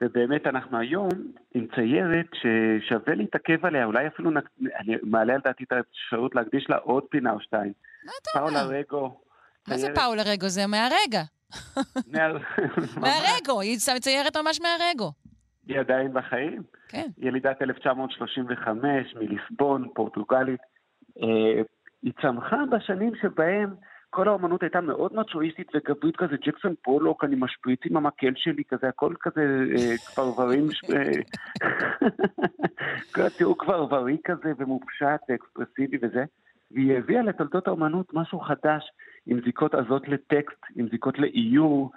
ובאמת 0.00 0.46
אנחנו 0.46 0.78
היום 0.78 1.08
עם 1.54 1.66
ציירת 1.74 2.26
ששווה 2.32 3.14
להתעכב 3.14 3.66
עליה, 3.66 3.84
אולי 3.84 4.06
אפילו 4.06 4.30
נק... 4.30 4.44
אני 4.78 4.96
מעלה 5.02 5.34
על 5.34 5.40
דעתי 5.44 5.64
את 5.64 5.72
האפשרות 5.72 6.34
להקדיש 6.34 6.70
לה 6.70 6.76
עוד 6.76 7.04
פינה 7.10 7.32
או 7.32 7.40
שתיים. 7.40 7.72
מה 8.04 8.12
אתה 8.22 8.40
אומר? 8.40 8.50
פאולה 8.50 8.78
רגו. 8.78 9.20
מה 9.68 9.76
זה 9.76 9.88
פאולה 9.94 10.22
רגו? 10.26 10.48
זה 10.48 10.66
מהרגע. 10.66 11.22
מהרגו, 13.02 13.60
היא 13.60 13.78
מציירת 13.96 14.36
ממש 14.36 14.60
מהרגו. 14.60 15.12
היא 15.68 15.80
עדיין 15.80 16.12
בחיים? 16.12 16.62
כן. 16.88 17.06
ילידת 17.18 17.62
1935 17.62 19.14
מליסבון, 19.14 19.88
פורטוגלית. 19.94 20.60
אה, 21.22 21.62
היא 22.02 22.12
צמחה 22.22 22.56
בשנים 22.72 23.12
שבהם 23.22 23.74
כל 24.10 24.28
האומנות 24.28 24.62
הייתה 24.62 24.80
מאוד 24.80 25.14
מצ'ואיסטית 25.14 25.68
וגברית 25.74 26.16
כזה, 26.16 26.36
ג'קסון 26.36 26.74
פולוק, 26.82 27.24
אני 27.24 27.36
משפריץ 27.38 27.80
עם 27.84 27.96
המקל 27.96 28.32
שלי, 28.36 28.62
כזה, 28.68 28.88
הכל 28.88 29.14
כזה 29.20 29.42
כפרברים, 30.06 30.68
אה, 30.94 31.02
כל 33.14 33.22
התיאור 33.22 33.58
כפרברי 33.58 34.16
כזה 34.24 34.52
ומופשט 34.58 35.20
ואקספרסיבי 35.28 35.98
וזה. 36.02 36.24
והיא 36.70 36.98
הביאה 36.98 37.22
לתולדות 37.22 37.68
האומנות 37.68 38.14
משהו 38.14 38.40
חדש, 38.40 38.90
עם 39.26 39.40
זיקות 39.44 39.74
עזות 39.74 40.08
לטקסט, 40.08 40.66
עם 40.76 40.88
זיקות 40.90 41.18
לאיור, 41.18 41.90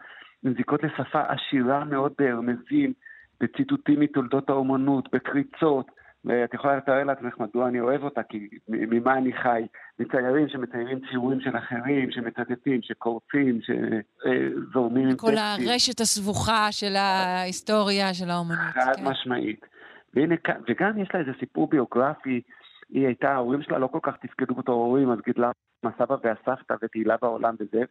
עם 0.46 0.54
זיקות 0.54 0.84
לשפה 0.84 1.22
עשירה 1.28 1.86
מאוד 1.86 2.14
בהרמזים, 2.18 2.94
בציטוטים 3.40 4.00
מתולדות 4.00 4.50
האומנות, 4.50 5.10
בקריצות, 5.14 5.92
ואת 6.26 6.54
יכולה 6.54 6.78
לתאר 6.78 7.04
לעצמך 7.04 7.38
מדוע 7.40 7.68
אני 7.68 7.80
אוהב 7.80 8.04
אותה, 8.04 8.24
כי 8.24 8.50
ממה 8.68 9.18
אני 9.18 9.34
חי. 9.34 9.68
מציירים 10.00 10.48
שמציירים 10.50 11.00
ציורים 11.12 11.42
של 11.42 11.58
אחרים, 11.58 12.12
שמצטטים, 12.12 12.82
שקורצים, 12.82 13.60
שזורמים 13.62 15.08
עם 15.08 15.14
טקסטים. 15.14 15.30
כל 15.30 15.38
הרשת 15.38 16.00
הסבוכה 16.00 16.72
של 16.72 16.96
ההיסטוריה 16.96 18.14
של 18.14 18.30
האומנות. 18.30 18.74
חד 18.74 18.96
כן. 18.96 19.04
משמעית. 19.08 19.66
והנה, 20.14 20.36
וגם 20.70 20.98
יש 20.98 21.10
לה 21.14 21.20
איזה 21.20 21.32
סיפור 21.40 21.70
ביוגרפי, 21.70 22.42
היא 22.90 23.06
הייתה, 23.06 23.32
ההורים 23.32 23.62
שלה 23.62 23.78
לא 23.78 23.88
כל 23.88 24.00
כך 24.02 24.18
תפקדו 24.18 24.56
בתור 24.56 24.86
הורים, 24.86 25.12
אז 25.12 25.20
גידלה 25.26 25.52
עם 25.84 25.92
הסבא 25.92 26.16
והסבתא 26.24 26.76
ותהילה 26.82 27.16
בעולם 27.22 27.56
וזה, 27.60 27.84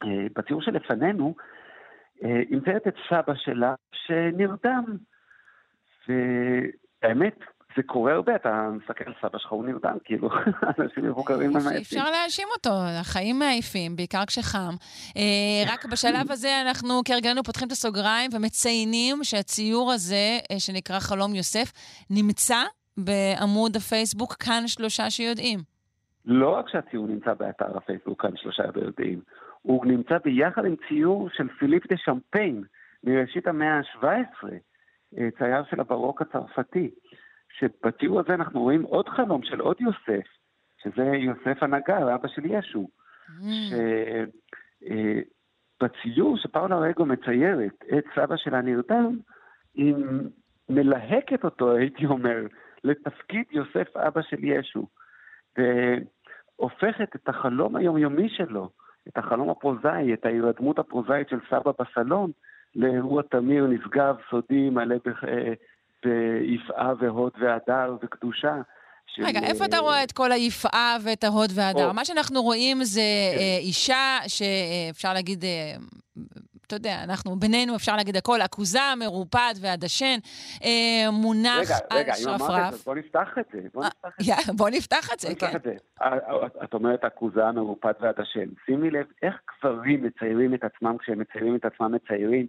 ובציור 0.00 0.62
שלפנינו, 0.62 1.34
היא 2.20 2.56
מציירת 2.56 2.88
את 2.88 2.94
סבא 3.08 3.34
שלה 3.34 3.74
שנרדם. 3.92 4.84
האמת, 7.02 7.38
זה 7.76 7.82
קורה 7.82 8.12
הרבה, 8.12 8.36
אתה 8.36 8.70
מסתכל 8.72 9.04
על 9.06 9.12
סבא 9.20 9.38
שלך, 9.38 9.52
הוא 9.52 9.64
נרדם, 9.64 9.96
כאילו, 10.04 10.28
אנשים 10.78 11.04
מבוגרים 11.04 11.50
ממעטים. 11.50 11.80
אפשר 11.80 12.10
להאשים 12.10 12.48
אותו, 12.56 12.70
החיים 13.00 13.38
מעייפים, 13.38 13.96
בעיקר 13.96 14.24
כשחם. 14.26 14.74
אה, 15.16 15.72
רק 15.72 15.84
בשלב 15.84 16.30
הזה 16.30 16.60
אנחנו 16.66 17.00
כהרגלנו 17.04 17.42
פותחים 17.42 17.66
את 17.66 17.72
הסוגריים 17.72 18.30
ומציינים 18.34 19.24
שהציור 19.24 19.92
הזה, 19.92 20.38
אה, 20.50 20.58
שנקרא 20.58 20.98
חלום 20.98 21.34
יוסף, 21.34 21.72
נמצא 22.10 22.62
בעמוד 22.96 23.76
הפייסבוק 23.76 24.32
כאן 24.32 24.62
שלושה 24.66 25.10
שיודעים. 25.10 25.58
לא 26.24 26.48
רק 26.48 26.68
שהציור 26.68 27.06
נמצא 27.06 27.34
באתר 27.34 27.76
הפייסבוק 27.76 28.22
כאן 28.22 28.30
שלושה 28.36 28.62
שיודעים, 28.74 29.20
הוא 29.62 29.86
נמצא 29.86 30.18
ביחד 30.24 30.64
עם 30.64 30.74
ציור 30.88 31.28
של 31.32 31.48
פיליפ 31.58 31.86
דה 31.86 31.96
שמפיין 31.96 32.64
מראשית 33.04 33.46
המאה 33.46 33.78
ה-17. 33.78 34.48
אה, 35.18 35.28
צייר 35.38 35.64
של 35.70 35.80
הברוק 35.80 36.22
הצרפתי, 36.22 36.90
שבתיאור 37.58 38.20
הזה 38.20 38.34
אנחנו 38.34 38.60
רואים 38.60 38.82
עוד 38.82 39.08
חלום 39.08 39.42
של 39.42 39.60
עוד 39.60 39.76
יוסף, 39.80 40.26
שזה 40.82 41.02
יוסף 41.02 41.62
הנגר, 41.62 42.14
אבא 42.14 42.28
של 42.28 42.44
ישו. 42.44 42.88
Mm. 43.28 43.42
שבציור 45.80 46.36
אה, 46.36 46.42
שפאולה 46.42 46.78
רגו 46.78 47.06
מציירת 47.06 47.84
את 47.98 48.04
סבא 48.14 48.36
שלה 48.36 48.60
נרדם, 48.60 49.18
היא 49.74 49.94
מלהקת 50.68 51.44
אותו, 51.44 51.76
הייתי 51.76 52.06
אומר, 52.06 52.46
לתפקיד 52.84 53.44
יוסף 53.50 53.96
אבא 53.96 54.22
של 54.22 54.44
ישו. 54.44 54.86
והופכת 55.58 57.16
את 57.16 57.28
החלום 57.28 57.76
היומיומי 57.76 58.28
שלו, 58.28 58.70
את 59.08 59.18
החלום 59.18 59.50
הפרוזאי, 59.50 60.14
את 60.14 60.26
ההירדמות 60.26 60.78
הפרוזאית 60.78 61.28
של 61.28 61.38
סבא 61.50 61.72
בסלון, 61.80 62.30
לאירוע 62.76 63.22
תמיר, 63.22 63.66
נשגב, 63.66 64.16
סודי, 64.30 64.70
מלא 64.70 64.96
אה, 65.06 65.52
ביפעה 66.04 66.92
והוד 66.98 67.32
והדר 67.40 67.96
וקדושה. 68.02 68.54
רגע, 69.18 69.40
של... 69.40 69.46
איפה 69.46 69.64
אתה 69.64 69.78
רואה 69.78 70.04
את 70.04 70.12
כל 70.12 70.32
היפעה 70.32 70.96
ואת 71.02 71.24
ההוד 71.24 71.50
והדר? 71.54 71.88
או. 71.88 71.94
מה 71.94 72.04
שאנחנו 72.04 72.42
רואים 72.42 72.84
זה 72.84 73.00
כן. 73.00 73.38
אה, 73.38 73.58
אישה 73.58 74.18
שאפשר 74.26 75.12
להגיד, 75.12 75.44
אה, 75.44 75.74
אתה 76.66 76.76
יודע, 76.76 77.04
אנחנו 77.04 77.36
בינינו 77.36 77.76
אפשר 77.76 77.96
להגיד 77.96 78.16
הכל, 78.16 78.40
עכוזה, 78.40 78.78
מרופד 78.98 79.54
ועדשן, 79.60 80.18
אה, 80.64 81.10
מונח 81.10 81.60
רגע, 81.60 81.76
על 81.90 81.98
רגע, 81.98 82.14
שרפרף. 82.14 82.50
רגע, 82.50 82.56
רגע, 82.56 82.64
אם 82.64 82.68
אמרת 82.68 82.74
את 82.74 82.78
זה, 82.78 82.84
בוא 82.84 82.94
נפתח 82.94 83.38
את 83.38 83.44
זה. 83.52 83.60
בוא 83.74 83.84
נפתח 83.84 84.08
את 84.20 84.46
זה. 84.46 84.52
בוא 84.52 84.70
נפתח 84.70 85.12
את 85.12 85.20
זה, 85.20 85.34
כן. 85.34 85.56
את 85.56 85.62
זה. 85.62 85.74
את 86.64 86.74
אומרת 86.74 87.04
עכוזה, 87.04 87.50
מרופד 87.54 87.92
ועדשן. 88.00 88.48
שימי 88.66 88.90
לב 88.90 89.06
איך 89.22 89.34
גברים 89.62 90.04
מציירים 90.04 90.54
את 90.54 90.64
עצמם 90.64 90.96
כשהם 90.98 91.18
מציירים 91.18 91.56
את 91.56 91.64
עצמם 91.64 91.92
מציירים. 91.92 92.46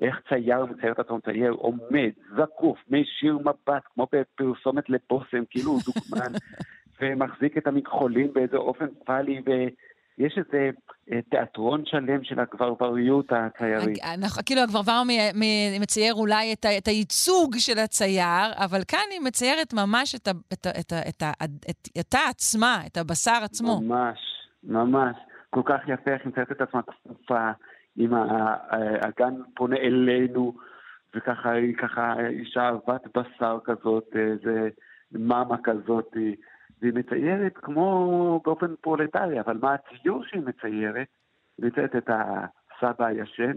איך 0.00 0.16
צייר 0.28 0.64
מצייר 0.64 0.92
את 0.92 0.98
עצמו 0.98 1.20
צייר, 1.20 1.50
עומד, 1.50 2.10
זקוף, 2.36 2.78
מישיר 2.88 3.38
מבט, 3.38 3.82
כמו 3.94 4.06
בפרסומת 4.12 4.90
לבושם, 4.90 5.42
כאילו 5.50 5.70
הוא 5.70 5.80
דוגמן, 5.86 6.32
ומחזיק 7.00 7.58
את 7.58 7.66
המכחולים 7.66 8.32
באיזה 8.32 8.56
אופן 8.56 8.86
פאלי, 9.04 9.42
ויש 9.46 10.38
איזה 10.38 10.70
אה, 11.12 11.22
תיאטרון 11.30 11.82
שלם 11.86 12.24
של 12.24 12.40
הגברבריות 12.40 13.26
הציירית. 13.32 13.98
אנחנו, 14.14 14.42
כאילו 14.46 14.60
הגברבר 14.60 15.02
מצייר 15.80 16.14
אולי 16.14 16.52
את, 16.52 16.66
את 16.78 16.88
הייצוג 16.88 17.54
של 17.58 17.78
הצייר, 17.78 18.52
אבל 18.56 18.80
כאן 18.88 19.08
היא 19.10 19.20
מציירת 19.20 19.74
ממש 19.74 20.14
את, 20.14 20.28
את, 20.52 20.66
את, 20.80 20.92
את, 21.08 21.22
את, 21.70 21.88
אותה 21.98 22.18
עצמה, 22.30 22.80
את 22.86 22.96
הבשר 22.96 23.40
עצמו. 23.44 23.80
ממש, 23.80 24.18
ממש. 24.64 25.16
כל 25.50 25.62
כך 25.64 25.80
יפה 25.88 26.10
איך 26.10 26.22
היא 26.22 26.28
מציירת 26.32 26.52
את 26.52 26.60
עצמה 26.60 26.80
כפופה. 26.82 27.50
אם 27.98 28.10
הגן 29.00 29.34
פונה 29.54 29.76
אלינו, 29.76 30.54
וככה 31.14 31.50
היא 31.52 31.76
ככה 31.76 32.26
אישה 32.28 32.60
אהבת 32.62 33.16
בשר 33.16 33.58
כזאת, 33.64 34.16
איזה 34.16 34.68
מאמה 35.12 35.56
כזאת, 35.62 36.16
והיא 36.82 36.92
מציירת 36.94 37.56
כמו 37.56 38.40
באופן 38.44 38.74
פרולטרי, 38.80 39.40
אבל 39.40 39.58
מה 39.62 39.74
הציור 39.74 40.24
שהיא 40.24 40.42
מציירת? 40.42 41.06
היא 41.58 41.66
מציירת 41.66 41.96
את 41.96 42.10
הסבא 42.10 43.06
הישן, 43.06 43.52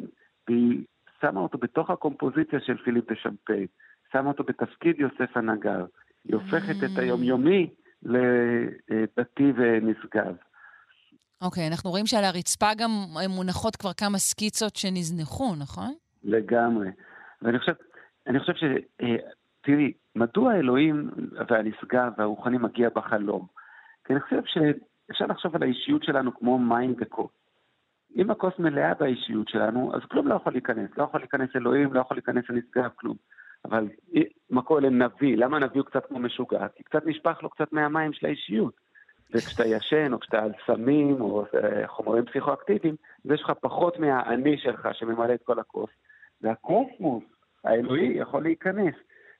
והיא 0.47 0.83
שמה 1.21 1.39
אותו 1.39 1.57
בתוך 1.57 1.89
הקומפוזיציה 1.89 2.59
של 2.59 2.77
פיליפ 2.77 3.09
דה 3.09 3.15
שמפיי, 3.15 3.67
שמה 4.11 4.27
אותו 4.27 4.43
בתפקיד 4.43 4.99
יוסף 4.99 5.37
הנגר. 5.37 5.85
היא 6.27 6.35
הופכת 6.35 6.75
את 6.83 6.97
Mm. 6.97 7.01
היומיומי 7.01 7.69
לדתי 8.03 9.53
ונשגב. 9.55 10.35
אוקיי, 11.41 11.67
אנחנו 11.67 11.89
רואים 11.89 12.05
שעל 12.05 12.23
הרצפה 12.23 12.69
גם 12.77 12.89
מונחות 13.29 13.75
כבר 13.75 13.93
כמה 13.93 14.17
סקיצות 14.17 14.75
שנזנחו, 14.75 15.55
נכון? 15.55 15.93
לגמרי. 16.23 16.87
ואני 17.41 17.59
חושב, 17.59 17.73
אני 18.27 18.39
חושב 18.39 18.53
ש... 18.53 18.63
אה, 19.01 19.15
תראי, 19.61 19.93
מדוע 20.15 20.53
האלוהים 20.53 21.09
והנשגב 21.49 22.11
והרוחני 22.17 22.57
מגיע 22.57 22.89
בחלום? 22.95 23.45
כי 24.05 24.13
אני 24.13 24.21
חושב 24.21 24.41
שאפשר 24.45 25.25
לחשוב 25.25 25.55
על 25.55 25.63
האישיות 25.63 26.03
שלנו 26.03 26.37
כמו 26.37 26.59
מים 26.59 26.95
וכוס. 27.01 27.31
אם 28.15 28.31
הכוס 28.31 28.53
מלאה 28.59 28.93
באישיות 28.93 29.49
שלנו, 29.49 29.95
אז 29.95 30.01
כלום 30.11 30.27
לא 30.27 30.35
יכול 30.35 30.53
להיכנס. 30.53 30.89
לא 30.97 31.03
יכול 31.03 31.19
להיכנס 31.19 31.49
אלוהים, 31.55 31.93
לא 31.93 31.99
יכול 31.99 32.17
להיכנס 32.17 32.45
הנשגב, 32.49 32.89
כלום. 32.95 33.17
אבל 33.65 33.87
מה 34.49 34.61
קורה 34.61 34.81
לנביא? 34.81 35.37
למה 35.37 35.57
הנביא 35.57 35.81
הוא 35.81 35.85
קצת 35.85 36.05
כמו 36.05 36.19
משוגע? 36.19 36.67
כי 36.75 36.83
קצת 36.83 37.05
נשפך 37.05 37.43
לו 37.43 37.49
קצת 37.49 37.73
מהמים 37.73 38.13
של 38.13 38.25
האישיות. 38.25 38.73
וכשאתה 39.33 39.67
ישן, 39.67 40.13
או 40.13 40.19
כשאתה 40.19 40.43
על 40.43 40.51
סמים, 40.65 41.21
או 41.21 41.45
אה, 41.63 41.87
חומרים 41.87 42.25
פסיכואקטיביים, 42.25 42.95
אז 43.25 43.31
יש 43.31 43.41
לך 43.41 43.51
פחות 43.61 43.99
מהאני 43.99 44.57
שלך 44.57 44.87
שממלא 44.93 45.33
את 45.33 45.43
כל 45.43 45.59
הכוס. 45.59 45.89
והקוסמוס 46.41 47.23
האלוהי 47.63 48.17
יכול 48.17 48.43
להיכנס. 48.43 48.95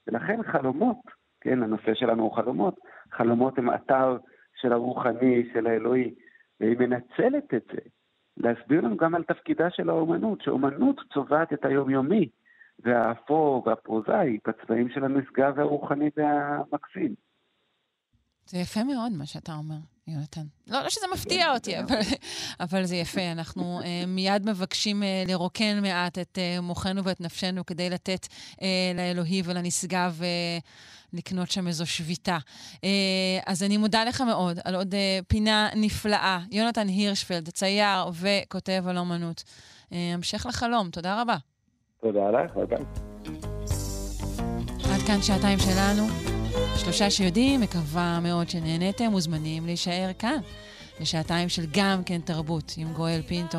ולכן 0.06 0.42
חלומות, 0.42 0.96
כן, 1.40 1.62
הנושא 1.62 1.94
שלנו 1.94 2.22
הוא 2.22 2.32
חלומות, 2.32 2.74
חלומות 3.12 3.58
הם 3.58 3.74
אתר 3.74 4.16
של 4.60 4.72
הרוחני, 4.72 5.50
של 5.52 5.66
האלוהי, 5.66 6.14
והיא 6.60 6.76
מנצלת 6.78 7.54
את 7.54 7.64
זה 7.72 7.80
להסביר 8.36 8.80
לנו 8.80 8.96
גם 8.96 9.14
על 9.14 9.22
תפקידה 9.24 9.70
של 9.70 9.90
האומנות, 9.90 10.40
שאומנות 10.40 11.00
צובעת 11.14 11.52
את 11.52 11.64
היומיומי, 11.64 12.28
והאפור 12.78 13.62
והפרוזאי 13.66 14.38
בצבעים 14.46 14.88
של 14.88 15.04
הנשגב 15.04 15.52
והרוחני 15.56 16.10
והמקסים. 16.16 17.14
זה 18.46 18.58
יפה 18.58 18.84
מאוד 18.84 19.12
מה 19.12 19.26
שאתה 19.26 19.54
אומר, 19.54 19.76
יונתן. 20.06 20.46
לא, 20.66 20.82
לא 20.82 20.90
שזה 20.90 21.06
מפתיע 21.14 21.54
אותי, 21.54 21.80
אבל, 21.80 22.00
אבל 22.60 22.84
זה 22.84 22.96
יפה. 22.96 23.32
אנחנו 23.32 23.80
uh, 23.80 24.06
מיד 24.06 24.50
מבקשים 24.50 25.02
uh, 25.02 25.30
לרוקן 25.30 25.80
מעט 25.82 26.18
את 26.18 26.38
uh, 26.38 26.60
מוחנו 26.60 27.04
ואת 27.04 27.20
נפשנו 27.20 27.66
כדי 27.66 27.90
לתת 27.90 28.26
uh, 28.26 28.58
לאלוהי 28.94 29.42
ולנשגב 29.44 30.20
uh, 30.20 30.62
לקנות 31.12 31.50
שם 31.50 31.68
איזו 31.68 31.86
שביתה. 31.86 32.38
Uh, 32.74 32.78
אז 33.46 33.62
אני 33.62 33.76
מודה 33.76 34.04
לך 34.04 34.20
מאוד 34.20 34.58
על 34.64 34.74
עוד 34.74 34.94
uh, 34.94 35.24
פינה 35.28 35.68
נפלאה. 35.76 36.40
יונתן 36.50 36.88
הירשפלד, 36.88 37.48
צייר 37.48 38.10
וכותב 38.12 38.84
על 38.88 38.98
אומנות. 38.98 39.40
Uh, 39.40 39.94
המשך 40.14 40.46
לחלום, 40.48 40.90
תודה 40.90 41.20
רבה. 41.22 41.36
תודה 42.00 42.30
לך, 42.30 42.56
ביי 42.56 42.66
ביי. 42.66 42.84
עד 44.94 45.00
כאן 45.06 45.22
שעתיים 45.22 45.58
שלנו. 45.58 46.06
שלושה 46.76 47.10
שיודעים, 47.10 47.60
מקווה 47.60 48.20
מאוד 48.20 48.50
שנהניתם, 48.50 49.04
מוזמנים 49.04 49.66
להישאר 49.66 50.10
כאן 50.18 50.38
לשעתיים 51.00 51.48
של 51.48 51.66
גם 51.70 52.04
כן 52.04 52.20
תרבות 52.20 52.74
עם 52.76 52.92
גואל 52.92 53.22
פינטו. 53.26 53.58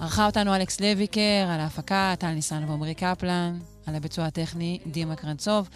ערכה 0.00 0.26
אותנו 0.26 0.54
אלכס 0.54 0.80
לויקר, 0.80 1.48
על 1.48 1.60
ההפקה, 1.60 2.14
טל 2.18 2.30
ניסן 2.30 2.64
ועמרי 2.68 2.94
קפלן, 2.94 3.58
על 3.86 3.94
הביצוע 3.94 4.24
הטכני 4.24 4.78
דימה 4.86 5.16
קרנצוב. 5.16 5.68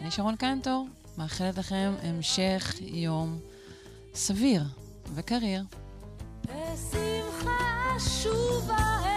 אני 0.00 0.10
שרון 0.10 0.36
קנטור, 0.36 0.86
מאחלת 1.18 1.58
לכם 1.58 1.94
המשך 2.02 2.74
יום 2.80 3.38
סביר 4.14 4.62
וקריר. 5.14 5.62
בשמחה 6.44 7.94
שובה 7.98 9.15